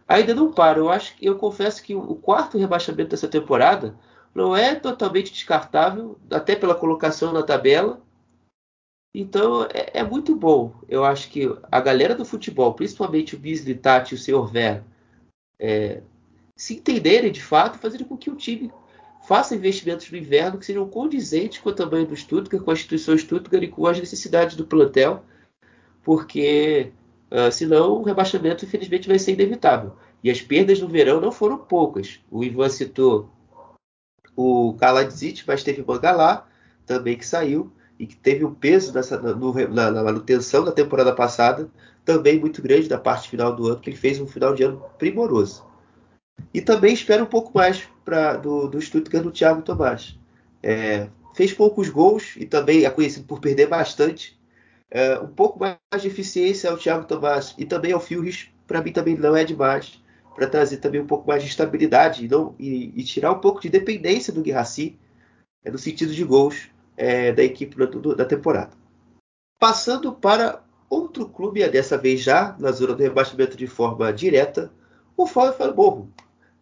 ainda 0.07 0.33
não 0.33 0.51
param. 0.51 0.83
Eu 0.83 0.89
acho, 0.89 1.13
eu 1.21 1.37
confesso 1.37 1.83
que 1.83 1.93
o 1.93 2.15
quarto 2.15 2.57
rebaixamento 2.57 3.11
dessa 3.11 3.27
temporada 3.27 3.95
não 4.33 4.55
é 4.55 4.75
totalmente 4.75 5.31
descartável, 5.31 6.17
até 6.31 6.55
pela 6.55 6.75
colocação 6.75 7.31
na 7.31 7.43
tabela. 7.43 8.01
Então 9.13 9.63
é, 9.65 9.99
é 9.99 10.03
muito 10.03 10.35
bom. 10.35 10.73
Eu 10.87 11.03
acho 11.03 11.29
que 11.29 11.47
a 11.71 11.79
galera 11.81 12.15
do 12.15 12.25
futebol, 12.25 12.73
principalmente 12.73 13.35
o 13.35 13.39
Bisley 13.39 13.75
Tati 13.75 14.13
e 14.13 14.15
o 14.15 14.17
Sr. 14.17 14.51
Ver, 14.51 14.83
é, 15.59 16.01
se 16.59 16.73
entenderem 16.75 17.31
de 17.31 17.41
fato, 17.41 17.79
fazendo 17.79 18.03
com 18.03 18.17
que 18.17 18.29
o 18.29 18.35
time 18.35 18.69
faça 19.25 19.55
investimentos 19.55 20.11
no 20.11 20.17
inverno 20.17 20.57
que 20.59 20.65
sejam 20.65 20.85
condizentes 20.89 21.59
com 21.59 21.69
o 21.69 21.73
tamanho 21.73 22.05
do 22.05 22.17
Stuttgart, 22.17 22.61
com 22.61 22.69
a 22.69 22.73
instituição 22.73 23.17
Stuttgart 23.17 23.63
e 23.63 23.69
com 23.69 23.87
as 23.87 23.97
necessidades 23.97 24.57
do 24.57 24.65
plantel, 24.65 25.23
porque 26.03 26.91
uh, 27.31 27.49
senão 27.49 27.93
o 27.93 28.03
rebaixamento 28.03 28.65
infelizmente 28.65 29.07
vai 29.07 29.17
ser 29.17 29.31
inevitável. 29.31 29.95
E 30.21 30.29
as 30.29 30.41
perdas 30.41 30.81
no 30.81 30.89
verão 30.89 31.21
não 31.21 31.31
foram 31.31 31.57
poucas. 31.57 32.19
O 32.29 32.43
Ivan 32.43 32.67
citou 32.67 33.29
o 34.35 34.75
Kaladzic, 34.77 35.45
mas 35.47 35.63
teve 35.63 35.81
Mangalá 35.81 36.45
também 36.85 37.17
que 37.17 37.25
saiu 37.25 37.71
e 37.97 38.05
que 38.05 38.17
teve 38.17 38.43
um 38.43 38.53
peso 38.53 38.93
nessa, 38.93 39.17
no, 39.17 39.53
na, 39.69 39.91
na, 39.91 40.03
manutenção 40.03 40.65
da 40.65 40.73
temporada 40.73 41.15
passada 41.15 41.69
também 42.03 42.37
muito 42.37 42.61
grande 42.61 42.89
da 42.89 42.97
parte 42.97 43.29
final 43.29 43.55
do 43.55 43.67
ano, 43.67 43.79
que 43.79 43.89
ele 43.89 43.97
fez 43.97 44.19
um 44.19 44.27
final 44.27 44.53
de 44.53 44.63
ano 44.63 44.83
primoroso. 44.97 45.68
E 46.53 46.61
também 46.61 46.93
espero 46.93 47.23
um 47.23 47.27
pouco 47.27 47.51
mais 47.53 47.83
pra, 48.03 48.35
do, 48.35 48.67
do 48.67 48.81
Stuttgart 48.81 49.23
do 49.23 49.31
Thiago 49.31 49.61
Tomás. 49.61 50.17
É, 50.61 51.07
fez 51.33 51.53
poucos 51.53 51.89
gols 51.89 52.35
e 52.37 52.45
também 52.45 52.85
é 52.85 52.89
conhecido 52.89 53.25
por 53.25 53.39
perder 53.39 53.67
bastante. 53.67 54.39
É, 54.91 55.19
um 55.19 55.27
pouco 55.27 55.59
mais 55.59 55.77
de 56.01 56.07
eficiência 56.07 56.69
ao 56.69 56.77
Thiago 56.77 57.05
Tomás 57.05 57.53
e 57.57 57.65
também 57.65 57.91
ao 57.91 57.99
Filhis, 57.99 58.49
para 58.65 58.81
mim 58.81 58.91
também 58.91 59.15
não 59.15 59.35
é 59.35 59.43
demais, 59.43 60.01
para 60.35 60.47
trazer 60.47 60.77
também 60.77 61.01
um 61.01 61.07
pouco 61.07 61.27
mais 61.27 61.43
de 61.43 61.49
estabilidade 61.49 62.25
e, 62.25 62.27
não, 62.27 62.55
e, 62.57 62.93
e 62.95 63.03
tirar 63.03 63.31
um 63.31 63.39
pouco 63.39 63.61
de 63.61 63.69
dependência 63.69 64.33
do 64.33 64.41
Guirassi 64.41 64.97
é, 65.63 65.69
no 65.69 65.77
sentido 65.77 66.13
de 66.13 66.23
gols 66.23 66.69
é, 66.97 67.31
da 67.31 67.43
equipe 67.43 67.75
do, 67.75 68.15
da 68.15 68.25
temporada. 68.25 68.71
Passando 69.59 70.13
para 70.13 70.63
outro 70.89 71.27
clube, 71.29 71.67
dessa 71.69 71.97
vez 71.97 72.21
já 72.21 72.55
na 72.57 72.71
zona 72.71 72.95
do 72.95 73.03
rebaixamento 73.03 73.55
de 73.55 73.67
forma 73.67 74.11
direta, 74.11 74.71
o 75.15 75.25
Morro. 75.75 76.09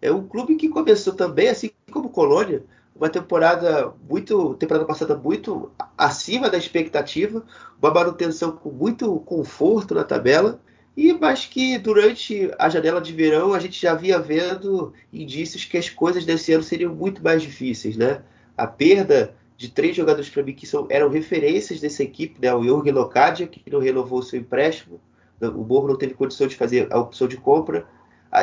É 0.01 0.11
um 0.11 0.27
clube 0.27 0.55
que 0.55 0.69
começou 0.69 1.13
também, 1.13 1.49
assim 1.49 1.71
como 1.91 2.09
Colônia, 2.09 2.63
uma 2.95 3.09
temporada 3.09 3.93
muito, 4.09 4.55
temporada 4.55 4.85
passada 4.85 5.15
muito 5.15 5.71
acima 5.97 6.49
da 6.49 6.57
expectativa, 6.57 7.43
uma 7.81 7.93
manutenção 7.93 8.51
com 8.51 8.69
muito 8.69 9.19
conforto 9.21 9.93
na 9.93 10.03
tabela, 10.03 10.59
e 10.95 11.13
mas 11.13 11.45
que 11.45 11.77
durante 11.77 12.51
a 12.57 12.69
janela 12.69 12.99
de 12.99 13.13
verão 13.13 13.53
a 13.53 13.59
gente 13.59 13.79
já 13.79 13.93
via 13.93 14.19
vendo 14.19 14.93
indícios 15.13 15.63
que 15.63 15.77
as 15.77 15.89
coisas 15.89 16.25
desse 16.25 16.51
ano 16.53 16.63
seriam 16.63 16.93
muito 16.93 17.23
mais 17.23 17.41
difíceis, 17.41 17.95
né? 17.95 18.23
A 18.57 18.65
perda 18.65 19.35
de 19.55 19.69
três 19.69 19.95
jogadores 19.95 20.29
para 20.29 20.43
mim 20.43 20.53
que 20.53 20.65
são, 20.65 20.87
eram 20.89 21.09
referências 21.09 21.79
dessa 21.79 22.01
equipe, 22.01 22.39
né? 22.41 22.53
O 22.53 22.63
Jorge 22.63 22.91
Locadia, 22.91 23.47
que 23.47 23.61
não 23.71 23.79
renovou 23.79 24.23
seu 24.23 24.39
empréstimo, 24.39 24.99
o 25.39 25.63
Morro 25.63 25.87
não 25.87 25.95
teve 25.95 26.15
condição 26.15 26.47
de 26.47 26.55
fazer 26.55 26.91
a 26.91 26.99
opção 26.99 27.27
de 27.27 27.37
compra, 27.37 27.87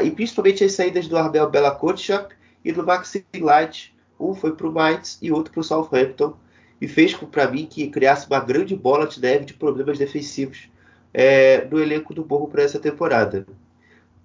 e 0.03 0.11
principalmente 0.11 0.65
as 0.65 0.73
saídas 0.73 1.07
do 1.07 1.17
Arbel 1.17 1.51
Bella 1.51 1.75
Kotchap 1.75 2.35
e 2.65 2.73
do 2.73 2.85
Maxi 2.85 3.25
Light. 3.37 3.95
Um 4.19 4.35
foi 4.35 4.55
para 4.55 4.67
o 4.67 4.73
Mainz 4.73 5.19
e 5.21 5.31
outro 5.31 5.53
para 5.53 5.61
o 5.61 5.65
Southampton. 5.65 6.37
E 6.81 6.89
fez 6.89 7.15
para 7.15 7.51
mim 7.51 7.67
que 7.67 7.89
criasse 7.89 8.27
uma 8.27 8.41
grande 8.41 8.75
bola 8.77 9.07
de 9.07 9.21
neve 9.21 9.45
de 9.45 9.55
problemas 9.55 9.99
defensivos 9.99 10.69
é, 11.13 11.65
no 11.67 11.81
elenco 11.81 12.13
do 12.13 12.25
Borro 12.25 12.49
para 12.49 12.63
essa 12.63 12.79
temporada. 12.79 13.47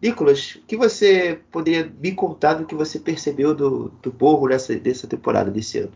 Nicolas, 0.02 0.56
o 0.56 0.62
que 0.62 0.78
você 0.78 1.42
poderia 1.52 1.86
me 1.86 2.14
contar 2.14 2.54
do 2.54 2.66
que 2.66 2.74
você 2.74 3.00
percebeu 3.00 3.54
do, 3.54 3.90
do 4.02 4.12
Borro 4.12 4.48
nessa, 4.48 4.74
nessa 4.80 5.08
temporada, 5.08 5.52
desse 5.52 5.80
ano? 5.80 5.92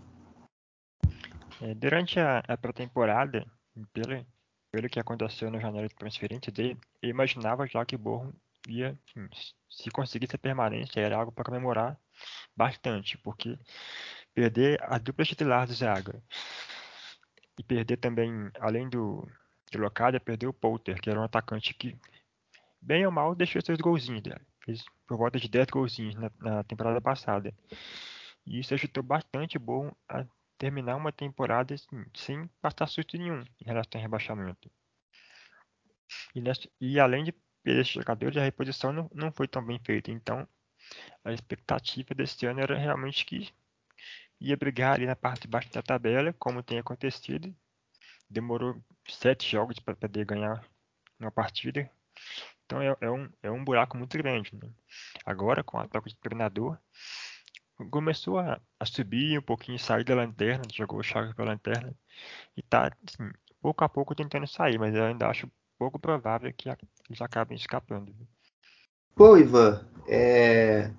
É, 1.62 1.74
durante 1.74 2.20
a, 2.20 2.44
a 2.46 2.58
pré-temporada, 2.58 3.46
pelo, 3.94 4.26
pelo 4.72 4.90
que 4.90 5.00
aconteceu 5.00 5.50
na 5.50 5.60
janela 5.60 5.88
de 5.88 5.96
transferência 5.96 6.52
dele, 6.52 6.78
eu 7.02 7.10
imaginava 7.10 7.66
já 7.66 7.86
que 7.86 7.96
o 7.96 8.34
Borro 8.66 8.76
ia, 8.78 8.98
se 9.70 9.90
conseguisse 9.92 10.36
a 10.36 10.40
permanência, 10.40 11.00
era 11.00 11.18
algo 11.18 11.32
para 11.32 11.44
comemorar 11.44 12.00
bastante, 12.56 13.18
porque 13.18 13.58
perder 14.34 14.82
a 14.84 14.98
dupla 14.98 15.26
titular 15.26 15.68
do 15.68 15.74
Zaga 15.74 16.22
e 17.58 17.64
perder 17.64 17.98
também, 17.98 18.52
além 18.60 18.90
do, 18.90 19.28
do 19.72 19.80
Locada, 19.80 20.20
perder 20.20 20.48
o 20.48 20.54
Polter, 20.54 21.00
que 21.02 21.10
era 21.10 21.20
um 21.20 21.24
atacante 21.24 21.74
que, 21.74 21.98
bem 22.82 23.06
ou 23.06 23.12
mal, 23.12 23.36
deixou 23.36 23.62
seus 23.62 23.80
golzinhos. 23.80 24.24
Fez 24.66 24.84
por 25.08 25.18
volta 25.18 25.40
de 25.40 25.50
10 25.50 25.68
golzinhos 25.68 26.16
na, 26.16 26.32
na 26.40 26.64
temporada 26.64 27.02
passada. 27.02 27.54
E 28.46 28.60
isso 28.60 28.74
ajudou 28.74 29.04
bastante 29.04 29.60
bom 29.60 29.92
a 30.08 30.26
terminar 30.58 30.96
uma 30.96 31.12
temporada 31.12 31.74
assim, 31.74 32.06
sem 32.14 32.48
passar 32.62 32.88
susto 32.88 33.18
nenhum 33.18 33.42
em 33.62 33.66
relação 33.66 34.00
ao 34.00 34.02
rebaixamento. 34.02 34.72
E, 36.34 36.42
nessa, 36.42 36.70
e 36.80 37.00
além 37.00 37.24
de 37.24 37.34
esses 37.66 37.94
jogadores, 37.94 38.38
a 38.38 38.44
reposição 38.44 38.92
não, 38.92 39.10
não 39.14 39.32
foi 39.32 39.48
tão 39.48 39.66
bem 39.66 39.80
feita. 39.80 40.12
Então, 40.12 40.48
a 41.24 41.32
expectativa 41.32 42.14
desse 42.14 42.46
ano 42.46 42.62
era 42.62 42.78
realmente 42.78 43.26
que 43.26 43.54
ia 44.40 44.58
brigar 44.58 44.96
ali 44.96 45.06
na 45.06 45.16
parte 45.16 45.44
de 45.44 45.48
baixo 45.48 45.72
da 45.72 45.82
tabela, 45.82 46.34
como 46.34 46.64
tem 46.64 46.80
acontecido. 46.80 47.56
Demorou 48.30 48.84
sete 49.08 49.50
jogos 49.50 49.80
para 49.80 49.96
poder 49.96 50.26
ganhar 50.26 50.66
uma 51.20 51.32
partida. 51.32 51.90
Então 52.66 52.82
é, 52.82 52.96
é, 53.02 53.10
um, 53.10 53.30
é 53.42 53.52
um 53.52 53.64
buraco 53.64 53.98
muito 53.98 54.18
grande. 54.18 54.56
Né? 54.56 54.70
Agora, 55.26 55.64
com 55.64 55.80
a 55.80 55.88
troca 55.88 56.10
de 56.10 56.16
treinador, 56.18 56.78
começou 57.90 58.40
a, 58.40 58.60
a, 58.80 58.86
subir 58.86 59.38
um 59.40 59.42
pouquinho, 59.42 59.80
sair 59.80 60.04
da 60.04 60.16
lanterna, 60.16 60.64
jogou 60.72 61.00
o 61.00 61.04
Chagas 61.04 61.34
pela 61.34 61.52
lanterna 61.52 61.94
e 62.56 62.62
está 62.62 62.92
assim, 63.08 63.32
pouco 63.62 63.84
a 63.84 63.90
pouco 63.90 64.16
tentando 64.16 64.48
sair, 64.48 64.78
mas 64.78 64.94
eu 64.96 65.04
ainda 65.06 65.28
acho 65.28 65.52
pouco 65.78 66.00
provável 66.00 66.54
que 66.54 66.70
eles 67.10 67.22
acabem 67.22 67.58
escapando. 67.58 68.14
Pô, 69.16 69.38
Ivan, 69.38 69.86
é... 70.08 70.92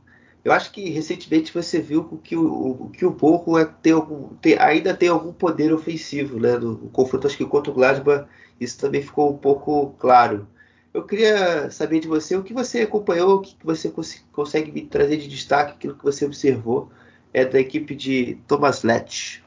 Eu 0.45 0.53
acho 0.53 0.71
que 0.73 0.91
recentemente 0.91 1.53
você 1.53 1.81
viu 1.81 2.19
que 2.19 2.37
o, 2.37 2.91
que 2.91 3.07
o 3.07 3.11
Borro 3.11 3.59
é, 3.59 3.65
tem 3.65 3.95
algum, 3.95 4.37
tem, 4.37 4.59
ainda 4.59 4.95
tem 4.95 5.09
algum 5.09 5.33
poder 5.33 5.73
ofensivo, 5.73 6.39
né? 6.39 6.59
No, 6.59 6.73
no 6.73 6.91
confronto 6.91 7.27
acho 7.27 7.39
que 7.39 7.47
contra 7.47 7.73
o 7.73 7.75
Gladbach 7.75 8.29
isso 8.61 8.79
também 8.79 9.01
ficou 9.01 9.33
um 9.33 9.39
pouco 9.39 9.95
claro. 9.99 10.47
Eu 10.93 11.07
queria 11.07 11.71
saber 11.71 11.99
de 11.99 12.07
você 12.07 12.37
o 12.37 12.45
que 12.45 12.53
você 12.53 12.83
acompanhou, 12.83 13.37
o 13.37 13.41
que 13.41 13.57
você 13.65 13.91
cons 13.91 14.25
consegue 14.33 14.71
me 14.71 14.87
trazer 14.87 15.17
de 15.17 15.29
destaque, 15.29 15.73
aquilo 15.73 15.97
que 15.97 16.05
você 16.05 16.27
observou 16.27 16.93
é 17.33 17.45
da 17.45 17.59
equipe 17.59 17.97
de 17.97 18.37
Thomas 18.47 18.83
Letch. 18.83 19.43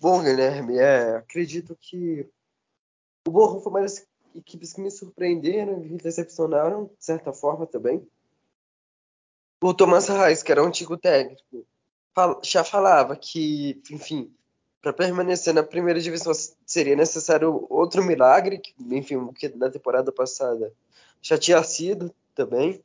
Bom, 0.00 0.22
Guilherme, 0.22 0.78
é, 0.78 1.16
acredito 1.16 1.76
que 1.80 2.28
o 3.26 3.30
Borro 3.30 3.60
foi 3.60 3.70
uma 3.70 3.80
das 3.82 4.06
equipes 4.34 4.72
que 4.72 4.80
me 4.80 4.90
surpreenderam 4.90 5.84
e 5.84 5.88
me 5.88 5.98
decepcionaram, 5.98 6.86
de 6.98 7.04
certa 7.04 7.32
forma 7.32 7.66
também. 7.66 8.06
O 9.62 9.74
Thomas 9.74 10.08
Reis, 10.08 10.42
que 10.42 10.50
era 10.50 10.62
um 10.62 10.66
antigo 10.66 10.96
técnico, 10.96 11.66
já 12.42 12.64
falava 12.64 13.14
que, 13.14 13.82
enfim, 13.90 14.32
para 14.80 14.92
permanecer 14.92 15.52
na 15.52 15.62
primeira 15.62 16.00
divisão 16.00 16.32
seria 16.64 16.96
necessário 16.96 17.66
outro 17.68 18.02
milagre, 18.02 18.58
que, 18.58 18.74
enfim, 18.90 19.16
o 19.16 19.32
que 19.32 19.48
na 19.50 19.70
temporada 19.70 20.10
passada 20.10 20.72
já 21.20 21.36
tinha 21.36 21.62
sido 21.62 22.14
também. 22.34 22.82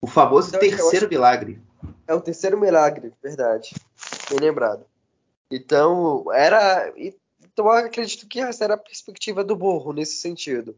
O 0.00 0.06
famoso 0.06 0.48
então, 0.48 0.60
terceiro 0.60 1.08
milagre. 1.08 1.62
É 2.06 2.14
o 2.14 2.20
terceiro 2.20 2.58
milagre, 2.58 3.12
verdade. 3.22 3.74
Bem 4.28 4.40
lembrado. 4.40 4.84
Então, 5.50 6.24
era. 6.32 6.92
Então, 7.52 7.66
eu 7.66 7.72
acredito 7.72 8.26
que 8.26 8.40
essa 8.40 8.64
era 8.64 8.74
a 8.74 8.78
perspectiva 8.78 9.44
do 9.44 9.54
Borro 9.54 9.92
nesse 9.92 10.16
sentido. 10.16 10.76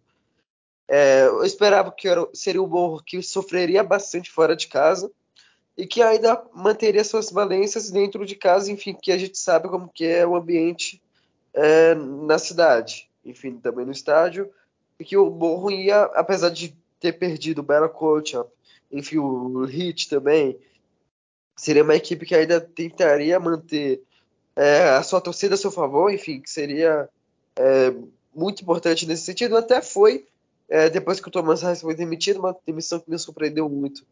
É, 0.89 1.27
eu 1.27 1.45
esperava 1.45 1.91
que 1.91 2.09
seria 2.35 2.63
o 2.63 2.67
Borro 2.67 3.03
que 3.03 3.23
sofreria 3.23 3.83
bastante 3.83 4.31
fora 4.31 4.55
de 4.55 4.67
casa 4.67 5.11
e 5.77 5.87
que 5.87 6.03
ainda 6.03 6.45
manteria 6.53 7.03
suas 7.03 7.31
valências 7.31 7.91
dentro 7.91 8.27
de 8.27 8.37
casa, 8.37 8.71
enfim, 8.71 8.95
que 8.95 9.11
a 9.11 9.19
gente 9.19 9.39
sabe 9.39 9.69
como 9.69 9.89
que 9.89 10.05
é 10.05 10.27
o 10.27 10.37
ambiente 10.37 11.03
é, 11.53 11.95
na 11.95 12.39
cidade, 12.39 13.09
enfim, 13.25 13.57
também 13.57 13.87
no 13.87 13.93
estádio, 13.93 14.51
e 14.99 15.05
que 15.05 15.17
o 15.17 15.31
Borro 15.31 15.71
ia, 15.71 16.03
apesar 16.15 16.51
de 16.51 16.77
ter 17.01 17.13
perdido 17.13 17.59
o 17.61 17.65
Bela 17.65 17.89
Coach, 17.89 18.37
enfim, 18.91 19.19
o 19.19 19.65
Hit 19.65 20.09
também, 20.09 20.59
seria 21.57 21.83
uma 21.83 21.97
equipe 21.97 22.27
que 22.27 22.35
ainda 22.35 22.61
tentaria 22.61 23.39
manter 23.41 24.03
é, 24.57 24.91
a 24.91 25.03
sua 25.03 25.21
torcida 25.21 25.55
a 25.55 25.59
seu 25.59 25.71
favor, 25.71 26.13
enfim, 26.13 26.41
que 26.41 26.51
seria 26.51 27.09
é, 27.57 27.95
muito 28.35 28.63
importante 28.63 29.07
nesse 29.07 29.25
sentido, 29.25 29.57
até 29.57 29.81
foi, 29.83 30.27
é, 30.69 30.89
depois 30.89 31.21
que 31.21 31.29
o 31.29 31.31
Thomas 31.31 31.63
Reis 31.63 31.81
foi 31.81 31.95
demitido, 31.95 32.39
uma 32.41 32.57
demissão 32.67 33.01
que 33.01 33.11
me 33.11 33.19
surpreendeu 33.19 33.69
muito 33.69 34.05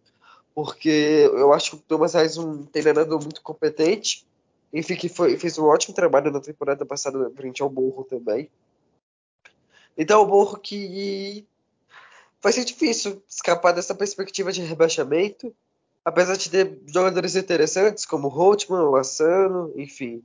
porque 0.55 1.28
eu 1.32 1.52
acho 1.52 1.70
que 1.70 1.77
o 1.77 1.81
Thomas 1.81 2.14
Reis 2.14 2.36
é 2.36 2.40
um 2.40 2.64
treinador 2.64 3.20
muito 3.20 3.40
competente. 3.43 4.27
Enfim, 4.73 4.97
que 4.97 5.09
foi, 5.09 5.36
fez 5.36 5.59
um 5.59 5.64
ótimo 5.64 5.94
trabalho 5.94 6.31
na 6.31 6.40
temporada 6.40 6.85
passada 6.86 7.31
frente 7.36 7.62
ao 7.62 7.69
Borro 7.69 8.05
também. 8.05 8.51
Então, 9.97 10.23
o 10.23 10.27
Borro 10.27 10.59
que 10.59 11.47
vai 12.40 12.52
ser 12.52 12.64
difícil 12.64 13.23
escapar 13.28 13.73
dessa 13.73 13.94
perspectiva 13.94 14.51
de 14.51 14.62
rebaixamento, 14.62 15.55
apesar 16.02 16.36
de 16.36 16.51
ter 16.51 16.81
jogadores 16.86 17.36
interessantes 17.36 18.06
como 18.06 18.28
Holtman, 18.28 18.85
o 18.85 18.97
Assano, 18.97 19.73
enfim, 19.77 20.23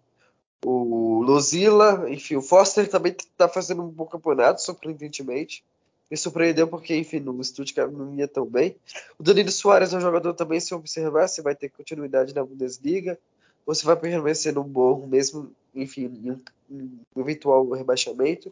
o 0.65 1.21
Lozilla, 1.21 2.09
enfim, 2.09 2.35
o 2.35 2.41
Foster 2.41 2.89
também 2.89 3.11
está 3.11 3.47
fazendo 3.47 3.84
um 3.84 3.89
bom 3.89 4.05
campeonato, 4.05 4.61
surpreendentemente 4.61 5.63
me 6.09 6.17
surpreendeu 6.17 6.67
porque, 6.67 6.95
enfim, 6.95 7.19
no 7.19 7.43
Stuttgart 7.43 7.91
não 7.91 8.15
ia 8.15 8.27
tão 8.27 8.45
bem. 8.45 8.75
O 9.19 9.23
Danilo 9.23 9.51
Soares 9.51 9.93
é 9.93 9.97
um 9.97 10.01
jogador 10.01 10.34
também, 10.34 10.59
se 10.59 10.73
observar, 10.73 11.27
se 11.27 11.41
vai 11.41 11.53
ter 11.53 11.69
continuidade 11.69 12.34
na 12.34 12.43
Bundesliga, 12.43 13.19
ou 13.65 13.75
se 13.75 13.85
vai 13.85 13.95
permanecer 13.95 14.53
no 14.53 14.63
bom 14.63 15.05
mesmo, 15.05 15.51
enfim, 15.75 16.05
em 16.23 16.31
um, 16.71 16.99
eventual 17.17 17.69
rebaixamento. 17.71 18.51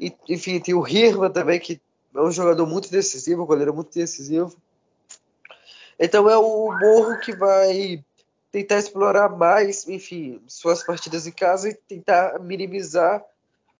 E, 0.00 0.12
enfim, 0.28 0.58
tem 0.58 0.74
o 0.74 0.86
Hirma 0.86 1.28
também, 1.28 1.60
que 1.60 1.80
é 2.14 2.20
um 2.20 2.30
jogador 2.30 2.66
muito 2.66 2.90
decisivo, 2.90 3.42
um 3.42 3.46
goleiro 3.46 3.74
muito 3.74 3.92
decisivo. 3.92 4.56
Então 5.98 6.28
é 6.28 6.36
o 6.36 6.72
Morro 6.72 7.20
que 7.20 7.36
vai 7.36 8.02
tentar 8.54 8.78
explorar 8.78 9.28
mais, 9.30 9.88
enfim, 9.88 10.40
suas 10.46 10.84
partidas 10.84 11.26
em 11.26 11.32
casa 11.32 11.68
e 11.68 11.74
tentar 11.74 12.38
minimizar 12.38 13.20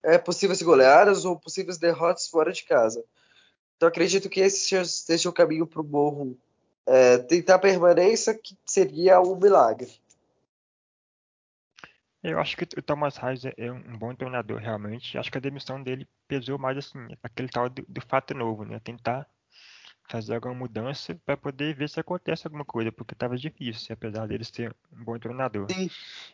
é, 0.02 0.18
possíveis 0.18 0.60
goleadas 0.62 1.24
ou 1.24 1.38
possíveis 1.38 1.78
derrotas 1.78 2.26
fora 2.26 2.52
de 2.52 2.64
casa. 2.64 3.04
Então 3.76 3.88
acredito 3.88 4.28
que 4.28 4.40
esse 4.40 4.84
seja 4.84 5.28
o 5.28 5.32
caminho 5.32 5.64
para 5.64 5.80
o 5.80 5.84
Morro 5.84 6.36
é, 6.84 7.18
tentar 7.18 7.60
permanência, 7.60 8.34
que 8.34 8.58
seria 8.66 9.20
um 9.20 9.36
milagre. 9.36 9.92
Eu 12.20 12.40
acho 12.40 12.56
que 12.56 12.64
o 12.76 12.82
Thomas 12.82 13.16
Reis 13.16 13.42
é 13.44 13.70
um 13.70 13.96
bom 13.96 14.12
treinador, 14.12 14.58
realmente. 14.58 15.16
Acho 15.16 15.30
que 15.30 15.38
a 15.38 15.40
demissão 15.40 15.80
dele 15.80 16.08
pesou 16.26 16.58
mais 16.58 16.76
assim, 16.76 16.98
aquele 17.22 17.48
tal 17.48 17.68
do, 17.68 17.84
do 17.88 18.00
fato 18.00 18.34
novo, 18.34 18.64
né? 18.64 18.80
Tentar 18.82 19.24
fazer 20.08 20.34
alguma 20.34 20.54
mudança 20.54 21.14
para 21.24 21.36
poder 21.36 21.74
ver 21.74 21.88
se 21.88 21.98
acontece 21.98 22.46
alguma 22.46 22.64
coisa, 22.64 22.92
porque 22.92 23.14
estava 23.14 23.36
difícil, 23.36 23.92
apesar 23.92 24.26
dele 24.26 24.44
ser 24.44 24.74
um 24.92 25.04
bom 25.04 25.18
treinador. 25.18 25.66
Sim. 25.72 25.90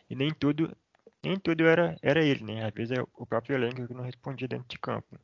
E 0.09 0.15
nem 0.15 0.33
tudo 0.33 0.75
nem 1.23 1.37
tudo 1.37 1.65
era, 1.65 1.97
era 2.01 2.23
ele, 2.23 2.43
né? 2.43 2.65
Às 2.65 2.73
vezes 2.73 2.97
é 2.97 3.01
o 3.15 3.25
próprio 3.25 3.55
elenco 3.55 3.87
que 3.87 3.93
não 3.93 4.03
respondia 4.03 4.47
dentro 4.47 4.67
de 4.67 4.79
campo. 4.79 5.19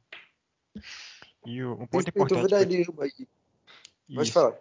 E 1.45 1.63
o, 1.63 1.73
um 1.73 1.87
ponto 1.87 2.07
importante. 2.07 2.47
Que... 3.15 3.27
Pode 4.13 4.31
falar. 4.31 4.55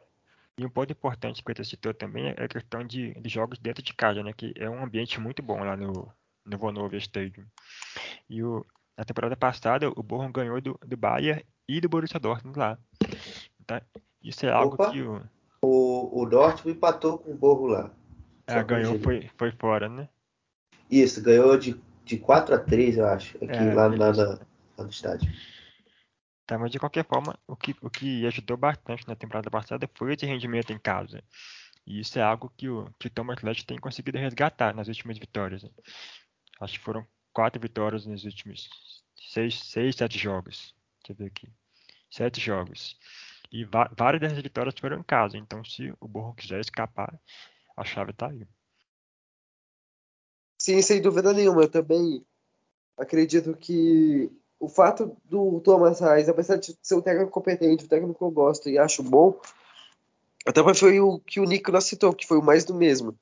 E 0.59 0.65
um 0.65 0.71
ponto 0.71 0.91
importante 0.91 1.45
que 1.45 1.55
você 1.55 1.65
citou 1.65 1.93
também 1.93 2.29
é 2.29 2.45
a 2.45 2.49
questão 2.49 2.83
de, 2.83 3.13
de 3.15 3.29
jogos 3.29 3.59
dentro 3.59 3.83
de 3.83 3.93
casa, 3.93 4.23
né? 4.23 4.33
Que 4.33 4.55
é 4.57 4.69
um 4.69 4.83
ambiente 4.83 5.21
muito 5.21 5.43
bom 5.43 5.63
lá 5.63 5.77
no, 5.77 6.11
no 6.45 6.59
Vonovia 6.59 6.99
Stadium. 6.99 7.45
E 8.31 8.43
o, 8.43 8.65
na 8.97 9.05
temporada 9.05 9.37
passada, 9.37 9.91
o 9.91 10.03
Borrom 10.03 10.33
ganhou 10.33 10.59
do, 10.61 10.79
do 10.87 10.97
Bayern 10.97 11.45
e 11.69 11.81
do 11.81 11.89
Borussia 11.89 12.19
Dortmund 12.19 12.59
lá. 12.59 12.79
Então, 13.67 13.81
isso 14.23 14.47
é 14.47 14.51
algo 14.51 14.75
Opa, 14.75 14.91
que 14.91 15.03
o... 15.03 15.23
o... 15.61 16.23
O 16.23 16.27
Dortmund 16.27 16.77
empatou 16.77 17.19
com 17.19 17.33
o 17.33 17.37
Borro 17.37 17.67
lá. 17.67 17.91
É, 18.47 18.63
ganhou, 18.63 18.99
foi, 19.01 19.29
foi 19.37 19.51
fora, 19.53 19.89
né? 19.89 20.09
Isso, 20.89 21.21
ganhou 21.21 21.59
de, 21.59 21.81
de 22.05 22.17
4 22.17 22.55
a 22.55 22.59
3 22.59 22.99
eu 22.99 23.07
acho, 23.07 23.37
aqui 23.39 23.57
é, 23.57 23.75
lá, 23.75 23.89
lá, 23.89 24.13
lá, 24.13 24.39
lá, 24.79 24.85
no 24.85 24.91
estádio. 24.91 25.31
Tá, 26.47 26.57
mas 26.57 26.71
de 26.71 26.79
qualquer 26.79 27.05
forma, 27.05 27.37
o 27.49 27.57
que, 27.57 27.75
o 27.83 27.91
que 27.91 28.25
ajudou 28.25 28.57
bastante 28.57 29.07
na 29.09 29.17
temporada 29.17 29.51
passada 29.51 29.91
foi 29.95 30.15
esse 30.15 30.25
rendimento 30.25 30.73
em 30.73 30.79
casa. 30.79 31.21
E 31.85 31.99
isso 31.99 32.19
é 32.21 32.23
algo 32.23 32.53
que 32.57 32.69
o, 32.69 32.89
que 33.01 33.09
o 33.09 33.11
Thomas 33.11 33.43
Lett 33.43 33.67
tem 33.67 33.79
conseguido 33.79 34.19
resgatar 34.19 34.75
nas 34.75 34.87
últimas 34.87 35.19
vitórias. 35.19 35.65
Acho 36.61 36.79
que 36.79 36.85
foram 36.85 37.05
quatro 37.33 37.61
vitórias 37.61 38.07
nos 38.07 38.25
últimos 38.25 38.69
seis, 39.17 39.61
seis 39.61 39.97
sete 39.97 40.19
jogos. 40.19 40.75
Deixa 41.01 41.13
eu 41.13 41.17
ver 41.17 41.27
aqui. 41.27 41.49
Sete 42.11 42.41
jogos. 42.41 42.97
E 43.53 43.65
várias 43.65 44.21
dessas 44.21 44.43
vitórias 44.43 44.75
foram 44.79 44.99
em 44.99 45.03
casa. 45.03 45.37
Então, 45.37 45.65
se 45.65 45.93
o 46.01 46.09
Borro 46.09 46.35
quiser 46.35 46.61
escapar, 46.61 47.19
a 47.77 47.85
chave 47.85 48.11
está 48.11 48.29
aí. 48.29 48.47
Sim, 50.59 50.81
sem 50.83 51.01
dúvida 51.01 51.33
nenhuma. 51.33 51.63
Eu 51.63 51.71
também 51.71 52.25
acredito 52.97 53.55
que 53.55 54.31
o 54.59 54.69
fato 54.69 55.17
do 55.25 55.61
Thomas 55.61 56.01
Reis, 56.01 56.29
apesar 56.29 56.57
de 56.57 56.77
ser 56.83 56.95
um 56.95 57.03
técnico 57.03 57.31
competente, 57.31 57.85
um 57.85 57.89
técnico 57.89 58.19
que 58.19 58.25
eu 58.25 58.31
gosto 58.31 58.69
e 58.69 58.79
acho 58.79 59.03
bom, 59.03 59.39
até 60.47 60.63
foi 60.75 61.01
o 61.01 61.19
que 61.21 61.41
o 61.41 61.45
Nicolas 61.45 61.85
citou, 61.85 62.13
que 62.13 62.27
foi 62.27 62.39
o 62.39 62.43
mais 62.43 62.65
do 62.65 62.75
mesmo. 62.75 63.19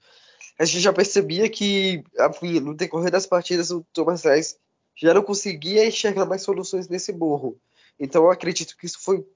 A 0.59 0.65
gente 0.65 0.81
já 0.81 0.93
percebia 0.93 1.51
que, 1.51 2.05
enfim, 2.31 2.61
no 2.61 2.75
decorrer 2.75 3.11
das 3.11 3.27
partidas, 3.27 3.71
o 3.71 3.85
Thomas 3.93 4.23
Reis 4.23 4.57
já 4.95 5.13
não 5.13 5.23
conseguia 5.23 5.87
enxergar 5.87 6.27
mais 6.27 6.43
soluções 6.43 6.89
nesse 6.89 7.13
burro. 7.13 7.59
Então 7.99 8.25
eu 8.25 8.31
acredito 8.31 8.77
que 8.77 8.87
isso 8.87 9.01
foi 9.01 9.27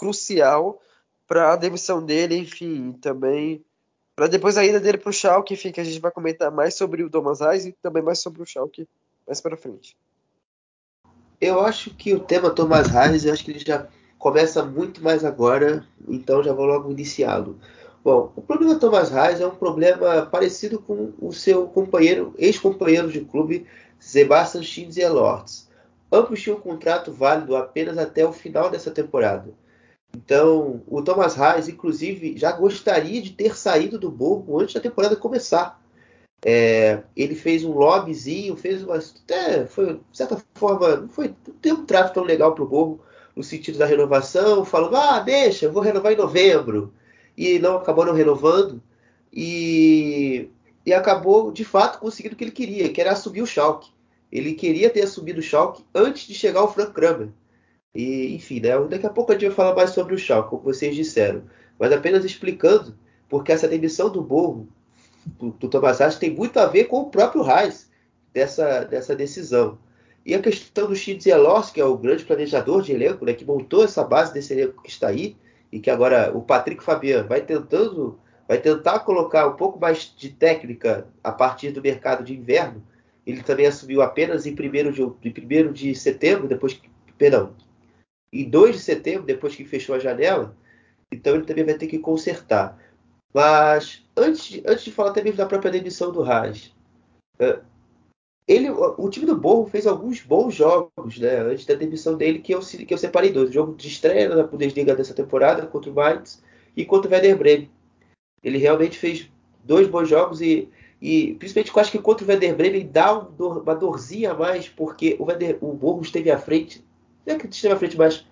crucial 0.00 0.80
para 1.28 1.52
a 1.52 1.56
demissão 1.56 2.02
dele, 2.02 2.38
enfim, 2.38 2.92
também 2.92 3.62
para 4.16 4.26
depois 4.26 4.56
a 4.56 4.64
ida 4.64 4.80
dele 4.80 4.98
para 4.98 5.10
o 5.10 5.12
Schalke, 5.12 5.54
enfim, 5.54 5.70
que 5.70 5.80
a 5.80 5.84
gente 5.84 6.00
vai 6.00 6.10
comentar 6.10 6.50
mais 6.50 6.74
sobre 6.74 7.02
o 7.02 7.10
Thomas 7.10 7.40
Reis 7.40 7.66
e 7.66 7.72
também 7.82 8.02
mais 8.02 8.18
sobre 8.18 8.42
o 8.42 8.46
Schalke 8.46 8.88
mais 9.26 9.40
para 9.40 9.56
frente. 9.56 9.94
Eu 11.38 11.60
acho 11.60 11.94
que 11.94 12.14
o 12.14 12.20
tema 12.20 12.50
Thomas 12.50 12.88
Reis, 12.88 13.24
eu 13.24 13.32
acho 13.32 13.44
que 13.44 13.50
ele 13.50 13.60
já 13.60 13.86
começa 14.18 14.64
muito 14.64 15.02
mais 15.02 15.24
agora, 15.24 15.86
então 16.08 16.42
já 16.42 16.52
vou 16.52 16.66
logo 16.66 16.90
iniciá-lo. 16.90 17.58
Bom, 18.02 18.32
o 18.34 18.42
problema 18.42 18.78
Thomas 18.78 19.10
Reis 19.10 19.40
é 19.40 19.46
um 19.46 19.54
problema 19.54 20.26
parecido 20.26 20.78
com 20.78 21.12
o 21.20 21.32
seu 21.32 21.66
companheiro, 21.68 22.34
ex-companheiro 22.38 23.10
de 23.10 23.20
clube, 23.20 23.66
Sebastian 23.98 24.62
Schindler-Lortz. 24.62 25.68
Ambos 26.10 26.42
tinham 26.42 26.56
um 26.56 26.60
contrato 26.60 27.12
válido 27.12 27.54
apenas 27.54 27.96
até 27.98 28.26
o 28.26 28.32
final 28.32 28.68
dessa 28.68 28.90
temporada. 28.90 29.50
Então, 30.14 30.82
o 30.86 31.02
Thomas 31.02 31.34
Reis, 31.34 31.68
inclusive, 31.68 32.36
já 32.36 32.52
gostaria 32.52 33.22
de 33.22 33.30
ter 33.30 33.56
saído 33.56 33.98
do 33.98 34.10
Borgo 34.10 34.60
antes 34.60 34.74
da 34.74 34.80
temporada 34.80 35.16
começar. 35.16 35.80
É, 36.44 37.02
ele 37.16 37.34
fez 37.34 37.64
um 37.64 37.72
lobbyzinho, 37.72 38.56
fez 38.56 38.82
uma. 38.82 38.96
Até 38.96 39.66
foi, 39.66 39.94
de 39.94 40.16
certa 40.16 40.42
forma, 40.54 40.96
não 40.96 41.08
foi 41.08 41.34
não 41.46 41.54
teve 41.54 41.80
um 41.80 41.86
trato 41.86 42.14
tão 42.14 42.24
legal 42.24 42.54
para 42.54 42.64
o 42.64 42.68
Borgo 42.68 43.00
no 43.36 43.42
sentido 43.42 43.78
da 43.78 43.86
renovação, 43.86 44.64
falando: 44.64 44.96
ah, 44.96 45.20
deixa, 45.20 45.66
eu 45.66 45.72
vou 45.72 45.82
renovar 45.82 46.12
em 46.12 46.16
novembro. 46.16 46.92
e 47.36 47.58
não 47.58 47.76
acabou 47.76 48.04
não 48.06 48.14
renovando 48.14 48.82
e, 49.32 50.50
e 50.84 50.92
acabou 50.92 51.52
de 51.52 51.64
fato 51.64 51.98
conseguindo 52.00 52.34
o 52.34 52.38
que 52.38 52.44
ele 52.44 52.50
queria, 52.50 52.92
que 52.92 53.00
era 53.00 53.12
assumir 53.12 53.42
o 53.42 53.46
Schalke. 53.46 53.90
Ele 54.32 54.54
queria 54.54 54.90
ter 54.90 55.02
assumido 55.02 55.40
o 55.40 55.42
Schalke 55.42 55.84
antes 55.94 56.26
de 56.26 56.34
chegar 56.34 56.62
o 56.62 56.68
Frank 56.68 56.92
Kramer. 56.92 57.30
E, 57.94 58.34
enfim, 58.34 58.60
né, 58.60 58.78
daqui 58.88 59.06
a 59.06 59.10
pouco 59.10 59.32
a 59.32 59.34
gente 59.34 59.46
vai 59.46 59.54
falar 59.54 59.74
mais 59.74 59.90
sobre 59.90 60.14
o 60.14 60.18
Schalke, 60.18 60.50
como 60.50 60.62
vocês 60.62 60.94
disseram. 60.94 61.42
Mas 61.78 61.92
apenas 61.92 62.24
explicando, 62.24 62.96
porque 63.28 63.52
essa 63.52 63.68
demissão 63.68 64.10
do 64.10 64.22
Borro, 64.22 64.68
do, 65.38 65.50
do 65.50 65.68
Thomas 65.68 66.18
tem 66.18 66.30
muito 66.30 66.58
a 66.58 66.66
ver 66.66 66.84
com 66.84 67.00
o 67.00 67.10
próprio 67.10 67.42
Reis, 67.42 67.90
dessa, 68.32 68.84
dessa 68.84 69.14
decisão. 69.14 69.78
E 70.24 70.34
a 70.34 70.40
questão 70.40 70.86
do 70.86 70.94
Chico 70.94 71.22
Zielos, 71.22 71.70
que 71.70 71.80
é 71.80 71.84
o 71.84 71.96
grande 71.96 72.24
planejador 72.24 72.82
de 72.82 72.92
elenco, 72.92 73.24
né, 73.24 73.32
que 73.32 73.44
montou 73.44 73.84
essa 73.84 74.04
base 74.04 74.32
desse 74.32 74.52
elenco 74.52 74.82
que 74.82 74.90
está 74.90 75.08
aí, 75.08 75.36
e 75.72 75.80
que 75.80 75.90
agora 75.90 76.30
o 76.36 76.42
Patrick 76.42 76.82
Fabian 76.82 77.24
vai 77.24 77.40
tentando, 77.40 78.18
vai 78.46 78.58
tentar 78.58 79.00
colocar 79.00 79.46
um 79.46 79.56
pouco 79.56 79.78
mais 79.78 80.12
de 80.16 80.28
técnica 80.30 81.06
a 81.22 81.32
partir 81.32 81.70
do 81.70 81.80
mercado 81.80 82.24
de 82.24 82.36
inverno. 82.36 82.82
Ele 83.26 83.42
também 83.42 83.66
assumiu 83.66 84.02
apenas 84.02 84.46
em 84.46 84.52
1 84.52 84.54
de, 84.92 85.30
de, 85.30 85.72
de 85.72 85.94
setembro, 85.94 86.48
depois 86.48 86.74
que, 86.74 86.90
perdão, 87.16 87.54
em 88.32 88.48
2 88.48 88.76
de 88.76 88.82
setembro, 88.82 89.26
depois 89.26 89.54
que 89.54 89.64
fechou 89.64 89.94
a 89.94 89.98
janela, 89.98 90.56
então 91.10 91.34
ele 91.34 91.44
também 91.44 91.64
vai 91.64 91.74
ter 91.74 91.86
que 91.86 91.98
consertar. 91.98 92.78
Mas 93.32 94.04
antes, 94.16 94.60
antes 94.66 94.84
de 94.84 94.92
falar 94.92 95.12
também 95.12 95.32
da 95.32 95.46
própria 95.46 95.70
demissão 95.70 96.12
do 96.12 96.24
é, 97.38 97.60
ele, 98.46 98.68
o 98.68 99.08
time 99.08 99.26
do 99.26 99.36
Borro 99.36 99.66
fez 99.66 99.86
alguns 99.86 100.20
bons 100.22 100.54
jogos, 100.56 101.18
né? 101.18 101.38
Antes 101.38 101.64
da 101.66 101.74
demissão 101.74 102.16
dele, 102.16 102.40
que 102.40 102.52
eu, 102.52 102.58
que 102.58 102.92
eu 102.92 102.98
separei 102.98 103.30
dois. 103.30 103.50
O 103.50 103.52
jogo 103.52 103.76
de 103.76 103.86
estreia 103.86 104.28
na 104.28 104.42
Bundesliga 104.42 104.96
dessa 104.96 105.14
temporada 105.14 105.66
contra 105.66 105.88
o 105.88 105.94
Mainz 105.94 106.42
e 106.76 106.84
contra 106.84 107.08
o 107.08 107.12
Werder 107.12 107.38
Bremen. 107.38 107.70
Ele 108.42 108.58
realmente 108.58 108.98
fez 108.98 109.30
dois 109.62 109.86
bons 109.86 110.08
jogos 110.08 110.40
e, 110.40 110.68
e 111.00 111.34
principalmente 111.34 111.72
eu 111.72 111.80
acho 111.80 111.92
que 111.92 111.98
contra 112.00 112.24
o 112.24 112.28
Werder 112.28 112.56
Bremen 112.56 112.90
dá 112.90 113.16
um 113.16 113.28
uma 113.38 113.74
dorzinha 113.74 114.32
a 114.32 114.34
mais, 114.34 114.68
porque 114.68 115.16
o, 115.20 115.26
Werder, 115.26 115.58
o 115.60 115.72
Borro 115.72 116.02
esteve 116.02 116.28
à 116.30 116.38
frente, 116.38 116.84
não 117.30 117.36
é 117.36 117.38
que 117.38 117.46
esteve 117.46 117.74
à 117.74 117.76
frente, 117.76 117.96
mas 117.96 118.26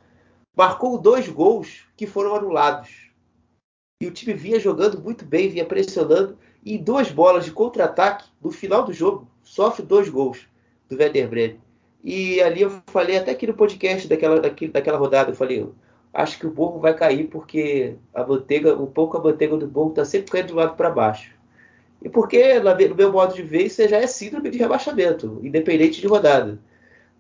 marcou 0.57 0.99
dois 0.99 1.29
gols 1.29 1.87
que 1.97 2.07
foram 2.07 2.35
anulados. 2.35 3.11
E 4.01 4.07
o 4.07 4.11
time 4.11 4.35
vinha 4.35 4.61
jogando 4.61 5.01
muito 5.01 5.25
bem, 5.25 5.49
vinha 5.49 5.65
pressionando, 5.65 6.39
e 6.65 6.79
duas 6.79 7.11
bolas 7.11 7.45
de 7.45 7.53
contra-ataque 7.53 8.27
no 8.43 8.51
final 8.51 8.85
do 8.85 8.93
jogo 8.93 9.29
sofre 9.43 9.85
dois 9.85 10.09
gols 10.09 10.47
do 10.89 10.97
Werder 10.97 11.29
Bremen. 11.29 11.61
E 12.05 12.41
ali 12.41 12.62
eu 12.62 12.70
falei, 12.87 13.16
até 13.16 13.33
aqui 13.33 13.47
no 13.47 13.55
podcast 13.55 14.07
daquela, 14.07 14.41
daquela 14.41 14.99
rodada, 14.99 15.31
eu 15.31 15.35
falei, 15.35 15.66
acho 16.12 16.39
que 16.39 16.47
o 16.47 16.51
Borro 16.51 16.79
vai 16.79 16.95
cair 16.95 17.29
porque 17.29 17.97
a 18.15 18.25
manteiga, 18.25 18.77
um 18.77 18.87
pouco 18.87 19.16
a 19.16 19.23
manteiga 19.23 19.57
do 19.57 19.66
Borro 19.66 19.91
está 19.91 20.05
sempre 20.05 20.31
caindo 20.31 20.49
de 20.49 20.53
lado 20.55 20.77
para 20.77 20.91
baixo. 20.91 21.33
E 22.01 22.09
porque, 22.09 22.61
no 22.61 22.95
meu 22.95 23.11
modo 23.11 23.35
de 23.35 23.43
ver, 23.43 23.66
isso 23.66 23.87
já 23.89 23.97
é 23.97 24.07
síndrome 24.07 24.51
de 24.51 24.59
rebaixamento, 24.59 25.41
independente 25.43 26.01
de 26.01 26.07
rodada. 26.07 26.61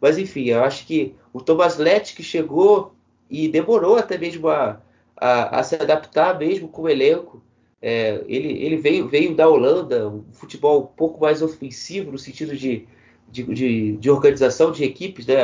Mas 0.00 0.16
enfim, 0.16 0.44
eu 0.44 0.62
acho 0.62 0.86
que 0.86 1.16
o 1.38 1.42
Thomas 1.42 1.78
Lett 1.78 2.14
que 2.14 2.22
chegou 2.22 2.92
e 3.30 3.48
demorou 3.48 3.96
até 3.96 4.18
mesmo 4.18 4.48
a, 4.48 4.80
a, 5.16 5.60
a 5.60 5.62
se 5.62 5.76
adaptar 5.76 6.38
mesmo 6.38 6.68
com 6.68 6.82
o 6.82 6.88
elenco, 6.88 7.42
é, 7.80 8.24
ele, 8.26 8.52
ele 8.64 8.76
veio, 8.76 9.08
veio 9.08 9.34
da 9.34 9.48
Holanda, 9.48 10.08
um 10.08 10.24
futebol 10.32 10.82
um 10.82 10.86
pouco 10.86 11.20
mais 11.20 11.42
ofensivo 11.42 12.10
no 12.10 12.18
sentido 12.18 12.56
de, 12.56 12.86
de, 13.30 13.44
de, 13.44 13.96
de 13.96 14.10
organização 14.10 14.72
de 14.72 14.82
equipes, 14.84 15.26
né? 15.26 15.36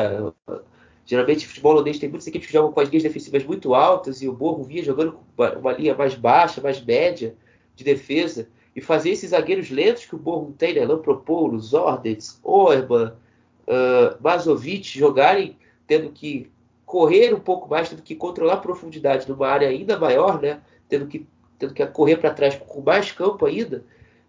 Geralmente, 1.07 1.45
o 1.45 1.49
futebol 1.49 1.73
holandês 1.73 1.99
tem 1.99 2.09
muitas 2.09 2.27
equipes 2.27 2.47
que 2.47 2.53
jogam 2.53 2.73
com 2.73 2.81
as 2.81 2.89
linhas 2.89 3.03
defensivas 3.03 3.45
muito 3.45 3.75
altas 3.75 4.23
e 4.23 4.29
o 4.29 4.33
Borgo 4.33 4.65
vinha 4.65 4.83
jogando 4.83 5.13
com 5.13 5.45
uma 5.61 5.73
linha 5.73 5.95
mais 5.95 6.15
baixa, 6.15 6.63
mais 6.63 6.83
média 6.83 7.37
de 7.77 7.85
defesa. 7.85 8.49
E 8.75 8.81
fazer 8.81 9.11
esses 9.11 9.31
zagueiros 9.31 9.71
lentos 9.71 10.07
que 10.07 10.17
o 10.17 10.19
Borgo 10.19 10.53
tem, 10.59 10.75
né? 10.75 10.85
Lampropoulos, 10.85 11.67
Zordets, 11.67 12.41
Orban, 12.43 13.15
uh, 13.69 14.17
Mazovic, 14.21 14.99
jogarem 14.99 15.57
tendo 15.87 16.11
que 16.11 16.51
correr 16.85 17.35
um 17.35 17.41
pouco 17.41 17.69
mais, 17.69 17.89
tendo 17.89 18.03
que 18.03 18.15
controlar 18.15 18.55
a 18.55 18.59
profundidade 18.59 19.29
numa 19.29 19.49
área 19.49 19.69
ainda 19.69 19.99
maior, 19.99 20.41
né? 20.41 20.61
Tendo 20.89 21.07
que 21.07 21.27
tendo 21.59 21.73
que 21.73 21.87
correr 21.87 22.17
para 22.17 22.35
trás 22.35 22.57
com 22.57 22.81
mais 22.81 23.13
campo 23.13 23.47
ainda. 23.47 23.85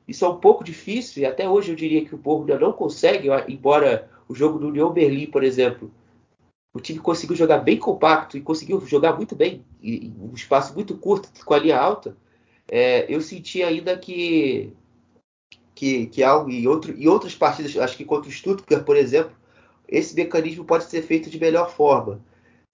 Isso 0.07 0.23
é 0.23 0.29
um 0.29 0.37
pouco 0.37 0.63
difícil 0.63 1.23
e 1.23 1.25
até 1.25 1.49
hoje 1.49 1.71
eu 1.71 1.75
diria 1.75 2.05
que 2.05 2.13
o 2.13 2.17
Borgo 2.17 2.43
ainda 2.43 2.59
não 2.63 2.71
consegue, 2.71 3.29
embora 3.47 4.09
o 4.27 4.35
jogo 4.35 4.59
do 4.59 4.67
União 4.67 4.91
Berlim, 4.91 5.25
por 5.25 5.43
exemplo, 5.43 5.91
o 6.73 6.79
time 6.79 6.99
conseguiu 6.99 7.35
jogar 7.35 7.59
bem 7.59 7.77
compacto 7.77 8.37
e 8.37 8.41
conseguiu 8.41 8.79
jogar 8.85 9.15
muito 9.15 9.35
bem 9.35 9.65
em 9.81 10.13
um 10.19 10.33
espaço 10.35 10.73
muito 10.73 10.95
curto 10.97 11.29
com 11.43 11.53
a 11.53 11.59
linha 11.59 11.79
alta. 11.79 12.15
É, 12.67 13.11
eu 13.11 13.21
senti 13.21 13.63
ainda 13.63 13.97
que 13.97 14.71
que, 15.75 16.05
que 16.07 16.23
algo 16.23 16.49
em, 16.49 16.65
outro, 16.67 16.97
em 16.97 17.07
outras 17.07 17.35
partidas, 17.35 17.75
acho 17.77 17.97
que 17.97 18.05
contra 18.05 18.29
o 18.29 18.31
Stuttgart, 18.31 18.85
por 18.85 18.95
exemplo, 18.95 19.35
esse 19.87 20.15
mecanismo 20.15 20.65
pode 20.65 20.85
ser 20.85 21.01
feito 21.01 21.29
de 21.29 21.39
melhor 21.39 21.71
forma. 21.71 22.19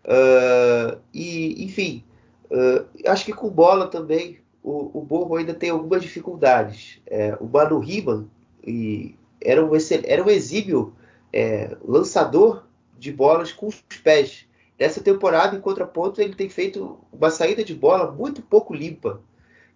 Uh, 0.03 0.99
e, 1.13 1.63
enfim, 1.63 2.03
uh, 2.45 2.85
acho 3.07 3.25
que 3.25 3.33
com 3.33 3.49
bola 3.49 3.87
também 3.87 4.39
o, 4.63 4.99
o 4.99 5.01
Borro 5.01 5.35
ainda 5.35 5.53
tem 5.53 5.69
algumas 5.69 6.01
dificuldades. 6.01 6.99
É, 7.05 7.35
o 7.39 7.45
Manu 7.45 7.79
Riemann 7.79 8.29
e 8.65 9.15
era, 9.39 9.63
um, 9.63 9.71
era 10.03 10.23
um 10.23 10.91
é, 11.33 11.75
lançador 11.83 12.65
de 12.97 13.11
bolas 13.11 13.51
com 13.51 13.67
os 13.67 13.81
pés. 14.03 14.45
Nessa 14.79 15.01
temporada, 15.01 15.55
em 15.55 15.61
contraponto, 15.61 16.21
ele 16.21 16.35
tem 16.35 16.49
feito 16.49 16.99
uma 17.11 17.29
saída 17.29 17.63
de 17.63 17.73
bola 17.73 18.11
muito 18.11 18.41
pouco 18.41 18.73
limpa. 18.73 19.21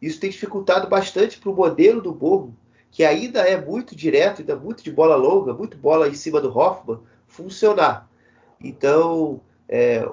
Isso 0.01 0.19
tem 0.19 0.29
dificultado 0.29 0.87
bastante 0.87 1.39
para 1.39 1.49
o 1.49 1.55
modelo 1.55 2.01
do 2.01 2.11
Borro, 2.11 2.55
que 2.91 3.03
ainda 3.03 3.41
é 3.41 3.59
muito 3.59 3.95
direto, 3.95 4.39
ainda 4.41 4.55
muito 4.55 4.83
de 4.83 4.91
bola 4.91 5.15
longa, 5.15 5.53
muito 5.53 5.77
bola 5.77 6.07
em 6.07 6.13
cima 6.13 6.39
do 6.39 6.55
Hoffman, 6.55 6.99
funcionar. 7.35 8.09
Então, 8.63 9.41
é, 9.67 10.07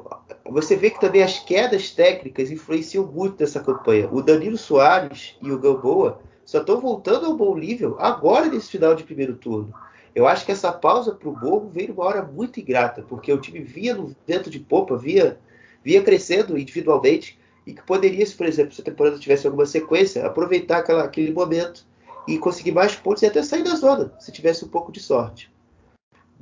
você 0.45 0.77
vê 0.77 0.91
que 0.91 1.01
também 1.01 1.23
as 1.23 1.39
quedas 1.39 1.91
técnicas 1.91 2.51
influenciam 2.51 3.07
muito 3.07 3.41
nessa 3.41 3.61
campanha. 3.61 4.09
O 4.11 4.23
Danilo 4.23 4.57
Soares 4.57 5.37
e 5.41 5.51
o 5.53 5.59
Gamboa 5.59 6.21
só 6.45 6.59
estão 6.59 6.81
voltando 6.81 7.27
ao 7.27 7.37
bom 7.37 7.57
nível 7.57 7.97
agora 7.99 8.47
nesse 8.47 8.71
final 8.71 8.95
de 8.95 9.05
primeiro 9.05 9.35
turno. 9.37 9.73
Eu 10.15 10.27
acho 10.27 10.45
que 10.45 10.53
essa 10.53 10.73
pausa 10.73 11.15
para 11.15 11.29
o 11.29 11.33
Borgo 11.33 11.71
veio 11.71 11.89
numa 11.89 12.05
hora 12.05 12.23
muito 12.23 12.61
ingrata, 12.61 13.03
porque 13.03 13.33
o 13.33 13.41
time 13.41 13.61
via 13.61 13.95
no 13.95 14.15
vento 14.27 14.51
de 14.51 14.59
popa, 14.59 14.97
via, 14.97 15.39
via 15.83 16.03
crescendo 16.03 16.59
individualmente, 16.59 17.39
e 17.67 17.73
que 17.73 17.83
poderia, 17.83 18.27
se 18.27 18.35
por 18.35 18.47
exemplo, 18.47 18.75
se 18.75 18.81
a 18.81 18.85
temporada 18.85 19.19
tivesse 19.19 19.47
alguma 19.47 19.65
sequência, 19.65 20.27
aproveitar 20.27 20.79
aquela, 20.79 21.05
aquele 21.05 21.33
momento 21.33 21.87
e 22.27 22.37
conseguir 22.39 22.73
mais 22.73 22.95
pontos 22.95 23.23
e 23.23 23.27
até 23.27 23.43
sair 23.43 23.63
da 23.63 23.75
zona, 23.75 24.13
se 24.19 24.33
tivesse 24.33 24.65
um 24.65 24.69
pouco 24.69 24.93
de 24.93 25.01
sorte. 25.01 25.52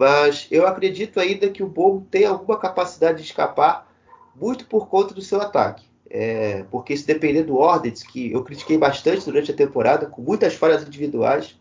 Mas 0.01 0.47
eu 0.51 0.67
acredito 0.67 1.21
ainda 1.21 1.51
que 1.51 1.63
o 1.63 1.69
Borgo 1.69 2.07
tem 2.11 2.25
alguma 2.25 2.59
capacidade 2.59 3.19
de 3.19 3.25
escapar, 3.25 3.87
muito 4.35 4.65
por 4.65 4.89
conta 4.89 5.13
do 5.13 5.21
seu 5.21 5.39
ataque. 5.43 5.85
É, 6.09 6.65
porque 6.71 6.97
se 6.97 7.07
depender 7.07 7.43
do 7.43 7.59
Ordens, 7.59 8.03
que 8.03 8.33
eu 8.33 8.43
critiquei 8.43 8.79
bastante 8.79 9.27
durante 9.27 9.51
a 9.51 9.55
temporada, 9.55 10.07
com 10.07 10.23
muitas 10.23 10.55
falhas 10.55 10.83
individuais, 10.83 11.55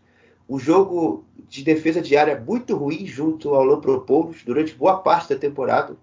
o 0.48 0.58
jogo 0.58 1.22
de 1.50 1.62
defesa 1.62 2.00
diária 2.00 2.32
é 2.32 2.40
muito 2.40 2.74
ruim 2.74 3.04
junto 3.04 3.54
ao 3.54 3.62
Lampropoulos 3.62 4.42
durante 4.42 4.74
boa 4.74 5.00
parte 5.00 5.34
da 5.34 5.38
temporada. 5.38 5.94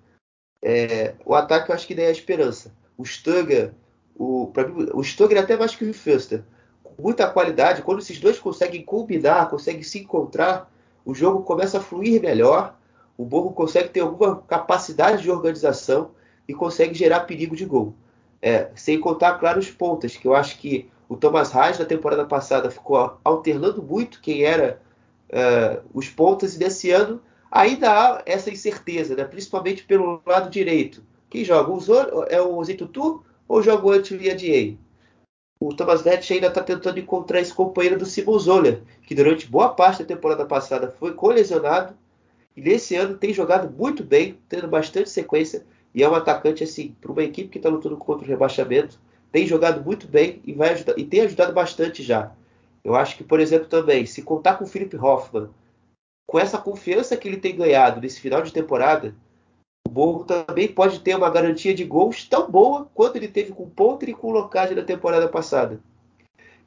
É, 0.64 1.16
o 1.26 1.34
ataque 1.34 1.72
eu 1.72 1.76
acho 1.76 1.88
que 1.88 1.96
daí 1.96 2.06
é 2.06 2.10
a 2.10 2.12
esperança. 2.12 2.72
O 2.96 3.04
Sturger, 3.04 3.74
o, 4.16 4.54
mim, 4.56 4.90
o 4.94 5.04
Sturger 5.04 5.40
é 5.40 5.42
até 5.42 5.58
mais 5.58 5.76
que 5.76 5.86
o 5.86 5.92
Fuster, 5.92 6.44
com 6.84 7.02
muita 7.02 7.28
qualidade. 7.28 7.82
Quando 7.82 7.98
esses 7.98 8.20
dois 8.20 8.38
conseguem 8.38 8.84
combinar, 8.84 9.50
conseguem 9.50 9.82
se 9.82 9.98
encontrar, 9.98 10.72
o 11.08 11.16
jogo 11.16 11.42
começa 11.44 11.78
a 11.78 11.82
fluir 11.82 12.22
melhor, 12.22 12.76
o 13.18 13.24
Borgo 13.24 13.54
consegue 13.54 13.88
ter 13.88 14.02
alguma 14.02 14.42
capacidade 14.42 15.24
de 15.24 15.32
organização 15.32 16.12
e 16.46 16.54
consegue 16.54 16.94
gerar 16.94 17.22
perigo 17.22 17.56
de 17.56 17.64
gol. 17.64 17.94
É, 18.42 18.70
sem 18.76 19.00
contar, 19.00 19.40
claro, 19.40 19.58
os 19.58 19.72
pontas, 19.72 20.18
que 20.18 20.28
eu 20.28 20.36
acho 20.36 20.60
que 20.60 20.90
o 21.08 21.16
Thomas 21.16 21.54
Reis 21.54 21.80
na 21.80 21.86
temporada 21.86 22.26
passada 22.26 22.70
ficou 22.70 23.18
alternando 23.24 23.82
muito 23.82 24.20
quem 24.20 24.44
era 24.44 24.82
uh, 25.30 25.82
os 25.94 26.10
pontas 26.10 26.56
e 26.56 26.60
desse 26.60 26.92
ano 26.92 27.22
ainda 27.50 27.90
há 27.90 28.22
essa 28.26 28.52
incerteza, 28.52 29.16
né? 29.16 29.24
principalmente 29.24 29.86
pelo 29.86 30.22
lado 30.26 30.50
direito. 30.50 31.02
Quem 31.30 31.46
joga? 31.46 31.72
O 31.72 31.80
Zor, 31.80 32.28
é 32.30 32.42
o 32.42 32.62
Zitutu 32.66 33.24
ou 33.48 33.64
joga 33.64 33.88
o 33.88 33.92
Antiviadier? 33.92 34.76
O 35.60 35.74
Thomas 35.74 36.04
Lett 36.04 36.32
ainda 36.32 36.48
está 36.48 36.62
tentando 36.62 37.00
encontrar 37.00 37.42
esse 37.42 37.54
companheiro 37.54 37.98
do 37.98 38.06
Simon 38.06 38.38
Zoller, 38.38 38.82
que 39.04 39.16
durante 39.16 39.48
boa 39.48 39.70
parte 39.70 40.00
da 40.00 40.08
temporada 40.08 40.46
passada 40.46 40.92
foi 41.00 41.14
colesionado 41.14 41.96
e 42.56 42.62
nesse 42.62 42.96
ano 42.96 43.18
tem 43.18 43.34
jogado 43.34 43.70
muito 43.70 44.04
bem, 44.04 44.38
tendo 44.48 44.68
bastante 44.68 45.10
sequência 45.10 45.66
e 45.94 46.04
é 46.04 46.10
um 46.10 46.16
atacante 46.16 46.64
assim 46.64 46.96
para 47.02 47.12
uma 47.12 47.24
equipe 47.24 47.50
que 47.50 47.58
está 47.58 47.70
lutando 47.70 47.98
contra 47.98 48.26
o 48.26 48.28
rebaixamento, 48.28 49.00
tem 49.32 49.48
jogado 49.48 49.84
muito 49.84 50.08
bem 50.08 50.42
e 50.46 50.54
vai 50.54 50.74
ajudar, 50.74 50.98
e 50.98 51.04
tem 51.04 51.22
ajudado 51.22 51.54
bastante 51.54 52.04
já. 52.04 52.32
Eu 52.84 52.96
acho 52.96 53.18
que, 53.18 53.24
por 53.24 53.40
exemplo, 53.40 53.68
também 53.68 54.06
se 54.06 54.22
contar 54.22 54.56
com 54.56 54.64
o 54.64 54.68
Philip 54.68 54.96
Hoffman, 54.96 55.50
com 56.28 56.40
essa 56.40 56.58
confiança 56.58 57.18
que 57.18 57.28
ele 57.28 57.38
tem 57.38 57.56
ganhado 57.56 58.00
nesse 58.00 58.20
final 58.20 58.42
de 58.42 58.54
temporada, 58.54 59.16
o 59.88 59.90
Borro 59.90 60.26
também 60.26 60.68
pode 60.68 61.00
ter 61.00 61.16
uma 61.16 61.30
garantia 61.30 61.74
de 61.74 61.86
gols 61.86 62.26
tão 62.26 62.52
boa 62.52 62.90
quanto 62.94 63.16
ele 63.16 63.30
teve 63.30 63.54
com 63.54 63.64
o 63.64 63.70
Pontre 63.70 64.12
e 64.12 64.14
com 64.14 64.28
o 64.28 64.32
Locage 64.32 64.76
na 64.76 64.84
temporada 64.84 65.30
passada. 65.30 65.80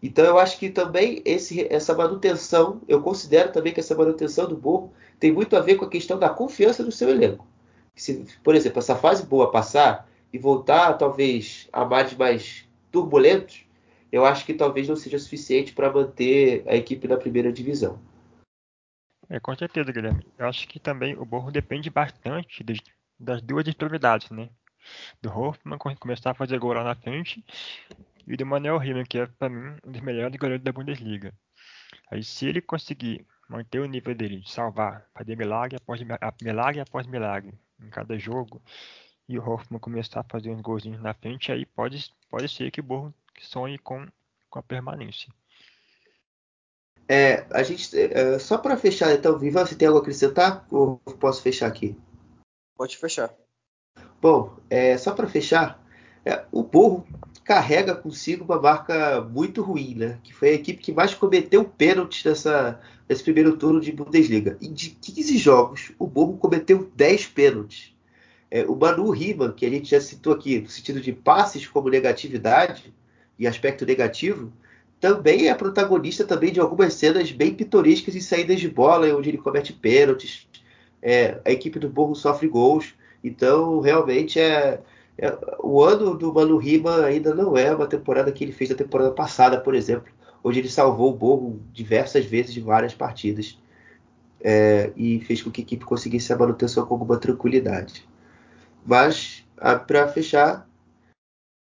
Então 0.03 0.25
eu 0.25 0.39
acho 0.39 0.59
que 0.59 0.71
também 0.71 1.21
esse, 1.27 1.71
essa 1.71 1.95
manutenção, 1.95 2.81
eu 2.89 3.03
considero 3.03 3.53
também 3.53 3.75
que 3.75 3.81
essa 3.81 3.95
manutenção 3.95 4.49
do 4.49 4.57
Borro 4.57 4.95
tem 5.19 5.31
muito 5.31 5.55
a 5.55 5.61
ver 5.61 5.75
com 5.75 5.85
a 5.85 5.91
questão 5.91 6.19
da 6.19 6.31
confiança 6.31 6.83
do 6.83 6.91
seu 6.91 7.11
elenco. 7.11 7.47
Se, 7.95 8.25
por 8.43 8.55
exemplo, 8.55 8.79
essa 8.79 8.97
fase 8.97 9.27
boa 9.27 9.51
passar 9.51 10.09
e 10.33 10.39
voltar 10.39 10.95
talvez 10.95 11.69
a 11.71 11.85
mares 11.85 12.15
mais 12.15 12.67
turbulentos, 12.91 13.67
eu 14.11 14.25
acho 14.25 14.47
que 14.47 14.55
talvez 14.55 14.89
não 14.89 14.97
seja 14.97 15.19
suficiente 15.19 15.75
para 15.75 15.93
manter 15.93 16.65
a 16.67 16.75
equipe 16.75 17.07
na 17.07 17.19
primeira 17.19 17.53
divisão. 17.53 17.99
É, 19.29 19.39
com 19.39 19.55
certeza, 19.55 19.93
Guilherme. 19.93 20.27
Eu 20.39 20.47
acho 20.47 20.67
que 20.67 20.81
também 20.81 21.15
o 21.19 21.25
Borro 21.27 21.53
depende 21.53 21.91
bastante 21.91 22.65
das, 22.65 22.79
das 23.21 23.43
duas 23.43 23.67
extremidades, 23.69 24.31
né? 24.31 24.49
Do 25.21 25.31
Hoffman 25.31 25.79
começar 25.79 26.31
a 26.31 26.35
fazer 26.35 26.59
gol 26.59 26.73
lá 26.73 26.83
na 26.83 26.95
frente 26.95 27.45
e 28.27 28.37
do 28.37 28.47
Manuel 28.47 28.79
Riemann, 28.79 29.05
que 29.05 29.19
é, 29.19 29.27
para 29.27 29.51
mim, 29.51 29.77
um 29.85 29.93
dos 29.93 30.01
melhores 30.01 30.37
goleiros 30.37 30.65
da 30.65 30.73
Bundesliga. 30.73 31.33
Aí, 32.11 32.25
se 32.25 32.47
ele 32.47 32.61
conseguir 32.61 33.27
manter 33.49 33.81
o 33.81 33.87
nível 33.87 34.15
dele 34.15 34.41
de 34.41 34.51
salvar, 34.51 35.07
fazer 35.15 35.37
milagre 35.37 35.77
após 35.77 36.01
milagre 36.43 36.81
após 36.81 37.07
milagre 37.07 37.53
em 37.81 37.91
cada 37.91 38.19
jogo, 38.19 38.63
e 39.29 39.39
o 39.39 39.49
Hoffman 39.49 39.79
começar 39.79 40.21
a 40.21 40.25
fazer 40.25 40.51
uns 40.51 40.61
golzinhos 40.61 41.01
na 41.01 41.15
frente, 41.15 41.53
aí 41.53 41.65
pode, 41.65 42.13
pode 42.29 42.49
ser 42.49 42.71
que 42.71 42.81
o 42.81 42.85
Borro 42.85 43.15
sonhe 43.41 43.79
com, 43.79 44.07
com 44.49 44.59
a 44.59 44.63
permanência. 44.63 45.33
É, 47.09 47.47
a 47.51 47.63
gente, 47.63 47.97
é, 47.97 48.39
só 48.39 48.59
para 48.59 48.77
fechar, 48.77 49.13
então, 49.13 49.39
Viva, 49.39 49.67
você 49.67 49.75
tem 49.75 49.89
algo 49.89 49.99
a 49.99 50.03
acrescentar? 50.03 50.67
Ou 50.71 50.97
posso 50.99 51.43
fechar 51.43 51.67
aqui? 51.67 51.97
Pode 52.81 52.97
fechar. 52.97 53.31
Bom, 54.23 54.57
é, 54.71 54.97
só 54.97 55.13
para 55.13 55.29
fechar, 55.29 55.87
é, 56.25 56.47
o 56.51 56.63
Borro 56.63 57.07
carrega 57.45 57.95
consigo 57.95 58.43
uma 58.43 58.59
marca 58.59 59.21
muito 59.21 59.61
ruim, 59.61 59.97
né? 59.97 60.19
Que 60.23 60.33
foi 60.33 60.49
a 60.49 60.55
equipe 60.55 60.83
que 60.83 60.91
mais 60.91 61.13
cometeu 61.13 61.63
pênaltis 61.63 62.25
nessa, 62.25 62.81
nesse 63.07 63.23
primeiro 63.23 63.55
turno 63.59 63.83
de 63.83 63.93
Bundesliga. 63.93 64.57
E 64.63 64.69
de 64.69 64.89
15 64.93 65.37
jogos, 65.37 65.93
o 65.99 66.07
Borro 66.07 66.39
cometeu 66.39 66.91
10 66.97 67.27
pênaltis. 67.27 67.95
É, 68.51 68.65
o 68.65 68.75
Manu 68.75 69.11
Riemann, 69.11 69.53
que 69.53 69.67
a 69.67 69.71
gente 69.71 69.91
já 69.91 70.01
citou 70.01 70.33
aqui, 70.33 70.61
no 70.61 70.71
sentido 70.71 71.03
de 71.03 71.13
passes 71.13 71.67
como 71.67 71.91
negatividade 71.91 72.95
e 73.39 73.47
aspecto 73.47 73.85
negativo, 73.85 74.51
também 74.99 75.51
é 75.51 75.55
protagonista 75.55 76.25
também 76.25 76.51
de 76.51 76.61
algumas 76.61 76.95
cenas 76.95 77.31
bem 77.31 77.55
pitorescas 77.55 78.17
em 78.17 78.23
saídas 78.23 78.59
de 78.59 78.71
bola, 78.71 79.15
onde 79.15 79.29
ele 79.29 79.37
comete 79.37 79.75
pênaltis. 79.75 80.49
É, 81.03 81.41
a 81.45 81.51
equipe 81.51 81.79
do 81.79 81.89
Borro 81.89 82.15
sofre 82.15 82.49
gols. 82.49 82.95
Então, 83.23 83.81
realmente, 83.81 84.39
é, 84.39 84.81
é, 85.19 85.39
o 85.63 85.83
ano 85.83 86.17
do 86.17 86.33
Manu 86.33 86.57
Rima 86.57 87.05
ainda 87.05 87.35
não 87.35 87.57
é 87.57 87.75
uma 87.75 87.87
temporada 87.87 88.33
que 88.33 88.45
ele 88.45 88.53
fez 88.53 88.71
na 88.71 88.77
temporada 88.77 89.11
passada, 89.11 89.61
por 89.61 89.75
exemplo, 89.75 90.13
onde 90.43 90.59
ele 90.59 90.69
salvou 90.69 91.11
o 91.11 91.17
Borro 91.17 91.61
diversas 91.73 92.25
vezes 92.25 92.55
de 92.55 92.61
várias 92.61 92.95
partidas 92.95 93.59
é, 94.41 94.91
e 94.97 95.21
fez 95.21 95.43
com 95.43 95.51
que 95.51 95.61
a 95.61 95.65
equipe 95.65 95.85
conseguisse 95.85 96.33
a 96.33 96.37
manutenção 96.37 96.87
com 96.87 96.95
alguma 96.95 97.19
tranquilidade. 97.19 98.09
Mas, 98.85 99.45
para 99.87 100.09
fechar, 100.09 100.67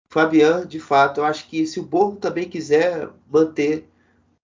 Fabian, 0.10 0.66
de 0.68 0.80
fato, 0.80 1.22
eu 1.22 1.26
acho 1.26 1.48
que 1.48 1.66
se 1.66 1.80
o 1.80 1.84
Borro 1.84 2.18
também 2.18 2.48
quiser 2.48 3.10
manter, 3.32 3.90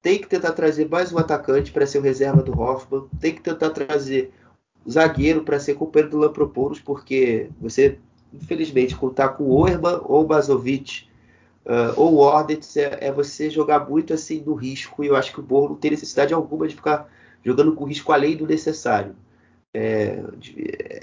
tem 0.02 0.20
que 0.20 0.28
tentar 0.28 0.54
trazer 0.54 0.90
mais 0.90 1.14
um 1.14 1.18
atacante 1.18 1.72
para 1.72 1.86
ser 1.86 2.00
o 2.00 2.02
reserva 2.02 2.42
do 2.42 2.60
Hoffman, 2.60 3.08
tem 3.20 3.36
que 3.36 3.42
tentar 3.42 3.70
trazer 3.70 4.34
zagueiro 4.90 5.44
para 5.44 5.60
ser 5.60 5.76
companheiro 5.76 6.12
do 6.12 6.18
Lampropoulos, 6.18 6.80
porque 6.80 7.50
você 7.60 7.98
infelizmente, 8.34 8.96
contar 8.96 9.30
com 9.30 9.44
o 9.44 9.54
Oerman 9.54 10.00
ou 10.04 10.22
o 10.22 10.28
Bazovic 10.28 11.08
uh, 11.66 12.00
ou 12.00 12.16
o 12.16 12.18
Ordetz 12.18 12.78
é, 12.78 12.98
é, 13.02 13.12
você 13.12 13.50
jogar 13.50 13.88
muito 13.88 14.14
assim 14.14 14.42
no 14.46 14.54
risco. 14.54 15.04
E 15.04 15.08
eu 15.08 15.16
acho 15.16 15.34
que 15.34 15.40
o 15.40 15.44
Borro 15.44 15.70
não 15.70 15.76
tem 15.76 15.92
necessidade 15.92 16.34
alguma 16.34 16.68
de 16.68 16.76
ficar 16.76 17.10
jogando 17.44 17.74
com 17.74 17.86
risco 17.86 18.12
além 18.12 18.38
do 18.38 18.48
necessário. 18.48 19.16
É, 19.74 20.22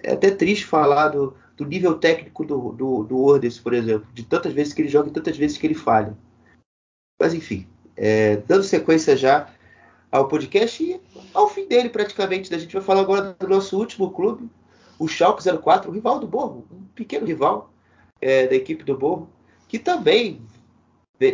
é 0.02 0.12
até 0.12 0.30
triste 0.30 0.64
falar 0.64 1.08
do, 1.08 1.34
do 1.56 1.64
nível 1.64 1.94
técnico 1.94 2.44
do, 2.44 2.72
do, 2.72 3.02
do 3.02 3.40
por 3.62 3.72
exemplo, 3.72 4.06
de 4.12 4.24
tantas 4.24 4.52
vezes 4.52 4.72
que 4.72 4.82
ele 4.82 4.88
joga 4.88 5.08
e 5.08 5.12
tantas 5.12 5.36
vezes 5.36 5.56
que 5.56 5.66
ele 5.66 5.74
falha. 5.74 6.16
Mas 7.18 7.34
enfim, 7.34 7.66
é, 7.96 8.36
dando 8.46 8.62
sequência 8.62 9.16
já 9.16 9.50
ao 10.10 10.28
podcast 10.28 10.82
e 10.82 11.00
ao 11.34 11.48
fim 11.48 11.66
dele 11.66 11.88
praticamente. 11.88 12.54
A 12.54 12.58
gente 12.58 12.72
vai 12.72 12.82
falar 12.82 13.00
agora 13.00 13.36
do 13.38 13.48
nosso 13.48 13.78
último 13.78 14.10
clube, 14.10 14.48
o 14.98 15.06
Schalke 15.06 15.42
04, 15.42 15.90
o 15.90 15.94
rival 15.94 16.18
do 16.18 16.26
Borro, 16.26 16.64
um 16.72 16.82
pequeno 16.94 17.26
rival 17.26 17.72
é, 18.20 18.46
da 18.46 18.54
equipe 18.54 18.82
do 18.84 18.96
Borro, 18.96 19.28
que 19.68 19.78
também 19.78 20.40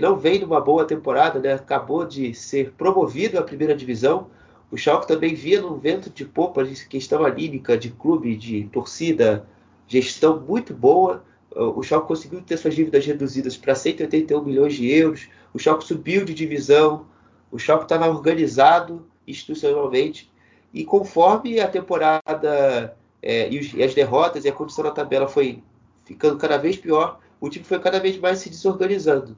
não 0.01 0.17
vem 0.17 0.41
numa 0.41 0.61
boa 0.61 0.85
temporada, 0.85 1.39
né? 1.39 1.53
acabou 1.55 2.07
de 2.07 2.35
ser 2.35 2.73
promovido 2.73 3.39
à 3.39 3.43
primeira 3.43 3.77
divisão. 3.77 4.29
O 4.71 4.77
Schalke 4.77 5.07
também 5.07 5.35
via 5.35 5.61
num 5.61 5.79
vento 5.79 6.11
de 6.11 6.25
popa 6.25 6.65
questão 6.89 7.25
anímica, 7.25 7.77
de 7.77 7.91
clube, 7.91 8.35
de 8.35 8.65
torcida, 8.73 9.47
gestão 9.87 10.41
muito 10.41 10.75
boa. 10.75 11.23
O 11.55 11.83
Schalke 11.83 12.09
conseguiu 12.09 12.41
ter 12.41 12.57
suas 12.57 12.75
dívidas 12.75 13.05
reduzidas 13.07 13.57
para 13.57 13.75
181 13.75 14.43
milhões 14.43 14.75
de 14.75 14.91
euros. 14.91 15.29
O 15.53 15.59
Schalke 15.59 15.85
subiu 15.85 16.25
de 16.25 16.35
divisão. 16.35 17.07
O 17.55 17.59
Schalke 17.59 17.85
estava 17.85 18.09
organizado 18.09 19.07
institucionalmente. 19.29 20.29
E 20.73 20.85
conforme 20.85 21.61
a 21.61 21.69
temporada 21.69 22.97
é, 23.23 23.49
e, 23.49 23.61
os, 23.61 23.73
e, 23.73 23.81
as 23.81 23.95
derrotas 23.95 24.45
e 24.45 24.49
a 24.49 24.53
condição 24.53 24.83
da 24.83 24.91
tabela 24.91 25.29
foi 25.29 25.63
ficando 26.05 26.37
cada 26.37 26.59
vez 26.59 26.77
pior, 26.77 27.21
o 27.41 27.49
time 27.49 27.65
foi 27.65 27.79
cada 27.79 28.01
vez 28.01 28.19
mais 28.19 28.41
se 28.41 28.51
desorganizando. 28.51 29.37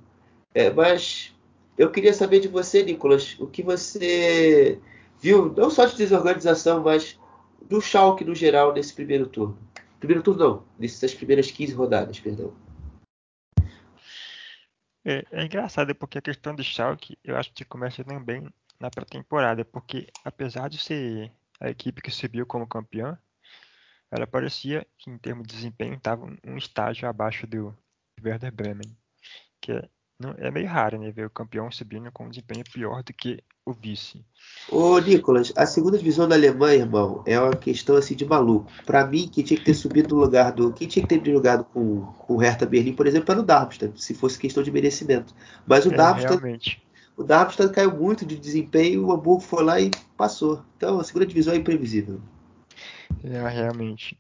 É, 0.54 0.70
mas 0.70 1.36
eu 1.76 1.90
queria 1.90 2.14
saber 2.14 2.40
de 2.40 2.48
você, 2.48 2.82
Nicolas, 2.82 3.36
o 3.38 3.46
que 3.46 3.62
você 3.62 4.78
viu, 5.20 5.52
não 5.54 5.68
só 5.68 5.84
de 5.84 5.94
desorganização, 5.94 6.82
mas 6.82 7.20
do 7.68 7.82
Schalke 7.82 8.24
no 8.24 8.34
geral 8.34 8.72
nesse 8.72 8.94
primeiro 8.94 9.26
turno. 9.26 9.58
Primeiro 10.00 10.22
turno 10.22 10.42
não, 10.42 10.62
nessas 10.78 11.14
primeiras 11.14 11.50
15 11.50 11.74
rodadas, 11.74 12.18
perdão. 12.18 12.50
É, 15.08 15.24
é 15.30 15.44
engraçado 15.44 15.94
porque 15.94 16.18
a 16.18 16.22
questão 16.22 16.52
do 16.52 16.64
Schalke 16.64 17.16
eu 17.22 17.36
acho 17.36 17.52
que 17.52 17.64
começa 17.64 18.02
também 18.02 18.52
na 18.80 18.90
pré-temporada, 18.90 19.64
porque 19.64 20.08
apesar 20.24 20.68
de 20.68 20.78
ser 20.78 21.32
a 21.60 21.70
equipe 21.70 22.02
que 22.02 22.10
subiu 22.10 22.44
como 22.44 22.66
campeã, 22.66 23.16
ela 24.10 24.26
parecia 24.26 24.84
que, 24.98 25.08
em 25.08 25.16
termos 25.16 25.46
de 25.46 25.54
desempenho, 25.54 25.94
estava 25.94 26.26
um 26.44 26.56
estágio 26.56 27.08
abaixo 27.08 27.46
do 27.46 27.72
Werder 28.20 28.52
Bremen, 28.52 28.98
que 29.60 29.70
é, 29.70 29.88
não, 30.18 30.34
é 30.38 30.50
meio 30.50 30.66
raro, 30.66 30.98
né, 30.98 31.10
ver 31.10 31.26
o 31.26 31.30
campeão 31.30 31.70
subindo 31.70 32.10
com 32.10 32.24
um 32.24 32.30
desempenho 32.30 32.64
pior 32.72 33.02
do 33.02 33.12
que 33.12 33.42
o 33.66 33.72
vice. 33.72 34.24
Ô, 34.70 34.98
Nicolas, 34.98 35.52
a 35.54 35.66
segunda 35.66 35.98
divisão 35.98 36.26
da 36.26 36.34
Alemanha, 36.34 36.80
irmão, 36.80 37.22
é 37.26 37.38
uma 37.38 37.54
questão 37.54 37.96
assim 37.96 38.14
de 38.14 38.24
maluco. 38.24 38.70
Para 38.86 39.06
mim, 39.06 39.28
quem 39.28 39.44
tinha 39.44 39.58
que 39.58 39.66
ter 39.66 39.74
subido 39.74 40.14
no 40.14 40.22
lugar 40.22 40.52
do. 40.52 40.72
Quem 40.72 40.88
tinha 40.88 41.06
que 41.06 41.18
ter 41.18 41.30
jogado 41.30 41.64
com, 41.64 42.06
com 42.18 42.34
o 42.34 42.38
Hertha 42.38 42.64
Berlim, 42.64 42.94
por 42.94 43.06
exemplo, 43.06 43.30
era 43.30 43.40
o 43.40 43.44
Darmstadt, 43.44 44.02
se 44.02 44.14
fosse 44.14 44.38
questão 44.38 44.62
de 44.62 44.70
merecimento. 44.70 45.34
Mas 45.66 45.84
o 45.84 45.92
é, 45.92 45.96
Darmstadt. 45.96 46.34
Realmente. 46.34 46.82
O 47.14 47.22
Darmstadt 47.22 47.72
caiu 47.72 47.94
muito 47.94 48.24
de 48.24 48.36
desempenho, 48.36 49.06
o 49.06 49.12
Hamburgo 49.12 49.40
foi 49.40 49.64
lá 49.64 49.80
e 49.80 49.90
passou. 50.16 50.62
Então, 50.76 50.98
a 50.98 51.04
segunda 51.04 51.26
divisão 51.26 51.52
é 51.52 51.56
imprevisível. 51.56 52.20
É, 53.24 53.48
realmente. 53.48 54.18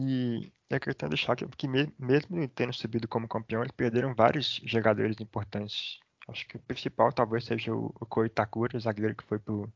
E 0.00 0.52
a 0.70 0.78
questão 0.78 1.10
Schalke 1.16 1.44
é 1.44 1.48
que 1.56 1.66
mesmo 1.66 2.46
tendo 2.54 2.72
subido 2.72 3.08
como 3.08 3.26
campeão, 3.26 3.62
eles 3.62 3.72
perderam 3.72 4.14
vários 4.14 4.60
jogadores 4.64 5.16
importantes. 5.20 5.98
Acho 6.28 6.46
que 6.46 6.56
o 6.56 6.60
principal 6.60 7.12
talvez 7.12 7.44
seja 7.44 7.74
o, 7.74 7.86
o 8.00 8.06
Ko 8.06 8.24
Itakura, 8.24 8.76
o 8.76 8.80
zagueiro 8.80 9.16
que 9.16 9.24
foi 9.24 9.40
pro, 9.40 9.72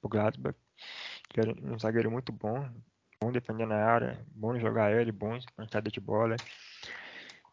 pro 0.00 0.08
Gladbach, 0.08 0.56
que 1.28 1.40
era 1.40 1.52
um 1.62 1.78
zagueiro 1.78 2.10
muito 2.10 2.32
bom, 2.32 2.66
bom 3.20 3.30
defendendo 3.30 3.72
a 3.72 3.84
área, 3.84 4.26
bom 4.30 4.58
jogar 4.58 4.86
aéreo, 4.86 5.12
bom 5.12 5.38
saída 5.70 5.90
de 5.90 6.00
bola. 6.00 6.36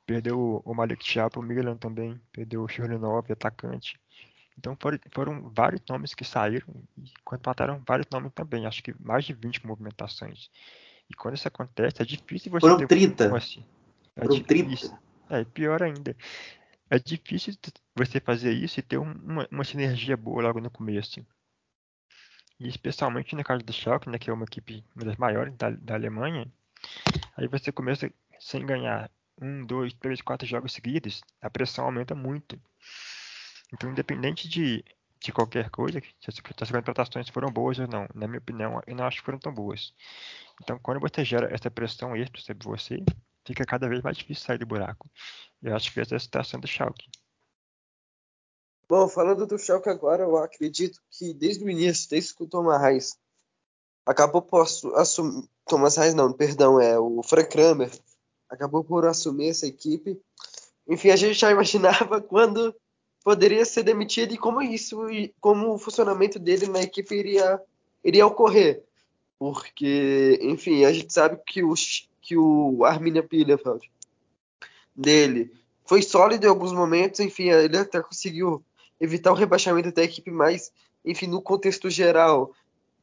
Perdeu 0.05 0.61
o 0.63 0.73
Malik 0.73 1.03
Thiago 1.03 1.31
pro 1.31 1.41
Milan 1.41 1.75
também, 1.75 2.21
perdeu 2.31 2.63
o 2.63 2.69
Churlinov, 2.69 3.29
atacante. 3.31 3.99
Então 4.57 4.77
foram, 4.79 4.99
foram, 5.13 5.49
vários 5.49 5.81
nomes 5.89 6.13
que 6.13 6.23
saíram 6.23 6.67
e 6.97 7.11
contrataram 7.25 7.83
vários 7.85 8.07
nomes 8.09 8.31
também, 8.33 8.65
acho 8.65 8.81
que 8.81 8.95
mais 9.01 9.25
de 9.25 9.33
20 9.33 9.65
movimentações. 9.65 10.49
E 11.13 11.15
quando 11.15 11.35
isso 11.35 11.47
acontece, 11.47 12.01
é 12.01 12.05
difícil 12.05 12.51
você 12.51 12.61
foram 12.61 12.77
ter 12.77 12.87
30. 12.87 13.37
assim. 13.37 13.63
É 14.15 14.21
foram 14.23 14.35
difícil. 14.35 14.89
30. 14.89 15.03
É, 15.29 15.45
pior 15.45 15.83
ainda. 15.83 16.17
É 16.89 16.97
difícil 16.97 17.53
você 17.95 18.19
fazer 18.19 18.51
isso 18.51 18.79
e 18.79 18.83
ter 18.83 18.97
uma, 18.97 19.47
uma 19.51 19.63
sinergia 19.63 20.17
boa 20.17 20.41
logo 20.41 20.59
no 20.59 20.71
começo. 20.71 21.25
E 22.59 22.67
especialmente 22.67 23.35
no 23.35 23.43
caso 23.43 23.63
do 23.63 23.71
Schalke, 23.71 24.09
né, 24.09 24.17
que 24.17 24.29
é 24.29 24.33
uma 24.33 24.45
equipe 24.45 24.83
uma 24.95 25.05
das 25.05 25.17
maiores 25.17 25.55
da, 25.55 25.69
da 25.69 25.93
Alemanha, 25.93 26.51
aí 27.37 27.47
você 27.47 27.71
começa 27.71 28.11
sem 28.39 28.65
ganhar 28.65 29.09
um, 29.39 29.65
dois, 29.65 29.93
três, 29.93 30.21
quatro 30.21 30.47
jogos 30.47 30.73
seguidos, 30.73 31.21
a 31.41 31.49
pressão 31.49 31.85
aumenta 31.85 32.15
muito. 32.15 32.59
Então, 33.71 33.89
independente 33.89 34.47
de 34.47 34.83
de 35.23 35.31
qualquer 35.31 35.69
coisa, 35.69 36.01
se 36.19 36.29
as 36.61 36.71
contratações 36.71 37.29
foram 37.29 37.49
boas 37.49 37.79
ou 37.79 37.87
não. 37.87 38.05
Na 38.13 38.27
minha 38.27 38.39
opinião, 38.39 38.81
eu 38.85 38.95
não 38.95 39.05
acho 39.05 39.19
que 39.19 39.25
foram 39.25 39.39
tão 39.39 39.53
boas. 39.53 39.93
Então, 40.61 40.77
quando 40.79 40.99
você 40.99 41.23
gera 41.23 41.53
essa 41.53 41.71
pressão 41.71 42.13
extra 42.13 42.41
sobre 42.41 42.67
você, 42.67 43.01
fica 43.45 43.65
cada 43.65 43.87
vez 43.87 44.01
mais 44.01 44.17
difícil 44.17 44.45
sair 44.45 44.57
do 44.57 44.65
buraco. 44.65 45.09
Eu 45.61 45.73
acho 45.75 45.93
que 45.93 46.01
essa 46.01 46.15
é 46.15 46.17
a 46.17 46.19
situação 46.19 46.59
do 46.59 46.67
Schalke. 46.67 47.09
Bom, 48.89 49.07
falando 49.07 49.47
do 49.47 49.57
Schalke 49.57 49.87
agora, 49.87 50.23
eu 50.23 50.37
acredito 50.37 50.99
que 51.09 51.33
desde 51.33 51.63
o 51.63 51.69
início, 51.69 52.09
desde 52.09 52.35
que 52.35 52.43
o 52.43 52.47
Thomas 52.47 52.81
Reis 52.81 53.17
acabou 54.05 54.41
por 54.41 54.67
assumir... 54.95 55.49
Thomas 55.65 55.95
Reis 55.95 56.13
não, 56.13 56.33
perdão, 56.33 56.81
é 56.81 56.99
o 56.99 57.23
Frank 57.23 57.49
Kramer 57.49 57.89
acabou 58.49 58.83
por 58.83 59.05
assumir 59.05 59.49
essa 59.49 59.65
equipe. 59.65 60.21
Enfim, 60.87 61.09
a 61.11 61.15
gente 61.15 61.33
já 61.33 61.49
imaginava 61.51 62.21
quando 62.21 62.75
poderia 63.23 63.63
ser 63.65 63.83
demitido 63.83 64.33
e 64.33 64.37
como 64.37 64.61
isso, 64.61 64.99
como 65.39 65.73
o 65.73 65.77
funcionamento 65.77 66.37
dele 66.37 66.67
na 66.67 66.81
equipe 66.81 67.15
iria, 67.15 67.61
iria 68.03 68.27
ocorrer. 68.27 68.83
Porque, 69.39 70.39
enfim, 70.41 70.85
a 70.85 70.91
gente 70.91 71.13
sabe 71.13 71.39
que 71.45 71.63
o, 71.63 71.73
que 72.21 72.37
o 72.37 72.83
Arminia 72.85 73.21
Bielefeld 73.21 73.89
dele 74.95 75.51
foi 75.85 76.01
sólido 76.01 76.45
em 76.45 76.49
alguns 76.49 76.71
momentos, 76.71 77.19
enfim, 77.19 77.49
ele 77.49 77.77
até 77.77 78.01
conseguiu 78.01 78.63
evitar 78.99 79.31
o 79.31 79.35
rebaixamento 79.35 79.91
da 79.91 80.03
equipe, 80.03 80.31
mas, 80.31 80.71
enfim, 81.03 81.27
no 81.27 81.41
contexto 81.41 81.89
geral, 81.89 82.51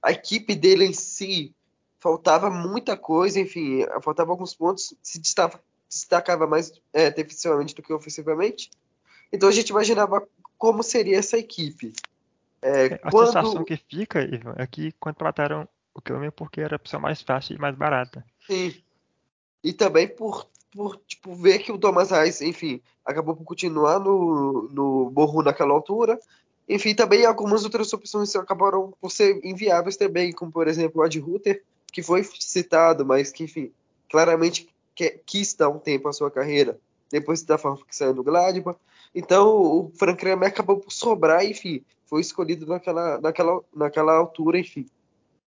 a 0.03 0.13
equipe 0.13 0.55
dele 0.55 0.87
em 0.87 0.93
si 0.93 1.55
faltava 1.99 2.49
muita 2.49 2.97
coisa, 2.97 3.39
enfim, 3.39 3.85
faltava 4.03 4.31
alguns 4.31 4.55
pontos, 4.55 4.95
se 5.03 5.19
destacava, 5.19 5.63
destacava 5.89 6.47
mais 6.47 6.73
é, 6.93 7.11
defensivamente 7.11 7.75
do 7.75 7.83
que 7.83 7.93
ofensivamente. 7.93 8.71
Então 9.33 9.49
a 9.49 9.53
gente 9.53 9.69
imaginava 9.69 10.27
como 10.59 10.83
seria 10.83 11.19
essa 11.19 11.39
equipe. 11.39 11.93
É, 12.63 12.87
é 12.87 12.95
a 13.03 13.11
quando... 13.11 13.27
sensação 13.27 13.65
que 13.65 13.77
fica, 13.77 14.23
Ivan, 14.23 14.55
é 14.57 14.67
que 14.67 14.93
contrataram 14.93 15.69
o 15.95 16.01
Kramer 16.01 16.33
porque 16.33 16.61
era 16.61 16.75
a 16.75 16.79
opção 16.79 17.01
mais 17.01 17.23
fácil 17.23 17.57
e 17.57 17.59
mais 17.59 17.75
barata. 17.75 18.25
Sim. 18.47 18.75
E 19.63 19.73
também 19.73 20.09
por, 20.09 20.47
por 20.71 20.97
tipo, 21.07 21.35
ver 21.35 21.61
que 21.61 21.73
o 21.73 21.79
Thomas 21.79 22.11
Reis, 22.11 22.41
enfim, 22.41 22.81
acabou 23.05 23.35
por 23.35 23.45
continuar 23.45 23.99
no, 23.99 24.69
no 24.71 25.11
Borro 25.11 25.43
naquela 25.43 25.73
altura. 25.73 26.19
Enfim, 26.69 26.95
também 26.95 27.27
algumas 27.27 27.65
outras 27.65 27.93
opções 27.93 28.35
acabaram 28.37 28.93
por 29.01 29.11
ser 29.11 29.41
inviáveis 29.45 29.97
também, 29.97 30.33
como 30.33 30.53
por 30.53 30.69
exemplo 30.69 31.01
o 31.01 31.05
Ad 31.05 31.19
Ruther, 31.19 31.63
que 31.93 32.03
foi 32.03 32.23
citado, 32.23 33.05
mas 33.05 33.33
que, 33.33 33.45
enfim, 33.45 33.73
claramente 34.09 34.69
quer, 34.95 35.21
quis 35.27 35.55
dar 35.55 35.69
um 35.69 35.79
tempo 35.79 36.09
à 36.09 36.13
sua 36.13 36.31
carreira 36.31 36.79
depois 37.11 37.43
da 37.43 37.59
forma 37.59 37.85
que 37.85 37.97
saiu 37.97 38.15
do 38.15 38.23
Gladbach. 38.23 38.79
Então 39.15 39.49
o 39.49 39.93
Frank 39.97 40.19
Kramer 40.19 40.49
acabou 40.49 40.79
por 40.79 40.93
sobrar, 40.93 41.45
enfim, 41.45 41.85
foi 42.07 42.21
escolhido 42.21 42.67
naquela, 42.67 43.21
naquela, 43.21 43.61
naquela 43.75 44.15
altura, 44.15 44.59
enfim, 44.59 44.87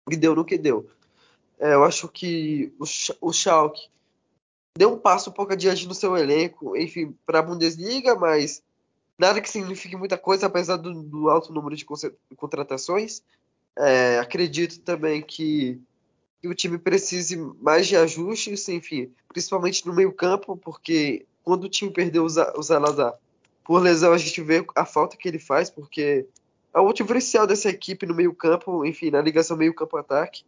e 0.10 0.16
deu 0.16 0.36
no 0.36 0.46
que 0.46 0.58
deu. 0.58 0.90
É, 1.60 1.74
eu 1.74 1.84
acho 1.84 2.08
que 2.08 2.74
o, 2.80 2.86
o 3.28 3.34
Schalke 3.34 3.90
deu 4.78 4.94
um 4.94 4.98
passo 4.98 5.30
um 5.30 5.34
pouco 5.34 5.54
adiante 5.54 5.88
no 5.88 5.94
seu 5.94 6.18
elenco, 6.18 6.76
enfim, 6.76 7.16
para 7.26 7.40
a 7.40 7.44
Bundesliga, 7.44 8.16
mas 8.16 8.64
nada 9.18 9.40
que 9.40 9.50
signifique 9.50 9.96
muita 9.96 10.18
coisa, 10.18 10.48
apesar 10.48 10.78
do, 10.78 11.04
do 11.04 11.30
alto 11.30 11.54
número 11.54 11.76
de 11.76 11.86
contratações. 12.36 13.22
É, 13.78 14.20
acredito 14.20 14.80
também 14.80 15.22
que 15.22 15.82
que 16.44 16.50
o 16.50 16.54
time 16.54 16.78
precise 16.78 17.38
mais 17.62 17.88
de 17.88 17.96
ajustes, 17.96 18.68
enfim, 18.68 19.10
principalmente 19.30 19.88
no 19.88 19.94
meio-campo, 19.94 20.58
porque 20.58 21.26
quando 21.42 21.64
o 21.64 21.70
time 21.70 21.90
perdeu 21.90 22.26
o 22.26 22.62
Zalazar 22.62 23.18
por 23.64 23.82
lesão, 23.82 24.14
a 24.14 24.18
gente 24.18 24.42
vê 24.42 24.66
a 24.76 24.86
falta 24.86 25.16
que 25.18 25.28
ele 25.28 25.40
faz, 25.40 25.70
porque 25.70 26.28
é 26.74 26.80
o 26.80 26.94
diferencial 26.94 27.48
dessa 27.48 27.70
equipe 27.70 28.06
no 28.06 28.16
meio-campo, 28.16 28.86
enfim, 28.86 29.12
na 29.12 29.22
ligação 29.22 29.56
meio-campo-ataque. 29.56 30.44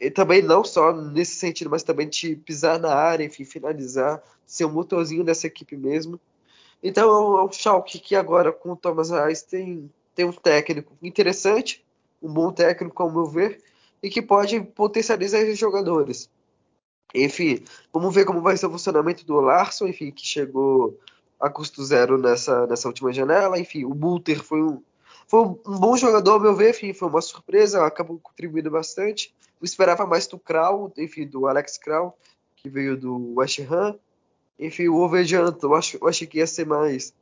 E 0.00 0.10
também 0.10 0.40
não 0.40 0.62
só 0.62 0.92
nesse 0.92 1.34
sentido, 1.34 1.68
mas 1.68 1.82
também 1.82 2.08
de 2.08 2.36
pisar 2.36 2.78
na 2.78 2.94
área, 2.94 3.24
enfim, 3.24 3.44
finalizar, 3.44 4.22
ser 4.46 4.64
o 4.64 4.68
um 4.68 4.72
motorzinho 4.72 5.24
dessa 5.24 5.46
equipe 5.46 5.76
mesmo. 5.76 6.20
Então 6.82 7.38
é 7.38 7.44
um 7.44 7.50
Schalke 7.50 7.98
que 7.98 8.14
agora 8.14 8.52
com 8.52 8.72
o 8.72 8.76
Thomas 8.76 9.10
Reis 9.10 9.42
tem, 9.42 9.90
tem 10.14 10.24
um 10.24 10.32
técnico 10.32 10.96
interessante, 11.02 11.84
um 12.22 12.32
bom 12.32 12.52
técnico, 12.52 13.02
ao 13.02 13.10
meu 13.10 13.26
ver, 13.26 13.60
e 14.00 14.08
que 14.08 14.22
pode 14.22 14.60
potencializar 14.60 15.40
esses 15.40 15.58
jogadores. 15.58 16.30
Enfim, 17.12 17.64
vamos 17.92 18.14
ver 18.14 18.24
como 18.24 18.40
vai 18.40 18.56
ser 18.56 18.66
o 18.66 18.70
funcionamento 18.70 19.26
do 19.26 19.40
Larson, 19.40 19.88
enfim, 19.88 20.12
que 20.12 20.24
chegou 20.24 20.96
a 21.38 21.48
custo 21.48 21.84
zero 21.84 22.18
nessa, 22.18 22.66
nessa 22.66 22.88
última 22.88 23.12
janela. 23.12 23.58
Enfim, 23.58 23.84
o 23.84 23.94
Bulter 23.94 24.42
foi 24.42 24.62
um, 24.62 24.82
foi 25.26 25.40
um 25.40 25.78
bom 25.78 25.96
jogador, 25.96 26.32
ao 26.32 26.40
meu 26.40 26.54
ver, 26.54 26.70
enfim, 26.70 26.92
foi 26.92 27.08
uma 27.08 27.20
surpresa, 27.20 27.84
acabou 27.84 28.18
contribuindo 28.18 28.70
bastante. 28.70 29.34
Eu 29.60 29.64
esperava 29.64 30.06
mais 30.06 30.26
do 30.26 30.38
Kral, 30.38 30.92
enfim, 30.96 31.26
do 31.26 31.46
Alex 31.46 31.76
Kral, 31.76 32.16
que 32.56 32.68
veio 32.68 32.96
do 32.96 33.34
West 33.34 33.58
Ham. 33.60 33.96
Enfim, 34.58 34.88
o 34.88 34.96
Overjant, 34.96 35.56
eu, 35.62 35.70
eu 36.00 36.08
achei 36.08 36.26
que 36.26 36.38
ia 36.38 36.46
ser 36.46 36.66
mais, 36.66 37.12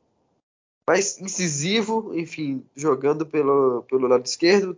mais 0.87 1.19
incisivo, 1.19 2.11
enfim, 2.17 2.63
jogando 2.75 3.25
pelo, 3.25 3.83
pelo 3.83 4.07
lado 4.07 4.25
esquerdo. 4.25 4.77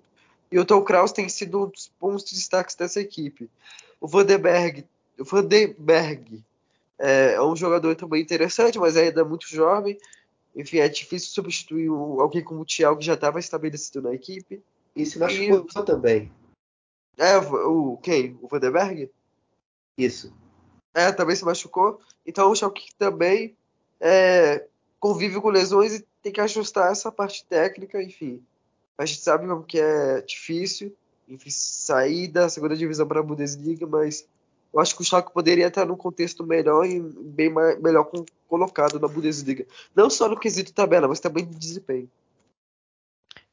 E 0.51 0.57
o 0.57 0.65
Tom 0.65 0.81
Kraus 0.81 1.11
tem 1.11 1.29
sido 1.29 1.63
um 1.63 1.67
dos 1.67 1.91
bons 1.99 2.23
destaques 2.23 2.75
dessa 2.75 2.99
equipe. 2.99 3.49
O 4.01 4.07
Vandenberg, 4.07 4.85
o 5.19 5.23
é, 6.99 7.33
é 7.33 7.41
um 7.41 7.55
jogador 7.55 7.95
também 7.95 8.21
interessante, 8.21 8.77
mas 8.77 8.97
ainda 8.97 9.21
é 9.21 9.23
muito 9.23 9.47
jovem. 9.47 9.97
Enfim, 10.55 10.79
é 10.79 10.89
difícil 10.89 11.29
substituir 11.29 11.89
o, 11.89 12.19
alguém 12.19 12.43
como 12.43 12.61
o 12.61 12.65
Thiago, 12.65 12.99
que 12.99 13.05
já 13.05 13.13
estava 13.13 13.39
estabelecido 13.39 14.01
na 14.01 14.13
equipe. 14.13 14.61
E 14.95 15.05
se 15.05 15.17
machucou 15.17 15.65
e, 15.81 15.85
também. 15.85 16.31
É, 17.17 17.37
o, 17.37 17.97
quem? 17.97 18.37
O 18.41 18.47
Vandenberg? 18.47 19.09
Isso. 19.97 20.33
É, 20.93 21.11
também 21.11 21.35
se 21.35 21.45
machucou. 21.45 21.99
Então 22.25 22.51
o 22.51 22.55
Schalke 22.55 22.89
também 22.97 23.55
é, 23.99 24.65
convive 24.99 25.39
com 25.39 25.49
lesões 25.49 25.95
e 25.95 26.05
tem 26.21 26.31
que 26.31 26.41
ajustar 26.41 26.91
essa 26.91 27.11
parte 27.11 27.45
técnica, 27.45 28.01
enfim. 28.01 28.43
A 28.97 29.05
gente 29.05 29.21
sabe 29.21 29.47
como 29.47 29.63
que 29.63 29.79
é 29.79 30.21
difícil 30.21 30.93
enfim, 31.29 31.49
sair 31.51 32.27
da 32.27 32.49
segunda 32.49 32.75
divisão 32.75 33.07
para 33.07 33.19
a 33.19 33.23
Bundesliga, 33.23 33.85
mas 33.85 34.27
eu 34.73 34.79
acho 34.79 34.95
que 34.95 35.01
o 35.01 35.05
Schalke 35.05 35.33
poderia 35.33 35.67
estar 35.67 35.85
num 35.85 35.95
contexto 35.95 36.45
melhor 36.45 36.85
e 36.85 36.99
bem 36.99 37.49
mais, 37.49 37.79
melhor 37.81 38.09
colocado 38.47 38.99
na 38.99 39.07
Bundesliga. 39.07 39.65
Não 39.95 40.09
só 40.09 40.27
no 40.27 40.39
quesito 40.39 40.73
tabela, 40.73 41.07
mas 41.07 41.19
também 41.19 41.45
de 41.45 41.55
desempenho. 41.55 42.09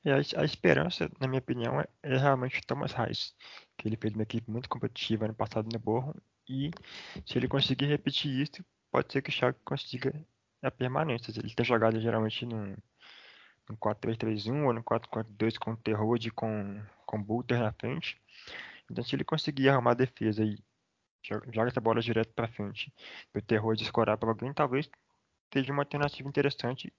E 0.05 0.11
a, 0.11 0.17
a, 0.17 0.45
esperança, 0.45 1.11
na 1.19 1.27
minha 1.27 1.41
opinião, 1.41 1.81
é, 1.81 1.87
é, 2.03 2.17
realmente 2.17 2.61
o 2.61 2.67
Thomas 2.67 2.93
Reis, 2.93 3.35
que 3.77 3.89
ele 3.89 3.97
fez 3.97 4.15
uma 4.15 4.23
equipe 4.23 4.49
muito 4.51 4.69
competitiva 4.69 5.25
ano 5.25 5.35
passado 5.35 5.69
no 5.73 5.79
Borrom, 5.79 6.15
e 6.49 6.71
se 7.25 7.37
ele 7.37 7.49
conseguir 7.49 7.87
repetir 7.87 8.31
isso, 8.41 8.65
pode 8.91 9.13
ser 9.13 9.21
que 9.21 9.31
o 9.31 9.33
Schalke 9.33 9.59
consiga 9.65 10.15
a 10.63 10.71
permanência. 10.71 11.33
Ele 11.37 11.55
tem 11.55 11.67
jogado 11.67 12.01
geralmente 12.01 12.47
num 12.47 12.77
no 13.69 13.77
4-3-3-1 13.77 14.65
ou 14.67 14.73
no 14.73 14.83
4-4-2 14.83 15.59
com 15.59 15.73
o 15.73 15.77
Terrode 15.77 16.31
com 16.31 16.81
com 17.05 17.23
Buter 17.23 17.59
na 17.59 17.73
frente. 17.73 18.17
Então 18.91 19.03
se 19.03 19.15
ele 19.15 19.25
conseguir 19.25 19.69
arrumar 19.69 19.93
a 19.93 19.95
defesa 19.95 20.45
e 20.45 20.59
joga 21.29 21.69
essa 21.69 21.81
bola 21.81 22.01
direto 22.01 22.33
para 22.35 22.49
frente, 22.49 22.93
o 23.35 23.41
Terrode 23.41 23.83
escorar 23.83 24.17
para 24.17 24.31
alguém, 24.31 24.53
talvez 24.53 24.89
seja 25.53 25.73
uma 25.73 25.83
alternativa 25.83 26.29
interessante 26.29 26.93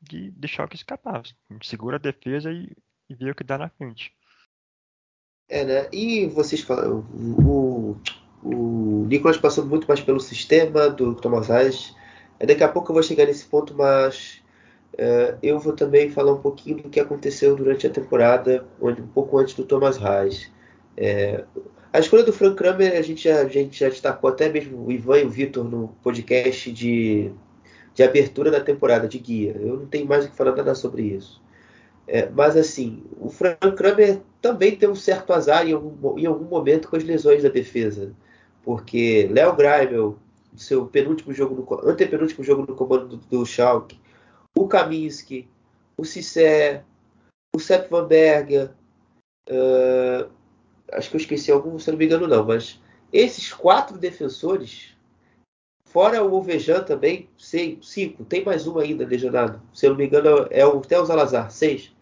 de 0.00 0.30
deixar 0.32 0.64
o 0.64 0.68
que 0.68 0.76
escapar. 0.76 1.22
Segura 1.62 1.96
a 1.96 2.00
defesa 2.00 2.50
e, 2.50 2.74
e 3.08 3.14
vê 3.14 3.30
o 3.30 3.34
que 3.34 3.44
dá 3.44 3.56
na 3.58 3.68
frente. 3.68 4.12
É, 5.48 5.64
né? 5.64 5.88
E 5.92 6.26
vocês 6.26 6.62
falaram, 6.62 7.00
o, 7.44 7.96
o 8.42 9.06
Nicolas 9.06 9.36
passou 9.36 9.64
muito 9.64 9.86
mais 9.86 10.00
pelo 10.00 10.20
sistema 10.20 10.88
do 10.88 11.14
Thomas 11.14 11.48
Reis. 11.48 11.94
Daqui 12.38 12.64
a 12.64 12.68
pouco 12.68 12.90
eu 12.90 12.94
vou 12.94 13.02
chegar 13.02 13.26
nesse 13.26 13.46
ponto, 13.46 13.74
mas 13.74 14.42
Uh, 14.92 15.38
eu 15.42 15.58
vou 15.58 15.74
também 15.74 16.10
falar 16.10 16.32
um 16.32 16.42
pouquinho 16.42 16.82
do 16.82 16.90
que 16.90 17.00
aconteceu 17.00 17.56
durante 17.56 17.86
a 17.86 17.90
temporada, 17.90 18.66
onde, 18.80 19.00
um 19.00 19.06
pouco 19.06 19.38
antes 19.38 19.54
do 19.54 19.64
Thomas 19.64 19.96
Reis. 19.96 20.52
É, 20.96 21.44
a 21.92 21.98
escolha 21.98 22.22
do 22.22 22.32
Frank 22.32 22.56
Kramer, 22.56 22.96
a 22.96 23.02
gente 23.02 23.24
já, 23.24 23.40
a 23.40 23.48
gente 23.48 23.78
já 23.78 23.88
destacou 23.88 24.30
até 24.30 24.48
mesmo 24.48 24.86
o 24.86 24.90
Ivan 24.90 25.18
e 25.18 25.24
o 25.24 25.30
Vitor 25.30 25.62
no 25.62 25.88
podcast 26.02 26.72
de, 26.72 27.30
de 27.94 28.02
abertura 28.02 28.50
da 28.50 28.60
temporada, 28.60 29.06
de 29.06 29.18
guia. 29.18 29.54
Eu 29.60 29.76
não 29.76 29.86
tenho 29.86 30.06
mais 30.06 30.24
o 30.24 30.30
que 30.30 30.36
falar 30.36 30.56
nada 30.56 30.74
sobre 30.74 31.02
isso. 31.02 31.42
É, 32.06 32.28
mas 32.30 32.56
assim, 32.56 33.04
o 33.20 33.28
Frank 33.28 33.76
Kramer 33.76 34.20
também 34.40 34.74
tem 34.74 34.88
um 34.88 34.94
certo 34.94 35.32
azar 35.32 35.66
em 35.66 35.72
algum, 35.72 36.18
em 36.18 36.26
algum 36.26 36.46
momento 36.46 36.88
com 36.88 36.96
as 36.96 37.04
lesões 37.04 37.42
da 37.42 37.48
defesa. 37.50 38.12
Porque 38.62 39.28
Léo 39.30 39.54
Greimel, 39.54 40.18
seu 40.56 40.86
penúltimo 40.86 41.32
jogo 41.34 41.54
no, 41.54 41.90
antepenúltimo 41.90 42.42
jogo 42.42 42.64
no 42.66 42.74
comando 42.74 43.08
do, 43.08 43.16
do 43.16 43.46
Schalke, 43.46 44.00
o 44.56 44.66
Kaminski, 44.66 45.48
o 45.96 46.04
Cissé, 46.04 46.84
o 47.54 47.60
Sepp 47.60 47.90
Van 47.90 48.06
Berger, 48.06 48.70
uh, 49.50 50.30
acho 50.92 51.10
que 51.10 51.16
eu 51.16 51.20
esqueci 51.20 51.50
algum, 51.50 51.78
se 51.78 51.90
não 51.90 51.98
me 51.98 52.04
engano 52.04 52.26
não, 52.26 52.44
mas 52.44 52.80
esses 53.12 53.52
quatro 53.52 53.98
defensores, 53.98 54.96
fora 55.88 56.22
o 56.24 56.34
Ovejan 56.34 56.82
também, 56.82 57.28
sei, 57.36 57.78
cinco, 57.82 58.24
tem 58.24 58.44
mais 58.44 58.66
um 58.66 58.78
ainda 58.78 59.06
lesionado, 59.06 59.60
se 59.72 59.86
eu 59.86 59.90
não 59.90 59.98
me 59.98 60.06
engano 60.06 60.46
é 60.50 60.66
o, 60.66 60.78
até 60.78 60.98
o 60.98 61.04
Zalazar, 61.04 61.50
seis. 61.50 61.92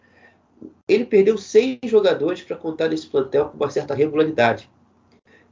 ele 0.87 1.05
perdeu 1.05 1.37
seis 1.37 1.79
jogadores 1.85 2.41
para 2.41 2.57
contar 2.57 2.87
nesse 2.89 3.07
plantel 3.07 3.49
com 3.49 3.57
uma 3.57 3.69
certa 3.69 3.93
regularidade. 3.93 4.69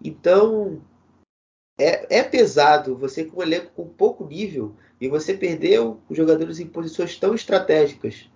Então, 0.03 0.81
é, 1.79 2.19
é, 2.19 2.23
pesado 2.23 2.95
você 2.95 3.23
com 3.23 3.39
um 3.39 3.43
elenco 3.43 3.71
com 3.73 3.87
pouco 3.87 4.25
nível 4.25 4.75
e 4.99 5.07
você 5.07 5.33
perdeu 5.33 5.99
os 6.09 6.17
jogadores 6.17 6.59
em 6.59 6.67
posições 6.67 7.17
tão 7.17 7.33
estratégicas. 7.33 8.29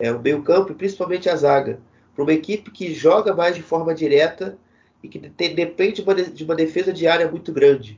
É, 0.00 0.12
o 0.12 0.20
meio 0.20 0.42
campo 0.42 0.72
e 0.72 0.74
principalmente 0.74 1.28
a 1.28 1.36
zaga. 1.36 1.80
Para 2.18 2.24
uma 2.24 2.32
equipe 2.32 2.72
que 2.72 2.92
joga 2.92 3.32
mais 3.32 3.54
de 3.54 3.62
forma 3.62 3.94
direta 3.94 4.58
e 5.00 5.08
que 5.08 5.20
tem, 5.20 5.54
depende 5.54 5.92
de 5.92 6.02
uma, 6.02 6.14
de 6.16 6.42
uma, 6.42 6.56
defesa 6.56 6.92
de 6.92 7.06
área 7.06 7.30
muito 7.30 7.52
grande. 7.52 7.96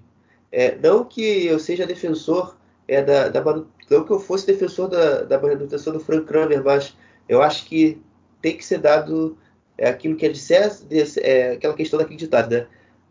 É, 0.53 0.77
não 0.77 1.07
que 1.07 1.47
eu 1.47 1.59
seja 1.59 1.87
defensor 1.87 2.55
é, 2.87 3.03
da, 3.03 3.29
da, 3.31 3.43
não 3.43 4.05
que 4.05 4.11
eu 4.11 4.21
fosse 4.21 4.47
defensor 4.47 4.89
da, 4.89 5.23
da 5.23 5.41
manutenção 5.41 5.91
do 5.95 6.01
Frank 6.01 6.27
Kramer, 6.27 6.63
mas 6.63 6.95
eu 7.27 7.41
acho 7.41 7.65
que 7.65 7.99
tem 8.43 8.59
que 8.59 8.63
ser 8.63 8.77
dado 8.77 9.39
é, 9.79 9.89
aquilo 9.89 10.17
que 10.17 10.27
é 10.27 10.29
de 10.29 10.39
César, 10.39 10.85
de, 10.87 11.03
é, 11.21 11.53
aquela 11.53 11.73
questão 11.73 11.99
daquele 11.99 12.19
ditado, 12.19 12.51
né? 12.51 12.67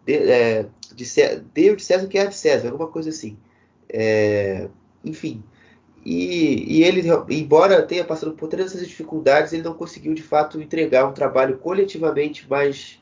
De, 0.05 0.13
é, 0.13 0.67
de, 0.93 1.05
de, 1.55 1.75
de 1.75 1.83
César 1.83 2.07
que 2.07 2.19
é 2.19 2.27
de 2.27 2.35
César, 2.35 2.67
alguma 2.67 2.87
coisa 2.87 3.09
assim. 3.09 3.35
É, 3.91 4.69
enfim. 5.03 5.43
E, 6.05 6.79
e, 6.79 6.83
ele, 6.83 7.03
embora 7.29 7.81
tenha 7.83 8.03
passado 8.03 8.33
por 8.33 8.47
todas 8.47 8.73
essas 8.73 8.87
dificuldades, 8.87 9.51
ele 9.51 9.63
não 9.63 9.73
conseguiu 9.73 10.13
de 10.13 10.23
fato 10.23 10.61
entregar 10.61 11.05
um 11.05 11.13
trabalho 11.13 11.57
coletivamente 11.57 12.49
mais 12.49 12.99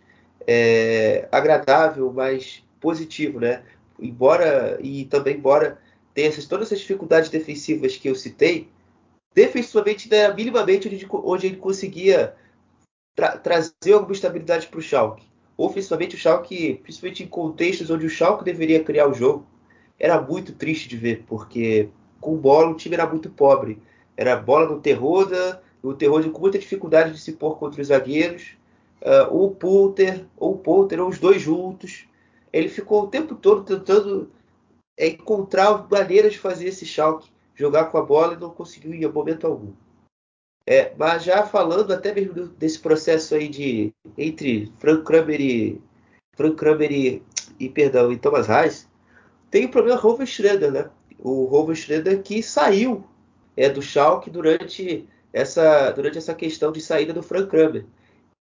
é, 0.48 1.28
agradável, 1.32 2.12
mais 2.12 2.64
positivo, 2.80 3.40
né? 3.40 3.64
Embora 4.00 4.80
e 4.82 5.06
também 5.06 5.36
embora 5.36 5.80
tenha 6.14 6.30
essas, 6.30 6.46
todas 6.46 6.68
essas 6.68 6.80
dificuldades 6.80 7.30
defensivas 7.30 7.96
que 7.98 8.08
eu 8.10 8.16
citei, 8.16 8.70
defensivamente 9.34 10.14
era 10.14 10.34
minimamente 10.34 10.88
onde, 10.88 11.08
onde 11.12 11.48
ele 11.48 11.58
conseguia 11.58 12.36
tra 13.16 13.38
trazer 13.38 13.94
alguma 13.94 14.14
estabilidade 14.14 14.68
para 14.68 14.80
o 14.80 14.82
Schalke. 14.82 15.26
Ofensivamente 15.58 16.16
o 16.16 16.20
Schalke, 16.20 16.80
principalmente 16.84 17.24
em 17.24 17.28
contextos 17.28 17.90
onde 17.90 18.06
o 18.06 18.10
Schalke 18.10 18.44
deveria 18.44 18.84
criar 18.84 19.08
o 19.08 19.14
jogo, 19.14 19.46
era 20.00 20.22
muito 20.22 20.54
triste 20.54 20.88
de 20.88 20.98
ver, 20.98 21.24
porque 21.28 21.90
com 22.20 22.36
bola 22.36 22.70
o 22.70 22.76
time 22.76 22.96
era 22.96 23.08
muito 23.08 23.30
pobre. 23.30 23.82
Era 24.16 24.36
bola 24.36 24.68
no 24.68 24.80
Terroda, 24.80 25.62
o 25.82 25.94
Terroda 25.94 26.30
com 26.30 26.40
muita 26.40 26.60
dificuldade 26.60 27.14
de 27.14 27.20
se 27.20 27.34
pôr 27.34 27.58
contra 27.58 27.82
os 27.82 27.88
zagueiros, 27.88 28.58
uh, 29.02 29.32
ou 29.32 29.48
o 29.48 29.56
Poulter, 29.56 30.26
ou 30.36 30.54
o 30.54 30.58
Poulter, 30.58 31.02
ou 31.02 31.10
os 31.10 31.20
dois 31.20 31.42
juntos. 31.42 32.08
Ele 32.52 32.70
ficou 32.70 33.04
o 33.04 33.08
tempo 33.08 33.36
todo 33.36 33.64
tentando 33.64 34.32
é, 34.98 35.08
encontrar 35.08 35.88
maneiras 35.90 36.34
de 36.34 36.40
fazer 36.40 36.70
esse 36.70 36.86
Schalke 36.86 37.30
jogar 37.56 37.86
com 37.86 37.98
a 37.98 38.02
bola 38.02 38.34
e 38.34 38.40
não 38.40 38.50
conseguiu 38.50 38.94
em 38.94 39.08
momento 39.12 39.46
algum. 39.46 39.74
É, 40.66 40.94
mas 40.98 41.24
já 41.24 41.46
falando 41.46 41.94
até 41.94 42.14
mesmo 42.14 42.48
desse 42.50 42.80
processo 42.80 43.36
aí 43.36 43.48
de 43.48 43.94
entre 44.18 44.72
Frank 44.80 45.04
Kramer 45.04 45.40
e 45.40 45.82
Frank 46.36 46.58
Kramer 46.58 46.92
e, 46.92 47.24
e 47.58 47.70
perdão 47.70 48.12
e 48.12 48.18
Thomas 48.18 48.48
Reis, 48.48 48.88
tem 49.50 49.66
o 49.66 49.72
problema 49.72 49.98
Rover 49.98 50.28
Schroeder, 50.28 50.72
né? 50.72 50.90
O 51.20 51.46
Rover 51.46 51.76
Schroeder 51.76 52.22
que 52.22 52.42
saiu 52.44 53.04
é 53.56 53.70
do 53.70 53.82
Schalke 53.82 54.30
durante 54.30 55.08
essa 55.34 55.92
durante 55.92 56.18
essa 56.18 56.34
questão 56.34 56.72
de 56.72 56.82
saída 56.82 57.14
do 57.14 57.24
Frank 57.24 57.50
Kramer. 57.50 57.86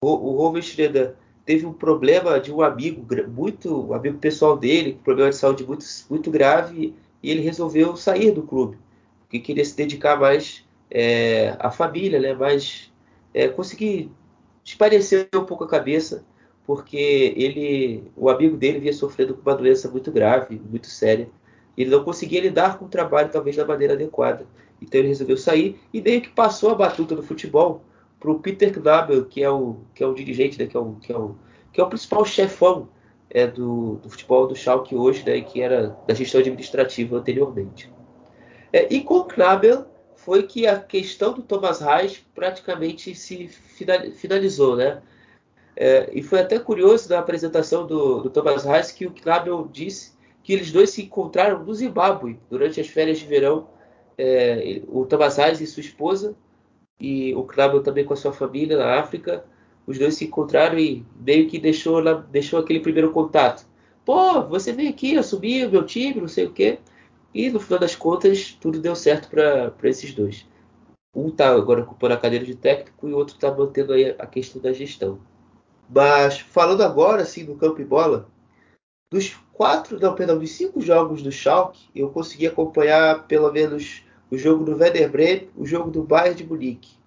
O, 0.01 0.09
o 0.09 0.35
Rover 0.35 0.61
Schroeder 0.61 1.15
teve 1.45 1.65
um 1.65 1.73
problema 1.73 2.39
de 2.39 2.51
um 2.51 2.61
amigo 2.61 3.05
muito 3.29 3.89
um 3.89 3.93
amigo 3.93 4.17
pessoal 4.17 4.57
dele, 4.57 4.97
um 4.99 5.03
problema 5.03 5.29
de 5.29 5.37
saúde 5.37 5.65
muito 5.65 5.85
muito 6.09 6.29
grave 6.29 6.93
e 7.23 7.31
ele 7.31 7.41
resolveu 7.41 7.95
sair 7.95 8.31
do 8.31 8.43
clube 8.43 8.77
porque 9.27 9.39
queria 9.39 9.65
se 9.65 9.75
dedicar 9.75 10.17
mais 10.17 10.65
é, 10.89 11.55
à 11.59 11.69
família, 11.69 12.19
né? 12.19 12.33
Mais 12.33 12.91
é, 13.33 13.47
conseguir 13.49 14.09
esparecer 14.63 15.27
um 15.35 15.43
pouco 15.43 15.65
a 15.65 15.67
cabeça 15.67 16.25
porque 16.65 17.33
ele, 17.37 18.03
o 18.15 18.29
amigo 18.29 18.57
dele 18.57 18.79
vinha 18.79 18.93
sofrendo 18.93 19.33
com 19.33 19.41
uma 19.41 19.55
doença 19.55 19.89
muito 19.89 20.11
grave, 20.11 20.61
muito 20.69 20.87
séria. 20.87 21.29
Ele 21.77 21.91
não 21.91 22.03
conseguia 22.03 22.41
lidar 22.41 22.79
com 22.79 22.85
o 22.85 22.89
trabalho 22.89 23.29
talvez 23.31 23.55
da 23.55 23.65
maneira 23.65 23.93
adequada. 23.93 24.45
Então 24.81 24.99
ele 24.99 25.09
resolveu 25.09 25.37
sair 25.37 25.79
e 25.93 26.01
meio 26.01 26.21
que 26.21 26.29
passou 26.29 26.71
a 26.71 26.75
batuta 26.75 27.15
do 27.15 27.23
futebol 27.23 27.81
para 28.19 28.31
o 28.31 28.39
Peter 28.39 28.71
Knabel, 28.73 29.25
que 29.25 29.43
é 29.43 29.49
o 29.49 29.77
que 29.93 30.03
é 30.03 30.07
o 30.07 30.13
dirigente, 30.13 30.57
né, 30.57 30.65
que 30.65 30.75
é 30.75 30.79
o 30.79 30.95
que 30.95 31.11
é 31.11 31.17
o, 31.17 31.35
que 31.71 31.79
é 31.79 31.83
o 31.83 31.87
principal 31.87 32.25
chefão 32.25 32.89
é, 33.29 33.45
do, 33.45 33.95
do 33.95 34.09
futebol 34.09 34.47
do 34.47 34.55
Schalke 34.55 34.95
hoje, 34.95 35.23
né, 35.25 35.39
que 35.41 35.61
era 35.61 35.95
da 36.07 36.13
gestão 36.13 36.41
administrativa 36.41 37.17
anteriormente. 37.17 37.91
É, 38.73 38.91
e 38.91 39.01
com 39.01 39.19
o 39.19 39.25
Knabel 39.25 39.85
foi 40.15 40.43
que 40.43 40.65
a 40.65 40.79
questão 40.79 41.33
do 41.33 41.41
Thomas 41.41 41.79
Reis 41.79 42.25
praticamente 42.33 43.13
se 43.15 43.47
finalizou, 43.47 44.75
né? 44.75 45.01
É, 45.75 46.09
e 46.11 46.23
foi 46.23 46.39
até 46.39 46.57
curioso 46.57 47.07
na 47.07 47.19
apresentação 47.19 47.85
do, 47.85 48.23
do 48.23 48.29
Thomas 48.31 48.65
Reis 48.65 48.91
que 48.91 49.05
o 49.05 49.11
Knabel 49.11 49.69
disse 49.71 50.16
que 50.47 50.53
eles 50.53 50.71
dois 50.71 50.91
se 50.91 51.01
encontraram 51.01 51.61
no 51.61 51.73
Zimbábue 51.73 52.39
durante 52.49 52.79
as 52.79 52.87
férias 52.87 53.19
de 53.19 53.25
verão. 53.25 53.67
É, 54.17 54.81
o 54.87 55.05
Reis 55.05 55.59
e 55.59 55.67
sua 55.67 55.81
esposa, 55.81 56.37
e 56.97 57.35
o 57.35 57.43
Knabel 57.43 57.83
também 57.83 58.05
com 58.05 58.13
a 58.13 58.15
sua 58.15 58.31
família 58.31 58.77
na 58.77 58.97
África. 58.97 59.43
Os 59.85 59.99
dois 59.99 60.15
se 60.15 60.23
encontraram 60.23 60.79
e 60.79 61.05
meio 61.19 61.49
que 61.49 61.59
deixou, 61.59 62.01
deixou 62.31 62.59
aquele 62.59 62.79
primeiro 62.79 63.11
contato. 63.11 63.67
Pô, 64.05 64.41
você 64.43 64.71
veio 64.71 64.89
aqui 64.89 65.17
assumir 65.17 65.67
o 65.67 65.69
meu 65.69 65.85
time, 65.85 66.21
não 66.21 66.29
sei 66.29 66.45
o 66.45 66.53
quê. 66.53 66.79
E 67.33 67.49
no 67.49 67.59
final 67.59 67.79
das 67.79 67.97
contas, 67.97 68.53
tudo 68.53 68.79
deu 68.79 68.95
certo 68.95 69.29
para 69.29 69.73
esses 69.83 70.13
dois. 70.13 70.45
Um 71.13 71.27
está 71.27 71.49
agora 71.49 71.81
ocupando 71.81 72.13
a 72.13 72.17
cadeira 72.17 72.45
de 72.45 72.55
técnico 72.55 73.09
e 73.09 73.11
o 73.11 73.17
outro 73.17 73.35
está 73.35 73.53
mantendo 73.53 73.91
aí 73.91 74.15
a 74.17 74.25
questão 74.25 74.61
da 74.61 74.71
gestão. 74.71 75.19
Mas 75.89 76.39
falando 76.39 76.83
agora 76.83 77.23
assim 77.23 77.43
do 77.43 77.55
campo 77.55 77.81
e 77.81 77.85
bola, 77.85 78.29
dos 79.09 79.35
quatro, 79.53 79.99
não, 79.99 80.13
perdão, 80.13 80.37
dos 80.37 80.51
cinco 80.51 80.81
jogos 80.81 81.21
do 81.21 81.31
Schalke, 81.31 81.89
eu 81.95 82.09
consegui 82.09 82.47
acompanhar 82.47 83.25
pelo 83.27 83.51
menos 83.51 84.03
o 84.29 84.37
jogo 84.37 84.63
do 84.63 84.75
Werder 84.75 85.09
Bremen, 85.09 85.49
o 85.55 85.65
jogo 85.65 85.89
do 85.89 86.03
Bayern 86.03 86.35
de 86.35 86.45
Munique. 86.45 86.97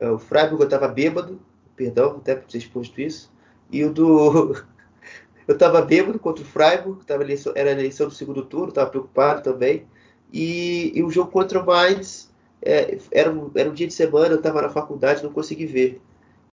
É, 0.00 0.10
o 0.10 0.18
Freiburg 0.18 0.64
estava 0.64 0.88
bêbado, 0.88 1.40
perdão, 1.74 2.16
até 2.16 2.34
por 2.34 2.48
ter 2.48 2.58
exposto 2.58 3.00
isso, 3.00 3.32
e 3.70 3.84
o 3.84 3.92
do 3.92 4.54
eu 5.46 5.54
estava 5.54 5.80
bêbado 5.80 6.18
contra 6.18 6.42
o 6.42 6.46
Freiburg, 6.46 7.04
tava 7.06 7.22
eleição, 7.22 7.52
era 7.54 7.70
a 7.70 7.72
eleição 7.72 8.08
do 8.08 8.14
segundo 8.14 8.44
turno, 8.44 8.68
estava 8.68 8.90
preocupado 8.90 9.42
também. 9.42 9.86
E, 10.32 10.92
e, 10.94 11.02
o 11.04 11.10
jogo 11.10 11.30
contra 11.30 11.60
o 11.62 11.64
Mainz 11.64 12.32
é, 12.60 12.98
era, 13.12 13.30
um, 13.30 13.50
era 13.54 13.70
um 13.70 13.72
dia 13.72 13.86
de 13.86 13.94
semana, 13.94 14.34
eu 14.34 14.38
estava 14.38 14.60
na 14.60 14.68
faculdade, 14.68 15.22
não 15.22 15.32
consegui 15.32 15.66
ver. 15.66 16.00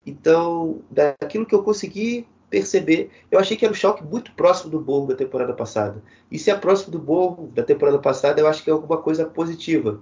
Então, 0.05 0.82
daquilo 0.90 1.47
que 1.47 1.55
eu 1.55 1.62
consegui 1.62 2.27
perceber, 2.52 3.10
eu 3.30 3.40
achei 3.40 3.56
que 3.56 3.64
era 3.64 3.72
um 3.72 3.76
choque 3.76 4.04
muito 4.04 4.30
próximo 4.32 4.70
do 4.70 4.78
Borgo 4.78 5.08
da 5.08 5.16
temporada 5.16 5.54
passada. 5.54 6.02
E 6.30 6.38
se 6.38 6.50
é 6.50 6.54
próximo 6.54 6.92
do 6.92 6.98
Borgo 6.98 7.46
da 7.48 7.62
temporada 7.62 7.98
passada, 7.98 8.40
eu 8.40 8.46
acho 8.46 8.62
que 8.62 8.68
é 8.68 8.72
alguma 8.72 8.98
coisa 8.98 9.24
positiva. 9.24 10.00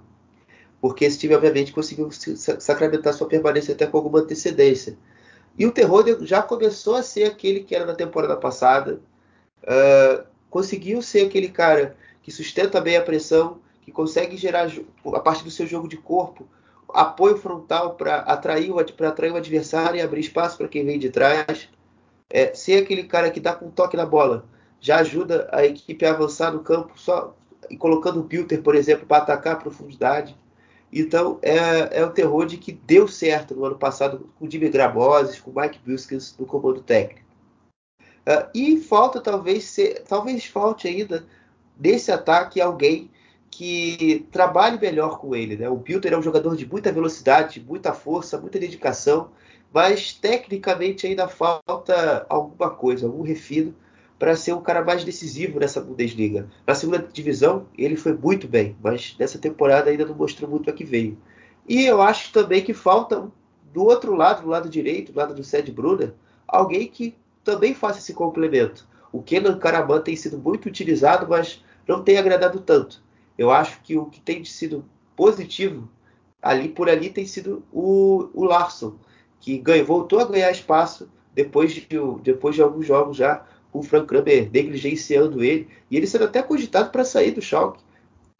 Porque 0.81 1.05
esse 1.05 1.17
time, 1.17 1.33
obviamente, 1.33 1.71
conseguiu 1.71 2.09
sacramentar 2.11 3.13
sua 3.13 3.27
permanência 3.27 3.73
até 3.73 3.87
com 3.87 3.97
alguma 3.97 4.19
antecedência. 4.19 4.97
E 5.57 5.65
o 5.65 5.71
terror 5.71 6.03
já 6.25 6.41
começou 6.41 6.95
a 6.95 7.03
ser 7.03 7.23
aquele 7.23 7.61
que 7.61 7.73
era 7.73 7.85
na 7.85 7.95
temporada 7.95 8.35
passada. 8.35 8.99
Uh, 9.63 10.25
conseguiu 10.49 11.01
ser 11.01 11.27
aquele 11.27 11.47
cara 11.47 11.95
que 12.21 12.31
sustenta 12.31 12.81
bem 12.81 12.97
a 12.97 13.01
pressão, 13.01 13.59
que 13.81 13.91
consegue 13.91 14.35
gerar, 14.35 14.69
a 15.13 15.19
partir 15.19 15.43
do 15.45 15.51
seu 15.51 15.65
jogo 15.65 15.87
de 15.87 15.97
corpo, 15.97 16.47
apoio 16.93 17.37
frontal 17.37 17.95
para 17.95 18.17
atrair, 18.17 18.71
atrair 19.05 19.31
o 19.31 19.37
adversário 19.37 19.97
e 19.97 20.01
abrir 20.01 20.19
espaço 20.19 20.57
para 20.57 20.67
quem 20.67 20.85
vem 20.85 20.99
de 20.99 21.09
trás. 21.09 21.69
É, 22.31 22.53
ser 22.53 22.81
aquele 22.83 23.03
cara 23.03 23.29
que 23.29 23.39
dá 23.39 23.53
com 23.53 23.65
um 23.65 23.71
toque 23.71 23.97
na 23.97 24.05
bola, 24.05 24.45
já 24.79 24.97
ajuda 24.97 25.49
a 25.51 25.65
equipe 25.65 26.05
a 26.05 26.11
avançar 26.11 26.51
no 26.51 26.61
campo, 26.61 26.93
só 26.95 27.35
e 27.69 27.77
colocando 27.77 28.19
o 28.19 28.23
Pilter, 28.23 28.61
por 28.61 28.75
exemplo, 28.75 29.05
para 29.05 29.23
atacar 29.23 29.53
a 29.53 29.59
profundidade. 29.59 30.35
Então 30.91 31.39
é, 31.41 31.99
é 31.99 32.05
o 32.05 32.11
terror 32.11 32.45
de 32.45 32.57
que 32.57 32.71
deu 32.71 33.07
certo 33.07 33.55
no 33.55 33.65
ano 33.65 33.77
passado 33.77 34.29
com 34.37 34.45
o 34.45 34.51
Jimmy 34.51 34.69
Graboses, 34.69 35.39
com 35.39 35.51
o 35.51 35.61
Mike 35.61 35.79
Buskins 35.85 36.35
no 36.37 36.45
comando 36.45 36.81
técnico. 36.81 37.21
Uh, 38.27 38.49
e 38.53 38.77
falta 38.77 39.19
talvez 39.19 39.63
ser, 39.63 40.03
talvez 40.07 40.45
falte 40.45 40.87
ainda 40.87 41.25
desse 41.77 42.11
ataque 42.11 42.61
alguém 42.61 43.09
que 43.49 44.27
trabalhe 44.31 44.79
melhor 44.79 45.17
com 45.17 45.35
ele. 45.35 45.55
Né? 45.57 45.67
O 45.69 45.79
Pilter 45.79 46.13
é 46.13 46.17
um 46.17 46.21
jogador 46.21 46.55
de 46.55 46.65
muita 46.65 46.91
velocidade, 46.91 47.59
muita 47.59 47.93
força, 47.93 48.37
muita 48.37 48.59
dedicação, 48.59 49.31
mas 49.73 50.13
tecnicamente 50.13 51.07
ainda 51.07 51.27
falta 51.27 52.25
alguma 52.29 52.69
coisa, 52.69 53.05
algum 53.05 53.23
refino 53.23 53.73
para 54.19 54.35
ser 54.35 54.53
o 54.53 54.61
cara 54.61 54.83
mais 54.83 55.03
decisivo 55.03 55.59
nessa 55.59 55.81
Bundesliga. 55.81 56.47
Na 56.67 56.75
segunda 56.75 56.99
divisão, 56.99 57.65
ele 57.77 57.95
foi 57.95 58.13
muito 58.13 58.47
bem, 58.47 58.75
mas 58.81 59.15
nessa 59.17 59.39
temporada 59.39 59.89
ainda 59.89 60.05
não 60.05 60.13
mostrou 60.13 60.49
muito 60.49 60.69
a 60.69 60.73
que 60.73 60.83
veio. 60.83 61.17
E 61.67 61.85
eu 61.85 62.01
acho 62.01 62.31
também 62.31 62.63
que 62.63 62.73
falta 62.73 63.31
do 63.73 63.83
outro 63.83 64.13
lado, 64.15 64.43
do 64.43 64.49
lado 64.49 64.69
direito, 64.69 65.11
do 65.11 65.17
lado 65.17 65.33
do 65.33 65.43
Sed 65.43 65.71
Brunner, 65.71 66.13
alguém 66.47 66.87
que 66.87 67.15
também 67.43 67.73
faça 67.73 67.99
esse 67.99 68.13
complemento. 68.13 68.87
O 69.11 69.21
Kenan 69.21 69.57
Karaman 69.57 70.01
tem 70.01 70.15
sido 70.15 70.37
muito 70.37 70.67
utilizado, 70.67 71.27
mas 71.27 71.63
não 71.87 72.03
tem 72.03 72.17
agradado 72.17 72.59
tanto. 72.59 73.01
Eu 73.37 73.49
acho 73.49 73.81
que 73.81 73.97
o 73.97 74.05
que 74.05 74.19
tem 74.19 74.43
sido 74.45 74.85
positivo 75.15 75.89
ali 76.41 76.69
por 76.69 76.89
ali 76.89 77.09
tem 77.09 77.25
sido 77.25 77.63
o, 77.71 78.29
o 78.33 78.43
Larson, 78.43 78.95
que 79.41 79.57
ganhou, 79.57 79.85
voltou 79.85 80.19
a 80.19 80.25
ganhar 80.25 80.51
espaço 80.51 81.09
depois 81.33 81.73
de, 81.73 81.87
depois 82.23 82.55
de 82.55 82.61
alguns 82.61 82.85
jogos 82.85 83.17
já, 83.17 83.43
com 83.71 83.79
o 83.79 83.83
Frank 83.83 84.05
Kramer 84.07 84.49
negligenciando 84.51 85.43
ele, 85.43 85.67
e 85.89 85.97
ele 85.97 86.07
sendo 86.07 86.25
até 86.25 86.41
cogitado 86.41 86.91
para 86.91 87.03
sair 87.03 87.31
do 87.31 87.41
Schalke 87.41 87.81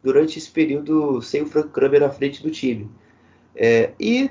durante 0.04 0.38
esse 0.38 0.50
período 0.50 1.22
sem 1.22 1.42
o 1.42 1.48
Frank 1.48 1.70
Kramer 1.70 2.04
à 2.04 2.10
frente 2.10 2.44
do 2.44 2.52
time. 2.52 2.90
É, 3.56 3.92
e, 4.00 4.30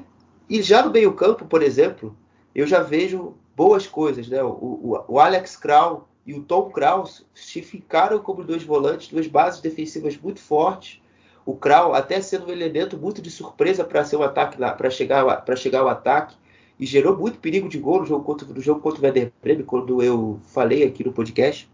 e 0.49 0.63
já 0.63 0.83
no 0.83 0.91
meio 0.91 1.13
campo, 1.13 1.45
por 1.45 1.63
exemplo, 1.63 2.17
eu 2.55 2.67
já 2.67 2.83
vejo 2.83 3.35
boas 3.57 3.87
coisas. 3.87 4.29
Né? 4.29 4.43
O, 4.43 4.49
o, 4.49 5.05
o 5.09 5.21
Alex 5.21 5.57
Krau 5.57 6.09
e 6.27 6.35
o 6.35 6.43
Tom 6.43 6.71
Kraus 6.71 7.27
se 7.35 7.63
ficaram 7.63 8.19
como 8.19 8.45
dois 8.45 8.63
volantes, 8.63 9.09
duas 9.09 9.27
bases 9.27 9.61
defensivas 9.61 10.17
muito 10.17 10.41
fortes. 10.41 11.01
O 11.47 11.55
Krau 11.57 11.95
até 11.95 12.21
sendo 12.21 12.47
um 12.47 12.51
elemento 12.51 12.99
muito 12.99 13.23
de 13.23 13.31
surpresa 13.31 13.85
para 13.85 14.05
ser 14.05 14.17
um 14.17 14.23
ataque 14.23 14.59
para 14.59 14.91
chegar 14.91 15.45
para 15.45 15.57
chegar 15.57 15.81
ao 15.81 15.89
ataque 15.89 16.37
e 16.81 16.87
gerou 16.87 17.15
muito 17.15 17.39
perigo 17.39 17.69
de 17.69 17.79
gol 17.79 18.01
no 18.01 18.07
jogo 18.07 18.25
contra, 18.25 18.49
no 18.49 18.61
jogo 18.61 18.81
contra 18.81 19.01
o 19.01 19.05
Werder 19.05 19.31
Bremen, 19.43 19.67
quando 19.67 20.03
eu 20.03 20.41
falei 20.47 20.83
aqui 20.83 21.05
no 21.05 21.13
podcast. 21.13 21.71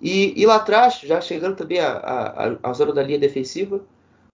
E, 0.00 0.40
e 0.40 0.46
lá 0.46 0.54
atrás, 0.54 1.00
já 1.00 1.20
chegando 1.20 1.56
também 1.56 1.80
à 1.80 2.72
zona 2.72 2.92
da 2.92 3.02
linha 3.02 3.18
defensiva, 3.18 3.84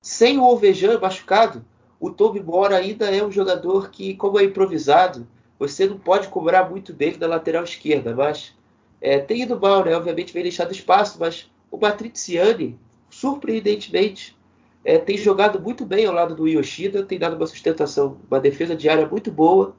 sem 0.02 0.38
o 0.38 0.44
Alvejan 0.44 1.00
machucado, 1.00 1.64
o 1.98 2.10
Toby 2.10 2.40
Mora 2.40 2.76
ainda 2.76 3.06
é 3.06 3.24
um 3.24 3.32
jogador 3.32 3.88
que, 3.88 4.14
como 4.14 4.38
é 4.38 4.44
improvisado, 4.44 5.26
você 5.58 5.86
não 5.86 5.98
pode 5.98 6.28
cobrar 6.28 6.68
muito 6.68 6.92
dele 6.92 7.16
na 7.18 7.26
lateral 7.26 7.64
esquerda, 7.64 8.14
mas 8.14 8.54
é, 9.00 9.18
tem 9.18 9.42
ido 9.42 9.58
mal, 9.58 9.82
né? 9.82 9.96
Obviamente 9.96 10.34
vem 10.34 10.42
deixado 10.42 10.72
espaço, 10.72 11.16
mas 11.18 11.50
o 11.70 11.78
Patriziani, 11.78 12.78
surpreendentemente, 13.08 14.36
é, 14.84 14.98
tem 14.98 15.16
jogado 15.16 15.60
muito 15.60 15.86
bem 15.86 16.04
ao 16.04 16.14
lado 16.14 16.34
do 16.34 16.46
Yoshida, 16.46 17.02
tem 17.02 17.18
dado 17.18 17.36
uma 17.36 17.46
sustentação, 17.46 18.18
uma 18.30 18.38
defesa 18.38 18.76
diária 18.76 19.06
muito 19.06 19.30
boa. 19.30 19.74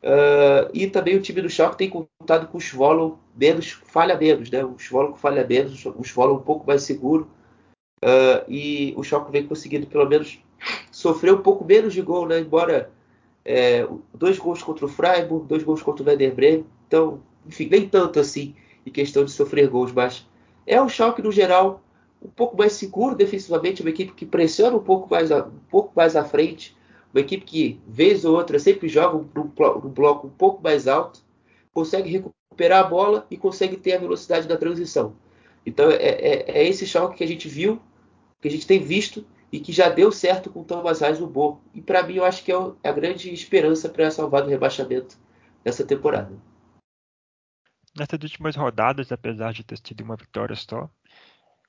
Uh, 0.00 0.68
e 0.74 0.86
também 0.86 1.16
o 1.16 1.22
time 1.22 1.40
do 1.40 1.48
Schalke 1.48 1.78
tem 1.78 1.88
contado 1.88 2.46
com 2.48 2.58
o 2.58 2.60
Svolo 2.60 3.18
menos, 3.34 3.70
falha 3.86 4.16
menos, 4.16 4.50
né? 4.50 4.62
O 4.62 4.78
Svolo 4.78 5.16
falha 5.16 5.46
menos, 5.46 5.84
o 5.86 6.04
Svolo 6.04 6.36
um 6.36 6.42
pouco 6.42 6.66
mais 6.66 6.82
seguro. 6.82 7.28
Uh, 8.04 8.44
e 8.46 8.94
o 8.96 9.02
Schalke 9.02 9.32
vem 9.32 9.46
conseguindo 9.46 9.86
pelo 9.86 10.06
menos 10.06 10.38
sofrer 10.92 11.32
um 11.32 11.40
pouco 11.42 11.64
menos 11.64 11.94
de 11.94 12.02
gol, 12.02 12.28
né? 12.28 12.38
Embora 12.38 12.90
é, 13.44 13.86
dois 14.12 14.38
gols 14.38 14.62
contra 14.62 14.84
o 14.84 14.88
Freiburg, 14.88 15.46
dois 15.46 15.62
gols 15.62 15.82
contra 15.82 16.04
o 16.04 16.06
Werder 16.06 16.34
Bremen. 16.34 16.66
Então, 16.86 17.20
enfim, 17.46 17.68
nem 17.70 17.88
tanto 17.88 18.20
assim 18.20 18.54
em 18.86 18.90
questão 18.90 19.24
de 19.24 19.30
sofrer 19.30 19.68
gols, 19.68 19.92
mas 19.92 20.26
é 20.66 20.80
um 20.80 20.88
Schalke 20.88 21.22
no 21.22 21.32
geral 21.32 21.82
um 22.24 22.30
pouco 22.30 22.56
mais 22.56 22.72
seguro 22.72 23.14
defensivamente, 23.14 23.82
uma 23.82 23.90
equipe 23.90 24.12
que 24.12 24.24
pressiona 24.24 24.76
um 24.76 24.82
pouco 24.82 25.08
mais, 25.10 25.30
a, 25.30 25.44
um 25.44 25.58
pouco 25.70 25.92
mais 25.94 26.16
à 26.16 26.24
frente, 26.24 26.76
uma 27.12 27.20
equipe 27.20 27.44
que, 27.44 27.80
vez 27.86 28.24
ou 28.24 28.36
outra, 28.36 28.58
sempre 28.58 28.88
joga 28.88 29.16
um, 29.16 29.24
bloco 29.88 30.26
um 30.26 30.30
pouco 30.30 30.62
mais 30.62 30.88
alto, 30.88 31.22
consegue 31.72 32.10
recuperar 32.10 32.84
a 32.84 32.88
bola 32.88 33.26
e 33.30 33.36
consegue 33.36 33.76
ter 33.76 33.92
a 33.94 33.98
velocidade 33.98 34.48
da 34.48 34.56
transição. 34.56 35.14
Então 35.66 35.90
é, 35.90 35.96
é, 35.96 36.50
é 36.58 36.68
esse 36.68 36.86
choque 36.86 37.18
que 37.18 37.24
a 37.24 37.28
gente 37.28 37.48
viu, 37.48 37.80
que 38.40 38.48
a 38.48 38.50
gente 38.50 38.66
tem 38.66 38.80
visto 38.80 39.24
e 39.52 39.60
que 39.60 39.72
já 39.72 39.88
deu 39.88 40.10
certo 40.10 40.50
com 40.50 40.60
o 40.60 40.64
Thomas 40.64 41.00
Reis 41.00 41.20
no 41.20 41.26
Borro. 41.26 41.62
E 41.72 41.80
para 41.80 42.02
mim 42.02 42.16
eu 42.16 42.24
acho 42.24 42.42
que 42.42 42.52
é, 42.52 42.56
a 42.82 42.92
grande 42.92 43.32
esperança 43.32 43.88
para 43.88 44.10
salvar 44.10 44.42
do 44.42 44.50
rebaixamento 44.50 45.16
nessa 45.64 45.84
temporada. 45.84 46.32
Nessas 47.96 48.20
últimas 48.20 48.56
rodadas, 48.56 49.12
apesar 49.12 49.52
de 49.52 49.62
ter 49.62 49.78
sido 49.78 50.02
uma 50.02 50.16
vitória 50.16 50.56
só, 50.56 50.90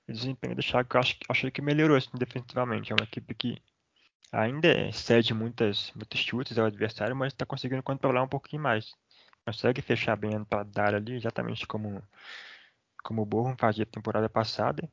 o 0.08 0.14
desempenho 0.14 0.56
do 0.56 0.62
Schalke 0.62 0.96
eu 0.96 1.02
acho, 1.30 1.52
que 1.52 1.62
melhorou 1.62 1.98
assim, 1.98 2.10
defensivamente. 2.14 2.92
É 2.92 2.96
uma 2.96 3.04
equipe 3.06 3.34
que 3.34 3.62
ainda 4.32 4.92
cede 4.92 5.34
muitas, 5.34 5.92
muitos 5.96 6.20
chutes 6.20 6.58
ao 6.58 6.66
adversário, 6.66 7.16
mas 7.16 7.34
está 7.34 7.46
conseguindo 7.46 7.84
controlar 7.84 8.24
um 8.24 8.28
pouquinho 8.28 8.62
mais. 8.62 8.94
Consegue 9.46 9.82
fechar 9.82 10.16
bem 10.16 10.36
a 10.36 10.40
entrada 10.40 10.98
ali, 10.98 11.14
exatamente 11.16 11.68
como, 11.68 12.02
como 13.04 13.22
o 13.22 13.26
Borrom 13.26 13.56
fazia 13.58 13.84
a 13.84 13.88
temporada 13.88 14.30
passada. 14.30 14.90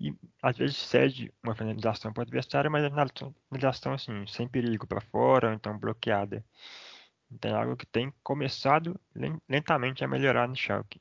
E 0.00 0.14
às 0.42 0.56
vezes 0.56 0.76
cede 0.76 1.32
uma 1.42 1.56
finalização 1.56 2.12
para 2.12 2.20
o 2.20 2.22
adversário, 2.22 2.70
mas 2.70 2.84
a 2.84 2.90
finalização 3.50 3.94
assim, 3.94 4.26
sem 4.26 4.46
perigo 4.46 4.86
para 4.86 5.00
fora, 5.00 5.48
ou 5.48 5.54
então 5.54 5.76
bloqueada. 5.76 6.44
Então 7.30 7.50
é 7.50 7.54
algo 7.54 7.76
que 7.76 7.86
tem 7.86 8.12
começado 8.22 8.98
lentamente 9.48 10.04
a 10.04 10.08
melhorar 10.08 10.48
no 10.48 10.56
Schalke. 10.56 11.00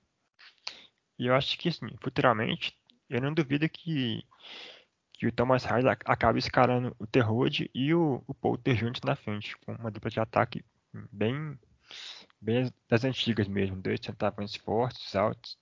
E 1.17 1.27
eu 1.27 1.35
acho 1.35 1.57
que 1.57 1.69
assim, 1.69 1.87
futuramente 2.01 2.76
eu 3.09 3.21
não 3.21 3.33
duvido 3.33 3.67
que, 3.69 4.23
que 5.13 5.27
o 5.27 5.31
Thomas 5.31 5.65
Hardy 5.65 5.87
acabe 6.05 6.39
escalando 6.39 6.95
o 6.99 7.07
Terrode 7.07 7.69
e 7.73 7.93
o, 7.93 8.23
o 8.27 8.33
Poulter 8.33 8.75
juntos 8.75 9.01
na 9.03 9.15
frente, 9.15 9.57
com 9.57 9.73
uma 9.73 9.91
dupla 9.91 10.09
de 10.09 10.19
ataque 10.19 10.65
bem, 11.11 11.57
bem 12.41 12.71
das 12.89 13.03
antigas 13.03 13.47
mesmo, 13.47 13.81
dois 13.81 13.99
centavos 14.03 14.55
fortes, 14.55 15.15
altos. 15.15 15.57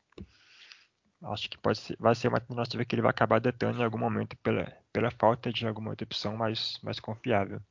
Acho 1.23 1.49
que 1.49 1.57
pode 1.57 1.80
ser, 1.80 1.97
vai 1.99 2.13
ser 2.13 2.27
uma 2.27 2.38
alternativa 2.38 2.85
que 2.85 2.93
ele 2.95 3.01
vai 3.01 3.09
acabar 3.09 3.38
adotando 3.38 3.80
em 3.80 3.84
algum 3.84 3.97
momento 3.97 4.38
pela, 4.38 4.65
pela 4.93 5.09
falta 5.09 5.51
de 5.51 5.65
alguma 5.65 5.91
outra 5.91 6.05
opção 6.05 6.35
mais, 6.35 6.80
mais 6.84 6.99
confiável. 6.99 7.61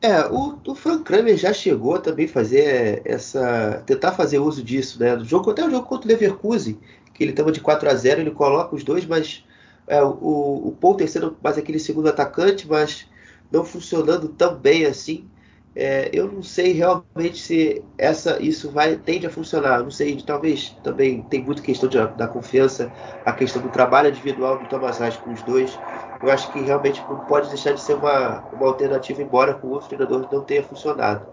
É, 0.00 0.26
o, 0.26 0.58
o 0.66 0.74
Frank 0.74 1.04
Kramer 1.04 1.36
já 1.36 1.52
chegou 1.52 1.94
a 1.94 2.00
também 2.00 2.26
fazer 2.26 3.02
essa. 3.04 3.82
tentar 3.86 4.12
fazer 4.12 4.38
uso 4.40 4.62
disso, 4.62 4.98
né? 4.98 5.14
Do 5.16 5.24
jogo, 5.24 5.50
até 5.50 5.64
o 5.64 5.70
jogo 5.70 5.86
contra 5.86 6.06
o 6.08 6.10
Leverkusen, 6.12 6.80
que 7.14 7.22
ele 7.22 7.30
estava 7.30 7.52
de 7.52 7.60
4 7.60 7.88
a 7.88 7.94
0 7.94 8.20
ele 8.20 8.30
coloca 8.32 8.74
os 8.74 8.82
dois, 8.82 9.06
mas 9.06 9.44
é, 9.86 10.02
o, 10.02 10.76
o 10.80 10.94
terceiro 10.96 11.36
mais 11.42 11.56
aquele 11.56 11.78
segundo 11.78 12.08
atacante, 12.08 12.66
mas 12.68 13.08
não 13.50 13.64
funcionando 13.64 14.28
tão 14.28 14.56
bem 14.58 14.86
assim. 14.86 15.30
É, 15.74 16.10
eu 16.12 16.30
não 16.30 16.42
sei 16.42 16.72
realmente 16.72 17.38
se 17.38 17.82
essa 17.96 18.42
isso 18.42 18.70
vai 18.72 18.96
tende 18.98 19.26
a 19.26 19.30
funcionar. 19.30 19.82
Não 19.82 19.90
sei, 19.90 20.20
talvez 20.22 20.70
também 20.82 21.22
tem 21.22 21.44
muita 21.44 21.62
questão 21.62 21.88
de, 21.88 21.96
da 22.16 22.26
confiança, 22.28 22.92
a 23.24 23.32
questão 23.32 23.62
do 23.62 23.70
trabalho 23.70 24.08
individual 24.08 24.58
do 24.58 24.66
Thomas 24.66 24.98
Reis 24.98 25.16
com 25.16 25.30
os 25.32 25.42
dois. 25.44 25.80
Eu 26.22 26.30
acho 26.30 26.52
que 26.52 26.60
realmente 26.60 27.00
não 27.08 27.24
pode 27.24 27.48
deixar 27.48 27.72
de 27.72 27.80
ser 27.80 27.94
uma, 27.94 28.40
uma 28.52 28.66
alternativa, 28.66 29.20
embora 29.20 29.54
com 29.54 29.66
o 29.66 29.70
outro 29.70 29.88
treinador 29.88 30.28
não 30.30 30.44
tenha 30.44 30.62
funcionado. 30.62 31.26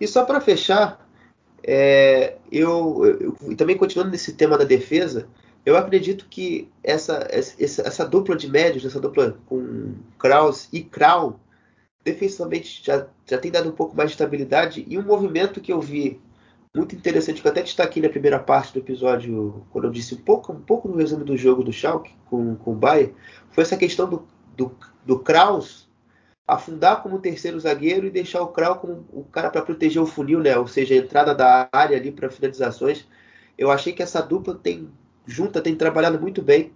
E 0.00 0.08
só 0.08 0.24
para 0.24 0.40
fechar, 0.40 1.06
é, 1.62 2.36
eu, 2.50 3.36
eu, 3.46 3.56
também 3.56 3.76
continuando 3.76 4.10
nesse 4.10 4.32
tema 4.32 4.58
da 4.58 4.64
defesa, 4.64 5.28
eu 5.64 5.76
acredito 5.76 6.26
que 6.28 6.68
essa, 6.82 7.28
essa, 7.30 7.82
essa 7.82 8.06
dupla 8.06 8.34
de 8.34 8.48
médios, 8.48 8.84
essa 8.84 8.98
dupla 8.98 9.38
com 9.46 9.94
Kraus 10.18 10.68
e 10.72 10.82
Krau, 10.82 11.38
defensivamente 12.02 12.82
já, 12.82 13.06
já 13.26 13.38
tem 13.38 13.50
dado 13.50 13.68
um 13.68 13.72
pouco 13.72 13.94
mais 13.94 14.10
de 14.10 14.14
estabilidade 14.14 14.84
e 14.88 14.98
um 14.98 15.02
movimento 15.02 15.60
que 15.60 15.72
eu 15.72 15.80
vi 15.80 16.18
muito 16.74 16.94
interessante, 16.94 17.42
que 17.42 17.46
eu 17.46 17.50
até 17.50 17.62
destaquei 17.62 18.02
na 18.02 18.08
primeira 18.08 18.38
parte 18.38 18.72
do 18.72 18.78
episódio, 18.78 19.66
quando 19.70 19.86
eu 19.86 19.90
disse 19.90 20.14
um 20.14 20.18
pouco, 20.18 20.52
um 20.52 20.60
pouco 20.60 20.88
no 20.88 20.96
resumo 20.96 21.24
do 21.24 21.36
jogo 21.36 21.64
do 21.64 21.72
Schalke 21.72 22.14
com, 22.26 22.54
com 22.56 22.72
o 22.72 22.76
Bayern, 22.76 23.14
foi 23.50 23.62
essa 23.62 23.76
questão 23.76 24.08
do, 24.08 24.26
do, 24.56 24.76
do 25.04 25.18
Kraus 25.18 25.88
afundar 26.46 27.02
como 27.02 27.20
terceiro 27.20 27.58
zagueiro 27.58 28.06
e 28.06 28.10
deixar 28.10 28.42
o 28.42 28.48
Kraus 28.48 28.78
como 28.78 29.04
o 29.12 29.24
cara 29.24 29.50
para 29.50 29.62
proteger 29.62 30.02
o 30.02 30.06
funil, 30.06 30.40
né? 30.40 30.56
ou 30.56 30.66
seja, 30.66 30.94
a 30.94 30.98
entrada 30.98 31.34
da 31.34 31.68
área 31.72 31.96
ali 31.96 32.10
para 32.10 32.30
finalizações. 32.30 33.06
Eu 33.56 33.70
achei 33.70 33.92
que 33.92 34.02
essa 34.02 34.20
dupla 34.20 34.54
tem 34.54 34.90
junta 35.26 35.60
tem 35.60 35.76
trabalhado 35.76 36.20
muito 36.20 36.42
bem, 36.42 36.72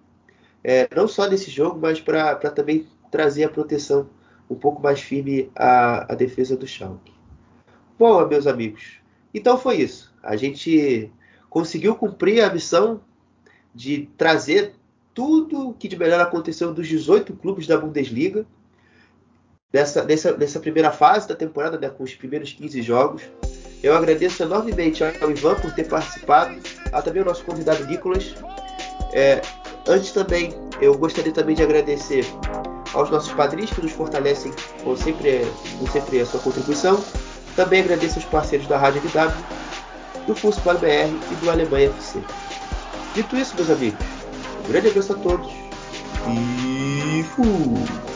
é, 0.63 0.89
não 0.95 1.09
só 1.09 1.29
nesse 1.29 1.51
jogo, 1.51 1.79
mas 1.81 2.01
para 2.01 2.37
também 2.51 2.87
trazer 3.11 3.45
a 3.45 3.49
proteção 3.49 4.09
um 4.49 4.55
pouco 4.55 4.83
mais 4.83 5.01
firme 5.01 5.51
à, 5.57 6.13
à 6.13 6.15
defesa 6.15 6.57
do 6.57 6.67
Schalke. 6.67 7.13
Bom, 7.99 8.27
meus 8.27 8.47
amigos, 8.47 9.01
então 9.35 9.59
foi 9.59 9.77
isso. 9.77 10.15
A 10.23 10.37
gente 10.37 11.11
conseguiu 11.51 11.95
cumprir 11.97 12.43
a 12.43 12.53
missão 12.53 13.01
de 13.75 14.09
trazer 14.17 14.75
tudo 15.13 15.75
que 15.79 15.89
de 15.89 15.97
melhor 15.97 16.21
aconteceu 16.21 16.73
dos 16.73 16.89
18 16.89 17.35
clubes 17.35 17.67
da 17.67 17.77
Bundesliga 17.77 18.47
nessa, 19.73 20.05
nessa, 20.05 20.37
nessa 20.37 20.61
primeira 20.61 20.93
fase 20.93 21.29
da 21.29 21.35
temporada, 21.35 21.77
né, 21.79 21.89
com 21.89 22.05
os 22.05 22.15
primeiros 22.15 22.53
15 22.53 22.81
jogos. 22.81 23.23
Eu 23.83 23.95
agradeço 23.95 24.43
enormemente 24.43 25.03
ao 25.05 25.31
Ivan 25.31 25.57
por 25.57 25.73
ter 25.73 25.89
participado, 25.89 26.57
a 26.93 27.03
também 27.03 27.21
ao 27.21 27.29
nosso 27.29 27.45
convidado 27.45 27.85
Nicolas. 27.85 28.35
É, 29.13 29.43
antes 29.87 30.13
também, 30.13 30.55
eu 30.81 30.97
gostaria 30.97 31.33
também 31.33 31.55
de 31.55 31.63
agradecer 31.63 32.25
aos 32.95 33.11
nossos 33.11 33.33
padrinhos 33.35 33.73
que 33.73 33.83
nos 33.83 33.93
fortalecem 33.93 34.53
com 34.83 34.97
sempre, 34.97 35.43
com 35.79 35.87
sempre 35.89 36.21
a 36.21 36.27
sua 36.27 36.41
contribuição. 36.41 37.05
Também 37.57 37.81
agradeço 37.81 38.19
aos 38.19 38.25
parceiros 38.25 38.67
da 38.67 38.77
Rádio 38.77 39.03
MW, 39.03 39.33
do 40.27 40.35
Fußball 40.35 40.79
BR 40.79 41.15
e 41.31 41.35
do 41.37 41.51
Alemanha 41.51 41.89
FC. 41.91 42.21
Dito 43.15 43.37
isso, 43.37 43.55
meus 43.55 43.71
amigos, 43.71 44.05
um 44.65 44.69
grande 44.69 44.89
abraço 44.89 45.13
a 45.13 45.17
todos 45.17 45.51
e 46.29 47.23
fui! 47.35 48.14